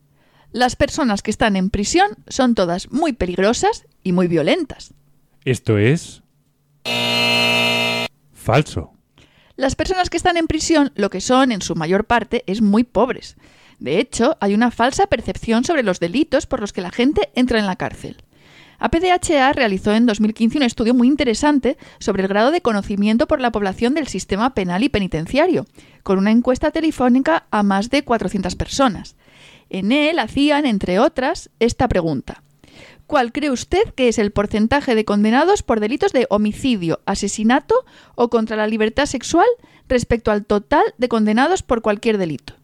Las 0.52 0.76
personas 0.76 1.22
que 1.22 1.30
están 1.30 1.56
en 1.56 1.70
prisión 1.70 2.08
son 2.28 2.54
todas 2.54 2.90
muy 2.90 3.12
peligrosas 3.12 3.86
y 4.02 4.12
muy 4.12 4.28
violentas. 4.28 4.94
Esto 5.44 5.76
es... 5.76 6.22
falso. 8.32 8.95
Las 9.56 9.74
personas 9.74 10.10
que 10.10 10.18
están 10.18 10.36
en 10.36 10.46
prisión 10.46 10.92
lo 10.94 11.08
que 11.08 11.22
son 11.22 11.50
en 11.50 11.62
su 11.62 11.74
mayor 11.74 12.04
parte 12.04 12.44
es 12.46 12.60
muy 12.60 12.84
pobres. 12.84 13.36
De 13.78 13.98
hecho, 13.98 14.36
hay 14.40 14.52
una 14.52 14.70
falsa 14.70 15.06
percepción 15.06 15.64
sobre 15.64 15.82
los 15.82 15.98
delitos 15.98 16.46
por 16.46 16.60
los 16.60 16.74
que 16.74 16.82
la 16.82 16.90
gente 16.90 17.30
entra 17.34 17.58
en 17.58 17.66
la 17.66 17.76
cárcel. 17.76 18.18
APDHA 18.78 19.54
realizó 19.54 19.94
en 19.94 20.04
2015 20.04 20.58
un 20.58 20.62
estudio 20.62 20.92
muy 20.92 21.08
interesante 21.08 21.78
sobre 21.98 22.22
el 22.22 22.28
grado 22.28 22.50
de 22.50 22.60
conocimiento 22.60 23.26
por 23.26 23.40
la 23.40 23.50
población 23.50 23.94
del 23.94 24.08
sistema 24.08 24.52
penal 24.52 24.82
y 24.84 24.90
penitenciario, 24.90 25.66
con 26.02 26.18
una 26.18 26.30
encuesta 26.30 26.70
telefónica 26.70 27.46
a 27.50 27.62
más 27.62 27.88
de 27.88 28.04
400 28.04 28.54
personas. 28.56 29.16
En 29.70 29.90
él 29.92 30.18
hacían, 30.18 30.66
entre 30.66 30.98
otras, 30.98 31.48
esta 31.58 31.88
pregunta. 31.88 32.42
¿Cuál 33.06 33.32
cree 33.32 33.50
usted 33.50 33.84
que 33.94 34.08
es 34.08 34.18
el 34.18 34.32
porcentaje 34.32 34.96
de 34.96 35.04
condenados 35.04 35.62
por 35.62 35.78
delitos 35.78 36.12
de 36.12 36.26
homicidio, 36.28 37.00
asesinato 37.06 37.84
o 38.16 38.30
contra 38.30 38.56
la 38.56 38.66
libertad 38.66 39.06
sexual 39.06 39.46
respecto 39.88 40.32
al 40.32 40.44
total 40.44 40.82
de 40.98 41.08
condenados 41.08 41.62
por 41.62 41.82
cualquier 41.82 42.18
delito? 42.18 42.54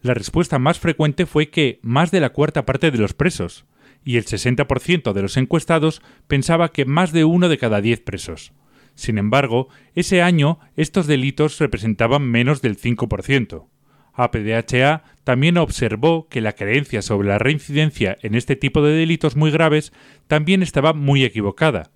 La 0.00 0.14
respuesta 0.14 0.58
más 0.58 0.78
frecuente 0.78 1.26
fue 1.26 1.50
que 1.50 1.78
más 1.82 2.10
de 2.10 2.20
la 2.20 2.30
cuarta 2.30 2.64
parte 2.64 2.90
de 2.90 2.96
los 2.96 3.12
presos, 3.12 3.66
y 4.02 4.16
el 4.16 4.24
60% 4.24 5.12
de 5.12 5.22
los 5.22 5.36
encuestados 5.36 6.00
pensaba 6.26 6.72
que 6.72 6.86
más 6.86 7.12
de 7.12 7.24
uno 7.24 7.50
de 7.50 7.58
cada 7.58 7.82
diez 7.82 8.00
presos. 8.00 8.52
Sin 8.94 9.18
embargo, 9.18 9.68
ese 9.94 10.22
año 10.22 10.58
estos 10.76 11.06
delitos 11.06 11.58
representaban 11.58 12.22
menos 12.22 12.62
del 12.62 12.78
5%. 12.78 13.66
APDHA 14.14 15.04
también 15.30 15.58
observó 15.58 16.26
que 16.28 16.40
la 16.40 16.54
creencia 16.54 17.02
sobre 17.02 17.28
la 17.28 17.38
reincidencia 17.38 18.18
en 18.20 18.34
este 18.34 18.56
tipo 18.56 18.82
de 18.82 18.94
delitos 18.94 19.36
muy 19.36 19.52
graves 19.52 19.92
también 20.26 20.60
estaba 20.60 20.92
muy 20.92 21.22
equivocada. 21.22 21.92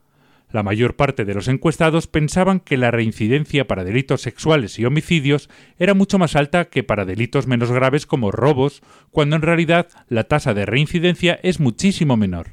La 0.52 0.62
mayor 0.62 0.94
parte 0.94 1.24
de 1.24 1.34
los 1.34 1.48
encuestados 1.48 2.06
pensaban 2.06 2.60
que 2.60 2.76
la 2.76 2.92
reincidencia 2.92 3.66
para 3.66 3.82
delitos 3.82 4.20
sexuales 4.20 4.78
y 4.78 4.84
homicidios 4.84 5.50
era 5.80 5.94
mucho 5.94 6.16
más 6.16 6.36
alta 6.36 6.66
que 6.66 6.84
para 6.84 7.04
delitos 7.04 7.48
menos 7.48 7.72
graves 7.72 8.06
como 8.06 8.30
robos, 8.30 8.82
cuando 9.10 9.34
en 9.34 9.42
realidad 9.42 9.88
la 10.08 10.22
tasa 10.22 10.54
de 10.54 10.64
reincidencia 10.64 11.40
es 11.42 11.58
muchísimo 11.58 12.16
menor. 12.16 12.50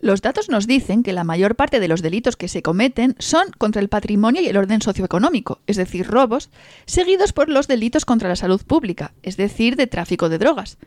Los 0.00 0.22
datos 0.22 0.48
nos 0.48 0.68
dicen 0.68 1.02
que 1.02 1.12
la 1.12 1.24
mayor 1.24 1.56
parte 1.56 1.80
de 1.80 1.88
los 1.88 2.02
delitos 2.02 2.36
que 2.36 2.46
se 2.46 2.62
cometen 2.62 3.16
son 3.18 3.48
contra 3.58 3.82
el 3.82 3.88
patrimonio 3.88 4.40
y 4.40 4.46
el 4.46 4.56
orden 4.56 4.80
socioeconómico, 4.80 5.58
es 5.66 5.76
decir, 5.76 6.06
robos, 6.06 6.50
seguidos 6.86 7.32
por 7.32 7.48
los 7.48 7.66
delitos 7.66 8.04
contra 8.04 8.28
la 8.28 8.36
salud 8.36 8.62
pública, 8.64 9.12
es 9.24 9.36
decir, 9.36 9.74
de 9.74 9.88
tráfico 9.88 10.28
de 10.28 10.38
drogas. 10.38 10.78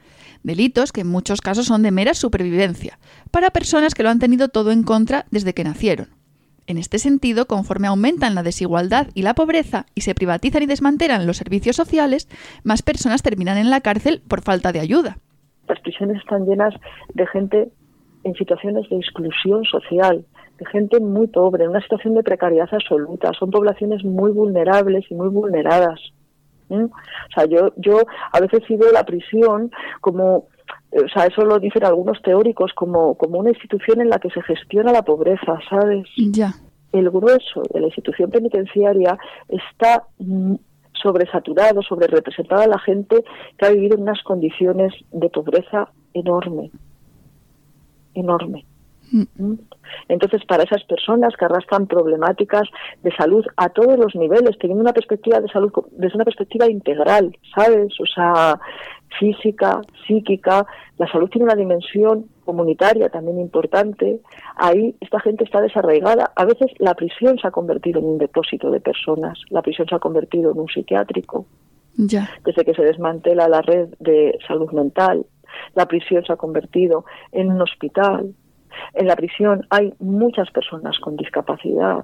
Delitos 0.43 0.93
que 0.93 1.01
en 1.01 1.07
muchos 1.07 1.41
casos 1.41 1.65
son 1.65 1.83
de 1.83 1.91
mera 1.91 2.13
supervivencia, 2.13 2.99
para 3.31 3.51
personas 3.51 3.95
que 3.95 4.03
lo 4.03 4.09
han 4.09 4.19
tenido 4.19 4.47
todo 4.47 4.71
en 4.71 4.83
contra 4.83 5.25
desde 5.29 5.53
que 5.53 5.65
nacieron. 5.65 6.07
En 6.67 6.77
este 6.77 6.97
sentido, 6.97 7.47
conforme 7.47 7.87
aumentan 7.87 8.33
la 8.33 8.43
desigualdad 8.43 9.07
y 9.13 9.23
la 9.23 9.33
pobreza 9.33 9.87
y 9.93 10.01
se 10.01 10.15
privatizan 10.15 10.63
y 10.63 10.67
desmantelan 10.67 11.27
los 11.27 11.35
servicios 11.35 11.75
sociales, 11.75 12.29
más 12.63 12.81
personas 12.81 13.23
terminan 13.23 13.57
en 13.57 13.69
la 13.69 13.81
cárcel 13.81 14.21
por 14.25 14.41
falta 14.41 14.71
de 14.71 14.79
ayuda. 14.79 15.17
Las 15.67 15.81
prisiones 15.81 16.17
están 16.17 16.45
llenas 16.45 16.73
de 17.13 17.27
gente 17.27 17.71
en 18.23 18.33
situaciones 18.35 18.89
de 18.89 18.97
exclusión 18.97 19.63
social, 19.65 20.25
de 20.59 20.65
gente 20.67 20.99
muy 20.99 21.27
pobre, 21.27 21.63
en 21.63 21.71
una 21.71 21.81
situación 21.81 22.13
de 22.13 22.23
precariedad 22.23 22.69
absoluta. 22.71 23.31
Son 23.37 23.49
poblaciones 23.49 24.03
muy 24.03 24.31
vulnerables 24.31 25.05
y 25.09 25.15
muy 25.15 25.29
vulneradas. 25.29 25.99
O 26.69 26.89
sea, 27.35 27.45
yo, 27.45 27.73
yo 27.75 27.99
a 28.31 28.39
veces 28.39 28.61
veo 28.69 28.91
la 28.93 29.03
prisión 29.03 29.71
como, 29.99 30.47
o 30.91 31.09
sea, 31.13 31.25
eso 31.25 31.41
lo 31.41 31.59
dicen 31.59 31.83
algunos 31.83 32.21
teóricos, 32.21 32.71
como, 32.73 33.15
como 33.15 33.39
una 33.39 33.49
institución 33.49 33.99
en 34.01 34.09
la 34.09 34.19
que 34.19 34.29
se 34.29 34.41
gestiona 34.41 34.93
la 34.93 35.01
pobreza, 35.01 35.59
¿sabes? 35.69 36.07
Ya. 36.15 36.53
El 36.93 37.09
grueso 37.09 37.63
de 37.73 37.81
la 37.81 37.87
institución 37.87 38.29
penitenciaria 38.29 39.17
está 39.49 40.03
sobresaturado, 40.93 41.81
sobre 41.81 42.07
representada 42.07 42.67
la 42.67 42.79
gente 42.79 43.23
que 43.57 43.65
ha 43.65 43.71
vivido 43.71 43.95
en 43.95 44.03
unas 44.03 44.21
condiciones 44.23 44.93
de 45.11 45.29
pobreza 45.29 45.89
enorme 46.13 46.71
enorme. 48.13 48.65
Mm. 49.11 49.53
Entonces, 50.07 50.43
para 50.45 50.63
esas 50.63 50.83
personas 50.85 51.35
que 51.37 51.45
arrastran 51.45 51.87
problemáticas 51.87 52.63
de 53.03 53.11
salud 53.11 53.45
a 53.57 53.69
todos 53.69 53.97
los 53.97 54.15
niveles, 54.15 54.57
teniendo 54.57 54.81
una 54.81 54.93
perspectiva 54.93 55.41
de 55.41 55.49
salud 55.49 55.71
desde 55.91 56.15
una 56.15 56.25
perspectiva 56.25 56.69
integral, 56.69 57.37
¿sabes? 57.53 57.93
O 57.99 58.05
sea, 58.05 58.59
física, 59.19 59.81
psíquica, 60.07 60.65
la 60.97 61.11
salud 61.11 61.29
tiene 61.29 61.45
una 61.45 61.55
dimensión 61.55 62.25
comunitaria 62.45 63.09
también 63.09 63.39
importante. 63.39 64.21
Ahí 64.55 64.95
esta 65.01 65.19
gente 65.19 65.43
está 65.43 65.61
desarraigada. 65.61 66.31
A 66.35 66.45
veces 66.45 66.71
la 66.79 66.93
prisión 66.93 67.37
se 67.37 67.47
ha 67.47 67.51
convertido 67.51 67.99
en 67.99 68.05
un 68.05 68.17
depósito 68.17 68.71
de 68.71 68.79
personas, 68.79 69.39
la 69.49 69.61
prisión 69.61 69.87
se 69.87 69.95
ha 69.95 69.99
convertido 69.99 70.51
en 70.51 70.59
un 70.59 70.67
psiquiátrico. 70.67 71.45
Ya. 71.97 72.29
Desde 72.45 72.63
que 72.63 72.73
se 72.73 72.83
desmantela 72.83 73.49
la 73.49 73.61
red 73.61 73.89
de 73.99 74.37
salud 74.47 74.71
mental, 74.71 75.25
la 75.75 75.85
prisión 75.85 76.23
se 76.25 76.33
ha 76.33 76.37
convertido 76.37 77.05
en 77.31 77.51
un 77.51 77.61
hospital. 77.61 78.33
En 78.93 79.07
la 79.07 79.15
prisión 79.15 79.65
hay 79.69 79.93
muchas 79.99 80.49
personas 80.51 80.97
con 80.99 81.17
discapacidad. 81.17 82.03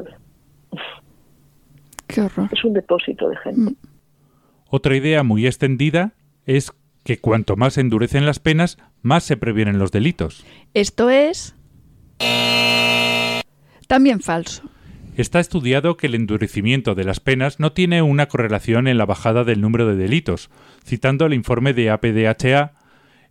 Qué 2.07 2.21
horror. 2.21 2.49
Es 2.51 2.63
un 2.63 2.73
depósito 2.73 3.29
de 3.29 3.37
gente. 3.37 3.71
Mm. 3.71 3.75
Otra 4.69 4.95
idea 4.95 5.23
muy 5.23 5.47
extendida 5.47 6.13
es 6.45 6.73
que 7.03 7.19
cuanto 7.19 7.55
más 7.55 7.75
se 7.75 7.81
endurecen 7.81 8.25
las 8.25 8.39
penas, 8.39 8.77
más 9.01 9.23
se 9.23 9.37
previenen 9.37 9.79
los 9.79 9.91
delitos. 9.91 10.45
Esto 10.73 11.09
es 11.09 11.55
también 13.87 14.19
falso. 14.19 14.63
Está 15.15 15.39
estudiado 15.39 15.97
que 15.97 16.07
el 16.07 16.15
endurecimiento 16.15 16.93
de 16.93 17.03
las 17.03 17.19
penas 17.19 17.59
no 17.59 17.71
tiene 17.71 18.01
una 18.01 18.27
correlación 18.27 18.87
en 18.87 18.97
la 18.97 19.05
bajada 19.05 19.43
del 19.43 19.61
número 19.61 19.87
de 19.87 19.95
delitos. 19.95 20.51
Citando 20.85 21.25
el 21.25 21.33
informe 21.33 21.73
de 21.73 21.89
APDHA, 21.89 22.73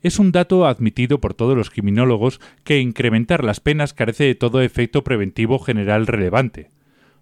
es 0.06 0.18
un 0.18 0.30
dato 0.30 0.66
admitido 0.66 1.20
por 1.20 1.34
todos 1.34 1.56
los 1.56 1.70
criminólogos 1.70 2.40
que 2.64 2.78
incrementar 2.78 3.42
las 3.42 3.60
penas 3.60 3.92
carece 3.92 4.24
de 4.24 4.34
todo 4.34 4.62
efecto 4.62 5.02
preventivo 5.02 5.58
general 5.58 6.06
relevante. 6.06 6.70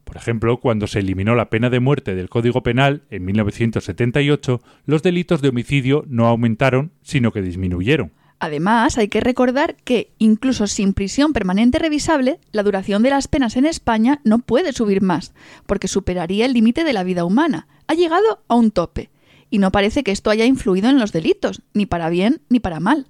Por 0.04 0.18
ejemplo, 0.18 0.60
cuando 0.60 0.86
se 0.86 0.98
eliminó 0.98 1.34
la 1.34 1.48
pena 1.48 1.70
de 1.70 1.80
muerte 1.80 2.14
del 2.14 2.28
Código 2.28 2.62
Penal 2.62 3.02
en 3.08 3.24
1978, 3.24 4.60
los 4.84 5.02
delitos 5.02 5.40
de 5.40 5.48
homicidio 5.48 6.04
no 6.08 6.26
aumentaron, 6.26 6.92
sino 7.02 7.32
que 7.32 7.40
disminuyeron. 7.40 8.12
Además, 8.38 8.98
hay 8.98 9.08
que 9.08 9.20
recordar 9.20 9.76
que, 9.84 10.10
incluso 10.18 10.66
sin 10.66 10.92
prisión 10.92 11.32
permanente 11.32 11.78
revisable, 11.78 12.38
la 12.52 12.62
duración 12.62 13.02
de 13.02 13.10
las 13.10 13.28
penas 13.28 13.56
en 13.56 13.64
España 13.64 14.20
no 14.24 14.40
puede 14.40 14.74
subir 14.74 15.00
más, 15.00 15.32
porque 15.64 15.88
superaría 15.88 16.44
el 16.44 16.52
límite 16.52 16.84
de 16.84 16.92
la 16.92 17.04
vida 17.04 17.24
humana. 17.24 17.66
Ha 17.86 17.94
llegado 17.94 18.42
a 18.48 18.54
un 18.56 18.70
tope 18.70 19.08
y 19.50 19.58
no 19.58 19.70
parece 19.70 20.02
que 20.02 20.12
esto 20.12 20.30
haya 20.30 20.44
influido 20.44 20.88
en 20.88 20.98
los 20.98 21.12
delitos, 21.12 21.62
ni 21.72 21.86
para 21.86 22.08
bien 22.08 22.40
ni 22.48 22.60
para 22.60 22.80
mal. 22.80 23.06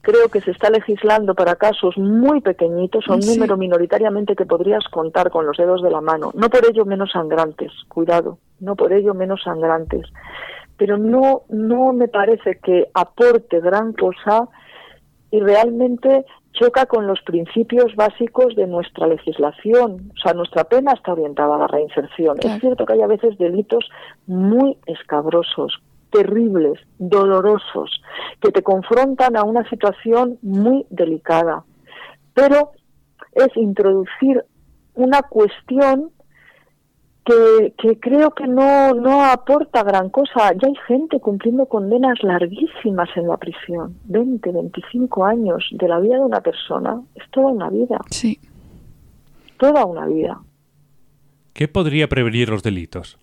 Creo 0.00 0.28
que 0.28 0.40
se 0.40 0.52
está 0.52 0.70
legislando 0.70 1.34
para 1.34 1.56
casos 1.56 1.98
muy 1.98 2.40
pequeñitos, 2.40 3.04
a 3.08 3.14
un 3.14 3.20
número 3.20 3.56
minoritariamente 3.56 4.36
que 4.36 4.46
podrías 4.46 4.84
contar 4.90 5.30
con 5.30 5.44
los 5.44 5.56
dedos 5.56 5.82
de 5.82 5.90
la 5.90 6.00
mano. 6.00 6.30
No 6.34 6.48
por 6.48 6.64
ello 6.64 6.84
menos 6.84 7.10
sangrantes, 7.12 7.72
cuidado, 7.88 8.38
no 8.60 8.76
por 8.76 8.92
ello 8.92 9.12
menos 9.12 9.42
sangrantes. 9.42 10.06
Pero 10.76 10.96
no, 10.96 11.42
no 11.48 11.92
me 11.92 12.08
parece 12.08 12.58
que 12.62 12.86
aporte 12.94 13.60
gran 13.60 13.92
cosa 13.92 14.48
y 15.30 15.40
realmente 15.40 16.24
choca 16.58 16.86
con 16.86 17.06
los 17.06 17.20
principios 17.22 17.94
básicos 17.94 18.54
de 18.56 18.66
nuestra 18.66 19.06
legislación. 19.06 20.10
O 20.14 20.20
sea, 20.20 20.32
nuestra 20.34 20.64
pena 20.64 20.92
está 20.92 21.12
orientada 21.12 21.54
a 21.54 21.58
la 21.58 21.66
reinserción. 21.66 22.36
Es 22.40 22.60
cierto 22.60 22.84
que 22.84 22.94
hay 22.94 23.02
a 23.02 23.06
veces 23.06 23.38
delitos 23.38 23.88
muy 24.26 24.78
escabrosos, 24.86 25.80
terribles, 26.10 26.80
dolorosos, 26.98 28.02
que 28.40 28.50
te 28.50 28.62
confrontan 28.62 29.36
a 29.36 29.44
una 29.44 29.68
situación 29.68 30.38
muy 30.42 30.86
delicada. 30.90 31.64
Pero 32.34 32.72
es 33.32 33.56
introducir 33.56 34.44
una 34.94 35.22
cuestión 35.22 36.10
que, 37.76 37.98
creo 38.00 38.30
que 38.30 38.46
no, 38.46 38.94
no 38.94 39.24
aporta 39.24 39.82
gran 39.82 40.08
cosa. 40.10 40.52
Ya 40.54 40.68
hay 40.68 40.74
gente 40.86 41.20
cumpliendo 41.20 41.66
condenas 41.66 42.22
larguísimas 42.22 43.08
en 43.16 43.28
la 43.28 43.36
prisión, 43.36 43.96
20, 44.04 44.50
25 44.50 45.24
años 45.24 45.64
de 45.72 45.88
la 45.88 46.00
vida 46.00 46.16
de 46.16 46.24
una 46.24 46.40
persona. 46.40 47.00
Es 47.14 47.28
toda 47.30 47.48
una 47.48 47.70
vida. 47.70 48.00
Sí. 48.10 48.40
Toda 49.58 49.84
una 49.84 50.06
vida. 50.06 50.40
¿Qué 51.52 51.68
podría 51.68 52.08
prevenir 52.08 52.48
los 52.48 52.62
delitos? 52.62 53.18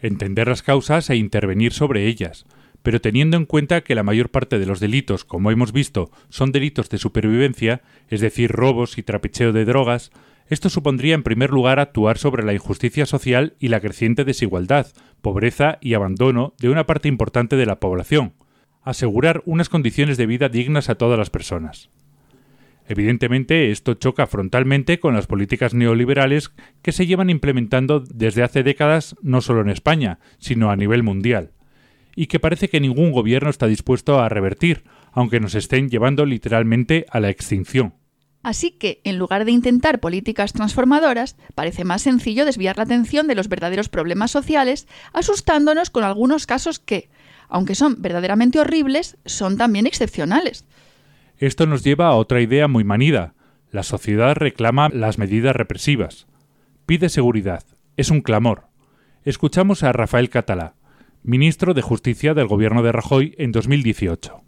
Entender 0.00 0.48
las 0.48 0.62
causas 0.62 1.10
e 1.10 1.16
intervenir 1.16 1.72
sobre 1.72 2.06
ellas, 2.06 2.46
pero 2.82 3.00
teniendo 3.00 3.36
en 3.36 3.44
cuenta 3.44 3.82
que 3.82 3.94
la 3.94 4.02
mayor 4.02 4.30
parte 4.30 4.58
de 4.58 4.66
los 4.66 4.80
delitos, 4.80 5.24
como 5.24 5.50
hemos 5.50 5.72
visto, 5.72 6.10
son 6.28 6.52
delitos 6.52 6.88
de 6.88 6.98
supervivencia, 6.98 7.82
es 8.08 8.20
decir, 8.20 8.50
robos 8.50 8.98
y 8.98 9.02
trapicheo 9.02 9.52
de 9.52 9.64
drogas, 9.64 10.10
esto 10.52 10.68
supondría 10.68 11.14
en 11.14 11.22
primer 11.22 11.48
lugar 11.48 11.80
actuar 11.80 12.18
sobre 12.18 12.44
la 12.44 12.52
injusticia 12.52 13.06
social 13.06 13.54
y 13.58 13.68
la 13.68 13.80
creciente 13.80 14.22
desigualdad, 14.22 14.86
pobreza 15.22 15.78
y 15.80 15.94
abandono 15.94 16.52
de 16.60 16.68
una 16.68 16.84
parte 16.84 17.08
importante 17.08 17.56
de 17.56 17.64
la 17.64 17.80
población, 17.80 18.34
asegurar 18.82 19.42
unas 19.46 19.70
condiciones 19.70 20.18
de 20.18 20.26
vida 20.26 20.50
dignas 20.50 20.90
a 20.90 20.96
todas 20.96 21.18
las 21.18 21.30
personas. 21.30 21.88
Evidentemente, 22.86 23.70
esto 23.70 23.94
choca 23.94 24.26
frontalmente 24.26 25.00
con 25.00 25.14
las 25.14 25.26
políticas 25.26 25.72
neoliberales 25.72 26.52
que 26.82 26.92
se 26.92 27.06
llevan 27.06 27.30
implementando 27.30 28.00
desde 28.00 28.42
hace 28.42 28.62
décadas 28.62 29.16
no 29.22 29.40
solo 29.40 29.62
en 29.62 29.70
España, 29.70 30.18
sino 30.36 30.70
a 30.70 30.76
nivel 30.76 31.02
mundial, 31.02 31.52
y 32.14 32.26
que 32.26 32.40
parece 32.40 32.68
que 32.68 32.80
ningún 32.80 33.12
gobierno 33.12 33.48
está 33.48 33.68
dispuesto 33.68 34.20
a 34.20 34.28
revertir, 34.28 34.84
aunque 35.12 35.40
nos 35.40 35.54
estén 35.54 35.88
llevando 35.88 36.26
literalmente 36.26 37.06
a 37.08 37.20
la 37.20 37.30
extinción. 37.30 37.94
Así 38.42 38.72
que, 38.72 39.00
en 39.04 39.18
lugar 39.18 39.44
de 39.44 39.52
intentar 39.52 40.00
políticas 40.00 40.52
transformadoras, 40.52 41.36
parece 41.54 41.84
más 41.84 42.02
sencillo 42.02 42.44
desviar 42.44 42.76
la 42.76 42.82
atención 42.82 43.28
de 43.28 43.36
los 43.36 43.48
verdaderos 43.48 43.88
problemas 43.88 44.32
sociales, 44.32 44.88
asustándonos 45.12 45.90
con 45.90 46.02
algunos 46.02 46.46
casos 46.46 46.80
que, 46.80 47.08
aunque 47.48 47.76
son 47.76 48.02
verdaderamente 48.02 48.58
horribles, 48.58 49.16
son 49.24 49.56
también 49.56 49.86
excepcionales. 49.86 50.66
Esto 51.38 51.66
nos 51.66 51.84
lleva 51.84 52.08
a 52.08 52.16
otra 52.16 52.40
idea 52.40 52.66
muy 52.66 52.82
manida. 52.82 53.34
La 53.70 53.84
sociedad 53.84 54.34
reclama 54.34 54.88
las 54.88 55.18
medidas 55.18 55.54
represivas. 55.54 56.26
Pide 56.84 57.08
seguridad. 57.08 57.64
Es 57.96 58.10
un 58.10 58.22
clamor. 58.22 58.68
Escuchamos 59.24 59.84
a 59.84 59.92
Rafael 59.92 60.30
Catalá, 60.30 60.74
ministro 61.22 61.74
de 61.74 61.82
Justicia 61.82 62.34
del 62.34 62.48
gobierno 62.48 62.82
de 62.82 62.90
Rajoy 62.90 63.34
en 63.38 63.52
2018 63.52 64.42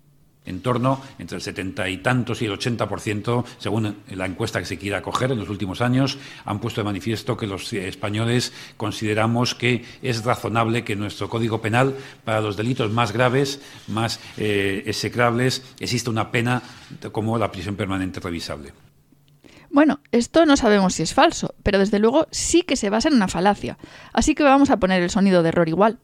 en 0.46 0.60
torno 0.60 1.00
entre 1.18 1.36
el 1.36 1.42
70 1.42 1.88
y 1.88 1.98
tantos 1.98 2.42
y 2.42 2.46
el 2.46 2.52
80%, 2.52 3.44
según 3.58 3.96
la 4.10 4.26
encuesta 4.26 4.60
que 4.60 4.66
se 4.66 4.78
quiera 4.78 5.02
coger 5.02 5.32
en 5.32 5.38
los 5.38 5.48
últimos 5.48 5.80
años, 5.80 6.18
han 6.44 6.60
puesto 6.60 6.80
de 6.80 6.84
manifiesto 6.84 7.36
que 7.36 7.46
los 7.46 7.72
españoles 7.72 8.52
consideramos 8.76 9.54
que 9.54 9.84
es 10.02 10.24
razonable 10.24 10.84
que 10.84 10.96
nuestro 10.96 11.28
Código 11.28 11.60
Penal, 11.60 11.94
para 12.24 12.40
los 12.40 12.56
delitos 12.56 12.90
más 12.92 13.12
graves, 13.12 13.60
más 13.88 14.20
eh, 14.36 14.82
execrables, 14.86 15.62
exista 15.80 16.10
una 16.10 16.30
pena 16.30 16.62
como 17.12 17.38
la 17.38 17.50
prisión 17.50 17.76
permanente 17.76 18.20
revisable. 18.20 18.72
Bueno, 19.70 19.98
esto 20.12 20.46
no 20.46 20.56
sabemos 20.56 20.94
si 20.94 21.02
es 21.02 21.14
falso, 21.14 21.56
pero 21.64 21.80
desde 21.80 21.98
luego 21.98 22.28
sí 22.30 22.62
que 22.62 22.76
se 22.76 22.90
basa 22.90 23.08
en 23.08 23.14
una 23.14 23.26
falacia. 23.26 23.76
Así 24.12 24.36
que 24.36 24.44
vamos 24.44 24.70
a 24.70 24.76
poner 24.76 25.02
el 25.02 25.10
sonido 25.10 25.42
de 25.42 25.48
error 25.48 25.68
igual. 25.68 25.98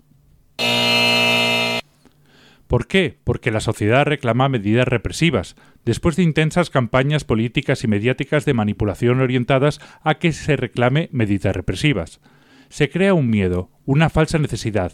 ¿Por 2.71 2.87
qué? 2.87 3.19
Porque 3.25 3.51
la 3.51 3.59
sociedad 3.59 4.07
reclama 4.07 4.49
medidas 4.49 4.87
represivas, 4.87 5.57
después 5.85 6.15
de 6.15 6.23
intensas 6.23 6.71
campañas 6.71 7.25
políticas 7.25 7.83
y 7.83 7.89
mediáticas 7.89 8.45
de 8.45 8.55
manipulación 8.55 9.21
orientadas 9.21 9.81
a 10.05 10.21
que 10.21 10.31
se 10.31 10.55
reclame 10.55 11.09
medidas 11.11 11.57
represivas. 11.57 12.21
Se 12.69 12.89
crea 12.89 13.13
un 13.13 13.29
miedo, 13.29 13.73
una 13.87 14.09
falsa 14.09 14.39
necesidad, 14.39 14.93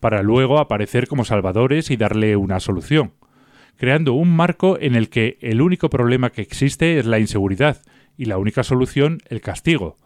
para 0.00 0.22
luego 0.22 0.58
aparecer 0.58 1.08
como 1.08 1.24
salvadores 1.24 1.90
y 1.90 1.96
darle 1.96 2.36
una 2.36 2.60
solución, 2.60 3.14
creando 3.76 4.12
un 4.12 4.36
marco 4.36 4.76
en 4.78 4.94
el 4.94 5.08
que 5.08 5.38
el 5.40 5.62
único 5.62 5.88
problema 5.88 6.28
que 6.28 6.42
existe 6.42 6.98
es 6.98 7.06
la 7.06 7.20
inseguridad 7.20 7.80
y 8.18 8.26
la 8.26 8.36
única 8.36 8.64
solución 8.64 9.22
el 9.30 9.40
castigo. 9.40 9.96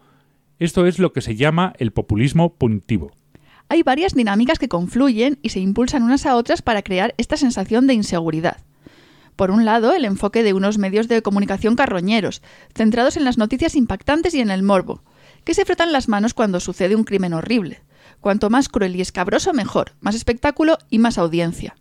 Esto 0.57 0.85
es 0.85 0.99
lo 0.99 1.11
que 1.11 1.19
se 1.19 1.35
llama 1.35 1.73
el 1.79 1.91
populismo 1.91 2.55
punitivo 2.55 3.11
hay 3.69 3.83
varias 3.83 4.15
dinámicas 4.15 4.59
que 4.59 4.67
confluyen 4.67 5.39
y 5.43 5.49
se 5.49 5.59
impulsan 5.59 6.03
unas 6.03 6.25
a 6.25 6.35
otras 6.35 6.61
para 6.61 6.81
crear 6.81 7.13
esta 7.17 7.37
sensación 7.37 7.87
de 7.87 7.93
inseguridad. 7.93 8.57
Por 9.35 9.51
un 9.51 9.63
lado, 9.63 9.93
el 9.93 10.03
enfoque 10.03 10.43
de 10.43 10.53
unos 10.53 10.77
medios 10.77 11.07
de 11.07 11.21
comunicación 11.21 11.75
carroñeros, 11.75 12.41
centrados 12.75 13.15
en 13.15 13.23
las 13.23 13.37
noticias 13.37 13.75
impactantes 13.75 14.33
y 14.33 14.41
en 14.41 14.49
el 14.51 14.63
morbo, 14.63 15.03
que 15.45 15.53
se 15.53 15.63
frotan 15.63 15.93
las 15.93 16.09
manos 16.09 16.33
cuando 16.33 16.59
sucede 16.59 16.95
un 16.95 17.05
crimen 17.05 17.33
horrible. 17.33 17.81
Cuanto 18.19 18.49
más 18.49 18.67
cruel 18.67 18.97
y 18.97 19.01
escabroso, 19.01 19.53
mejor, 19.53 19.93
más 20.01 20.15
espectáculo 20.15 20.77
y 20.89 20.99
más 20.99 21.17
audiencia. 21.17 21.75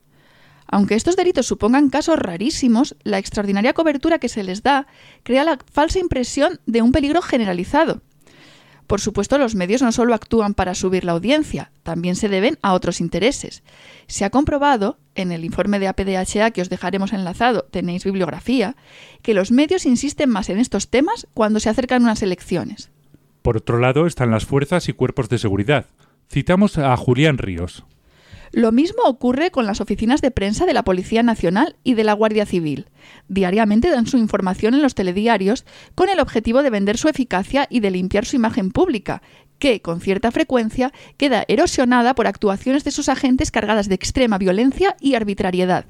Aunque 0.70 0.94
estos 0.94 1.16
delitos 1.16 1.46
supongan 1.46 1.88
casos 1.88 2.18
rarísimos, 2.18 2.94
la 3.02 3.18
extraordinaria 3.18 3.72
cobertura 3.72 4.18
que 4.18 4.28
se 4.28 4.44
les 4.44 4.62
da 4.62 4.86
crea 5.22 5.42
la 5.42 5.58
falsa 5.72 5.98
impresión 5.98 6.60
de 6.66 6.82
un 6.82 6.92
peligro 6.92 7.22
generalizado, 7.22 8.02
por 8.88 9.02
supuesto, 9.02 9.36
los 9.36 9.54
medios 9.54 9.82
no 9.82 9.92
solo 9.92 10.14
actúan 10.14 10.54
para 10.54 10.74
subir 10.74 11.04
la 11.04 11.12
audiencia, 11.12 11.70
también 11.82 12.16
se 12.16 12.30
deben 12.30 12.58
a 12.62 12.72
otros 12.72 13.02
intereses. 13.02 13.62
Se 14.06 14.24
ha 14.24 14.30
comprobado, 14.30 14.96
en 15.14 15.30
el 15.30 15.44
informe 15.44 15.78
de 15.78 15.88
APDHA 15.88 16.52
que 16.52 16.62
os 16.62 16.70
dejaremos 16.70 17.12
enlazado, 17.12 17.68
tenéis 17.70 18.04
bibliografía, 18.04 18.76
que 19.20 19.34
los 19.34 19.50
medios 19.50 19.84
insisten 19.84 20.30
más 20.30 20.48
en 20.48 20.58
estos 20.58 20.88
temas 20.88 21.28
cuando 21.34 21.60
se 21.60 21.68
acercan 21.68 22.02
unas 22.02 22.22
elecciones. 22.22 22.90
Por 23.42 23.58
otro 23.58 23.78
lado 23.78 24.06
están 24.06 24.30
las 24.30 24.46
fuerzas 24.46 24.88
y 24.88 24.94
cuerpos 24.94 25.28
de 25.28 25.36
seguridad. 25.36 25.84
Citamos 26.30 26.78
a 26.78 26.96
Julián 26.96 27.36
Ríos. 27.36 27.84
Lo 28.52 28.72
mismo 28.72 29.02
ocurre 29.04 29.50
con 29.50 29.66
las 29.66 29.80
oficinas 29.80 30.20
de 30.20 30.30
prensa 30.30 30.66
de 30.66 30.72
la 30.72 30.84
Policía 30.84 31.22
Nacional 31.22 31.76
y 31.84 31.94
de 31.94 32.04
la 32.04 32.12
Guardia 32.12 32.46
Civil. 32.46 32.86
Diariamente 33.28 33.90
dan 33.90 34.06
su 34.06 34.18
información 34.18 34.74
en 34.74 34.82
los 34.82 34.94
telediarios 34.94 35.64
con 35.94 36.08
el 36.08 36.20
objetivo 36.20 36.62
de 36.62 36.70
vender 36.70 36.98
su 36.98 37.08
eficacia 37.08 37.66
y 37.70 37.80
de 37.80 37.90
limpiar 37.90 38.24
su 38.24 38.36
imagen 38.36 38.70
pública, 38.70 39.22
que, 39.58 39.82
con 39.82 40.00
cierta 40.00 40.30
frecuencia, 40.30 40.92
queda 41.16 41.44
erosionada 41.48 42.14
por 42.14 42.26
actuaciones 42.26 42.84
de 42.84 42.90
sus 42.90 43.08
agentes 43.08 43.50
cargadas 43.50 43.88
de 43.88 43.94
extrema 43.94 44.38
violencia 44.38 44.96
y 45.00 45.14
arbitrariedad 45.14 45.86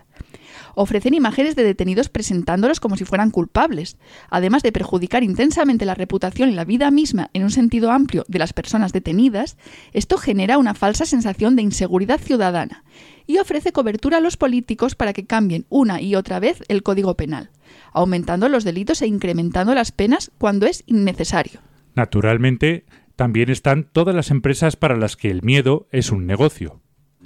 ofrecen 0.78 1.14
imágenes 1.14 1.56
de 1.56 1.64
detenidos 1.64 2.08
presentándolos 2.08 2.78
como 2.78 2.96
si 2.96 3.04
fueran 3.04 3.30
culpables, 3.30 3.96
además 4.30 4.62
de 4.62 4.72
perjudicar 4.72 5.24
intensamente 5.24 5.84
la 5.84 5.94
reputación 5.94 6.50
y 6.50 6.54
la 6.54 6.64
vida 6.64 6.90
misma 6.90 7.30
en 7.32 7.42
un 7.42 7.50
sentido 7.50 7.90
amplio 7.90 8.24
de 8.28 8.38
las 8.38 8.52
personas 8.52 8.92
detenidas, 8.92 9.56
esto 9.92 10.18
genera 10.18 10.56
una 10.56 10.74
falsa 10.74 11.04
sensación 11.04 11.56
de 11.56 11.62
inseguridad 11.62 12.20
ciudadana 12.20 12.84
y 13.26 13.38
ofrece 13.38 13.72
cobertura 13.72 14.18
a 14.18 14.20
los 14.20 14.36
políticos 14.36 14.94
para 14.94 15.12
que 15.12 15.26
cambien 15.26 15.66
una 15.68 16.00
y 16.00 16.14
otra 16.14 16.38
vez 16.38 16.62
el 16.68 16.82
Código 16.82 17.16
Penal, 17.16 17.50
aumentando 17.92 18.48
los 18.48 18.64
delitos 18.64 19.02
e 19.02 19.06
incrementando 19.06 19.74
las 19.74 19.92
penas 19.92 20.30
cuando 20.38 20.66
es 20.66 20.84
innecesario. 20.86 21.60
Naturalmente, 21.94 22.86
también 23.16 23.50
están 23.50 23.88
todas 23.92 24.14
las 24.14 24.30
empresas 24.30 24.76
para 24.76 24.96
las 24.96 25.16
que 25.16 25.30
el 25.30 25.42
miedo 25.42 25.88
es 25.90 26.12
un 26.12 26.26
negocio. 26.26 26.80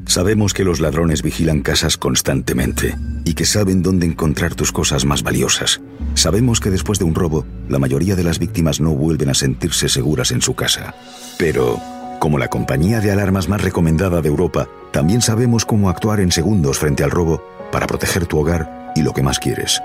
Sabemos 0.06 0.54
que 0.54 0.64
los 0.64 0.80
ladrones 0.80 1.22
vigilan 1.22 1.60
casas 1.60 1.96
constantemente 1.96 2.96
y 3.24 3.34
que 3.34 3.44
saben 3.44 3.82
dónde 3.82 4.06
encontrar 4.06 4.54
tus 4.54 4.72
cosas 4.72 5.04
más 5.04 5.22
valiosas. 5.22 5.80
Sabemos 6.14 6.60
que 6.60 6.70
después 6.70 6.98
de 6.98 7.04
un 7.04 7.14
robo, 7.14 7.46
la 7.68 7.78
mayoría 7.78 8.16
de 8.16 8.24
las 8.24 8.38
víctimas 8.38 8.80
no 8.80 8.94
vuelven 8.94 9.28
a 9.28 9.34
sentirse 9.34 9.88
seguras 9.88 10.30
en 10.32 10.40
su 10.40 10.54
casa. 10.54 10.94
Pero, 11.38 11.78
como 12.20 12.38
la 12.38 12.48
compañía 12.48 13.00
de 13.00 13.10
alarmas 13.10 13.48
más 13.48 13.62
recomendada 13.62 14.22
de 14.22 14.28
Europa, 14.28 14.68
también 14.92 15.20
sabemos 15.20 15.64
cómo 15.64 15.88
actuar 15.88 16.20
en 16.20 16.32
segundos 16.32 16.78
frente 16.78 17.04
al 17.04 17.10
robo 17.10 17.42
para 17.70 17.86
proteger 17.86 18.26
tu 18.26 18.38
hogar 18.38 18.92
y 18.96 19.02
lo 19.02 19.12
que 19.12 19.22
más 19.22 19.38
quieres. 19.38 19.80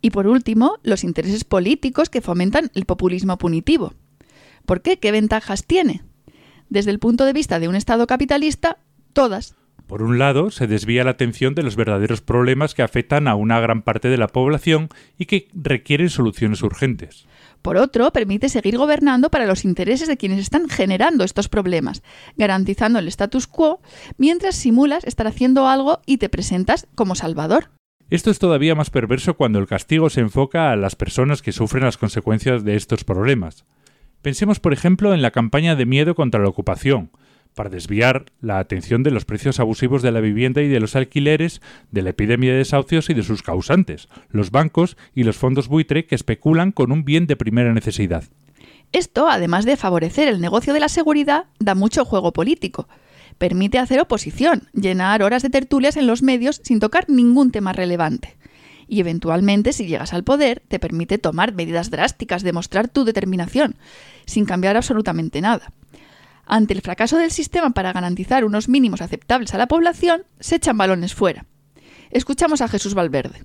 Y 0.00 0.10
por 0.10 0.26
último, 0.26 0.78
los 0.82 1.02
intereses 1.02 1.44
políticos 1.44 2.08
que 2.10 2.20
fomentan 2.20 2.70
el 2.74 2.84
populismo 2.84 3.38
punitivo. 3.38 3.94
¿Por 4.66 4.82
qué? 4.82 4.98
¿Qué 4.98 5.12
ventajas 5.12 5.64
tiene? 5.64 6.02
Desde 6.68 6.90
el 6.90 6.98
punto 6.98 7.24
de 7.24 7.32
vista 7.32 7.58
de 7.58 7.68
un 7.68 7.74
Estado 7.74 8.06
capitalista, 8.06 8.78
todas. 9.12 9.54
Por 9.86 10.02
un 10.02 10.18
lado, 10.18 10.50
se 10.50 10.66
desvía 10.66 11.02
la 11.02 11.12
atención 11.12 11.54
de 11.54 11.62
los 11.62 11.74
verdaderos 11.74 12.20
problemas 12.20 12.74
que 12.74 12.82
afectan 12.82 13.26
a 13.26 13.34
una 13.34 13.58
gran 13.58 13.80
parte 13.80 14.08
de 14.08 14.18
la 14.18 14.28
población 14.28 14.90
y 15.16 15.24
que 15.24 15.48
requieren 15.54 16.10
soluciones 16.10 16.62
urgentes. 16.62 17.26
Por 17.62 17.78
otro, 17.78 18.12
permite 18.12 18.50
seguir 18.50 18.76
gobernando 18.76 19.30
para 19.30 19.46
los 19.46 19.64
intereses 19.64 20.06
de 20.06 20.18
quienes 20.18 20.40
están 20.40 20.68
generando 20.68 21.24
estos 21.24 21.48
problemas, 21.48 22.02
garantizando 22.36 22.98
el 22.98 23.08
status 23.08 23.46
quo 23.46 23.80
mientras 24.18 24.56
simulas 24.56 25.04
estar 25.04 25.26
haciendo 25.26 25.66
algo 25.66 26.00
y 26.04 26.18
te 26.18 26.28
presentas 26.28 26.86
como 26.94 27.14
salvador. 27.14 27.70
Esto 28.10 28.30
es 28.30 28.38
todavía 28.38 28.74
más 28.74 28.90
perverso 28.90 29.34
cuando 29.34 29.58
el 29.58 29.66
castigo 29.66 30.08
se 30.08 30.20
enfoca 30.20 30.70
a 30.70 30.76
las 30.76 30.96
personas 30.96 31.42
que 31.42 31.52
sufren 31.52 31.84
las 31.84 31.98
consecuencias 31.98 32.64
de 32.64 32.76
estos 32.76 33.04
problemas. 33.04 33.64
Pensemos, 34.22 34.60
por 34.60 34.72
ejemplo, 34.72 35.14
en 35.14 35.22
la 35.22 35.30
campaña 35.30 35.76
de 35.76 35.86
miedo 35.86 36.14
contra 36.14 36.40
la 36.40 36.48
ocupación, 36.48 37.10
para 37.58 37.70
desviar 37.70 38.26
la 38.40 38.60
atención 38.60 39.02
de 39.02 39.10
los 39.10 39.24
precios 39.24 39.58
abusivos 39.58 40.00
de 40.00 40.12
la 40.12 40.20
vivienda 40.20 40.62
y 40.62 40.68
de 40.68 40.78
los 40.78 40.94
alquileres, 40.94 41.60
de 41.90 42.02
la 42.02 42.10
epidemia 42.10 42.52
de 42.52 42.58
desahucios 42.58 43.10
y 43.10 43.14
de 43.14 43.24
sus 43.24 43.42
causantes, 43.42 44.08
los 44.30 44.52
bancos 44.52 44.96
y 45.12 45.24
los 45.24 45.36
fondos 45.36 45.66
buitre 45.66 46.06
que 46.06 46.14
especulan 46.14 46.70
con 46.70 46.92
un 46.92 47.04
bien 47.04 47.26
de 47.26 47.34
primera 47.34 47.74
necesidad. 47.74 48.22
Esto, 48.92 49.28
además 49.28 49.64
de 49.64 49.76
favorecer 49.76 50.28
el 50.28 50.40
negocio 50.40 50.72
de 50.72 50.78
la 50.78 50.88
seguridad, 50.88 51.46
da 51.58 51.74
mucho 51.74 52.04
juego 52.04 52.32
político. 52.32 52.86
Permite 53.38 53.80
hacer 53.80 53.98
oposición, 53.98 54.68
llenar 54.72 55.24
horas 55.24 55.42
de 55.42 55.50
tertulias 55.50 55.96
en 55.96 56.06
los 56.06 56.22
medios 56.22 56.60
sin 56.62 56.78
tocar 56.78 57.10
ningún 57.10 57.50
tema 57.50 57.72
relevante. 57.72 58.36
Y 58.86 59.00
eventualmente, 59.00 59.72
si 59.72 59.88
llegas 59.88 60.14
al 60.14 60.22
poder, 60.22 60.62
te 60.68 60.78
permite 60.78 61.18
tomar 61.18 61.54
medidas 61.54 61.90
drásticas, 61.90 62.44
demostrar 62.44 62.86
tu 62.86 63.04
determinación, 63.04 63.74
sin 64.26 64.44
cambiar 64.46 64.76
absolutamente 64.76 65.40
nada. 65.40 65.72
Ante 66.50 66.72
el 66.72 66.80
fracaso 66.80 67.18
del 67.18 67.30
sistema 67.30 67.70
para 67.70 67.92
garantizar 67.92 68.42
unos 68.42 68.70
mínimos 68.70 69.02
aceptables 69.02 69.52
a 69.52 69.58
la 69.58 69.68
población, 69.68 70.22
se 70.40 70.56
echan 70.56 70.78
balones 70.78 71.14
fuera. 71.14 71.44
Escuchamos 72.10 72.62
a 72.62 72.68
Jesús 72.68 72.94
Valverde. 72.94 73.44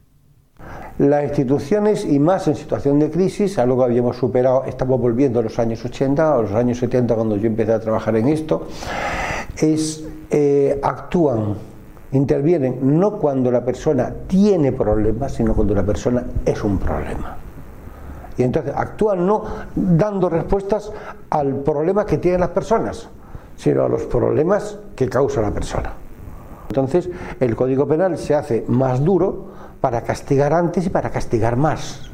Las 0.99 1.25
instituciones, 1.25 2.05
y 2.05 2.17
más 2.17 2.47
en 2.47 2.55
situación 2.55 2.99
de 2.99 3.11
crisis, 3.11 3.59
algo 3.59 3.79
que 3.79 3.83
habíamos 3.83 4.15
superado, 4.15 4.63
estamos 4.63 5.01
volviendo 5.01 5.41
a 5.41 5.43
los 5.43 5.59
años 5.59 5.83
80, 5.83 6.33
a 6.33 6.41
los 6.43 6.51
años 6.53 6.77
70 6.77 7.13
cuando 7.13 7.35
yo 7.35 7.47
empecé 7.47 7.73
a 7.73 7.79
trabajar 7.81 8.15
en 8.15 8.29
esto, 8.29 8.67
es, 9.57 10.05
eh, 10.29 10.79
actúan, 10.81 11.55
intervienen 12.13 12.79
no 12.81 13.17
cuando 13.19 13.51
la 13.51 13.65
persona 13.65 14.13
tiene 14.27 14.71
problemas, 14.71 15.33
sino 15.33 15.53
cuando 15.53 15.75
la 15.75 15.83
persona 15.83 16.23
es 16.45 16.63
un 16.63 16.77
problema. 16.77 17.42
Y 18.37 18.43
entonces 18.43 18.73
actúan 18.75 19.25
no 19.25 19.43
dando 19.75 20.29
respuestas 20.29 20.91
al 21.29 21.57
problema 21.57 22.05
que 22.05 22.17
tienen 22.17 22.41
las 22.41 22.49
personas, 22.49 23.09
sino 23.55 23.83
a 23.83 23.89
los 23.89 24.03
problemas 24.03 24.79
que 24.95 25.07
causa 25.09 25.41
la 25.41 25.51
persona. 25.51 25.93
Entonces 26.69 27.09
el 27.39 27.55
Código 27.55 27.87
Penal 27.87 28.17
se 28.17 28.33
hace 28.33 28.65
más 28.67 29.03
duro 29.03 29.51
para 29.79 30.01
castigar 30.01 30.53
antes 30.53 30.85
y 30.85 30.89
para 30.89 31.11
castigar 31.11 31.57
más. 31.57 32.09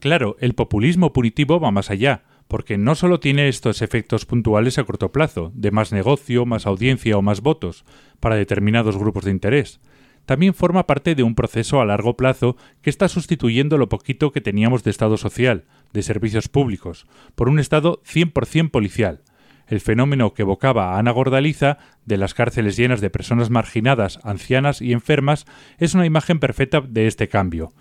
Claro, 0.00 0.36
el 0.40 0.54
populismo 0.54 1.12
punitivo 1.12 1.58
va 1.58 1.70
más 1.70 1.90
allá, 1.90 2.22
porque 2.48 2.78
no 2.78 2.94
solo 2.94 3.20
tiene 3.20 3.48
estos 3.48 3.82
efectos 3.82 4.26
puntuales 4.26 4.78
a 4.78 4.84
corto 4.84 5.10
plazo, 5.10 5.52
de 5.54 5.70
más 5.70 5.92
negocio, 5.92 6.46
más 6.46 6.66
audiencia 6.66 7.16
o 7.16 7.22
más 7.22 7.40
votos, 7.40 7.84
para 8.20 8.36
determinados 8.36 8.96
grupos 8.96 9.24
de 9.24 9.30
interés, 9.30 9.80
también 10.28 10.52
forma 10.52 10.86
parte 10.86 11.14
de 11.14 11.22
un 11.22 11.34
proceso 11.34 11.80
a 11.80 11.86
largo 11.86 12.18
plazo 12.18 12.58
que 12.82 12.90
está 12.90 13.08
sustituyendo 13.08 13.78
lo 13.78 13.88
poquito 13.88 14.30
que 14.30 14.42
teníamos 14.42 14.84
de 14.84 14.90
Estado 14.90 15.16
social, 15.16 15.64
de 15.94 16.02
servicios 16.02 16.48
públicos, 16.48 17.06
por 17.34 17.48
un 17.48 17.58
Estado 17.58 18.02
100% 18.02 18.70
policial, 18.70 19.22
El 19.68 19.80
fenómeno 19.80 20.34
que 20.34 20.42
evocaba 20.42 20.92
a 20.92 20.98
Ana 20.98 21.12
Gordaliza, 21.12 21.78
de 22.04 22.18
las 22.18 22.34
cárceles 22.34 22.76
llenas 22.76 23.00
de 23.00 23.08
personas 23.08 23.48
marginadas, 23.48 24.20
ancianas 24.22 24.82
y 24.82 24.92
enfermas, 24.92 25.46
es 25.78 25.94
una 25.94 26.04
imagen 26.04 26.40
perfecta 26.40 26.82
de 26.82 27.06
este 27.06 27.28
cambio. 27.28 27.72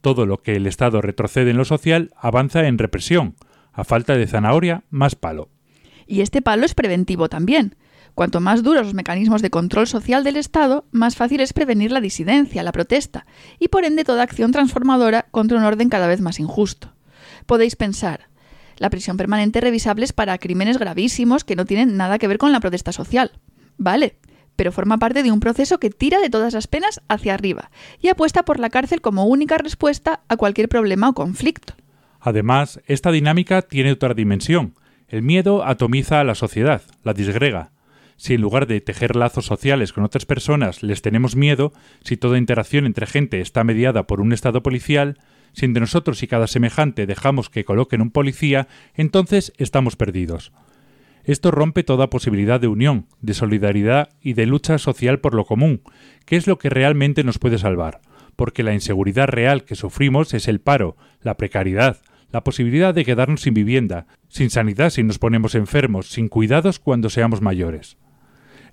Todo 0.00 0.26
lo 0.26 0.42
que 0.42 0.54
el 0.54 0.68
Estado 0.68 1.02
retrocede 1.02 1.50
en 1.50 1.56
lo 1.56 1.64
social 1.64 2.12
avanza 2.16 2.68
en 2.68 2.78
represión. 2.78 3.34
A 3.72 3.82
falta 3.82 4.14
de 4.14 4.28
zanahoria, 4.28 4.84
más 4.90 5.16
palo. 5.16 5.48
Y 6.06 6.20
este 6.20 6.40
palo 6.40 6.66
es 6.66 6.74
preventivo 6.74 7.28
también. 7.28 7.74
Cuanto 8.16 8.40
más 8.40 8.62
duros 8.62 8.86
los 8.86 8.94
mecanismos 8.94 9.42
de 9.42 9.50
control 9.50 9.86
social 9.86 10.24
del 10.24 10.38
Estado, 10.38 10.86
más 10.90 11.16
fácil 11.16 11.42
es 11.42 11.52
prevenir 11.52 11.92
la 11.92 12.00
disidencia, 12.00 12.62
la 12.62 12.72
protesta, 12.72 13.26
y 13.58 13.68
por 13.68 13.84
ende 13.84 14.04
toda 14.04 14.22
acción 14.22 14.52
transformadora 14.52 15.26
contra 15.30 15.58
un 15.58 15.64
orden 15.64 15.90
cada 15.90 16.06
vez 16.06 16.22
más 16.22 16.40
injusto. 16.40 16.94
Podéis 17.44 17.76
pensar, 17.76 18.30
la 18.78 18.88
prisión 18.88 19.18
permanente 19.18 19.60
revisable 19.60 20.06
es 20.06 20.14
para 20.14 20.38
crímenes 20.38 20.78
gravísimos 20.78 21.44
que 21.44 21.56
no 21.56 21.66
tienen 21.66 21.98
nada 21.98 22.18
que 22.18 22.26
ver 22.26 22.38
con 22.38 22.52
la 22.52 22.60
protesta 22.60 22.90
social. 22.90 23.32
Vale, 23.76 24.16
pero 24.56 24.72
forma 24.72 24.96
parte 24.96 25.22
de 25.22 25.30
un 25.30 25.40
proceso 25.40 25.78
que 25.78 25.90
tira 25.90 26.18
de 26.18 26.30
todas 26.30 26.54
las 26.54 26.68
penas 26.68 27.02
hacia 27.08 27.34
arriba 27.34 27.70
y 28.00 28.08
apuesta 28.08 28.46
por 28.46 28.58
la 28.58 28.70
cárcel 28.70 29.02
como 29.02 29.26
única 29.26 29.58
respuesta 29.58 30.20
a 30.28 30.38
cualquier 30.38 30.70
problema 30.70 31.10
o 31.10 31.14
conflicto. 31.14 31.74
Además, 32.20 32.80
esta 32.86 33.12
dinámica 33.12 33.60
tiene 33.60 33.92
otra 33.92 34.14
dimensión. 34.14 34.72
El 35.06 35.20
miedo 35.20 35.66
atomiza 35.66 36.20
a 36.20 36.24
la 36.24 36.34
sociedad, 36.34 36.80
la 37.04 37.12
disgrega. 37.12 37.75
Si 38.16 38.34
en 38.34 38.40
lugar 38.40 38.66
de 38.66 38.80
tejer 38.80 39.14
lazos 39.14 39.46
sociales 39.46 39.92
con 39.92 40.04
otras 40.04 40.24
personas 40.24 40.82
les 40.82 41.02
tenemos 41.02 41.36
miedo, 41.36 41.72
si 42.02 42.16
toda 42.16 42.38
interacción 42.38 42.86
entre 42.86 43.06
gente 43.06 43.40
está 43.40 43.62
mediada 43.62 44.06
por 44.06 44.20
un 44.20 44.32
estado 44.32 44.62
policial, 44.62 45.18
si 45.52 45.66
entre 45.66 45.80
nosotros 45.80 46.22
y 46.22 46.26
cada 46.26 46.46
semejante 46.46 47.06
dejamos 47.06 47.50
que 47.50 47.64
coloquen 47.64 48.00
un 48.00 48.10
policía, 48.10 48.68
entonces 48.94 49.52
estamos 49.58 49.96
perdidos. 49.96 50.52
Esto 51.24 51.50
rompe 51.50 51.82
toda 51.82 52.08
posibilidad 52.08 52.60
de 52.60 52.68
unión, 52.68 53.06
de 53.20 53.34
solidaridad 53.34 54.10
y 54.20 54.34
de 54.34 54.46
lucha 54.46 54.78
social 54.78 55.18
por 55.18 55.34
lo 55.34 55.44
común, 55.44 55.82
que 56.24 56.36
es 56.36 56.46
lo 56.46 56.56
que 56.58 56.70
realmente 56.70 57.24
nos 57.24 57.38
puede 57.38 57.58
salvar, 57.58 58.00
porque 58.36 58.62
la 58.62 58.74
inseguridad 58.74 59.26
real 59.26 59.64
que 59.64 59.74
sufrimos 59.74 60.34
es 60.34 60.46
el 60.46 60.60
paro, 60.60 60.96
la 61.20 61.36
precariedad, 61.36 61.98
la 62.30 62.44
posibilidad 62.44 62.94
de 62.94 63.04
quedarnos 63.04 63.42
sin 63.42 63.54
vivienda, 63.54 64.06
sin 64.28 64.50
sanidad 64.50 64.90
si 64.90 65.02
nos 65.02 65.18
ponemos 65.18 65.54
enfermos, 65.54 66.10
sin 66.10 66.28
cuidados 66.28 66.78
cuando 66.78 67.10
seamos 67.10 67.40
mayores. 67.40 67.96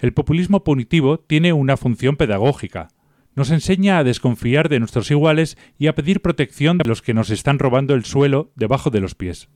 El 0.04 0.14
populismo 0.14 0.66
punitivo 0.66 1.18
tiene 1.18 1.54
una 1.54 1.78
función 1.78 2.18
pedagógica, 2.18 2.90
nos 3.36 3.52
enseña 3.52 3.98
a 3.98 4.04
desconfiar 4.04 4.68
de 4.68 4.80
nuestros 4.80 5.10
iguales 5.10 5.58
y 5.80 5.88
a 5.88 5.96
pedir 5.96 6.22
protección 6.22 6.78
de 6.78 6.84
los 6.84 7.02
que 7.02 7.14
nos 7.14 7.30
están 7.30 7.58
robando 7.58 7.94
el 7.94 8.04
suelo 8.04 8.52
debajo 8.58 8.90
de 8.90 9.00
los 9.00 9.16
pies. 9.16 9.48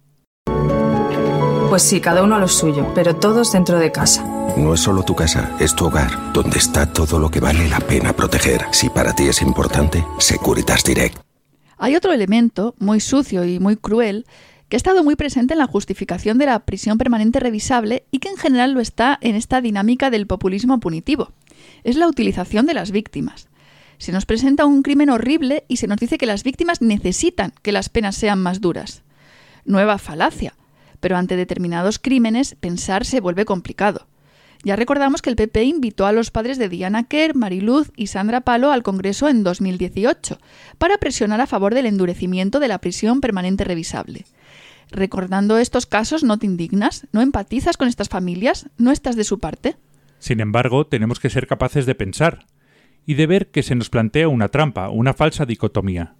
Pues 1.67 1.83
sí, 1.83 1.99
cada 1.99 2.23
uno 2.23 2.35
a 2.35 2.39
lo 2.39 2.47
suyo, 2.47 2.87
pero 2.95 3.17
todos 3.17 3.51
dentro 3.51 3.77
de 3.77 3.91
casa. 3.91 4.23
No 4.55 4.73
es 4.73 4.79
solo 4.79 5.03
tu 5.03 5.15
casa, 5.15 5.53
es 5.59 5.75
tu 5.75 5.87
hogar, 5.87 6.31
donde 6.31 6.59
está 6.59 6.93
todo 6.93 7.19
lo 7.19 7.29
que 7.29 7.41
vale 7.41 7.67
la 7.67 7.81
pena 7.81 8.13
proteger. 8.13 8.61
Si 8.71 8.89
para 8.89 9.13
ti 9.13 9.23
es 9.27 9.41
importante, 9.41 10.05
Securitas 10.17 10.81
Direct. 10.81 11.17
Hay 11.77 11.97
otro 11.97 12.13
elemento 12.13 12.73
muy 12.79 13.01
sucio 13.01 13.43
y 13.43 13.59
muy 13.59 13.75
cruel 13.75 14.25
que 14.69 14.75
ha 14.75 14.77
estado 14.77 15.03
muy 15.03 15.15
presente 15.15 15.53
en 15.53 15.59
la 15.59 15.67
justificación 15.67 16.37
de 16.37 16.45
la 16.45 16.59
prisión 16.59 16.97
permanente 16.97 17.39
revisable 17.39 18.05
y 18.11 18.19
que 18.19 18.29
en 18.29 18.37
general 18.37 18.73
lo 18.73 18.81
está 18.81 19.17
en 19.21 19.35
esta 19.35 19.61
dinámica 19.61 20.09
del 20.09 20.27
populismo 20.27 20.79
punitivo. 20.79 21.31
Es 21.83 21.95
la 21.95 22.07
utilización 22.07 22.65
de 22.65 22.73
las 22.73 22.91
víctimas. 22.91 23.47
Se 23.97 24.11
nos 24.11 24.25
presenta 24.25 24.65
un 24.65 24.83
crimen 24.83 25.09
horrible 25.09 25.63
y 25.67 25.77
se 25.77 25.87
nos 25.87 25.97
dice 25.97 26.17
que 26.17 26.25
las 26.25 26.43
víctimas 26.43 26.81
necesitan 26.81 27.53
que 27.61 27.71
las 27.71 27.89
penas 27.89 28.15
sean 28.15 28.39
más 28.39 28.61
duras. 28.61 29.03
Nueva 29.65 29.97
falacia, 29.97 30.53
pero 30.99 31.17
ante 31.17 31.35
determinados 31.35 31.97
crímenes 31.97 32.55
pensar 32.55 33.05
se 33.05 33.21
vuelve 33.21 33.45
complicado. 33.45 34.07
Ya 34.63 34.75
recordamos 34.75 35.21
que 35.21 35.29
el 35.29 35.35
PP 35.35 35.63
invitó 35.63 36.05
a 36.05 36.11
los 36.11 36.31
padres 36.31 36.57
de 36.57 36.67
Diana 36.67 37.03
Kerr, 37.03 37.35
Mariluz 37.35 37.91
y 37.95 38.07
Sandra 38.07 38.41
Palo 38.41 38.71
al 38.71 38.83
Congreso 38.83 39.29
en 39.29 39.43
2018 39.43 40.39
para 40.77 40.97
presionar 40.97 41.41
a 41.41 41.47
favor 41.47 41.73
del 41.73 41.85
endurecimiento 41.85 42.59
de 42.59 42.67
la 42.67 42.79
prisión 42.79 43.21
permanente 43.21 43.63
revisable. 43.63 44.25
Recordando 44.91 45.57
estos 45.57 45.85
casos, 45.85 46.23
¿no 46.23 46.37
te 46.37 46.45
indignas? 46.45 47.07
¿No 47.11 47.21
empatizas 47.21 47.77
con 47.77 47.87
estas 47.87 48.09
familias? 48.09 48.69
¿No 48.77 48.91
estás 48.91 49.15
de 49.15 49.23
su 49.23 49.39
parte? 49.39 49.75
Sin 50.19 50.39
embargo, 50.39 50.87
tenemos 50.87 51.19
que 51.19 51.29
ser 51.29 51.47
capaces 51.47 51.85
de 51.85 51.95
pensar, 51.95 52.45
y 53.05 53.15
de 53.15 53.25
ver 53.25 53.47
que 53.47 53.63
se 53.63 53.75
nos 53.75 53.89
plantea 53.89 54.27
una 54.27 54.49
trampa, 54.49 54.89
una 54.89 55.13
falsa 55.13 55.45
dicotomía. 55.45 56.15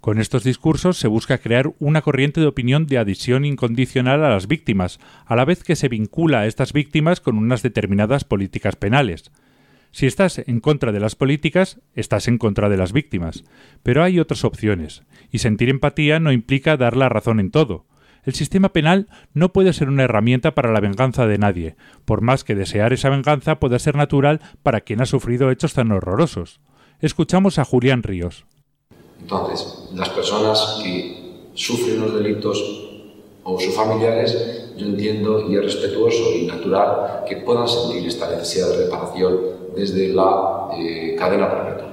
Con 0.00 0.18
estos 0.18 0.42
discursos 0.42 0.98
se 0.98 1.06
busca 1.06 1.38
crear 1.38 1.72
una 1.78 2.02
corriente 2.02 2.40
de 2.40 2.46
opinión 2.46 2.86
de 2.86 2.98
adhesión 2.98 3.44
incondicional 3.44 4.24
a 4.24 4.30
las 4.30 4.48
víctimas, 4.48 4.98
a 5.26 5.36
la 5.36 5.44
vez 5.44 5.62
que 5.62 5.76
se 5.76 5.88
vincula 5.88 6.40
a 6.40 6.46
estas 6.46 6.72
víctimas 6.72 7.20
con 7.20 7.38
unas 7.38 7.62
determinadas 7.62 8.24
políticas 8.24 8.74
penales. 8.74 9.30
Si 9.92 10.06
estás 10.06 10.42
en 10.46 10.60
contra 10.60 10.90
de 10.90 11.00
las 11.00 11.14
políticas, 11.14 11.80
estás 11.94 12.26
en 12.26 12.38
contra 12.38 12.68
de 12.68 12.78
las 12.78 12.92
víctimas. 12.92 13.44
Pero 13.82 14.02
hay 14.02 14.18
otras 14.18 14.44
opciones, 14.44 15.02
y 15.30 15.38
sentir 15.38 15.68
empatía 15.68 16.18
no 16.18 16.32
implica 16.32 16.76
dar 16.76 16.96
la 16.96 17.08
razón 17.08 17.38
en 17.38 17.50
todo. 17.50 17.86
El 18.24 18.34
sistema 18.34 18.68
penal 18.68 19.08
no 19.34 19.52
puede 19.52 19.72
ser 19.72 19.88
una 19.88 20.04
herramienta 20.04 20.54
para 20.54 20.72
la 20.72 20.80
venganza 20.80 21.26
de 21.26 21.38
nadie, 21.38 21.76
por 22.04 22.20
más 22.20 22.44
que 22.44 22.54
desear 22.54 22.92
esa 22.92 23.10
venganza 23.10 23.58
pueda 23.58 23.80
ser 23.80 23.96
natural 23.96 24.40
para 24.62 24.80
quien 24.80 25.00
ha 25.00 25.06
sufrido 25.06 25.50
hechos 25.50 25.74
tan 25.74 25.90
horrorosos. 25.90 26.60
Escuchamos 27.00 27.58
a 27.58 27.64
Julián 27.64 28.04
Ríos. 28.04 28.46
Entonces, 29.20 29.88
las 29.94 30.08
personas 30.10 30.80
que 30.82 31.50
sufren 31.54 32.00
los 32.00 32.14
delitos 32.14 32.62
o 33.42 33.58
sus 33.58 33.74
familiares, 33.74 34.72
yo 34.76 34.86
entiendo 34.86 35.50
y 35.50 35.56
es 35.56 35.64
respetuoso 35.64 36.32
y 36.36 36.46
natural 36.46 37.24
que 37.28 37.38
puedan 37.38 37.66
sentir 37.66 38.06
esta 38.06 38.30
necesidad 38.30 38.68
de 38.68 38.84
reparación 38.84 39.38
desde 39.74 40.12
la 40.14 40.68
eh, 40.76 41.16
cadena 41.18 41.50
perpetua. 41.50 41.91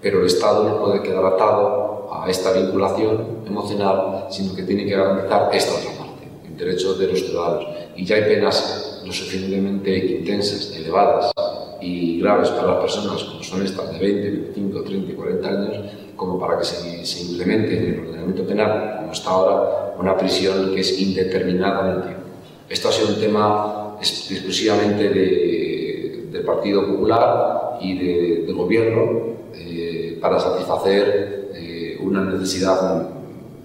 Pero 0.00 0.20
el 0.20 0.26
Estado 0.26 0.64
no 0.64 0.80
puede 0.80 1.02
quedar 1.02 1.24
atado 1.24 2.08
a 2.12 2.28
esta 2.28 2.52
vinculación 2.52 3.44
emocional, 3.46 4.26
sino 4.30 4.54
que 4.54 4.62
tiene 4.62 4.84
que 4.84 4.96
garantizar 4.96 5.50
esta 5.52 5.72
otra 5.74 5.90
parte, 5.98 6.26
el 6.48 6.56
derecho 6.56 6.94
de 6.94 7.06
los 7.08 7.20
ciudadanos. 7.20 7.66
Y 7.96 8.04
ya 8.04 8.16
hay 8.16 8.22
penas 8.22 9.02
lo 9.04 9.12
suficientemente 9.12 9.96
intensas, 9.96 10.74
elevadas 10.76 11.32
y 11.80 12.20
graves 12.20 12.50
para 12.50 12.74
las 12.74 12.80
personas, 12.82 13.24
como 13.24 13.42
son 13.42 13.64
estas 13.64 13.92
de 13.92 13.98
20, 13.98 14.30
25, 14.30 14.82
30 14.82 15.12
y 15.12 15.14
40 15.14 15.48
años, 15.48 15.76
como 16.16 16.38
para 16.38 16.58
que 16.58 16.64
se, 16.64 17.04
se 17.04 17.22
implemente 17.22 17.78
en 17.78 17.94
el 17.94 18.00
ordenamiento 18.00 18.44
penal, 18.44 18.96
como 19.00 19.12
está 19.12 19.30
ahora, 19.30 19.94
una 19.98 20.16
prisión 20.16 20.74
que 20.74 20.80
es 20.80 21.00
indeterminada 21.00 21.90
en 21.90 21.96
el 21.96 22.02
tiempo. 22.02 22.20
Esto 22.68 22.88
ha 22.88 22.92
sido 22.92 23.08
un 23.14 23.20
tema 23.20 23.96
exclusivamente 23.98 25.08
de, 25.08 26.28
del 26.30 26.44
Partido 26.44 26.86
Popular 26.86 27.78
y 27.80 27.98
de, 27.98 28.42
del 28.46 28.54
Gobierno 28.54 29.30
eh, 29.54 29.89
para 30.20 30.38
satisfacer 30.38 31.98
una 32.00 32.24
necesidad 32.24 33.08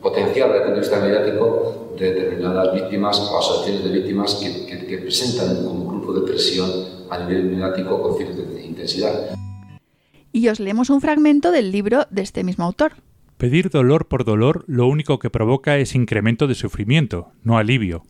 potencial 0.02 0.50
desde 0.50 0.58
el 0.58 0.64
punto 0.64 0.76
de 0.76 0.80
vista 0.82 1.00
mediático 1.00 1.96
de 1.98 2.14
determinadas 2.14 2.74
víctimas 2.74 3.20
o 3.20 3.40
asociaciones 3.40 3.84
de 3.86 3.92
víctimas 3.92 4.36
que, 4.36 4.66
que, 4.66 4.86
que 4.86 4.98
presentan 5.00 5.64
como 5.64 5.88
grupo 5.88 6.14
de 6.14 6.22
presión 6.22 6.70
a 7.10 7.20
nivel 7.20 7.46
mediático 7.46 8.02
con 8.02 8.18
cierta 8.18 8.42
intensidad. 8.62 9.36
Y 10.32 10.50
os 10.50 10.60
leemos 10.60 10.90
un 10.90 11.02
fragmento 11.02 11.52
del 11.52 11.72
libro 11.72 12.06
de 12.10 12.22
este 12.22 12.44
mismo 12.44 12.66
autor. 12.66 12.94
Pedir 13.38 13.70
dolor 13.70 14.08
por 14.08 14.26
dolor 14.26 14.64
lo 14.68 14.88
único 14.88 15.20
que 15.20 15.30
provoca 15.30 15.78
es 15.78 15.96
incremento 15.96 16.48
de 16.48 16.56
sufrimiento, 16.56 17.32
no 17.44 17.58
alivio. 17.58 18.04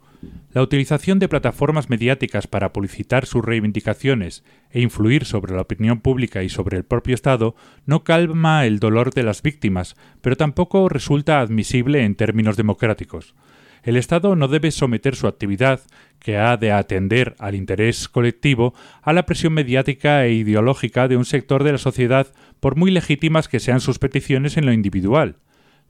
La 0.54 0.62
utilización 0.62 1.20
de 1.20 1.28
plataformas 1.28 1.90
mediáticas 1.90 2.48
para 2.48 2.72
publicitar 2.72 3.26
sus 3.26 3.44
reivindicaciones 3.44 4.44
e 4.72 4.82
influir 4.82 5.26
sobre 5.26 5.54
la 5.54 5.62
opinión 5.62 6.00
pública 6.00 6.44
y 6.44 6.50
sobre 6.50 6.78
el 6.78 6.86
propio 6.86 7.14
Estado 7.16 7.56
no 7.86 8.04
calma 8.04 8.66
el 8.66 8.80
dolor 8.80 9.14
de 9.14 9.24
las 9.24 9.42
víctimas, 9.42 9.96
pero 10.22 10.38
tampoco 10.38 10.88
resulta 10.90 11.40
admisible 11.42 12.04
en 12.04 12.16
términos 12.16 12.58
democráticos. 12.58 13.36
El 13.84 13.98
Estado 13.98 14.36
no 14.36 14.48
debe 14.48 14.72
someter 14.72 15.16
su 15.16 15.28
actividad, 15.28 15.82
que 16.20 16.38
ha 16.38 16.58
de 16.58 16.72
atender 16.72 17.36
al 17.38 17.54
interés 17.54 18.10
colectivo, 18.10 18.74
a 19.04 19.14
la 19.14 19.28
presión 19.28 19.54
mediática 19.54 20.26
e 20.26 20.34
ideológica 20.34 21.08
de 21.08 21.18
un 21.18 21.26
sector 21.26 21.64
de 21.64 21.74
la 21.74 21.78
sociedad, 21.78 22.28
por 22.60 22.76
muy 22.76 22.90
legítimas 22.90 23.48
que 23.48 23.60
sean 23.60 23.82
sus 23.82 24.00
peticiones 24.00 24.58
en 24.58 24.66
lo 24.66 24.74
individual. 24.74 25.36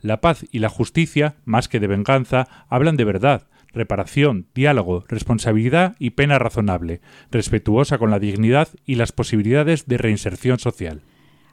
La 0.02 0.20
paz 0.20 0.45
y 0.52 0.60
la 0.60 0.68
justicia, 0.68 1.36
más 1.45 1.70
que 1.70 1.80
de 1.80 1.88
venganza, 1.88 2.66
hablan 2.68 2.98
de 2.98 3.06
verdad, 3.06 3.48
reparación, 3.76 4.47
diálogo, 4.56 5.03
responsabilidad 5.07 5.95
y 5.99 6.11
pena 6.11 6.39
razonable, 6.39 7.02
respetuosa 7.30 7.97
con 7.97 8.10
la 8.10 8.19
dignidad 8.19 8.69
y 8.85 8.95
las 8.95 9.11
posibilidades 9.11 9.85
de 9.85 9.97
reinserción 9.97 10.57
social. 10.57 11.02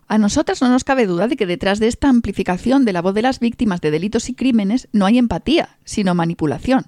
A 0.09 0.19
nosotras 0.19 0.61
no 0.63 0.69
nos 0.69 0.85
cabe 0.85 1.07
duda 1.07 1.29
de 1.29 1.37
que 1.37 1.47
detrás 1.47 1.81
de 1.81 1.89
esta 1.89 2.09
amplificación 2.09 2.85
de 2.85 2.93
la 2.93 3.03
voz 3.03 3.15
de 3.15 3.23
las 3.23 3.41
víctimas 3.41 3.81
de 3.81 3.91
delitos 3.91 4.29
y 4.29 4.35
crímenes 4.35 4.89
no 4.93 5.07
hay 5.07 5.19
empatía, 5.19 5.79
sino 5.85 6.15
manipulación. 6.15 6.87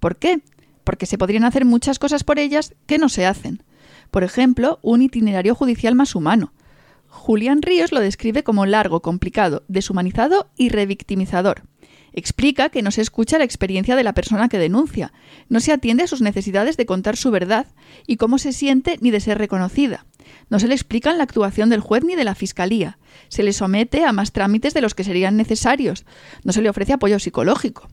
¿Por 0.00 0.16
qué? 0.16 0.40
Porque 0.82 1.06
se 1.06 1.18
podrían 1.18 1.44
hacer 1.44 1.64
muchas 1.64 1.98
cosas 1.98 2.24
por 2.24 2.38
ellas 2.38 2.74
que 2.86 2.98
no 2.98 3.08
se 3.08 3.26
hacen. 3.26 3.62
Por 4.10 4.24
ejemplo, 4.24 4.78
un 4.82 5.02
itinerario 5.02 5.54
judicial 5.54 5.94
más 5.94 6.14
humano. 6.14 6.52
Julián 7.08 7.62
Ríos 7.62 7.92
lo 7.92 8.00
describe 8.00 8.42
como 8.42 8.66
largo, 8.66 9.00
complicado, 9.00 9.62
deshumanizado 9.68 10.50
y 10.56 10.68
revictimizador. 10.68 11.62
Explica 12.16 12.68
que 12.68 12.80
no 12.80 12.92
se 12.92 13.02
escucha 13.02 13.38
la 13.38 13.44
experiencia 13.44 13.96
de 13.96 14.04
la 14.04 14.14
persona 14.14 14.48
que 14.48 14.58
denuncia, 14.58 15.12
no 15.48 15.58
se 15.58 15.72
atiende 15.72 16.04
a 16.04 16.06
sus 16.06 16.22
necesidades 16.22 16.76
de 16.76 16.86
contar 16.86 17.16
su 17.16 17.32
verdad 17.32 17.66
y 18.06 18.16
cómo 18.16 18.38
se 18.38 18.52
siente 18.52 18.98
ni 19.00 19.10
de 19.10 19.18
ser 19.18 19.36
reconocida. 19.36 20.06
No 20.48 20.60
se 20.60 20.68
le 20.68 20.74
explica 20.74 21.12
la 21.12 21.24
actuación 21.24 21.70
del 21.70 21.80
juez 21.80 22.04
ni 22.04 22.14
de 22.14 22.22
la 22.22 22.36
fiscalía. 22.36 22.98
Se 23.28 23.42
le 23.42 23.52
somete 23.52 24.04
a 24.04 24.12
más 24.12 24.30
trámites 24.30 24.74
de 24.74 24.80
los 24.80 24.94
que 24.94 25.02
serían 25.02 25.36
necesarios. 25.36 26.04
No 26.44 26.52
se 26.52 26.62
le 26.62 26.70
ofrece 26.70 26.92
apoyo 26.92 27.18
psicológico. 27.18 27.88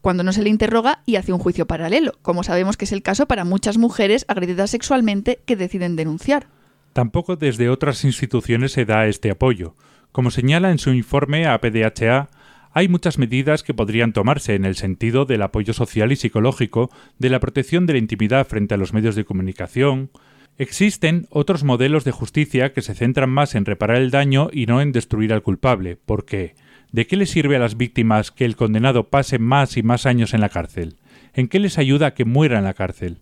Cuando 0.00 0.22
no 0.22 0.32
se 0.32 0.42
le 0.42 0.50
interroga 0.50 1.02
y 1.04 1.16
hace 1.16 1.32
un 1.32 1.40
juicio 1.40 1.66
paralelo, 1.66 2.12
como 2.22 2.44
sabemos 2.44 2.76
que 2.76 2.84
es 2.84 2.92
el 2.92 3.02
caso 3.02 3.26
para 3.26 3.44
muchas 3.44 3.76
mujeres 3.76 4.24
agredidas 4.28 4.70
sexualmente 4.70 5.40
que 5.44 5.56
deciden 5.56 5.96
denunciar. 5.96 6.46
Tampoco 6.92 7.34
desde 7.34 7.68
otras 7.68 8.04
instituciones 8.04 8.70
se 8.70 8.84
da 8.84 9.06
este 9.06 9.32
apoyo. 9.32 9.74
Como 10.12 10.30
señala 10.30 10.70
en 10.70 10.78
su 10.78 10.92
informe 10.92 11.46
a 11.46 11.60
PDHA, 11.60 12.28
hay 12.72 12.88
muchas 12.88 13.18
medidas 13.18 13.62
que 13.62 13.74
podrían 13.74 14.12
tomarse 14.12 14.54
en 14.54 14.64
el 14.64 14.76
sentido 14.76 15.24
del 15.24 15.42
apoyo 15.42 15.72
social 15.72 16.12
y 16.12 16.16
psicológico, 16.16 16.90
de 17.18 17.30
la 17.30 17.40
protección 17.40 17.86
de 17.86 17.94
la 17.94 17.98
intimidad 17.98 18.46
frente 18.46 18.74
a 18.74 18.76
los 18.76 18.92
medios 18.92 19.16
de 19.16 19.24
comunicación. 19.24 20.10
Existen 20.58 21.26
otros 21.30 21.64
modelos 21.64 22.04
de 22.04 22.10
justicia 22.10 22.72
que 22.72 22.82
se 22.82 22.94
centran 22.94 23.30
más 23.30 23.54
en 23.54 23.64
reparar 23.64 23.96
el 23.98 24.10
daño 24.10 24.50
y 24.52 24.66
no 24.66 24.80
en 24.80 24.92
destruir 24.92 25.32
al 25.32 25.42
culpable, 25.42 25.96
porque 25.96 26.56
¿de 26.92 27.06
qué 27.06 27.16
les 27.16 27.30
sirve 27.30 27.56
a 27.56 27.60
las 27.60 27.76
víctimas 27.76 28.30
que 28.30 28.44
el 28.44 28.56
condenado 28.56 29.08
pase 29.08 29.38
más 29.38 29.76
y 29.76 29.82
más 29.82 30.04
años 30.04 30.34
en 30.34 30.40
la 30.40 30.48
cárcel? 30.48 30.96
¿En 31.34 31.48
qué 31.48 31.58
les 31.60 31.78
ayuda 31.78 32.08
a 32.08 32.14
que 32.14 32.24
muera 32.24 32.58
en 32.58 32.64
la 32.64 32.74
cárcel? 32.74 33.18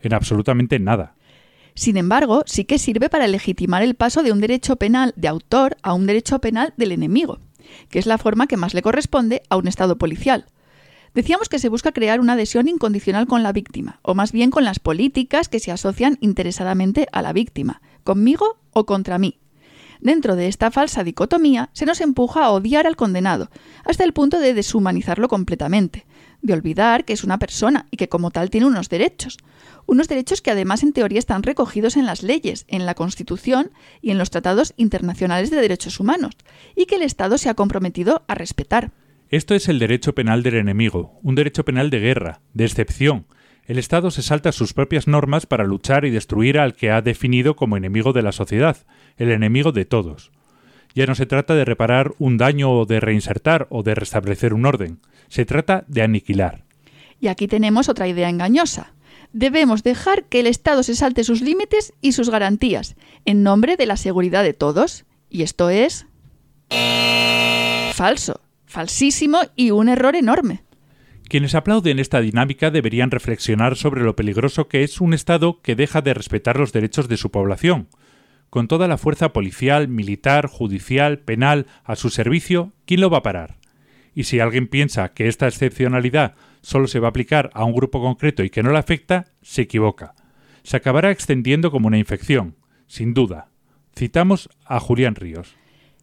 En 0.00 0.14
absolutamente 0.14 0.78
nada. 0.78 1.14
Sin 1.74 1.96
embargo, 1.96 2.42
sí 2.46 2.64
que 2.64 2.78
sirve 2.78 3.08
para 3.08 3.28
legitimar 3.28 3.82
el 3.82 3.94
paso 3.94 4.22
de 4.22 4.32
un 4.32 4.40
derecho 4.40 4.76
penal 4.76 5.12
de 5.14 5.28
autor 5.28 5.76
a 5.82 5.92
un 5.92 6.06
derecho 6.06 6.40
penal 6.40 6.74
del 6.76 6.92
enemigo 6.92 7.38
que 7.90 7.98
es 7.98 8.06
la 8.06 8.18
forma 8.18 8.46
que 8.46 8.56
más 8.56 8.74
le 8.74 8.82
corresponde 8.82 9.42
a 9.48 9.56
un 9.56 9.68
Estado 9.68 9.98
policial. 9.98 10.46
Decíamos 11.14 11.48
que 11.48 11.58
se 11.58 11.68
busca 11.68 11.92
crear 11.92 12.20
una 12.20 12.34
adhesión 12.34 12.68
incondicional 12.68 13.26
con 13.26 13.42
la 13.42 13.52
víctima, 13.52 14.00
o 14.02 14.14
más 14.14 14.32
bien 14.32 14.50
con 14.50 14.64
las 14.64 14.78
políticas 14.78 15.48
que 15.48 15.60
se 15.60 15.72
asocian 15.72 16.18
interesadamente 16.20 17.08
a 17.12 17.22
la 17.22 17.32
víctima, 17.32 17.80
conmigo 18.04 18.58
o 18.72 18.86
contra 18.86 19.18
mí. 19.18 19.38
Dentro 20.00 20.36
de 20.36 20.46
esta 20.46 20.70
falsa 20.70 21.02
dicotomía 21.02 21.70
se 21.72 21.86
nos 21.86 22.00
empuja 22.00 22.44
a 22.44 22.50
odiar 22.50 22.86
al 22.86 22.96
condenado, 22.96 23.50
hasta 23.84 24.04
el 24.04 24.12
punto 24.12 24.38
de 24.38 24.54
deshumanizarlo 24.54 25.28
completamente, 25.28 26.06
de 26.40 26.52
olvidar 26.52 27.04
que 27.04 27.14
es 27.14 27.24
una 27.24 27.38
persona 27.38 27.86
y 27.90 27.96
que 27.96 28.08
como 28.08 28.30
tal 28.30 28.50
tiene 28.50 28.66
unos 28.66 28.88
derechos, 28.88 29.38
unos 29.88 30.06
derechos 30.06 30.42
que 30.42 30.50
además 30.50 30.82
en 30.82 30.92
teoría 30.92 31.18
están 31.18 31.42
recogidos 31.42 31.96
en 31.96 32.04
las 32.04 32.22
leyes, 32.22 32.66
en 32.68 32.84
la 32.84 32.94
Constitución 32.94 33.70
y 34.02 34.10
en 34.10 34.18
los 34.18 34.28
tratados 34.28 34.74
internacionales 34.76 35.50
de 35.50 35.56
derechos 35.56 35.98
humanos, 35.98 36.34
y 36.76 36.84
que 36.84 36.96
el 36.96 37.02
Estado 37.02 37.38
se 37.38 37.48
ha 37.48 37.54
comprometido 37.54 38.22
a 38.28 38.34
respetar. 38.34 38.92
Esto 39.30 39.54
es 39.54 39.66
el 39.68 39.78
derecho 39.78 40.14
penal 40.14 40.42
del 40.42 40.56
enemigo, 40.56 41.18
un 41.22 41.34
derecho 41.34 41.64
penal 41.64 41.88
de 41.88 42.00
guerra, 42.00 42.42
de 42.52 42.66
excepción. 42.66 43.26
El 43.64 43.78
Estado 43.78 44.10
se 44.10 44.22
salta 44.22 44.52
sus 44.52 44.74
propias 44.74 45.08
normas 45.08 45.46
para 45.46 45.64
luchar 45.64 46.04
y 46.04 46.10
destruir 46.10 46.58
al 46.58 46.74
que 46.74 46.90
ha 46.90 47.00
definido 47.00 47.56
como 47.56 47.78
enemigo 47.78 48.12
de 48.12 48.22
la 48.22 48.32
sociedad, 48.32 48.76
el 49.16 49.30
enemigo 49.30 49.72
de 49.72 49.86
todos. 49.86 50.32
Ya 50.94 51.06
no 51.06 51.14
se 51.14 51.24
trata 51.24 51.54
de 51.54 51.64
reparar 51.64 52.12
un 52.18 52.36
daño 52.36 52.70
o 52.72 52.84
de 52.84 53.00
reinsertar 53.00 53.66
o 53.70 53.82
de 53.82 53.94
restablecer 53.94 54.52
un 54.52 54.66
orden, 54.66 55.00
se 55.28 55.46
trata 55.46 55.84
de 55.88 56.02
aniquilar. 56.02 56.64
Y 57.20 57.28
aquí 57.28 57.48
tenemos 57.48 57.88
otra 57.88 58.06
idea 58.06 58.28
engañosa 58.28 58.92
debemos 59.32 59.82
dejar 59.82 60.24
que 60.24 60.40
el 60.40 60.46
Estado 60.46 60.82
se 60.82 60.94
salte 60.94 61.24
sus 61.24 61.40
límites 61.40 61.92
y 62.00 62.12
sus 62.12 62.30
garantías, 62.30 62.96
en 63.24 63.42
nombre 63.42 63.76
de 63.76 63.86
la 63.86 63.96
seguridad 63.96 64.42
de 64.42 64.54
todos. 64.54 65.04
Y 65.30 65.42
esto 65.42 65.70
es... 65.70 66.06
falso, 67.94 68.40
falsísimo 68.66 69.40
y 69.56 69.70
un 69.70 69.88
error 69.88 70.16
enorme. 70.16 70.62
Quienes 71.28 71.54
aplauden 71.54 71.98
esta 71.98 72.22
dinámica 72.22 72.70
deberían 72.70 73.10
reflexionar 73.10 73.76
sobre 73.76 74.02
lo 74.02 74.16
peligroso 74.16 74.68
que 74.68 74.82
es 74.82 75.00
un 75.00 75.12
Estado 75.12 75.60
que 75.60 75.74
deja 75.74 76.00
de 76.00 76.14
respetar 76.14 76.58
los 76.58 76.72
derechos 76.72 77.06
de 77.06 77.18
su 77.18 77.30
población. 77.30 77.88
Con 78.48 78.66
toda 78.66 78.88
la 78.88 78.96
fuerza 78.96 79.34
policial, 79.34 79.88
militar, 79.88 80.46
judicial, 80.46 81.18
penal 81.18 81.66
a 81.84 81.96
su 81.96 82.08
servicio, 82.08 82.72
¿quién 82.86 83.02
lo 83.02 83.10
va 83.10 83.18
a 83.18 83.22
parar? 83.22 83.58
Y 84.14 84.24
si 84.24 84.40
alguien 84.40 84.68
piensa 84.68 85.12
que 85.12 85.28
esta 85.28 85.46
excepcionalidad 85.46 86.34
solo 86.68 86.86
se 86.86 87.00
va 87.00 87.08
a 87.08 87.10
aplicar 87.10 87.48
a 87.54 87.64
un 87.64 87.72
grupo 87.72 87.98
concreto 87.98 88.44
y 88.44 88.50
que 88.50 88.62
no 88.62 88.70
le 88.70 88.78
afecta, 88.78 89.24
se 89.40 89.62
equivoca. 89.62 90.14
Se 90.64 90.76
acabará 90.76 91.10
extendiendo 91.10 91.70
como 91.70 91.86
una 91.86 91.96
infección, 91.96 92.56
sin 92.86 93.14
duda. 93.14 93.48
Citamos 93.96 94.50
a 94.66 94.78
Julián 94.78 95.14
Ríos. 95.14 95.56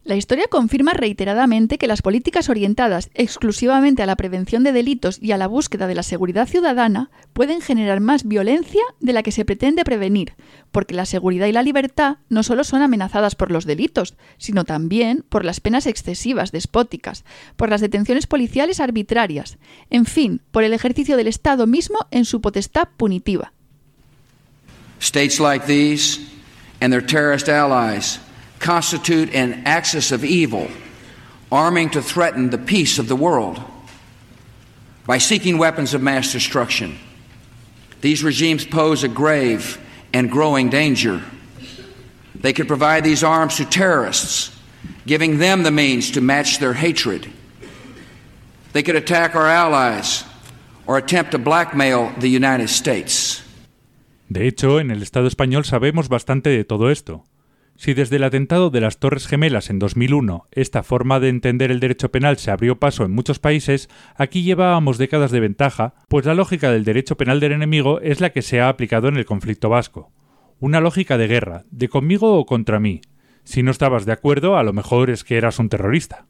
La 0.06 0.14
historia 0.14 0.46
confirma 0.48 0.92
reiteradamente 0.92 1.78
que 1.78 1.88
las 1.88 2.00
políticas 2.00 2.48
orientadas 2.48 3.10
exclusivamente 3.14 4.04
a 4.04 4.06
la 4.06 4.14
prevención 4.14 4.62
de 4.62 4.70
delitos 4.70 5.18
y 5.20 5.32
a 5.32 5.36
la 5.36 5.48
búsqueda 5.48 5.88
de 5.88 5.96
la 5.96 6.04
seguridad 6.04 6.46
ciudadana 6.46 7.10
pueden 7.32 7.60
generar 7.60 7.98
más 7.98 8.22
violencia 8.22 8.82
de 9.00 9.12
la 9.12 9.24
que 9.24 9.32
se 9.32 9.44
pretende 9.44 9.82
prevenir, 9.82 10.34
porque 10.70 10.94
la 10.94 11.06
seguridad 11.06 11.48
y 11.48 11.52
la 11.52 11.64
libertad 11.64 12.18
no 12.28 12.44
solo 12.44 12.62
son 12.62 12.82
amenazadas 12.82 13.34
por 13.34 13.50
los 13.50 13.64
delitos, 13.64 14.14
sino 14.38 14.64
también 14.64 15.24
por 15.28 15.44
las 15.44 15.58
penas 15.58 15.86
excesivas, 15.86 16.52
despóticas, 16.52 17.24
por 17.56 17.68
las 17.68 17.80
detenciones 17.80 18.28
policiales 18.28 18.78
arbitrarias, 18.78 19.58
en 19.90 20.06
fin, 20.06 20.40
por 20.52 20.62
el 20.62 20.72
ejercicio 20.72 21.16
del 21.16 21.26
Estado 21.26 21.66
mismo 21.66 22.06
en 22.12 22.26
su 22.26 22.40
potestad 22.40 22.90
punitiva. 22.96 23.52
Constitute 28.58 29.34
an 29.34 29.62
axis 29.64 30.12
of 30.12 30.24
evil, 30.24 30.68
arming 31.50 31.90
to 31.90 32.02
threaten 32.02 32.50
the 32.50 32.58
peace 32.58 32.98
of 32.98 33.08
the 33.08 33.16
world 33.16 33.60
by 35.06 35.18
seeking 35.18 35.58
weapons 35.58 35.94
of 35.94 36.02
mass 36.02 36.32
destruction. 36.32 36.98
These 38.00 38.24
regimes 38.24 38.64
pose 38.64 39.04
a 39.04 39.08
grave 39.08 39.78
and 40.12 40.30
growing 40.30 40.68
danger. 40.68 41.22
They 42.34 42.52
could 42.52 42.68
provide 42.68 43.04
these 43.04 43.24
arms 43.24 43.56
to 43.56 43.64
terrorists, 43.64 44.50
giving 45.06 45.38
them 45.38 45.62
the 45.62 45.70
means 45.70 46.10
to 46.12 46.20
match 46.20 46.58
their 46.58 46.74
hatred. 46.74 47.30
They 48.72 48.82
could 48.82 48.96
attack 48.96 49.34
our 49.34 49.46
allies 49.46 50.24
or 50.86 50.98
attempt 50.98 51.32
to 51.32 51.38
blackmail 51.38 52.12
the 52.18 52.28
United 52.28 52.68
States. 52.68 53.42
De 54.28 54.46
hecho, 54.46 54.80
en 54.80 54.90
el 54.90 55.02
Estado 55.02 55.28
español 55.28 55.64
sabemos 55.64 56.08
bastante 56.08 56.50
de 56.50 56.64
todo 56.64 56.90
esto. 56.90 57.24
Si 57.78 57.92
desde 57.92 58.16
el 58.16 58.24
atentado 58.24 58.70
de 58.70 58.80
las 58.80 58.98
Torres 58.98 59.26
Gemelas 59.26 59.68
en 59.68 59.78
2001 59.78 60.46
esta 60.50 60.82
forma 60.82 61.20
de 61.20 61.28
entender 61.28 61.70
el 61.70 61.78
derecho 61.78 62.10
penal 62.10 62.38
se 62.38 62.50
abrió 62.50 62.80
paso 62.80 63.04
en 63.04 63.10
muchos 63.10 63.38
países, 63.38 63.90
aquí 64.16 64.42
llevábamos 64.42 64.96
décadas 64.96 65.30
de 65.30 65.40
ventaja, 65.40 65.94
pues 66.08 66.24
la 66.24 66.34
lógica 66.34 66.70
del 66.70 66.84
derecho 66.84 67.18
penal 67.18 67.38
del 67.38 67.52
enemigo 67.52 68.00
es 68.00 68.22
la 68.22 68.30
que 68.30 68.40
se 68.40 68.62
ha 68.62 68.70
aplicado 68.70 69.08
en 69.08 69.16
el 69.16 69.26
conflicto 69.26 69.68
vasco. 69.68 70.10
Una 70.58 70.80
lógica 70.80 71.18
de 71.18 71.26
guerra, 71.26 71.64
de 71.70 71.88
conmigo 71.88 72.38
o 72.38 72.46
contra 72.46 72.80
mí. 72.80 73.02
Si 73.44 73.62
no 73.62 73.70
estabas 73.70 74.06
de 74.06 74.12
acuerdo, 74.12 74.56
a 74.56 74.62
lo 74.62 74.72
mejor 74.72 75.10
es 75.10 75.22
que 75.22 75.36
eras 75.36 75.58
un 75.58 75.68
terrorista. 75.68 76.24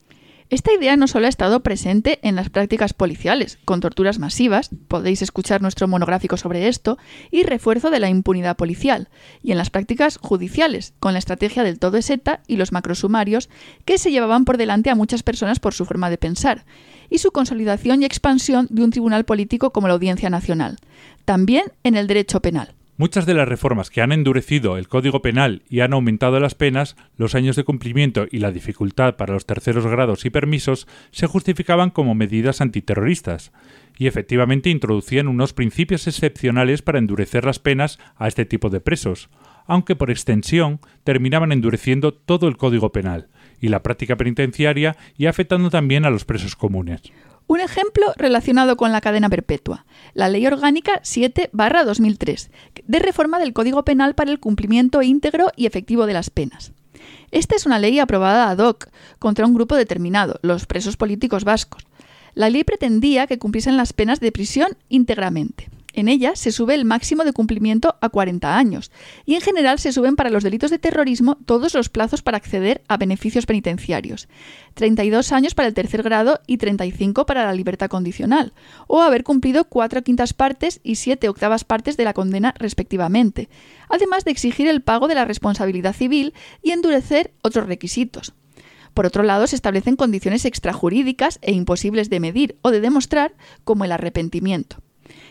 Esta 0.48 0.72
idea 0.72 0.96
no 0.96 1.08
solo 1.08 1.26
ha 1.26 1.28
estado 1.28 1.60
presente 1.64 2.20
en 2.22 2.36
las 2.36 2.50
prácticas 2.50 2.92
policiales, 2.94 3.58
con 3.64 3.80
torturas 3.80 4.20
masivas, 4.20 4.70
podéis 4.86 5.20
escuchar 5.20 5.60
nuestro 5.60 5.88
monográfico 5.88 6.36
sobre 6.36 6.68
esto, 6.68 6.98
y 7.32 7.42
refuerzo 7.42 7.90
de 7.90 7.98
la 7.98 8.10
impunidad 8.10 8.56
policial, 8.56 9.08
y 9.42 9.50
en 9.50 9.58
las 9.58 9.70
prácticas 9.70 10.18
judiciales, 10.18 10.94
con 11.00 11.14
la 11.14 11.18
estrategia 11.18 11.64
del 11.64 11.80
todo 11.80 11.96
es 11.96 12.10
ETA 12.10 12.42
y 12.46 12.58
los 12.58 12.70
macrosumarios, 12.70 13.48
que 13.84 13.98
se 13.98 14.12
llevaban 14.12 14.44
por 14.44 14.56
delante 14.56 14.88
a 14.88 14.94
muchas 14.94 15.24
personas 15.24 15.58
por 15.58 15.74
su 15.74 15.84
forma 15.84 16.10
de 16.10 16.18
pensar, 16.18 16.64
y 17.10 17.18
su 17.18 17.32
consolidación 17.32 18.02
y 18.02 18.04
expansión 18.04 18.68
de 18.70 18.84
un 18.84 18.90
tribunal 18.90 19.24
político 19.24 19.70
como 19.70 19.88
la 19.88 19.94
Audiencia 19.94 20.30
Nacional. 20.30 20.76
También 21.24 21.72
en 21.82 21.96
el 21.96 22.06
derecho 22.06 22.40
penal. 22.40 22.72
Muchas 22.98 23.26
de 23.26 23.34
las 23.34 23.46
reformas 23.46 23.90
que 23.90 24.00
han 24.00 24.10
endurecido 24.10 24.78
el 24.78 24.88
Código 24.88 25.20
Penal 25.20 25.62
y 25.68 25.80
han 25.80 25.92
aumentado 25.92 26.40
las 26.40 26.54
penas, 26.54 26.96
los 27.18 27.34
años 27.34 27.54
de 27.54 27.64
cumplimiento 27.64 28.26
y 28.30 28.38
la 28.38 28.52
dificultad 28.52 29.16
para 29.16 29.34
los 29.34 29.44
terceros 29.44 29.86
grados 29.86 30.24
y 30.24 30.30
permisos 30.30 30.88
se 31.10 31.26
justificaban 31.26 31.90
como 31.90 32.14
medidas 32.14 32.62
antiterroristas, 32.62 33.52
y 33.98 34.06
efectivamente 34.06 34.70
introducían 34.70 35.28
unos 35.28 35.52
principios 35.52 36.06
excepcionales 36.06 36.80
para 36.80 36.98
endurecer 36.98 37.44
las 37.44 37.58
penas 37.58 37.98
a 38.16 38.28
este 38.28 38.46
tipo 38.46 38.70
de 38.70 38.80
presos, 38.80 39.28
aunque 39.66 39.94
por 39.94 40.10
extensión 40.10 40.80
terminaban 41.04 41.52
endureciendo 41.52 42.14
todo 42.14 42.48
el 42.48 42.56
Código 42.56 42.92
Penal 42.92 43.28
y 43.60 43.68
la 43.68 43.82
práctica 43.82 44.16
penitenciaria 44.16 44.96
y 45.18 45.26
afectando 45.26 45.68
también 45.68 46.06
a 46.06 46.10
los 46.10 46.24
presos 46.24 46.56
comunes. 46.56 47.02
Un 47.48 47.60
ejemplo 47.60 48.12
relacionado 48.16 48.76
con 48.76 48.90
la 48.90 49.00
cadena 49.00 49.28
perpetua, 49.28 49.86
la 50.14 50.28
Ley 50.28 50.46
Orgánica 50.46 51.00
7-2003, 51.02 52.50
de 52.84 52.98
reforma 52.98 53.38
del 53.38 53.52
Código 53.52 53.84
Penal 53.84 54.16
para 54.16 54.32
el 54.32 54.40
cumplimiento 54.40 55.00
íntegro 55.00 55.52
y 55.54 55.66
efectivo 55.66 56.06
de 56.06 56.14
las 56.14 56.30
penas. 56.30 56.72
Esta 57.30 57.54
es 57.54 57.64
una 57.64 57.78
ley 57.78 58.00
aprobada 58.00 58.50
ad 58.50 58.58
hoc 58.58 58.88
contra 59.20 59.46
un 59.46 59.54
grupo 59.54 59.76
determinado, 59.76 60.40
los 60.42 60.66
presos 60.66 60.96
políticos 60.96 61.44
vascos. 61.44 61.86
La 62.34 62.50
ley 62.50 62.64
pretendía 62.64 63.28
que 63.28 63.38
cumpliesen 63.38 63.76
las 63.76 63.92
penas 63.92 64.18
de 64.18 64.32
prisión 64.32 64.76
íntegramente. 64.88 65.70
En 65.96 66.08
ella 66.08 66.36
se 66.36 66.52
sube 66.52 66.74
el 66.74 66.84
máximo 66.84 67.24
de 67.24 67.32
cumplimiento 67.32 67.96
a 68.02 68.10
40 68.10 68.58
años 68.58 68.92
y 69.24 69.34
en 69.34 69.40
general 69.40 69.78
se 69.78 69.92
suben 69.92 70.14
para 70.14 70.28
los 70.28 70.44
delitos 70.44 70.70
de 70.70 70.78
terrorismo 70.78 71.38
todos 71.46 71.72
los 71.72 71.88
plazos 71.88 72.20
para 72.20 72.36
acceder 72.36 72.82
a 72.86 72.98
beneficios 72.98 73.46
penitenciarios. 73.46 74.28
32 74.74 75.32
años 75.32 75.54
para 75.54 75.68
el 75.68 75.74
tercer 75.74 76.02
grado 76.02 76.40
y 76.46 76.58
35 76.58 77.24
para 77.24 77.46
la 77.46 77.54
libertad 77.54 77.88
condicional, 77.88 78.52
o 78.88 79.00
haber 79.00 79.24
cumplido 79.24 79.64
cuatro 79.64 80.02
quintas 80.02 80.34
partes 80.34 80.80
y 80.82 80.96
siete 80.96 81.30
octavas 81.30 81.64
partes 81.64 81.96
de 81.96 82.04
la 82.04 82.12
condena 82.12 82.54
respectivamente, 82.58 83.48
además 83.88 84.26
de 84.26 84.32
exigir 84.32 84.68
el 84.68 84.82
pago 84.82 85.08
de 85.08 85.14
la 85.14 85.24
responsabilidad 85.24 85.94
civil 85.94 86.34
y 86.62 86.72
endurecer 86.72 87.32
otros 87.40 87.68
requisitos. 87.68 88.34
Por 88.92 89.06
otro 89.06 89.22
lado, 89.22 89.46
se 89.46 89.56
establecen 89.56 89.96
condiciones 89.96 90.44
extrajurídicas 90.44 91.38
e 91.40 91.52
imposibles 91.52 92.10
de 92.10 92.20
medir 92.20 92.58
o 92.60 92.70
de 92.70 92.82
demostrar, 92.82 93.32
como 93.64 93.86
el 93.86 93.92
arrepentimiento. 93.92 94.82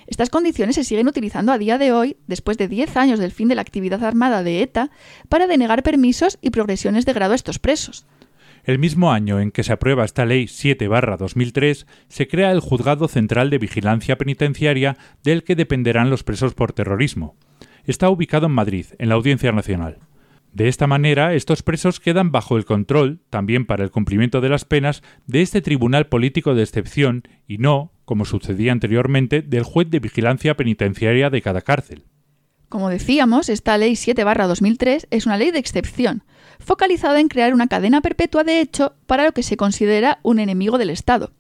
Estas 0.07 0.29
condiciones 0.29 0.75
se 0.75 0.83
siguen 0.83 1.07
utilizando 1.07 1.51
a 1.51 1.57
día 1.57 1.77
de 1.77 1.91
hoy, 1.91 2.17
después 2.27 2.57
de 2.57 2.67
10 2.67 2.95
años 2.97 3.19
del 3.19 3.31
fin 3.31 3.47
de 3.47 3.55
la 3.55 3.61
actividad 3.61 4.03
armada 4.03 4.43
de 4.43 4.61
ETA, 4.61 4.91
para 5.29 5.47
denegar 5.47 5.83
permisos 5.83 6.37
y 6.41 6.51
progresiones 6.51 7.05
de 7.05 7.13
grado 7.13 7.33
a 7.33 7.35
estos 7.35 7.59
presos. 7.59 8.05
El 8.63 8.79
mismo 8.79 9.11
año 9.11 9.39
en 9.39 9.51
que 9.51 9.63
se 9.63 9.73
aprueba 9.73 10.05
esta 10.05 10.25
Ley 10.25 10.45
7-2003, 10.45 11.85
se 12.07 12.27
crea 12.27 12.51
el 12.51 12.59
Juzgado 12.59 13.07
Central 13.07 13.51
de 13.51 13.59
Vigilancia 13.59 14.17
Penitenciaria 14.17 14.97
del 15.23 15.43
que 15.43 15.55
dependerán 15.55 16.09
los 16.09 16.23
presos 16.23 16.55
por 16.55 16.73
terrorismo. 16.73 17.35
Está 17.85 18.09
ubicado 18.09 18.47
en 18.47 18.53
Madrid, 18.53 18.87
en 18.97 19.09
la 19.09 19.15
Audiencia 19.15 19.51
Nacional. 19.51 19.99
De 20.51 20.67
esta 20.67 20.87
manera, 20.87 21.33
estos 21.35 21.61
presos 21.61 21.99
quedan 21.99 22.31
bajo 22.31 22.57
el 22.57 22.65
control, 22.65 23.19
también 23.29 23.65
para 23.65 23.83
el 23.83 23.91
cumplimiento 23.91 24.41
de 24.41 24.49
las 24.49 24.65
penas, 24.65 25.03
de 25.27 25.41
este 25.41 25.61
Tribunal 25.61 26.07
Político 26.07 26.55
de 26.55 26.63
Excepción 26.63 27.23
y 27.47 27.57
no, 27.59 27.91
como 28.05 28.25
sucedía 28.25 28.71
anteriormente, 28.71 29.41
del 29.41 29.63
juez 29.63 29.89
de 29.89 29.99
vigilancia 29.99 30.55
penitenciaria 30.55 31.29
de 31.29 31.41
cada 31.41 31.61
cárcel. 31.61 32.05
Como 32.69 32.89
decíamos, 32.89 33.49
esta 33.49 33.77
Ley 33.77 33.93
7-2003 33.93 35.07
es 35.11 35.25
una 35.25 35.37
ley 35.37 35.51
de 35.51 35.59
excepción, 35.59 36.23
focalizada 36.59 37.19
en 37.19 37.27
crear 37.27 37.53
una 37.53 37.67
cadena 37.67 38.01
perpetua 38.01 38.43
de 38.43 38.59
hecho 38.59 38.95
para 39.05 39.25
lo 39.25 39.31
que 39.33 39.43
se 39.43 39.57
considera 39.57 40.19
un 40.23 40.39
enemigo 40.39 40.77
del 40.77 40.89
Estado. 40.89 41.31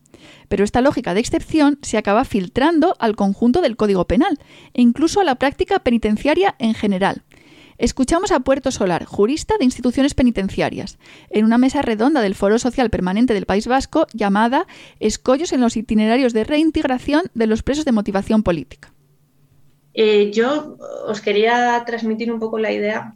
Pero 0.47 0.63
esta 0.63 0.81
lógica 0.81 1.13
de 1.13 1.19
excepción 1.19 1.79
se 1.81 1.97
acaba 1.97 2.25
filtrando 2.25 2.95
al 2.99 3.15
conjunto 3.15 3.61
del 3.61 3.75
Código 3.75 4.05
Penal 4.05 4.39
e 4.73 4.81
incluso 4.81 5.19
a 5.19 5.23
la 5.23 5.35
práctica 5.35 5.79
penitenciaria 5.79 6.55
en 6.59 6.73
general. 6.73 7.23
Escuchamos 7.77 8.31
a 8.31 8.39
Puerto 8.39 8.71
Solar, 8.71 9.03
jurista 9.03 9.57
de 9.57 9.65
instituciones 9.65 10.13
penitenciarias, 10.13 10.97
en 11.29 11.43
una 11.43 11.57
mesa 11.57 11.81
redonda 11.81 12.21
del 12.21 12.33
Foro 12.33 12.57
Social 12.57 12.89
Permanente 12.89 13.33
del 13.33 13.45
País 13.45 13.67
Vasco 13.67 14.07
llamada 14.13 14.65
Escollos 15.01 15.51
en 15.51 15.59
los 15.59 15.75
itinerarios 15.75 16.31
de 16.31 16.45
reintegración 16.45 17.23
de 17.33 17.47
los 17.47 17.63
presos 17.63 17.83
de 17.83 17.91
motivación 17.91 18.43
política. 18.43 18.93
Eh, 19.93 20.31
yo 20.31 20.77
os 21.05 21.19
quería 21.19 21.83
transmitir 21.85 22.31
un 22.31 22.39
poco 22.39 22.59
la 22.59 22.71
idea 22.71 23.15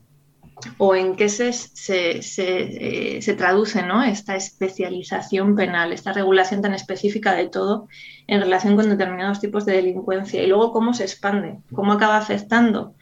o 0.77 0.93
en 0.93 1.15
qué 1.15 1.29
se, 1.29 1.53
se, 1.53 2.19
eh, 2.19 3.21
se, 3.21 3.33
traduce 3.33 3.81
¿no? 3.83 4.03
esta 4.03 4.35
especialización 4.35 5.55
penal, 5.55 5.93
esta 5.93 6.11
regulación 6.11 6.61
tan 6.61 6.73
específica 6.73 7.33
de 7.33 7.47
todo 7.47 7.87
en 8.27 8.41
relación 8.41 8.75
con 8.75 8.89
determinados 8.89 9.39
tipos 9.39 9.65
de 9.65 9.73
delincuencia 9.73 10.43
y 10.43 10.47
luego 10.47 10.73
cómo 10.73 10.93
se 10.93 11.03
expande, 11.03 11.59
cómo 11.73 11.93
acaba 11.93 12.17
afectando 12.17 12.93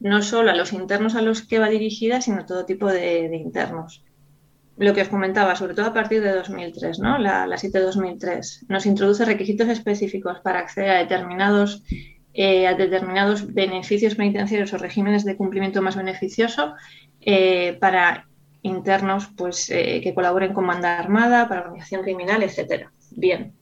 no 0.00 0.22
solo 0.22 0.50
a 0.50 0.56
los 0.56 0.72
internos 0.72 1.14
a 1.14 1.22
los 1.22 1.42
que 1.42 1.58
va 1.58 1.68
dirigida, 1.68 2.20
sino 2.20 2.46
todo 2.46 2.64
tipo 2.64 2.88
de, 2.88 3.30
internos. 3.36 4.02
Lo 4.76 4.94
que 4.94 5.02
os 5.02 5.08
comentaba, 5.08 5.54
sobre 5.56 5.74
todo 5.74 5.86
a 5.86 5.92
partir 5.92 6.22
de 6.22 6.32
2003, 6.32 7.00
¿no? 7.00 7.18
la, 7.18 7.46
la 7.46 7.56
7-2003, 7.56 8.66
nos 8.68 8.86
introduce 8.86 9.26
requisitos 9.26 9.68
específicos 9.68 10.40
para 10.40 10.60
acceder 10.60 10.90
a 10.90 10.98
determinados, 10.98 11.82
eh, 12.32 12.66
a 12.66 12.74
determinados 12.74 13.52
beneficios 13.52 14.14
penitenciarios 14.14 14.72
o 14.72 14.78
regímenes 14.78 15.24
de 15.24 15.36
cumplimiento 15.36 15.82
más 15.82 15.96
beneficioso 15.96 16.74
eh, 17.20 17.76
para 17.78 18.26
internos 18.62 19.28
pues, 19.36 19.70
eh, 19.70 20.00
que 20.02 20.14
colaboren 20.14 20.54
con 20.54 20.66
banda 20.66 20.98
armada, 20.98 21.46
para 21.46 21.62
organización 21.62 22.02
criminal, 22.02 22.42
etc. 22.42 22.88
Bien, 23.10 23.52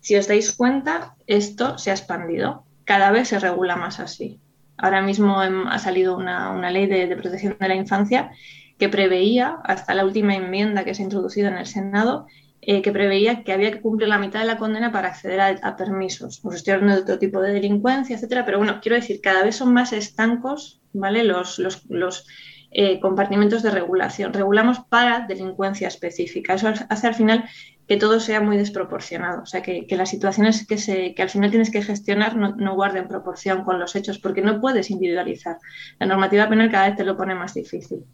si 0.00 0.16
os 0.16 0.26
dais 0.26 0.52
cuenta, 0.52 1.14
esto 1.26 1.78
se 1.78 1.90
ha 1.90 1.94
expandido. 1.94 2.64
Cada 2.84 3.12
vez 3.12 3.28
se 3.28 3.38
regula 3.38 3.76
más 3.76 4.00
así. 4.00 4.40
Ahora 4.78 5.02
mismo 5.02 5.40
ha 5.40 5.78
salido 5.78 6.16
una, 6.16 6.70
ley 6.70 6.86
de, 6.86 7.14
protección 7.16 7.56
de 7.58 7.68
la 7.68 7.74
infancia 7.74 8.30
que 8.78 8.88
preveía, 8.88 9.58
hasta 9.64 9.94
la 9.94 10.04
última 10.04 10.36
enmienda 10.36 10.84
que 10.84 10.94
se 10.94 11.02
ha 11.02 11.04
introducido 11.04 11.48
en 11.48 11.58
el 11.58 11.66
Senado, 11.66 12.26
eh, 12.60 12.80
que 12.82 12.92
preveía 12.92 13.42
que 13.42 13.52
había 13.52 13.72
que 13.72 13.80
cumplir 13.80 14.08
la 14.08 14.18
mitad 14.18 14.40
de 14.40 14.46
la 14.46 14.56
condena 14.56 14.92
para 14.92 15.08
acceder 15.08 15.40
a, 15.40 15.76
permisos. 15.76 16.40
Os 16.44 16.54
estoy 16.54 16.74
hablando 16.74 16.96
de 16.96 17.02
otro 17.02 17.18
tipo 17.18 17.40
de 17.40 17.52
delincuencia, 17.52 18.14
etcétera, 18.14 18.44
pero 18.44 18.58
bueno, 18.58 18.78
quiero 18.80 18.96
decir, 18.96 19.20
cada 19.20 19.42
vez 19.42 19.56
son 19.56 19.72
más 19.72 19.92
estancos 19.92 20.80
¿vale? 20.92 21.24
los, 21.24 21.58
los, 21.58 22.26
eh, 22.70 23.00
compartimentos 23.00 23.62
de 23.62 23.70
regulación. 23.70 24.32
Regulamos 24.32 24.80
para 24.88 25.26
delincuencia 25.26 25.88
específica. 25.88 26.54
Eso 26.54 26.68
hace 26.88 27.06
al 27.06 27.14
final 27.14 27.48
que 27.86 27.96
todo 27.96 28.20
sea 28.20 28.40
muy 28.42 28.58
desproporcionado. 28.58 29.42
O 29.42 29.46
sea, 29.46 29.62
que, 29.62 29.86
las 29.90 30.10
situaciones 30.10 30.66
que, 30.66 30.76
se, 30.76 31.14
que 31.14 31.22
al 31.22 31.30
final 31.30 31.50
tienes 31.50 31.70
que 31.70 31.82
gestionar 31.82 32.36
no, 32.36 32.74
guarden 32.74 33.08
proporción 33.08 33.64
con 33.64 33.78
los 33.78 33.96
hechos, 33.96 34.18
porque 34.18 34.42
no 34.42 34.60
puedes 34.60 34.90
individualizar. 34.90 35.56
La 35.98 36.06
normativa 36.06 36.48
penal 36.48 36.70
cada 36.70 36.88
vez 36.88 36.96
te 36.96 37.04
lo 37.04 37.16
pone 37.16 37.34
más 37.34 37.54
difícil. 37.54 38.04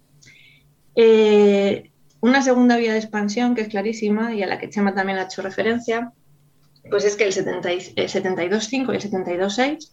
Eh, 0.95 1.91
una 2.21 2.41
segunda 2.41 2.77
vía 2.77 2.93
de 2.93 3.01
expansión 3.01 3.57
que 3.57 3.63
es 3.63 3.69
clarísima 3.69 4.33
y 4.33 4.45
a 4.45 4.47
la 4.47 4.59
que 4.59 4.71
Chema 4.71 4.95
también 4.95 5.19
ha 5.19 5.25
hecho 5.25 5.43
referencia, 5.43 6.13
pues 6.89 7.05
es 7.05 7.17
que 7.17 7.25
el, 7.25 7.33
72.5 7.33 8.73
y 8.73 8.97
el 8.97 9.03
72.6 9.03 9.91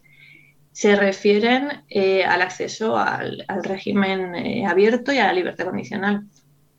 se 0.72 0.96
refieren 0.96 1.84
eh, 1.88 2.24
al 2.24 2.42
acceso 2.42 2.96
al, 2.96 3.44
régimen 3.62 4.34
eh, 4.34 4.66
abierto 4.66 5.12
y 5.12 5.18
a 5.18 5.26
la 5.26 5.32
libertad 5.34 5.66
condicional. 5.66 6.26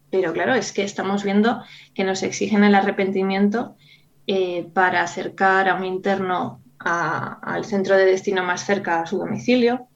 Pero 0.10 0.34
claro, 0.34 0.56
es 0.56 0.72
que 0.72 0.84
estamos 0.84 1.24
viendo 1.24 1.64
que 1.94 2.04
nos 2.04 2.24
exigen 2.24 2.64
el 2.64 2.76
arrepentimiento 2.76 3.76
eh, 4.28 4.68
para 4.74 5.02
acercar 5.02 5.70
a 5.70 5.76
un 5.76 5.86
interno 5.86 6.62
al 6.80 7.64
centro 7.64 7.96
de 7.96 8.06
destino 8.06 8.44
más 8.44 8.66
cerca 8.66 9.02
a 9.02 9.06
su 9.06 9.18
domicilio. 9.18 9.88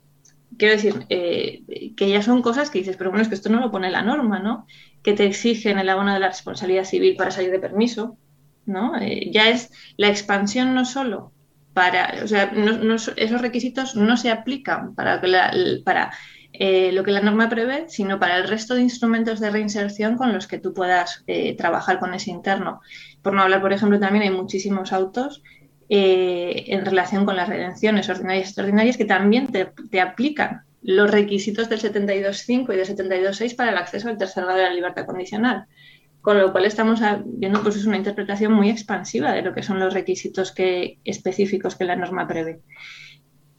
Quiero 0.57 0.75
decir, 0.75 1.05
que 1.05 2.09
ya 2.09 2.21
son 2.21 2.41
cosas 2.41 2.69
que 2.69 2.79
dices, 2.79 2.95
pero 2.95 3.09
bueno, 3.09 3.23
es 3.23 3.27
que 3.27 3.35
esto 3.35 3.49
no 3.49 3.59
lo 3.59 3.71
pone 3.71 3.91
la 3.91 4.01
norma, 4.01 4.39
¿no? 4.39 4.65
Que 5.03 5.11
te 5.11 5.25
exigen 5.25 5.79
el 5.79 5.89
abono 5.89 6.13
de 6.13 6.21
la 6.21 6.29
responsabilidad 6.29 6.85
civil 6.85 7.17
para 7.17 7.31
salir 7.31 7.51
de 7.51 7.59
permiso, 7.59 8.17
¿no? 8.65 8.93
Ya 9.29 9.49
es 9.49 9.69
la 9.97 10.07
expansión 10.07 10.73
no 10.73 10.85
solo 10.85 11.33
para, 11.77 12.23
o 12.23 12.27
sea, 12.27 12.51
esos 13.17 13.39
requisitos 13.39 13.95
no 13.95 14.17
se 14.17 14.31
aplican 14.31 14.95
para, 14.95 15.21
eh, 16.51 16.91
lo 16.91 17.03
que 17.03 17.11
la 17.11 17.21
norma 17.21 17.49
prevé, 17.49 17.85
sino 17.87 18.17
para 18.17 18.37
el 18.37 18.47
resto 18.47 18.73
de 18.73 18.81
instrumentos 18.81 19.39
de 19.39 19.51
reinserción 19.51 20.17
con 20.17 20.33
los 20.33 20.47
que 20.47 20.57
tú 20.57 20.73
puedas 20.73 21.23
eh, 21.27 21.55
trabajar 21.55 21.99
con 21.99 22.15
ese 22.15 22.31
interno. 22.31 22.81
Por 23.21 23.33
no 23.33 23.43
hablar, 23.43 23.61
por 23.61 23.73
ejemplo, 23.73 23.99
también 23.99 24.23
hay 24.23 24.31
muchísimos 24.31 24.91
autos 24.91 25.43
eh, 25.87 26.63
en 26.65 26.83
relación 26.83 27.25
con 27.25 27.35
las 27.35 27.47
redenciones 27.47 28.09
ordinarias 28.09 28.45
y 28.45 28.47
extraordinarias 28.47 28.97
que 28.97 29.05
también 29.05 29.45
te, 29.45 30.01
aplican 30.01 30.63
los 30.81 31.11
requisitos 31.11 31.69
del 31.69 31.79
72.5 31.79 32.73
y 32.73 32.75
del 32.75 32.87
72.6 32.87 33.55
para 33.55 33.69
el 33.69 33.77
acceso 33.77 34.09
al 34.09 34.17
tercer 34.17 34.45
grado 34.45 34.57
de 34.57 34.63
la 34.63 34.73
libertad 34.73 35.05
condicional. 35.05 35.67
Con 36.21 36.39
lo 36.39 36.51
cual 36.51 36.65
estamos 36.65 36.99
viendo 37.25 37.61
pues, 37.63 37.77
es 37.77 37.85
una 37.85 37.97
interpretación 37.97 38.51
muy 38.51 38.69
expansiva 38.69 39.31
de 39.31 39.41
lo 39.41 39.53
que 39.53 39.63
son 39.63 39.79
los 39.79 39.93
requisitos 39.93 40.53
específicos 41.03 41.75
que 41.75 41.85
la 41.85 41.95
norma 41.95 42.27
prevé. 42.27 42.61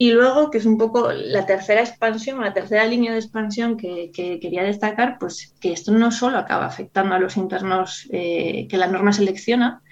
Y 0.01 0.13
luego, 0.13 0.51
que 0.51 0.59
es 0.59 0.67
un 0.67 0.79
poco 0.79 1.11
la 1.13 1.45
tercera 1.45 1.81
expansión, 1.81 2.41
la 2.41 2.55
tercera 2.55 2.87
línea 2.87 3.13
de 3.13 3.19
expansión 3.19 3.77
que, 3.77 4.13
quería 4.15 4.63
destacar, 4.63 5.19
pues 5.19 5.55
que 5.61 5.73
esto 5.73 5.91
no 5.91 6.13
solo 6.13 6.39
acaba 6.39 6.67
afectando 6.67 7.17
a 7.17 7.19
los 7.19 7.37
internos 7.37 8.07
eh, 8.13 8.69
que 8.71 8.77
la 8.77 8.87
norma 8.87 9.13
selecciona 9.13 9.83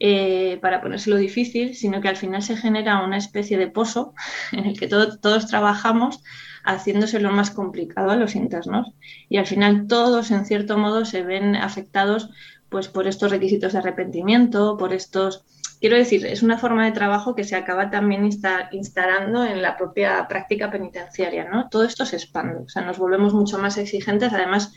eh, 0.00 0.58
para 0.60 0.80
ponérselo 0.80 1.16
difícil, 1.16 1.76
sino 1.76 2.00
que 2.00 2.08
al 2.08 2.16
final 2.16 2.42
se 2.42 2.56
genera 2.56 3.04
una 3.04 3.18
especie 3.18 3.56
de 3.56 3.68
pozo 3.68 4.14
en 4.50 4.66
el 4.66 4.78
que 4.78 4.88
todos 4.88 5.46
trabajamos 5.46 6.22
haciéndose 6.66 7.20
lo 7.20 7.30
más 7.30 7.50
complicado 7.50 8.10
a 8.10 8.16
los 8.16 8.34
internos. 8.34 8.92
Y 9.28 9.38
al 9.38 9.46
final 9.46 9.86
todos, 9.86 10.30
en 10.30 10.44
cierto 10.44 10.76
modo, 10.78 11.04
se 11.04 11.22
ven 11.22 11.56
afectados 11.56 12.30
pues, 12.68 12.88
por 12.88 13.06
estos 13.06 13.30
requisitos 13.30 13.72
de 13.72 13.78
arrepentimiento, 13.78 14.76
por 14.76 14.92
estos 14.92 15.44
quiero 15.80 15.96
decir, 15.96 16.26
es 16.26 16.42
una 16.42 16.58
forma 16.58 16.84
de 16.84 16.92
trabajo 16.92 17.34
que 17.34 17.44
se 17.44 17.56
acaba 17.56 17.90
también 17.90 18.28
instalando 18.72 19.44
en 19.44 19.62
la 19.62 19.76
propia 19.76 20.26
práctica 20.28 20.70
penitenciaria, 20.70 21.48
¿no? 21.48 21.68
Todo 21.68 21.84
esto 21.84 22.06
se 22.06 22.16
expande, 22.16 22.64
o 22.64 22.68
sea, 22.68 22.82
nos 22.82 22.98
volvemos 22.98 23.34
mucho 23.34 23.58
más 23.58 23.76
exigentes, 23.78 24.32
además, 24.32 24.72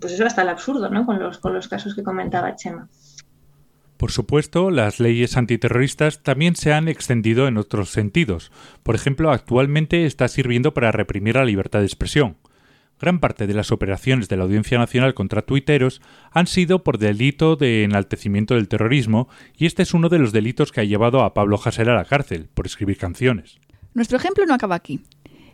pues 0.00 0.12
eso 0.12 0.26
hasta 0.26 0.42
el 0.42 0.48
absurdo, 0.48 0.90
¿no? 0.90 1.06
Con 1.06 1.18
los, 1.18 1.38
con 1.38 1.54
los 1.54 1.68
casos 1.68 1.94
que 1.94 2.02
comentaba 2.02 2.56
Chema. 2.56 2.88
Por 3.96 4.12
supuesto, 4.12 4.70
las 4.70 5.00
leyes 5.00 5.36
antiterroristas 5.36 6.22
también 6.22 6.54
se 6.54 6.72
han 6.72 6.88
extendido 6.88 7.48
en 7.48 7.56
otros 7.56 7.90
sentidos. 7.90 8.52
Por 8.82 8.94
ejemplo, 8.94 9.30
actualmente 9.30 10.04
está 10.04 10.28
sirviendo 10.28 10.74
para 10.74 10.92
reprimir 10.92 11.36
la 11.36 11.44
libertad 11.44 11.80
de 11.80 11.86
expresión. 11.86 12.36
Gran 12.98 13.20
parte 13.20 13.46
de 13.46 13.54
las 13.54 13.72
operaciones 13.72 14.28
de 14.28 14.36
la 14.36 14.44
Audiencia 14.44 14.78
Nacional 14.78 15.12
contra 15.12 15.42
tuiteros 15.42 16.00
han 16.30 16.46
sido 16.46 16.82
por 16.82 16.96
delito 16.96 17.56
de 17.56 17.84
enaltecimiento 17.84 18.54
del 18.54 18.68
terrorismo 18.68 19.28
y 19.56 19.66
este 19.66 19.82
es 19.82 19.92
uno 19.92 20.08
de 20.08 20.18
los 20.18 20.32
delitos 20.32 20.72
que 20.72 20.80
ha 20.80 20.84
llevado 20.84 21.22
a 21.22 21.34
Pablo 21.34 21.60
Hasél 21.62 21.90
a 21.90 21.94
la 21.94 22.06
cárcel 22.06 22.48
por 22.54 22.66
escribir 22.66 22.96
canciones. 22.96 23.58
Nuestro 23.92 24.16
ejemplo 24.16 24.46
no 24.46 24.54
acaba 24.54 24.74
aquí. 24.76 25.00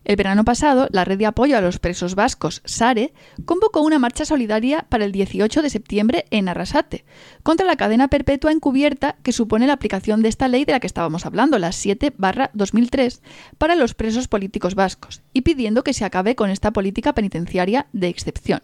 El 0.04 0.16
verano 0.16 0.44
pasado, 0.44 0.88
la 0.90 1.04
red 1.04 1.18
de 1.18 1.26
apoyo 1.26 1.56
a 1.56 1.60
los 1.60 1.78
presos 1.78 2.16
vascos, 2.16 2.60
SARE, 2.64 3.12
convocó 3.44 3.82
una 3.82 4.00
marcha 4.00 4.24
solidaria 4.24 4.86
para 4.88 5.04
el 5.04 5.12
18 5.12 5.62
de 5.62 5.70
septiembre 5.70 6.24
en 6.30 6.48
Arrasate, 6.48 7.04
contra 7.44 7.66
la 7.66 7.76
cadena 7.76 8.08
perpetua 8.08 8.50
encubierta 8.50 9.16
que 9.22 9.32
supone 9.32 9.68
la 9.68 9.74
aplicación 9.74 10.20
de 10.20 10.28
esta 10.28 10.48
ley 10.48 10.64
de 10.64 10.72
la 10.72 10.80
que 10.80 10.88
estábamos 10.88 11.24
hablando, 11.24 11.58
la 11.58 11.70
7-2003, 11.70 13.20
para 13.58 13.76
los 13.76 13.94
presos 13.94 14.26
políticos 14.26 14.74
vascos, 14.74 15.22
y 15.32 15.42
pidiendo 15.42 15.84
que 15.84 15.94
se 15.94 16.04
acabe 16.04 16.34
con 16.34 16.50
esta 16.50 16.72
política 16.72 17.14
penitenciaria 17.14 17.86
de 17.92 18.08
excepción. 18.08 18.60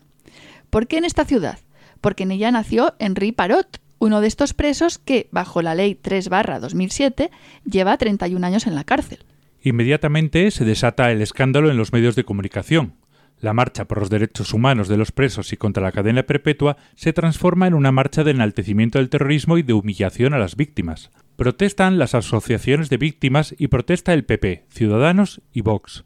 ¿Por 0.70 0.88
qué 0.88 0.98
en 0.98 1.04
esta 1.04 1.24
ciudad? 1.24 1.60
Porque 2.00 2.24
en 2.24 2.32
ella 2.32 2.50
nació 2.50 2.94
Henri 2.98 3.30
Parot, 3.30 3.80
uno 4.00 4.20
de 4.20 4.26
estos 4.26 4.54
presos 4.54 4.98
que, 4.98 5.28
bajo 5.30 5.62
la 5.62 5.74
ley 5.74 5.98
3-2007, 6.00 7.30
lleva 7.64 7.96
31 7.96 8.44
años 8.44 8.66
en 8.66 8.74
la 8.74 8.84
cárcel. 8.84 9.24
Inmediatamente 9.62 10.50
se 10.50 10.64
desata 10.64 11.10
el 11.10 11.20
escándalo 11.22 11.70
en 11.70 11.76
los 11.76 11.92
medios 11.92 12.14
de 12.14 12.24
comunicación. 12.24 12.94
La 13.40 13.52
marcha 13.52 13.86
por 13.86 13.98
los 14.00 14.10
derechos 14.10 14.52
humanos 14.52 14.88
de 14.88 14.96
los 14.96 15.12
presos 15.12 15.52
y 15.52 15.56
contra 15.56 15.82
la 15.82 15.92
cadena 15.92 16.24
perpetua 16.24 16.76
se 16.96 17.12
transforma 17.12 17.66
en 17.66 17.74
una 17.74 17.92
marcha 17.92 18.24
de 18.24 18.32
enaltecimiento 18.32 18.98
del 18.98 19.10
terrorismo 19.10 19.58
y 19.58 19.62
de 19.62 19.74
humillación 19.74 20.34
a 20.34 20.38
las 20.38 20.56
víctimas. 20.56 21.10
Protestan 21.36 21.98
las 21.98 22.16
asociaciones 22.16 22.90
de 22.90 22.96
víctimas 22.96 23.54
y 23.56 23.68
protesta 23.68 24.12
el 24.12 24.24
PP, 24.24 24.64
Ciudadanos 24.70 25.40
y 25.52 25.60
Vox 25.60 26.04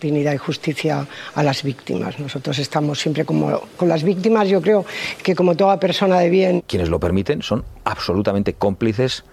dignidad 0.00 0.34
y 0.34 0.36
justicia 0.36 1.06
a 1.34 1.42
las 1.42 1.62
víctimas. 1.62 2.18
Nosotros 2.18 2.58
estamos 2.58 2.98
siempre 2.98 3.24
como 3.24 3.60
con 3.76 3.88
las 3.88 4.02
víctimas, 4.02 4.48
yo 4.48 4.60
creo 4.60 4.84
que 5.22 5.34
como 5.34 5.56
toda 5.56 5.80
persona 5.80 6.18
de 6.20 6.30
bien. 6.30 6.62
Quienes 6.66 6.88
lo 6.88 7.00
permiten 7.00 7.42
son 7.42 7.64
absolutamente 7.84 8.54
cómplices 8.54 9.24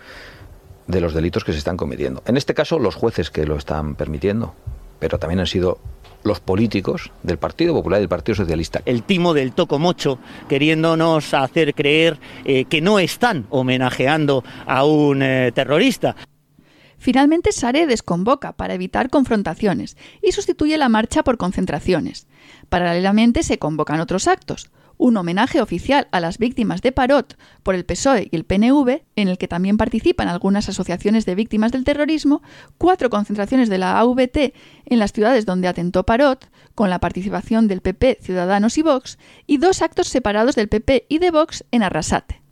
de 0.87 1.01
los 1.01 1.13
delitos 1.13 1.43
que 1.43 1.51
se 1.53 1.57
están 1.57 1.77
cometiendo. 1.77 2.23
En 2.25 2.37
este 2.37 2.53
caso, 2.53 2.79
los 2.79 2.95
jueces 2.95 3.29
que 3.29 3.45
lo 3.45 3.57
están 3.57 3.95
permitiendo, 3.95 4.55
pero 4.99 5.19
también 5.19 5.39
han 5.39 5.47
sido 5.47 5.79
los 6.23 6.39
políticos 6.39 7.11
del 7.21 7.37
Partido 7.37 7.73
Popular 7.73 7.99
y 7.99 8.03
del 8.03 8.09
Partido 8.09 8.35
Socialista. 8.35 8.81
El 8.85 9.03
timo 9.03 9.33
del 9.33 9.53
tocomocho 9.53 10.19
queriéndonos 10.47 11.33
hacer 11.33 11.73
creer 11.75 12.17
eh, 12.45 12.65
que 12.65 12.81
no 12.81 12.99
están 12.99 13.45
homenajeando 13.49 14.43
a 14.65 14.85
un 14.85 15.21
eh, 15.21 15.51
terrorista. 15.53 16.15
Finalmente, 16.97 17.51
Sare 17.51 17.85
desconvoca 17.85 18.53
para 18.53 18.75
evitar 18.75 19.09
confrontaciones 19.09 19.97
y 20.21 20.31
sustituye 20.31 20.77
la 20.77 20.87
marcha 20.87 21.23
por 21.23 21.37
concentraciones. 21.37 22.27
Paralelamente 22.69 23.43
se 23.43 23.59
convocan 23.59 23.99
otros 23.99 24.29
actos 24.29 24.71
un 25.03 25.17
homenaje 25.17 25.61
oficial 25.61 26.07
a 26.11 26.21
las 26.21 26.37
víctimas 26.37 26.81
de 26.81 26.93
Parot 26.93 27.37
por 27.61 27.75
el 27.75 27.83
PSOE 27.83 28.29
y 28.31 28.35
el 28.37 28.45
PNV, 28.45 29.01
en 29.17 29.27
el 29.27 29.37
que 29.37 29.49
también 29.49 29.75
participan 29.75 30.29
algunas 30.29 30.69
asociaciones 30.69 31.25
de 31.25 31.35
víctimas 31.35 31.73
del 31.73 31.83
terrorismo, 31.83 32.41
cuatro 32.77 33.09
concentraciones 33.09 33.67
de 33.67 33.79
la 33.79 33.99
AVT 33.99 34.53
en 34.85 34.99
las 34.99 35.11
ciudades 35.11 35.45
donde 35.45 35.67
atentó 35.67 36.05
Parot, 36.05 36.49
con 36.73 36.89
la 36.89 36.99
participación 36.99 37.67
del 37.67 37.81
PP, 37.81 38.19
Ciudadanos 38.21 38.77
y 38.77 38.81
Vox, 38.81 39.17
y 39.45 39.57
dos 39.57 39.81
actos 39.81 40.07
separados 40.07 40.55
del 40.55 40.69
PP 40.69 41.05
y 41.09 41.19
de 41.19 41.31
Vox 41.31 41.65
en 41.71 41.83
Arrasate 41.83 42.42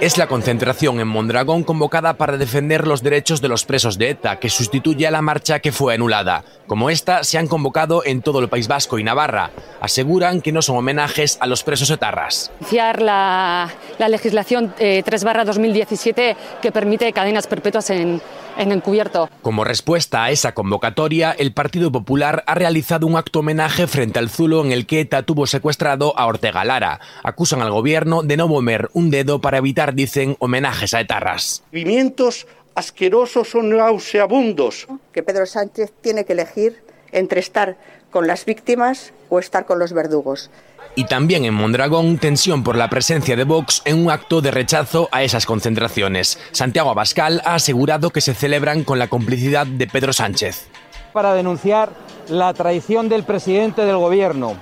es 0.00 0.18
la 0.18 0.26
concentración 0.26 1.00
en 1.00 1.08
Mondragón 1.08 1.62
convocada 1.62 2.14
para 2.14 2.36
defender 2.36 2.86
los 2.86 3.02
derechos 3.02 3.40
de 3.40 3.48
los 3.48 3.64
presos 3.64 3.98
de 3.98 4.10
ETA, 4.10 4.38
que 4.38 4.50
sustituye 4.50 5.06
a 5.06 5.10
la 5.10 5.22
marcha 5.22 5.60
que 5.60 5.72
fue 5.72 5.94
anulada. 5.94 6.44
Como 6.66 6.90
esta, 6.90 7.24
se 7.24 7.38
han 7.38 7.46
convocado 7.46 8.04
en 8.04 8.22
todo 8.22 8.40
el 8.40 8.48
País 8.48 8.68
Vasco 8.68 8.98
y 8.98 9.04
Navarra. 9.04 9.50
Aseguran 9.80 10.40
que 10.40 10.52
no 10.52 10.62
son 10.62 10.76
homenajes 10.76 11.38
a 11.40 11.46
los 11.46 11.62
presos 11.62 11.90
etarras. 11.90 12.50
La, 12.70 13.70
la 13.98 14.08
legislación 14.08 14.74
3-2017 14.76 16.18
eh, 16.18 16.36
que 16.60 16.72
permite 16.72 17.12
cadenas 17.12 17.46
perpetuas 17.46 17.90
en, 17.90 18.20
en 18.56 18.72
encubierto. 18.72 19.28
Como 19.42 19.64
respuesta 19.64 20.24
a 20.24 20.30
esa 20.30 20.52
convocatoria, 20.52 21.32
el 21.32 21.52
Partido 21.52 21.90
Popular 21.90 22.44
ha 22.46 22.54
realizado 22.54 23.06
un 23.06 23.16
acto 23.16 23.40
homenaje 23.40 23.86
frente 23.86 24.18
al 24.18 24.30
Zulo 24.30 24.64
en 24.64 24.72
el 24.72 24.86
que 24.86 25.00
ETA 25.00 25.22
tuvo 25.22 25.46
secuestrado 25.46 26.18
a 26.18 26.26
Ortega 26.26 26.64
Lara. 26.64 27.00
Acusan 27.22 27.62
al 27.62 27.70
gobierno 27.70 28.22
de 28.22 28.36
no 28.36 28.48
mover 28.48 28.90
un 28.92 29.10
dedo 29.10 29.40
para 29.40 29.58
evitar, 29.58 29.94
dicen, 29.94 30.36
homenajes 30.38 30.94
a 30.94 31.00
etarras. 31.00 31.62
Movimientos 31.72 32.46
asquerosos 32.74 33.54
o 33.54 33.62
nauseabundos. 33.62 34.86
Que 35.12 35.22
Pedro 35.22 35.46
Sánchez 35.46 35.92
tiene 36.00 36.24
que 36.24 36.32
elegir 36.32 36.82
entre 37.12 37.40
estar 37.40 37.76
con 38.14 38.28
las 38.28 38.44
víctimas 38.44 39.12
o 39.28 39.40
estar 39.40 39.66
con 39.66 39.80
los 39.80 39.92
verdugos. 39.92 40.48
Y 40.94 41.06
también 41.06 41.44
en 41.44 41.52
Mondragón, 41.52 42.18
tensión 42.18 42.62
por 42.62 42.76
la 42.76 42.88
presencia 42.88 43.34
de 43.34 43.42
Vox 43.42 43.82
en 43.84 43.98
un 43.98 44.08
acto 44.08 44.40
de 44.40 44.52
rechazo 44.52 45.08
a 45.10 45.24
esas 45.24 45.46
concentraciones. 45.46 46.38
Santiago 46.52 46.90
Abascal 46.90 47.42
ha 47.44 47.56
asegurado 47.56 48.10
que 48.10 48.20
se 48.20 48.32
celebran 48.32 48.84
con 48.84 49.00
la 49.00 49.08
complicidad 49.08 49.66
de 49.66 49.88
Pedro 49.88 50.12
Sánchez. 50.12 50.68
Para 51.12 51.34
denunciar 51.34 51.90
la 52.28 52.54
traición 52.54 53.08
del 53.08 53.24
presidente 53.24 53.84
del 53.84 53.96
gobierno, 53.96 54.54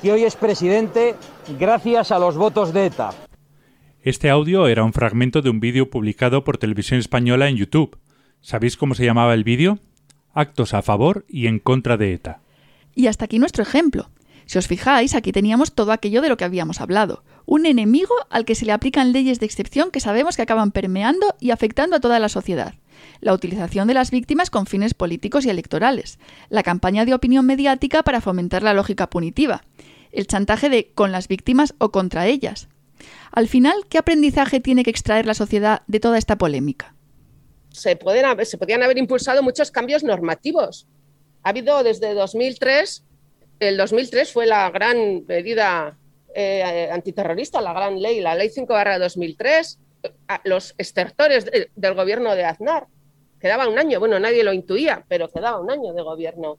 que 0.00 0.12
hoy 0.12 0.22
es 0.22 0.36
presidente 0.36 1.16
gracias 1.58 2.12
a 2.12 2.20
los 2.20 2.36
votos 2.36 2.72
de 2.72 2.86
ETA. 2.86 3.10
Este 4.00 4.30
audio 4.30 4.68
era 4.68 4.84
un 4.84 4.92
fragmento 4.92 5.42
de 5.42 5.50
un 5.50 5.58
vídeo 5.58 5.90
publicado 5.90 6.44
por 6.44 6.56
Televisión 6.56 7.00
Española 7.00 7.48
en 7.48 7.56
YouTube. 7.56 7.98
¿Sabéis 8.40 8.76
cómo 8.76 8.94
se 8.94 9.04
llamaba 9.04 9.34
el 9.34 9.42
vídeo? 9.42 9.80
Actos 10.32 10.72
a 10.72 10.82
favor 10.82 11.24
y 11.28 11.48
en 11.48 11.58
contra 11.58 11.96
de 11.96 12.12
ETA. 12.12 12.42
Y 12.94 13.06
hasta 13.06 13.24
aquí 13.24 13.38
nuestro 13.38 13.62
ejemplo. 13.62 14.10
Si 14.46 14.58
os 14.58 14.66
fijáis, 14.66 15.14
aquí 15.14 15.32
teníamos 15.32 15.72
todo 15.72 15.92
aquello 15.92 16.20
de 16.20 16.28
lo 16.28 16.36
que 16.36 16.44
habíamos 16.44 16.80
hablado. 16.80 17.24
Un 17.46 17.66
enemigo 17.66 18.14
al 18.28 18.44
que 18.44 18.54
se 18.54 18.66
le 18.66 18.72
aplican 18.72 19.12
leyes 19.12 19.40
de 19.40 19.46
excepción 19.46 19.90
que 19.90 20.00
sabemos 20.00 20.36
que 20.36 20.42
acaban 20.42 20.72
permeando 20.72 21.34
y 21.40 21.50
afectando 21.50 21.96
a 21.96 22.00
toda 22.00 22.18
la 22.18 22.28
sociedad. 22.28 22.74
La 23.20 23.32
utilización 23.32 23.88
de 23.88 23.94
las 23.94 24.10
víctimas 24.10 24.50
con 24.50 24.66
fines 24.66 24.94
políticos 24.94 25.46
y 25.46 25.50
electorales. 25.50 26.18
La 26.48 26.62
campaña 26.62 27.04
de 27.04 27.14
opinión 27.14 27.46
mediática 27.46 28.02
para 28.02 28.20
fomentar 28.20 28.62
la 28.62 28.74
lógica 28.74 29.08
punitiva. 29.08 29.62
El 30.10 30.26
chantaje 30.26 30.68
de 30.68 30.92
con 30.94 31.12
las 31.12 31.28
víctimas 31.28 31.74
o 31.78 31.90
contra 31.90 32.26
ellas. 32.26 32.68
Al 33.32 33.48
final, 33.48 33.86
¿qué 33.88 33.98
aprendizaje 33.98 34.60
tiene 34.60 34.84
que 34.84 34.90
extraer 34.90 35.26
la 35.26 35.34
sociedad 35.34 35.82
de 35.86 36.00
toda 36.00 36.18
esta 36.18 36.36
polémica? 36.36 36.94
Se, 37.70 37.96
pueden 37.96 38.26
haber 38.26 38.98
impulsado 38.98 39.42
muchos 39.42 39.70
cambios 39.70 40.04
normativos. 40.04 40.86
Ha 41.42 41.50
habido 41.50 41.82
desde 41.82 42.14
2003 42.14 43.04
el 43.68 43.76
2003 43.76 44.32
fue 44.32 44.46
la 44.46 44.70
gran 44.70 45.24
medida 45.26 45.96
eh, 46.34 46.88
antiterrorista, 46.90 47.60
la 47.60 47.72
gran 47.72 48.02
ley, 48.02 48.20
la 48.20 48.34
ley 48.34 48.48
5 48.48 48.74
2003, 48.98 49.78
los 50.44 50.74
estertores 50.78 51.46
del 51.76 51.94
gobierno 51.94 52.34
de 52.34 52.44
Aznar. 52.44 52.86
Quedaba 53.40 53.68
un 53.68 53.78
año, 53.78 54.00
bueno, 54.00 54.18
nadie 54.18 54.42
lo 54.42 54.52
intuía, 54.52 55.04
pero 55.08 55.28
quedaba 55.28 55.60
un 55.60 55.70
año 55.70 55.92
de 55.92 56.02
gobierno. 56.02 56.58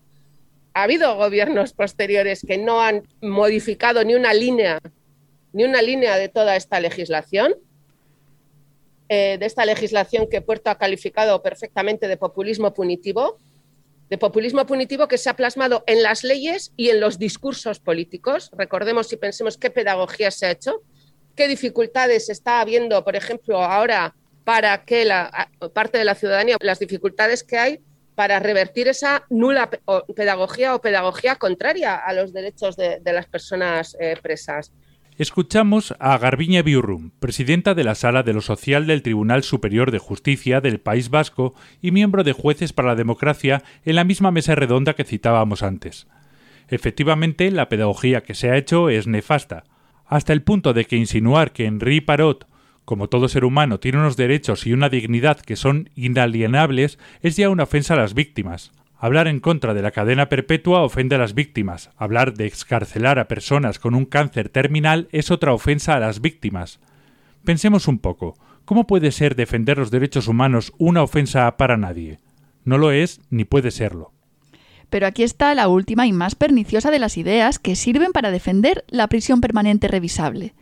Ha 0.73 0.83
habido 0.83 1.15
gobiernos 1.17 1.73
posteriores 1.73 2.41
que 2.47 2.57
no 2.57 2.81
han 2.81 3.03
modificado 3.21 4.03
ni 4.05 4.15
una 4.15 4.33
línea, 4.33 4.79
ni 5.51 5.65
una 5.65 5.81
línea 5.81 6.15
de 6.15 6.29
toda 6.29 6.55
esta 6.55 6.79
legislación, 6.79 7.53
eh, 9.09 9.37
de 9.39 9.45
esta 9.45 9.65
legislación 9.65 10.29
que 10.29 10.41
Puerto 10.41 10.69
ha 10.69 10.77
calificado 10.77 11.43
perfectamente 11.43 12.07
de 12.07 12.15
populismo 12.15 12.73
punitivo, 12.73 13.39
de 14.13 14.19
populismo 14.19 14.67
punitivo 14.67 15.07
que 15.07 15.17
se 15.17 15.27
ha 15.31 15.35
plasmado 15.35 15.83
en 15.87 16.03
las 16.03 16.23
leyes 16.23 16.71
y 16.77 16.89
en 16.89 16.99
los 16.99 17.17
discursos 17.17 17.79
políticos. 17.79 18.51
Recordemos 18.55 19.11
y 19.11 19.17
pensemos 19.17 19.57
qué 19.57 19.71
pedagogía 19.71 20.29
se 20.29 20.45
ha 20.45 20.51
hecho, 20.51 20.83
qué 21.35 21.47
dificultades 21.47 22.29
está 22.29 22.61
habiendo, 22.61 23.03
por 23.03 23.15
ejemplo, 23.15 23.63
ahora 23.63 24.13
para 24.43 24.85
que 24.85 25.03
la 25.03 25.49
parte 25.73 25.97
de 25.97 26.05
la 26.05 26.13
ciudadanía, 26.13 26.57
las 26.61 26.77
dificultades 26.77 27.43
que 27.43 27.57
hay 27.57 27.79
para 28.13 28.37
revertir 28.37 28.87
esa 28.87 29.25
nula 29.31 29.71
pedagogía 30.15 30.75
o 30.75 30.79
pedagogía 30.79 31.37
contraria 31.37 31.95
a 31.95 32.13
los 32.13 32.33
derechos 32.33 32.75
de, 32.75 33.01
las 33.03 33.25
personas 33.25 33.97
eh, 33.99 34.15
presas. 34.21 34.71
Escuchamos 35.23 35.95
a 35.99 36.17
Garbiña 36.17 36.63
Biurrum, 36.63 37.11
presidenta 37.21 37.75
de 37.75 37.85
la 37.85 37.95
Sala 37.95 38.23
de 38.23 38.33
lo 38.33 38.41
Social 38.41 38.87
del 38.87 39.01
Tribunal 39.01 39.43
Superior 39.43 39.89
de 39.91 39.97
Justicia 39.97 40.59
del 40.59 40.81
País 40.81 41.09
Vasco 41.09 41.53
y 41.81 41.91
miembro 41.91 42.25
de 42.25 42.33
Jueces 42.33 42.73
para 42.73 42.89
la 42.89 42.95
Democracia 42.95 43.63
en 43.85 43.95
la 43.95 44.03
misma 44.03 44.31
mesa 44.31 44.53
redonda 44.53 44.95
que 44.95 45.05
citábamos 45.05 45.63
antes. 45.63 46.07
Efectivamente, 46.67 47.49
la 47.51 47.69
pedagogía 47.69 48.23
que 48.23 48.33
se 48.33 48.49
ha 48.49 48.57
hecho 48.57 48.89
es 48.89 49.07
nefasta, 49.07 49.63
hasta 50.05 50.33
el 50.33 50.41
punto 50.41 50.73
de 50.73 50.83
que 50.83 50.97
insinuar 50.97 51.53
que 51.53 51.67
Henri 51.67 52.01
Parot, 52.01 52.45
como 52.83 53.07
todo 53.07 53.29
ser 53.29 53.45
humano, 53.45 53.79
tiene 53.79 53.99
unos 53.99 54.17
derechos 54.17 54.67
y 54.67 54.73
una 54.73 54.89
dignidad 54.89 55.39
que 55.39 55.55
son 55.55 55.89
inalienables 55.95 56.99
es 57.21 57.37
ya 57.37 57.49
una 57.49 57.63
ofensa 57.63 57.93
a 57.93 57.97
las 57.97 58.13
víctimas. 58.13 58.73
Hablar 59.03 59.27
en 59.27 59.41
contra 59.41 59.73
de 59.73 59.81
la 59.81 59.91
cadena 59.91 60.29
perpetua 60.29 60.81
ofende 60.81 61.15
a 61.15 61.17
las 61.17 61.33
víctimas. 61.33 61.89
Hablar 61.97 62.35
de 62.35 62.45
excarcelar 62.45 63.19
a 63.19 63.27
personas 63.27 63.77
con 63.77 63.95
un 63.95 64.05
cáncer 64.05 64.47
terminal 64.47 65.09
es 65.11 65.29
otra 65.29 65.53
ofensa 65.53 65.95
a 65.95 65.99
las 65.99 66.21
víctimas. 66.21 66.79
Pensemos 67.43 67.89
un 67.89 67.99
poco. 67.99 68.35
¿Cómo 68.63 68.87
puede 68.87 69.11
ser 69.11 69.35
defender 69.35 69.77
los 69.77 69.91
derechos 69.91 70.29
humanos 70.29 70.71
una 70.77 71.03
ofensa 71.03 71.57
para 71.57 71.75
nadie? 71.75 72.19
No 72.63 72.77
lo 72.77 72.93
es 72.93 73.19
ni 73.29 73.43
puede 73.43 73.71
serlo. 73.71 74.13
Pero 74.89 75.05
aquí 75.05 75.23
está 75.23 75.53
la 75.53 75.67
última 75.67 76.07
y 76.07 76.13
más 76.13 76.35
perniciosa 76.35 76.89
de 76.89 76.99
las 76.99 77.17
ideas 77.17 77.59
que 77.59 77.75
sirven 77.75 78.13
para 78.13 78.31
defender 78.31 78.85
la 78.87 79.09
prisión 79.09 79.41
permanente 79.41 79.89
revisable. 79.89 80.53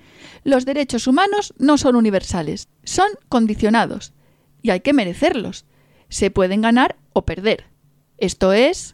Los 0.43 0.65
derechos 0.65 1.05
humanos 1.05 1.53
no 1.59 1.77
son 1.77 1.95
universales, 1.95 2.69
son 2.85 3.09
condicionados, 3.29 4.15
y 4.63 4.71
hay 4.71 4.79
que 4.79 4.93
merecerlos. 4.93 5.67
Se 6.09 6.31
pueden 6.31 6.61
ganar 6.61 6.95
o 7.13 7.23
perder. 7.23 7.70
Esto 8.21 8.53
es... 8.53 8.93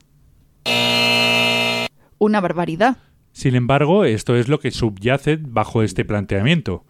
Una 2.18 2.40
barbaridad. 2.40 2.98
Sin 3.34 3.56
embargo, 3.56 4.06
esto 4.06 4.38
es 4.38 4.48
lo 4.48 4.62
que 4.62 4.72
subyace 4.72 5.38
bajo 5.38 5.84
este 5.84 6.06
planteamiento. 6.06 6.86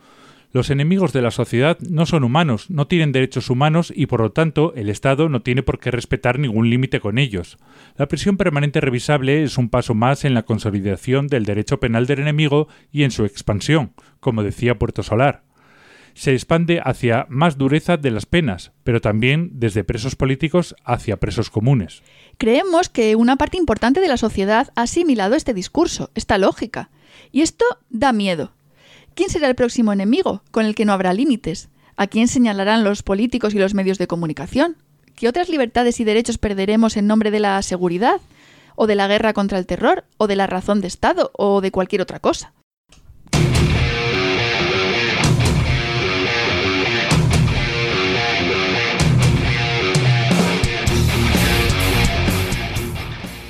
Los 0.52 0.70
enemigos 0.70 1.14
de 1.14 1.24
la 1.24 1.32
sociedad 1.32 1.80
no 1.80 2.06
son 2.06 2.24
humanos, 2.24 2.70
no 2.70 2.86
tienen 2.86 3.12
derechos 3.12 3.50
humanos 3.50 3.92
y 3.94 4.06
por 4.06 4.22
lo 4.22 4.34
tanto 4.34 4.76
el 4.76 4.90
Estado 4.90 5.30
no 5.30 5.42
tiene 5.42 5.64
por 5.64 5.80
qué 5.80 5.90
respetar 5.90 6.38
ningún 6.38 6.70
límite 6.70 7.00
con 7.00 7.18
ellos. 7.18 7.58
La 7.98 8.08
prisión 8.08 8.38
permanente 8.38 8.82
revisable 8.82 9.42
es 9.42 9.58
un 9.58 9.70
paso 9.70 9.96
más 9.96 10.24
en 10.24 10.36
la 10.36 10.44
consolidación 10.44 11.26
del 11.26 11.44
derecho 11.44 11.80
penal 11.80 12.06
del 12.06 12.20
enemigo 12.20 12.68
y 12.92 13.02
en 13.02 13.10
su 13.10 13.26
expansión, 13.26 13.94
como 14.20 14.44
decía 14.44 14.78
Puerto 14.78 15.02
Solar. 15.02 15.47
Se 16.18 16.34
expande 16.34 16.82
hacia 16.84 17.28
más 17.30 17.60
dureza 17.60 17.96
de 17.96 18.10
las 18.10 18.26
penas, 18.26 18.72
pero 18.84 19.02
también 19.02 19.52
desde 19.54 19.84
presos 19.84 20.16
políticos 20.16 20.76
hacia 20.84 21.20
presos 21.20 21.52
comunes. 21.52 22.02
Creemos 22.40 22.90
que 22.90 23.16
una 23.16 23.36
parte 23.36 23.58
importante 23.58 24.02
de 24.02 24.08
la 24.08 24.18
sociedad 24.18 24.70
ha 24.76 24.82
asimilado 24.82 25.36
este 25.36 25.54
discurso, 25.54 26.10
esta 26.16 26.40
lógica. 26.40 26.90
Y 27.32 27.42
esto 27.42 27.66
da 27.92 28.14
miedo. 28.14 28.52
¿Quién 29.14 29.30
será 29.30 29.48
el 29.48 29.54
próximo 29.54 29.94
enemigo 29.94 30.42
con 30.50 30.66
el 30.66 30.74
que 30.74 30.86
no 30.86 30.94
habrá 30.94 31.14
límites? 31.14 31.70
¿A 31.98 32.08
quién 32.08 32.28
señalarán 32.28 32.84
los 32.84 33.04
políticos 33.04 33.54
y 33.54 33.60
los 33.60 33.76
medios 33.76 34.00
de 34.00 34.08
comunicación? 34.08 34.76
¿Qué 35.16 35.28
otras 35.28 35.50
libertades 35.50 36.00
y 36.00 36.04
derechos 36.04 36.40
perderemos 36.40 36.98
en 36.98 37.06
nombre 37.06 37.30
de 37.30 37.42
la 37.42 37.62
seguridad? 37.62 38.22
¿O 38.76 38.88
de 38.88 38.96
la 38.96 39.08
guerra 39.08 39.34
contra 39.34 39.60
el 39.60 39.68
terror? 39.68 40.06
¿O 40.18 40.26
de 40.26 40.36
la 40.36 40.48
razón 40.48 40.82
de 40.82 40.88
Estado? 40.88 41.30
¿O 41.38 41.62
de 41.62 41.70
cualquier 41.70 42.02
otra 42.02 42.20
cosa? 42.20 42.54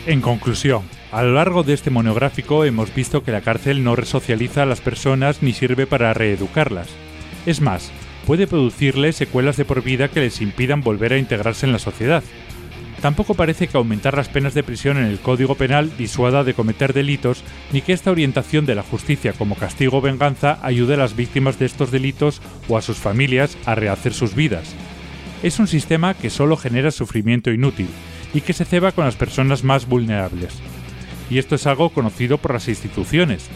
En 0.08 0.22
conclusión, 0.22 0.84
a 1.12 1.22
lo 1.22 1.34
largo 1.34 1.64
de 1.64 1.74
este 1.74 1.90
monográfico 1.90 2.64
hemos 2.64 2.96
visto 2.96 3.26
que 3.26 3.34
la 3.34 3.42
cárcel 3.42 3.84
no 3.84 3.94
resocializa 3.94 4.64
a 4.64 4.66
las 4.66 4.80
personas 4.80 5.44
ni 5.44 5.52
sirve 5.52 5.86
para 5.86 6.14
reeducarlas. 6.14 6.88
Es 7.46 7.60
más, 7.60 7.92
puede 8.26 8.48
producirles 8.48 9.18
secuelas 9.18 9.58
de 9.58 9.66
por 9.66 9.84
vida 9.84 10.08
que 10.08 10.22
les 10.22 10.40
impidan 10.40 10.80
volver 10.80 11.12
a 11.12 11.18
integrarse 11.18 11.66
en 11.66 11.74
la 11.74 11.80
sociedad. 11.80 12.24
Tampoco 13.02 13.34
parece 13.34 13.68
que 13.68 13.76
aumentar 13.76 14.16
las 14.16 14.30
penas 14.30 14.54
de 14.54 14.64
prisión 14.64 14.96
en 14.96 15.04
el 15.04 15.20
Código 15.20 15.56
Penal 15.56 15.92
disuada 15.98 16.46
de 16.46 16.54
cometer 16.54 16.94
delitos, 16.94 17.44
ni 17.74 17.82
que 17.82 17.92
esta 17.92 18.10
orientación 18.10 18.66
de 18.66 18.76
la 18.76 18.84
justicia 18.84 19.34
como 19.34 19.56
castigo 19.56 19.98
o 19.98 20.02
venganza 20.02 20.58
ayude 20.62 20.94
a 20.94 20.98
las 20.98 21.18
víctimas 21.18 21.60
de 21.60 21.66
estos 21.66 21.92
delitos 21.92 22.42
o 22.70 22.78
a 22.78 22.82
sus 22.82 22.96
familias 22.96 23.58
a 23.66 23.76
rehacer 23.76 24.14
sus 24.14 24.36
vidas. 24.36 24.74
Es 25.44 25.60
un 25.60 25.68
sistema 25.68 26.14
que 26.14 26.30
solo 26.30 26.56
genera 26.56 26.92
sufrimiento 26.92 27.52
inútil, 27.52 27.90
y 28.38 28.42
que 28.42 28.54
se 28.54 28.66
ceba 28.66 28.92
con 28.92 29.04
las 29.04 29.16
personas 29.16 29.64
más 29.64 29.88
vulnerables. 29.88 30.54
Y 31.28 31.40
esto 31.40 31.56
es 31.56 31.66
algo 31.66 31.90
conocido 31.90 32.38
por 32.38 32.54
las 32.54 32.68
instituciones. 32.68 33.50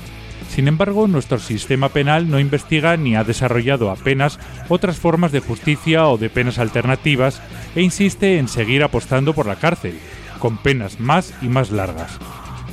Sin 0.49 0.67
embargo, 0.67 1.07
nuestro 1.07 1.37
sistema 1.37 1.89
penal 1.89 2.31
no 2.31 2.39
investiga 2.39 2.97
ni 2.97 3.15
ha 3.15 3.23
desarrollado 3.23 3.91
apenas 3.91 4.39
otras 4.69 4.97
formas 4.97 5.31
de 5.31 5.39
justicia 5.39 6.07
o 6.07 6.17
de 6.17 6.31
penas 6.31 6.57
alternativas 6.57 7.43
e 7.75 7.83
insiste 7.83 8.39
en 8.39 8.47
seguir 8.47 8.83
apostando 8.83 9.33
por 9.35 9.45
la 9.45 9.57
cárcel, 9.57 9.99
con 10.39 10.57
penas 10.57 10.99
más 10.99 11.31
y 11.43 11.45
más 11.45 11.69
largas. 11.69 12.17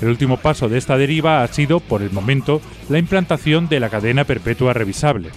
El 0.01 0.09
último 0.09 0.39
paso 0.39 0.71
de 0.71 0.79
esta 0.79 0.97
deriva 0.97 1.43
ha 1.43 1.49
sido, 1.49 1.79
por 1.79 2.01
el 2.01 2.11
momento, 2.11 2.63
la 2.89 2.99
implantación 2.99 3.69
de 3.69 3.81
la 3.81 3.91
cadena 3.91 4.25
perpetua 4.25 4.73
revisable. 4.73 5.29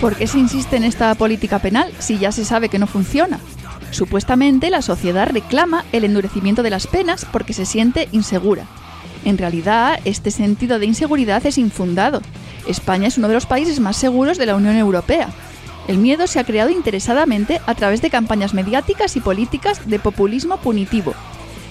¿Por 0.00 0.14
qué 0.14 0.28
se 0.28 0.38
insiste 0.38 0.76
en 0.76 0.84
esta 0.84 1.12
política 1.16 1.58
penal 1.58 1.92
si 1.98 2.18
ya 2.18 2.30
se 2.30 2.44
sabe 2.44 2.68
que 2.68 2.78
no 2.78 2.86
funciona? 2.86 3.40
Supuestamente 3.90 4.70
la 4.70 4.80
sociedad 4.80 5.28
reclama 5.28 5.84
el 5.90 6.04
endurecimiento 6.04 6.62
de 6.62 6.70
las 6.70 6.86
penas 6.86 7.24
porque 7.24 7.52
se 7.52 7.66
siente 7.66 8.08
insegura. 8.12 8.64
En 9.24 9.38
realidad, 9.38 9.98
este 10.04 10.30
sentido 10.30 10.78
de 10.78 10.86
inseguridad 10.86 11.44
es 11.44 11.58
infundado. 11.58 12.22
España 12.68 13.08
es 13.08 13.18
uno 13.18 13.26
de 13.26 13.34
los 13.34 13.46
países 13.46 13.80
más 13.80 13.96
seguros 13.96 14.38
de 14.38 14.46
la 14.46 14.54
Unión 14.54 14.76
Europea. 14.76 15.30
El 15.88 15.98
miedo 15.98 16.28
se 16.28 16.38
ha 16.38 16.44
creado 16.44 16.70
interesadamente 16.70 17.60
a 17.66 17.74
través 17.74 18.00
de 18.00 18.10
campañas 18.10 18.54
mediáticas 18.54 19.16
y 19.16 19.20
políticas 19.20 19.88
de 19.88 19.98
populismo 19.98 20.58
punitivo. 20.58 21.14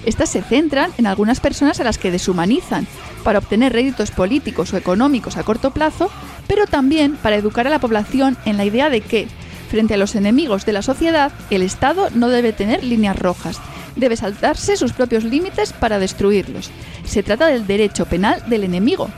Estas 0.08 0.30
se 0.30 0.40
centran 0.40 0.90
en 0.96 1.06
algunas 1.06 1.38
personas 1.38 1.80
a 1.80 1.84
las 1.84 1.98
que 1.98 2.10
deshumanizan 2.10 2.86
para 3.24 3.40
obtener 3.40 3.74
réditos 3.74 4.10
políticos 4.10 4.72
o 4.72 4.78
económicos 4.78 5.36
a 5.36 5.42
corto 5.42 5.70
plazo 5.70 6.10
pero 6.46 6.66
también 6.66 7.16
para 7.16 7.36
educar 7.36 7.66
a 7.66 7.70
la 7.70 7.78
población 7.78 8.38
en 8.46 8.56
la 8.56 8.64
idea 8.64 8.88
de 8.88 9.02
que, 9.02 9.28
frente 9.68 9.92
a 9.92 9.96
los 9.98 10.14
enemigos 10.14 10.64
de 10.64 10.72
la 10.72 10.80
sociedad, 10.80 11.30
el 11.50 11.60
Estado 11.60 12.08
no 12.14 12.30
debe 12.30 12.54
tener 12.54 12.82
líneas 12.82 13.18
rojas, 13.18 13.60
debe 13.96 14.16
saltarse 14.16 14.78
sus 14.78 14.94
propios 14.94 15.24
límites 15.24 15.74
para 15.74 15.98
destruirlos. 15.98 16.70
Se 17.04 17.22
trata 17.22 17.48
del 17.48 17.66
derecho 17.66 18.06
penal 18.06 18.42
del 18.48 18.64
enemigo, 18.64 19.10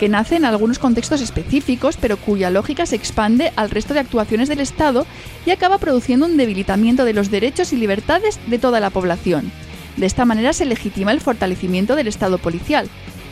que 0.00 0.08
nace 0.08 0.36
en 0.36 0.46
algunos 0.46 0.78
contextos 0.78 1.20
específicos, 1.20 1.98
pero 2.00 2.16
cuya 2.16 2.48
lógica 2.48 2.86
se 2.86 2.96
expande 2.96 3.52
al 3.54 3.68
resto 3.68 3.92
de 3.92 4.00
actuaciones 4.00 4.48
del 4.48 4.60
Estado 4.60 5.04
y 5.44 5.50
acaba 5.50 5.76
produciendo 5.76 6.24
un 6.24 6.38
debilitamiento 6.38 7.04
de 7.04 7.12
los 7.12 7.30
derechos 7.30 7.74
y 7.74 7.76
libertades 7.76 8.40
de 8.46 8.58
toda 8.58 8.80
la 8.80 8.88
población. 8.88 9.52
De 9.98 10.06
esta 10.06 10.24
manera 10.24 10.52
se 10.52 10.64
legitima 10.64 11.10
el 11.10 11.20
fortalecimiento 11.20 11.96
del 11.96 12.06
Estado 12.06 12.38
policial, 12.38 12.88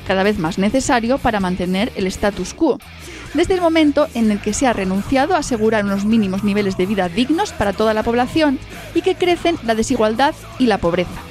cada 0.07 0.25
vez 0.25 0.39
más 0.39 0.59
necesario 0.59 1.17
para 1.19 1.39
mantener 1.39 1.93
el 1.95 2.09
status 2.09 2.55
quo, 2.55 2.79
desde 3.35 3.55
el 3.55 3.61
momento 3.61 4.09
en 4.15 4.33
el 4.33 4.41
que 4.41 4.53
se 4.53 4.67
ha 4.67 4.73
renunciado 4.73 5.35
a 5.35 5.39
asegurar 5.39 5.85
unos 5.85 6.05
mínimos 6.05 6.43
niveles 6.43 6.77
de 6.77 6.87
vida 6.87 7.09
dignos 7.09 7.53
para 7.53 7.73
toda 7.73 7.95
la 7.95 8.03
población 8.03 8.59
y 8.97 9.03
que 9.03 9.15
crecen 9.15 9.57
la 9.63 9.77
desigualdad 9.77 10.35
y 10.59 10.67
la 10.67 10.79
pobreza. 10.79 11.23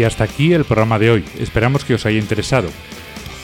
Y 0.00 0.04
hasta 0.04 0.24
aquí 0.24 0.54
el 0.54 0.64
programa 0.64 0.98
de 0.98 1.10
hoy. 1.10 1.24
Esperamos 1.38 1.84
que 1.84 1.92
os 1.92 2.06
haya 2.06 2.18
interesado. 2.18 2.70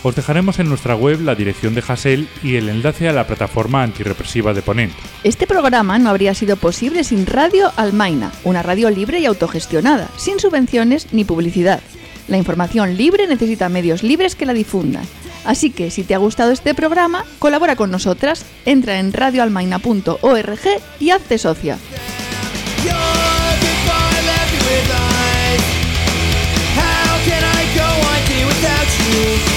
Os 0.03 0.17
dejaremos 0.17 0.59
en 0.59 0.71
nuestra 0.71 0.97
web 0.97 1.21
la 1.21 1.35
dirección 1.35 1.75
de 1.75 1.85
Hassel 1.87 2.31
y 2.43 2.57
el 2.57 2.71
enlace 2.71 3.11
a 3.11 3.13
la 3.13 3.27
plataforma 3.27 3.83
antirrepresiva 3.83 4.55
de 4.55 4.63
Ponent. 4.63 4.95
Este 5.23 5.47
programa 5.47 5.99
no 5.99 6.09
habría 6.09 6.33
sido 6.33 6.57
posible 6.57 7.05
sin 7.05 7.27
Radio 7.27 7.71
Almaina, 7.77 8.33
una 8.43 8.63
radio 8.63 8.89
libre 8.89 9.21
y 9.21 9.27
autogestionada, 9.27 10.09
sin 10.17 10.41
subvenciones 10.41 11.13
ni 11.13 11.27
publicidad. 11.27 11.83
La 12.27 12.39
información 12.39 12.97
libre 12.97 13.27
necesita 13.27 13.69
medios 13.69 14.03
libres 14.03 14.35
que 14.35 14.47
la 14.47 14.55
difundan. 14.55 15.05
Así 15.45 15.69
que 15.69 15.91
si 15.91 16.05
te 16.05 16.15
ha 16.15 16.19
gustado 16.19 16.53
este 16.53 16.75
programa, 16.75 17.27
colabora 17.39 17.77
con 17.77 17.91
nosotras, 17.91 18.47
entra 18.65 18.99
en 18.99 19.13
radioalmaina.org 19.13 20.61
y 21.01 21.11
hazte 21.11 21.37
socia. 21.37 21.77
you. 29.15 29.56